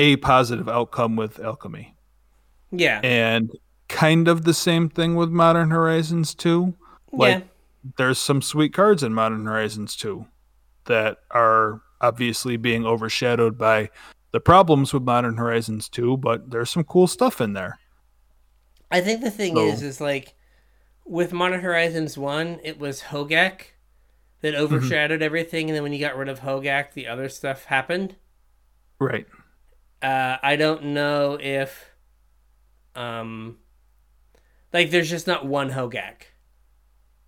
a 0.00 0.16
positive 0.16 0.68
outcome 0.68 1.14
with 1.14 1.38
alchemy. 1.38 1.94
Yeah, 2.72 3.00
and 3.02 3.50
kind 3.88 4.28
of 4.28 4.44
the 4.44 4.54
same 4.54 4.88
thing 4.88 5.14
with 5.14 5.28
modern 5.28 5.70
horizons 5.70 6.32
2 6.32 6.72
like 7.12 7.38
yeah. 7.38 7.44
there's 7.96 8.18
some 8.18 8.40
sweet 8.40 8.72
cards 8.72 9.02
in 9.02 9.12
modern 9.12 9.44
horizons 9.44 9.96
2 9.96 10.24
that 10.84 11.18
are 11.32 11.82
obviously 12.00 12.56
being 12.56 12.86
overshadowed 12.86 13.58
by 13.58 13.90
the 14.30 14.38
problems 14.38 14.94
with 14.94 15.02
modern 15.02 15.36
horizons 15.36 15.88
2 15.88 16.16
but 16.18 16.52
there's 16.52 16.70
some 16.70 16.84
cool 16.84 17.08
stuff 17.08 17.40
in 17.40 17.52
there. 17.52 17.80
I 18.92 19.00
think 19.00 19.22
the 19.22 19.30
thing 19.30 19.56
So- 19.56 19.66
is, 19.66 19.82
is 19.82 20.00
like 20.00 20.34
with 21.04 21.32
Modern 21.32 21.60
Horizons 21.60 22.16
one, 22.18 22.60
it 22.64 22.78
was 22.78 23.02
Hogaak 23.04 23.72
that 24.42 24.54
Mm-hmm. 24.70 24.90
overshadowed 24.90 25.22
everything, 25.22 25.68
and 25.68 25.76
then 25.76 25.82
when 25.82 25.92
you 25.92 26.00
got 26.00 26.16
rid 26.16 26.28
of 26.28 26.40
Hogaak, 26.40 26.92
the 26.92 27.06
other 27.08 27.28
stuff 27.28 27.66
happened. 27.66 28.16
right 29.00 29.26
Uh, 30.02 30.36
I 30.42 30.56
don't 30.56 30.82
know 30.94 31.38
if, 31.40 31.90
um, 32.94 33.58
like 34.72 34.90
there's 34.90 35.10
just 35.10 35.26
not 35.26 35.46
one 35.46 35.70
Hogaak. 35.70 36.22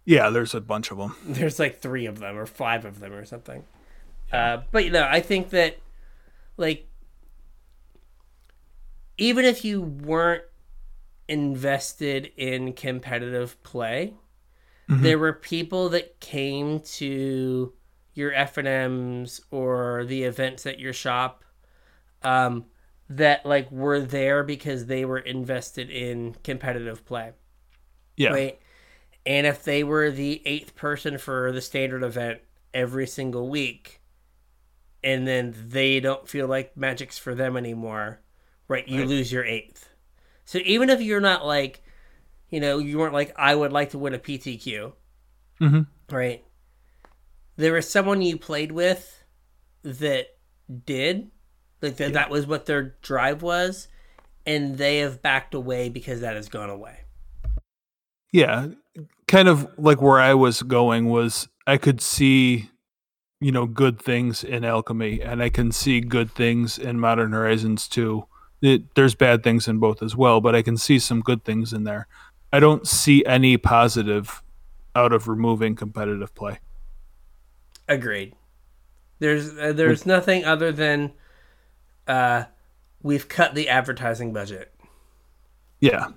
yeah 0.04 0.30
there's 0.30 0.54
a 0.54 0.60
bunch 0.60 0.90
of 0.90 0.98
them 0.98 1.14
There's 1.26 1.58
like 1.58 1.80
three 1.80 2.06
of 2.06 2.18
them 2.18 2.36
or 2.36 2.46
five 2.46 2.84
of 2.84 3.00
them 3.00 3.12
or 3.12 3.24
something. 3.24 3.64
Uh, 4.32 4.62
but 4.70 4.84
you 4.84 4.90
know, 4.90 5.06
I 5.08 5.20
think 5.20 5.50
that 5.50 5.78
like 6.56 6.88
even 9.18 9.44
if 9.44 9.64
you 9.64 9.80
weren't 9.82 10.42
invested 11.32 12.32
in 12.36 12.72
competitive 12.74 13.62
play, 13.62 14.14
there 14.88 15.18
were 15.18 15.32
people 15.32 15.88
that 15.90 16.20
came 16.20 16.80
to 16.80 17.72
your 18.14 18.32
F&Ms 18.34 19.40
or 19.50 20.04
the 20.04 20.24
events 20.24 20.66
at 20.66 20.78
your 20.78 20.92
shop 20.92 21.44
um, 22.22 22.66
that 23.08 23.46
like 23.46 23.70
were 23.72 24.00
there 24.00 24.44
because 24.44 24.86
they 24.86 25.04
were 25.04 25.18
invested 25.18 25.90
in 25.90 26.34
competitive 26.44 27.04
play. 27.06 27.32
yeah 28.16 28.30
Right. 28.32 28.60
And 29.26 29.46
if 29.46 29.64
they 29.64 29.84
were 29.84 30.10
the 30.10 30.42
eighth 30.46 30.74
person 30.76 31.18
for 31.18 31.52
the 31.52 31.60
standard 31.60 32.02
event 32.02 32.40
every 32.74 33.06
single 33.06 33.48
week, 33.48 34.00
and 35.04 35.26
then 35.26 35.54
they 35.68 36.00
don't 36.00 36.28
feel 36.28 36.46
like 36.46 36.76
magic's 36.76 37.18
for 37.18 37.34
them 37.34 37.56
anymore, 37.56 38.20
right? 38.68 38.86
You 38.88 39.00
Right. 39.00 39.08
lose 39.08 39.32
your 39.32 39.44
eighth. 39.44 39.88
So 40.44 40.58
even 40.64 40.90
if 40.90 41.00
you're 41.00 41.20
not 41.20 41.46
like, 41.46 41.82
you 42.50 42.60
know, 42.60 42.78
you 42.78 42.98
weren't 42.98 43.14
like, 43.14 43.32
I 43.36 43.54
would 43.54 43.72
like 43.72 43.90
to 43.90 43.98
win 43.98 44.14
a 44.14 44.18
PTQ, 44.18 44.92
Mhm. 45.60 45.86
right? 46.10 46.44
There 47.56 47.72
was 47.74 47.88
someone 47.88 48.22
you 48.22 48.36
played 48.38 48.72
with 48.72 49.24
that 49.82 50.26
did, 50.84 51.30
like 51.80 51.96
that, 51.96 52.12
that 52.14 52.30
was 52.30 52.46
what 52.46 52.66
their 52.66 52.96
drive 53.02 53.42
was, 53.42 53.88
and 54.46 54.76
they 54.78 54.98
have 54.98 55.22
backed 55.22 55.54
away 55.54 55.88
because 55.88 56.20
that 56.20 56.34
has 56.36 56.48
gone 56.48 56.70
away. 56.70 56.98
yeah 58.34 58.68
kind 59.28 59.46
of 59.46 59.68
like 59.78 60.00
where 60.00 60.18
i 60.18 60.32
was 60.32 60.62
going 60.62 61.10
was 61.10 61.48
i 61.66 61.76
could 61.76 62.00
see 62.00 62.70
you 63.40 63.52
know 63.52 63.66
good 63.66 64.00
things 64.00 64.42
in 64.42 64.64
alchemy 64.64 65.20
and 65.20 65.42
i 65.42 65.50
can 65.50 65.70
see 65.70 66.00
good 66.00 66.30
things 66.30 66.78
in 66.78 66.98
modern 66.98 67.32
horizons 67.32 67.86
2 67.88 68.24
it, 68.62 68.94
there's 68.94 69.14
bad 69.14 69.42
things 69.42 69.68
in 69.68 69.78
both 69.78 70.02
as 70.02 70.16
well 70.16 70.40
but 70.40 70.54
i 70.54 70.62
can 70.62 70.76
see 70.76 70.98
some 70.98 71.20
good 71.20 71.44
things 71.44 71.72
in 71.72 71.84
there 71.84 72.06
i 72.52 72.58
don't 72.60 72.86
see 72.86 73.24
any 73.26 73.56
positive 73.56 74.42
out 74.94 75.12
of 75.12 75.28
removing 75.28 75.74
competitive 75.76 76.34
play 76.34 76.58
Agreed. 77.88 78.34
There's 79.18 79.56
uh, 79.58 79.72
there's 79.74 80.06
nothing 80.06 80.44
other 80.44 80.72
than 80.72 81.12
uh, 82.06 82.44
we've 83.02 83.28
cut 83.28 83.54
the 83.54 83.68
advertising 83.68 84.32
budget. 84.32 84.72
yeah 85.80 86.08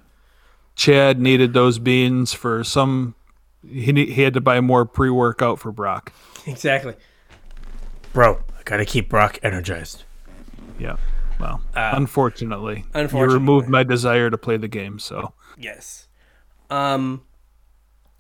chad 0.76 1.20
needed 1.20 1.54
those 1.54 1.80
beans 1.80 2.34
for 2.34 2.64
some 2.64 3.16
he, 3.68 3.92
he 4.06 4.22
had 4.22 4.34
to 4.36 4.42
buy 4.42 4.62
more 4.62 4.86
pre-workout 4.86 5.60
for 5.60 5.72
brock 5.72 6.14
Exactly. 6.48 6.94
Bro, 8.14 8.36
I 8.58 8.62
gotta 8.64 8.86
keep 8.86 9.10
Brock 9.10 9.40
energized. 9.42 10.04
yeah 10.80 10.98
well 11.40 11.62
Uh, 11.76 11.92
unfortunately 11.96 12.86
you 12.96 13.08
removed 13.26 13.68
my 13.70 13.84
desire 13.84 14.30
to 14.30 14.38
play 14.38 14.58
the 14.58 14.68
game 14.68 15.00
so 15.00 15.34
Yes. 15.58 16.08
Um, 16.70 17.22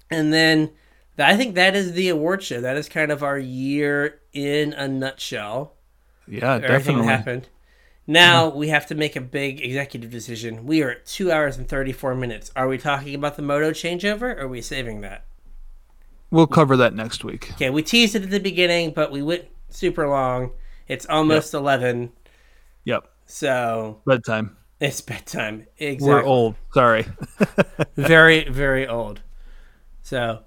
and 0.09 0.31
then 0.31 0.71
I 1.17 1.35
think 1.35 1.55
that 1.55 1.75
is 1.75 1.93
the 1.93 2.09
award 2.09 2.43
show. 2.43 2.61
That 2.61 2.77
is 2.77 2.87
kind 2.87 3.11
of 3.11 3.23
our 3.23 3.37
year 3.37 4.19
in 4.33 4.71
a 4.73 4.87
nutshell. 4.87 5.73
Yeah, 6.27 6.53
Everything 6.55 6.69
definitely. 6.97 7.07
happened. 7.07 7.49
Now 8.07 8.49
we 8.49 8.67
have 8.69 8.85
to 8.87 8.95
make 8.95 9.15
a 9.15 9.21
big 9.21 9.61
executive 9.61 10.11
decision. 10.11 10.65
We 10.65 10.83
are 10.83 10.91
at 10.91 11.05
two 11.05 11.31
hours 11.31 11.57
and 11.57 11.67
34 11.67 12.15
minutes. 12.15 12.51
Are 12.55 12.67
we 12.67 12.77
talking 12.77 13.15
about 13.15 13.35
the 13.35 13.41
Moto 13.41 13.71
changeover 13.71 14.35
or 14.35 14.41
are 14.41 14.47
we 14.47 14.61
saving 14.61 15.01
that? 15.01 15.25
We'll 16.31 16.47
cover 16.47 16.77
that 16.77 16.93
next 16.93 17.23
week. 17.23 17.51
Okay, 17.53 17.69
we 17.69 17.81
teased 17.83 18.15
it 18.15 18.23
at 18.23 18.29
the 18.29 18.39
beginning, 18.39 18.91
but 18.91 19.11
we 19.11 19.21
went 19.23 19.45
super 19.69 20.07
long. 20.07 20.51
It's 20.87 21.05
almost 21.07 21.53
11, 21.53 22.01
Yep. 22.01 22.11
So 23.25 24.01
Bedtime. 24.05 24.55
it's 24.79 25.01
bedtime. 25.01 25.65
Exactly. 25.77 26.07
We're 26.07 26.23
old. 26.23 26.55
Sorry. 26.73 27.05
very, 27.95 28.47
very 28.49 28.87
old. 28.87 29.21
So, 30.01 30.43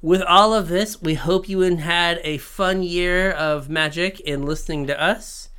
with 0.00 0.22
all 0.22 0.54
of 0.54 0.68
this, 0.68 1.00
we 1.02 1.14
hope 1.14 1.48
you 1.48 1.60
had 1.60 2.20
a 2.24 2.38
fun 2.38 2.82
year 2.82 3.30
of 3.30 3.68
magic 3.68 4.20
in 4.20 4.42
listening 4.42 4.86
to 4.88 5.00
us. 5.00 5.50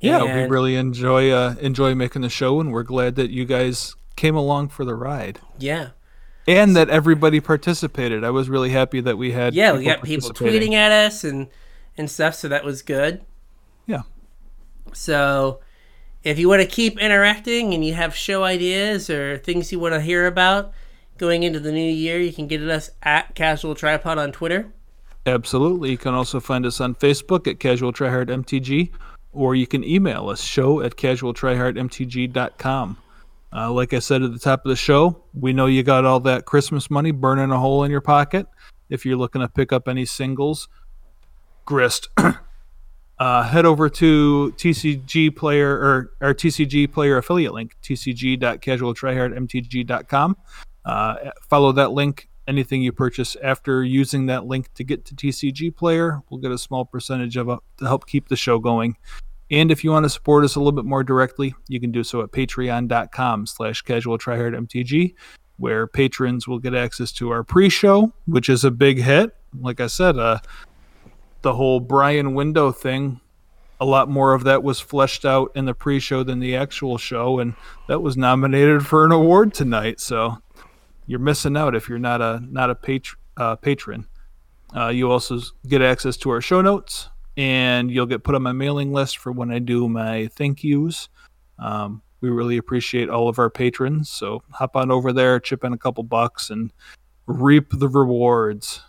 Yeah, 0.00 0.22
we 0.24 0.42
really 0.48 0.74
enjoy 0.76 1.30
uh, 1.30 1.54
enjoy 1.60 1.94
making 1.94 2.22
the 2.22 2.28
show, 2.28 2.60
and 2.60 2.72
we're 2.72 2.82
glad 2.82 3.14
that 3.16 3.30
you 3.30 3.44
guys 3.44 3.94
came 4.16 4.34
along 4.34 4.68
for 4.70 4.84
the 4.84 4.94
ride, 4.96 5.38
Yeah. 5.58 5.90
and 6.48 6.74
that 6.74 6.90
everybody 6.90 7.38
participated. 7.40 8.24
I 8.24 8.30
was 8.30 8.48
really 8.48 8.70
happy 8.70 9.00
that 9.00 9.16
we 9.16 9.30
had 9.32 9.54
Yeah, 9.54 9.72
we 9.76 9.84
got 9.84 10.02
people 10.02 10.30
tweeting 10.30 10.72
at 10.74 10.90
us 10.90 11.22
and 11.22 11.48
and 11.96 12.10
stuff, 12.10 12.34
so 12.34 12.48
that 12.48 12.64
was 12.64 12.82
good. 12.82 13.20
Yeah, 13.86 14.02
So, 14.92 15.60
if 16.24 16.38
you 16.38 16.48
want 16.48 16.62
to 16.62 16.68
keep 16.68 16.98
interacting 16.98 17.74
and 17.74 17.84
you 17.84 17.92
have 17.94 18.14
show 18.14 18.44
ideas 18.44 19.10
or 19.10 19.38
things 19.38 19.72
you 19.72 19.80
want 19.80 19.94
to 19.94 20.00
hear 20.00 20.26
about 20.26 20.72
going 21.18 21.42
into 21.42 21.60
the 21.60 21.72
new 21.72 21.92
year, 21.92 22.20
you 22.20 22.32
can 22.32 22.46
get 22.46 22.62
at 22.62 22.68
us 22.68 22.90
at 23.02 23.34
Casual 23.34 23.74
Tryhard 23.74 24.18
on 24.18 24.32
Twitter. 24.32 24.72
absolutely. 25.26 25.90
You 25.90 25.98
can 25.98 26.14
also 26.14 26.40
find 26.40 26.64
us 26.64 26.80
on 26.80 26.94
Facebook 26.94 27.46
at 27.46 27.60
Casual 27.60 27.92
Tryhard 27.92 28.28
MTG, 28.28 28.90
or 29.32 29.54
you 29.54 29.66
can 29.66 29.84
email 29.84 30.28
us 30.28 30.42
show 30.42 30.80
at 30.80 30.96
casualtryhardmtg.com. 30.96 32.96
Uh, 33.54 33.70
like 33.70 33.92
I 33.92 33.98
said 33.98 34.22
at 34.22 34.32
the 34.32 34.38
top 34.38 34.64
of 34.64 34.70
the 34.70 34.76
show, 34.76 35.22
we 35.34 35.52
know 35.52 35.66
you 35.66 35.82
got 35.82 36.06
all 36.06 36.20
that 36.20 36.46
Christmas 36.46 36.90
money 36.90 37.10
burning 37.10 37.50
a 37.50 37.58
hole 37.58 37.84
in 37.84 37.90
your 37.90 38.00
pocket. 38.00 38.46
If 38.88 39.04
you're 39.04 39.16
looking 39.16 39.42
to 39.42 39.48
pick 39.48 39.72
up 39.72 39.88
any 39.88 40.06
singles, 40.06 40.68
grist. 41.66 42.08
uh, 43.18 43.42
head 43.44 43.66
over 43.66 43.88
to 43.88 44.52
TCG 44.56 45.36
player 45.36 45.70
or 45.70 46.10
our 46.20 46.34
TCG 46.34 46.92
player 46.92 47.16
affiliate 47.18 47.54
link, 47.54 47.76
tcg.casualtryhardmtg.com. 47.82 50.36
Uh, 50.84 51.14
follow 51.48 51.70
that 51.72 51.92
link. 51.92 52.28
Anything 52.48 52.82
you 52.82 52.90
purchase 52.90 53.36
after 53.42 53.84
using 53.84 54.26
that 54.26 54.46
link 54.46 54.74
to 54.74 54.82
get 54.82 55.04
to 55.06 55.14
TCG 55.14 55.76
player, 55.76 56.22
we'll 56.28 56.40
get 56.40 56.50
a 56.50 56.58
small 56.58 56.84
percentage 56.84 57.36
of 57.36 57.48
it 57.48 57.60
to 57.78 57.84
help 57.84 58.08
keep 58.08 58.28
the 58.28 58.34
show 58.34 58.58
going. 58.58 58.96
And 59.48 59.70
if 59.70 59.84
you 59.84 59.92
want 59.92 60.04
to 60.04 60.10
support 60.10 60.44
us 60.44 60.56
a 60.56 60.58
little 60.58 60.72
bit 60.72 60.84
more 60.84 61.04
directly, 61.04 61.54
you 61.68 61.78
can 61.78 61.92
do 61.92 62.02
so 62.02 62.20
at 62.22 62.32
patreon.com 62.32 63.46
slash 63.46 63.82
casual 63.82 64.18
mtg 64.18 65.14
where 65.58 65.86
patrons 65.86 66.48
will 66.48 66.58
get 66.58 66.74
access 66.74 67.12
to 67.12 67.30
our 67.30 67.44
pre-show, 67.44 68.10
which 68.26 68.48
is 68.48 68.64
a 68.64 68.70
big 68.70 68.98
hit. 68.98 69.36
Like 69.60 69.80
I 69.80 69.86
said, 69.86 70.18
uh, 70.18 70.38
the 71.42 71.54
whole 71.54 71.80
Brian 71.80 72.34
Window 72.34 72.72
thing, 72.72 73.20
a 73.80 73.84
lot 73.84 74.08
more 74.08 74.32
of 74.32 74.44
that 74.44 74.62
was 74.62 74.80
fleshed 74.80 75.24
out 75.24 75.50
in 75.54 75.64
the 75.64 75.74
pre-show 75.74 76.22
than 76.22 76.38
the 76.38 76.56
actual 76.56 76.98
show, 76.98 77.40
and 77.40 77.54
that 77.88 78.00
was 78.00 78.16
nominated 78.16 78.86
for 78.86 79.04
an 79.04 79.12
award 79.12 79.52
tonight. 79.52 80.00
So 80.00 80.38
you're 81.06 81.18
missing 81.18 81.56
out 81.56 81.74
if 81.74 81.88
you're 81.88 81.98
not 81.98 82.22
a 82.22 82.40
not 82.48 82.70
a 82.70 82.74
patr- 82.74 83.16
uh, 83.36 83.56
patron. 83.56 84.06
Uh, 84.74 84.88
you 84.88 85.10
also 85.10 85.40
get 85.66 85.82
access 85.82 86.16
to 86.18 86.30
our 86.30 86.40
show 86.40 86.62
notes, 86.62 87.10
and 87.36 87.90
you'll 87.90 88.06
get 88.06 88.24
put 88.24 88.34
on 88.34 88.42
my 88.42 88.52
mailing 88.52 88.92
list 88.92 89.18
for 89.18 89.32
when 89.32 89.50
I 89.50 89.58
do 89.58 89.88
my 89.88 90.28
thank 90.28 90.64
yous. 90.64 91.08
Um, 91.58 92.02
we 92.20 92.30
really 92.30 92.56
appreciate 92.56 93.10
all 93.10 93.28
of 93.28 93.38
our 93.38 93.50
patrons, 93.50 94.08
so 94.08 94.42
hop 94.50 94.76
on 94.76 94.90
over 94.92 95.12
there, 95.12 95.40
chip 95.40 95.64
in 95.64 95.72
a 95.72 95.78
couple 95.78 96.04
bucks, 96.04 96.50
and 96.50 96.72
reap 97.26 97.70
the 97.72 97.88
rewards. 97.88 98.80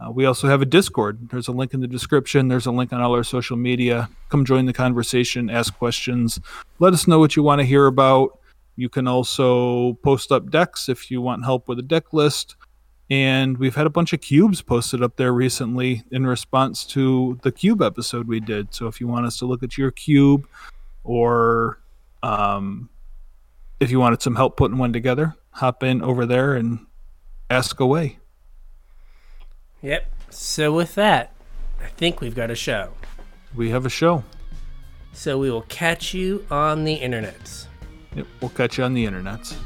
Uh, 0.00 0.10
we 0.10 0.24
also 0.24 0.48
have 0.48 0.62
a 0.62 0.66
Discord. 0.66 1.28
There's 1.30 1.48
a 1.48 1.52
link 1.52 1.74
in 1.74 1.80
the 1.80 1.86
description. 1.86 2.48
There's 2.48 2.66
a 2.66 2.70
link 2.70 2.92
on 2.92 3.00
all 3.00 3.14
our 3.14 3.24
social 3.24 3.56
media. 3.56 4.08
Come 4.30 4.44
join 4.44 4.66
the 4.66 4.72
conversation, 4.72 5.50
ask 5.50 5.76
questions, 5.76 6.40
let 6.78 6.92
us 6.92 7.06
know 7.06 7.18
what 7.18 7.36
you 7.36 7.42
want 7.42 7.60
to 7.60 7.66
hear 7.66 7.86
about. 7.86 8.38
You 8.76 8.88
can 8.88 9.06
also 9.06 9.94
post 10.02 10.32
up 10.32 10.50
decks 10.50 10.88
if 10.88 11.10
you 11.10 11.20
want 11.20 11.44
help 11.44 11.68
with 11.68 11.78
a 11.78 11.82
deck 11.82 12.12
list. 12.12 12.56
And 13.10 13.58
we've 13.58 13.74
had 13.74 13.86
a 13.86 13.90
bunch 13.90 14.12
of 14.12 14.20
cubes 14.20 14.62
posted 14.62 15.02
up 15.02 15.16
there 15.16 15.32
recently 15.32 16.04
in 16.12 16.26
response 16.26 16.86
to 16.86 17.38
the 17.42 17.50
cube 17.50 17.82
episode 17.82 18.28
we 18.28 18.38
did. 18.38 18.72
So 18.72 18.86
if 18.86 19.00
you 19.00 19.08
want 19.08 19.26
us 19.26 19.36
to 19.38 19.46
look 19.46 19.62
at 19.62 19.76
your 19.76 19.90
cube 19.90 20.46
or 21.02 21.80
um, 22.22 22.88
if 23.80 23.90
you 23.90 23.98
wanted 23.98 24.22
some 24.22 24.36
help 24.36 24.56
putting 24.56 24.78
one 24.78 24.92
together, 24.92 25.34
hop 25.50 25.82
in 25.82 26.02
over 26.02 26.24
there 26.24 26.54
and 26.54 26.86
ask 27.50 27.80
away. 27.80 28.18
Yep. 29.82 30.06
So, 30.30 30.72
with 30.72 30.94
that, 30.94 31.32
I 31.82 31.88
think 31.88 32.20
we've 32.20 32.34
got 32.34 32.50
a 32.50 32.54
show. 32.54 32.92
We 33.54 33.70
have 33.70 33.86
a 33.86 33.90
show. 33.90 34.24
So, 35.12 35.38
we 35.38 35.50
will 35.50 35.62
catch 35.62 36.14
you 36.14 36.46
on 36.50 36.84
the 36.84 36.94
internet. 36.94 37.66
Yep, 38.14 38.26
we'll 38.40 38.50
catch 38.50 38.78
you 38.78 38.84
on 38.84 38.94
the 38.94 39.06
internets. 39.06 39.56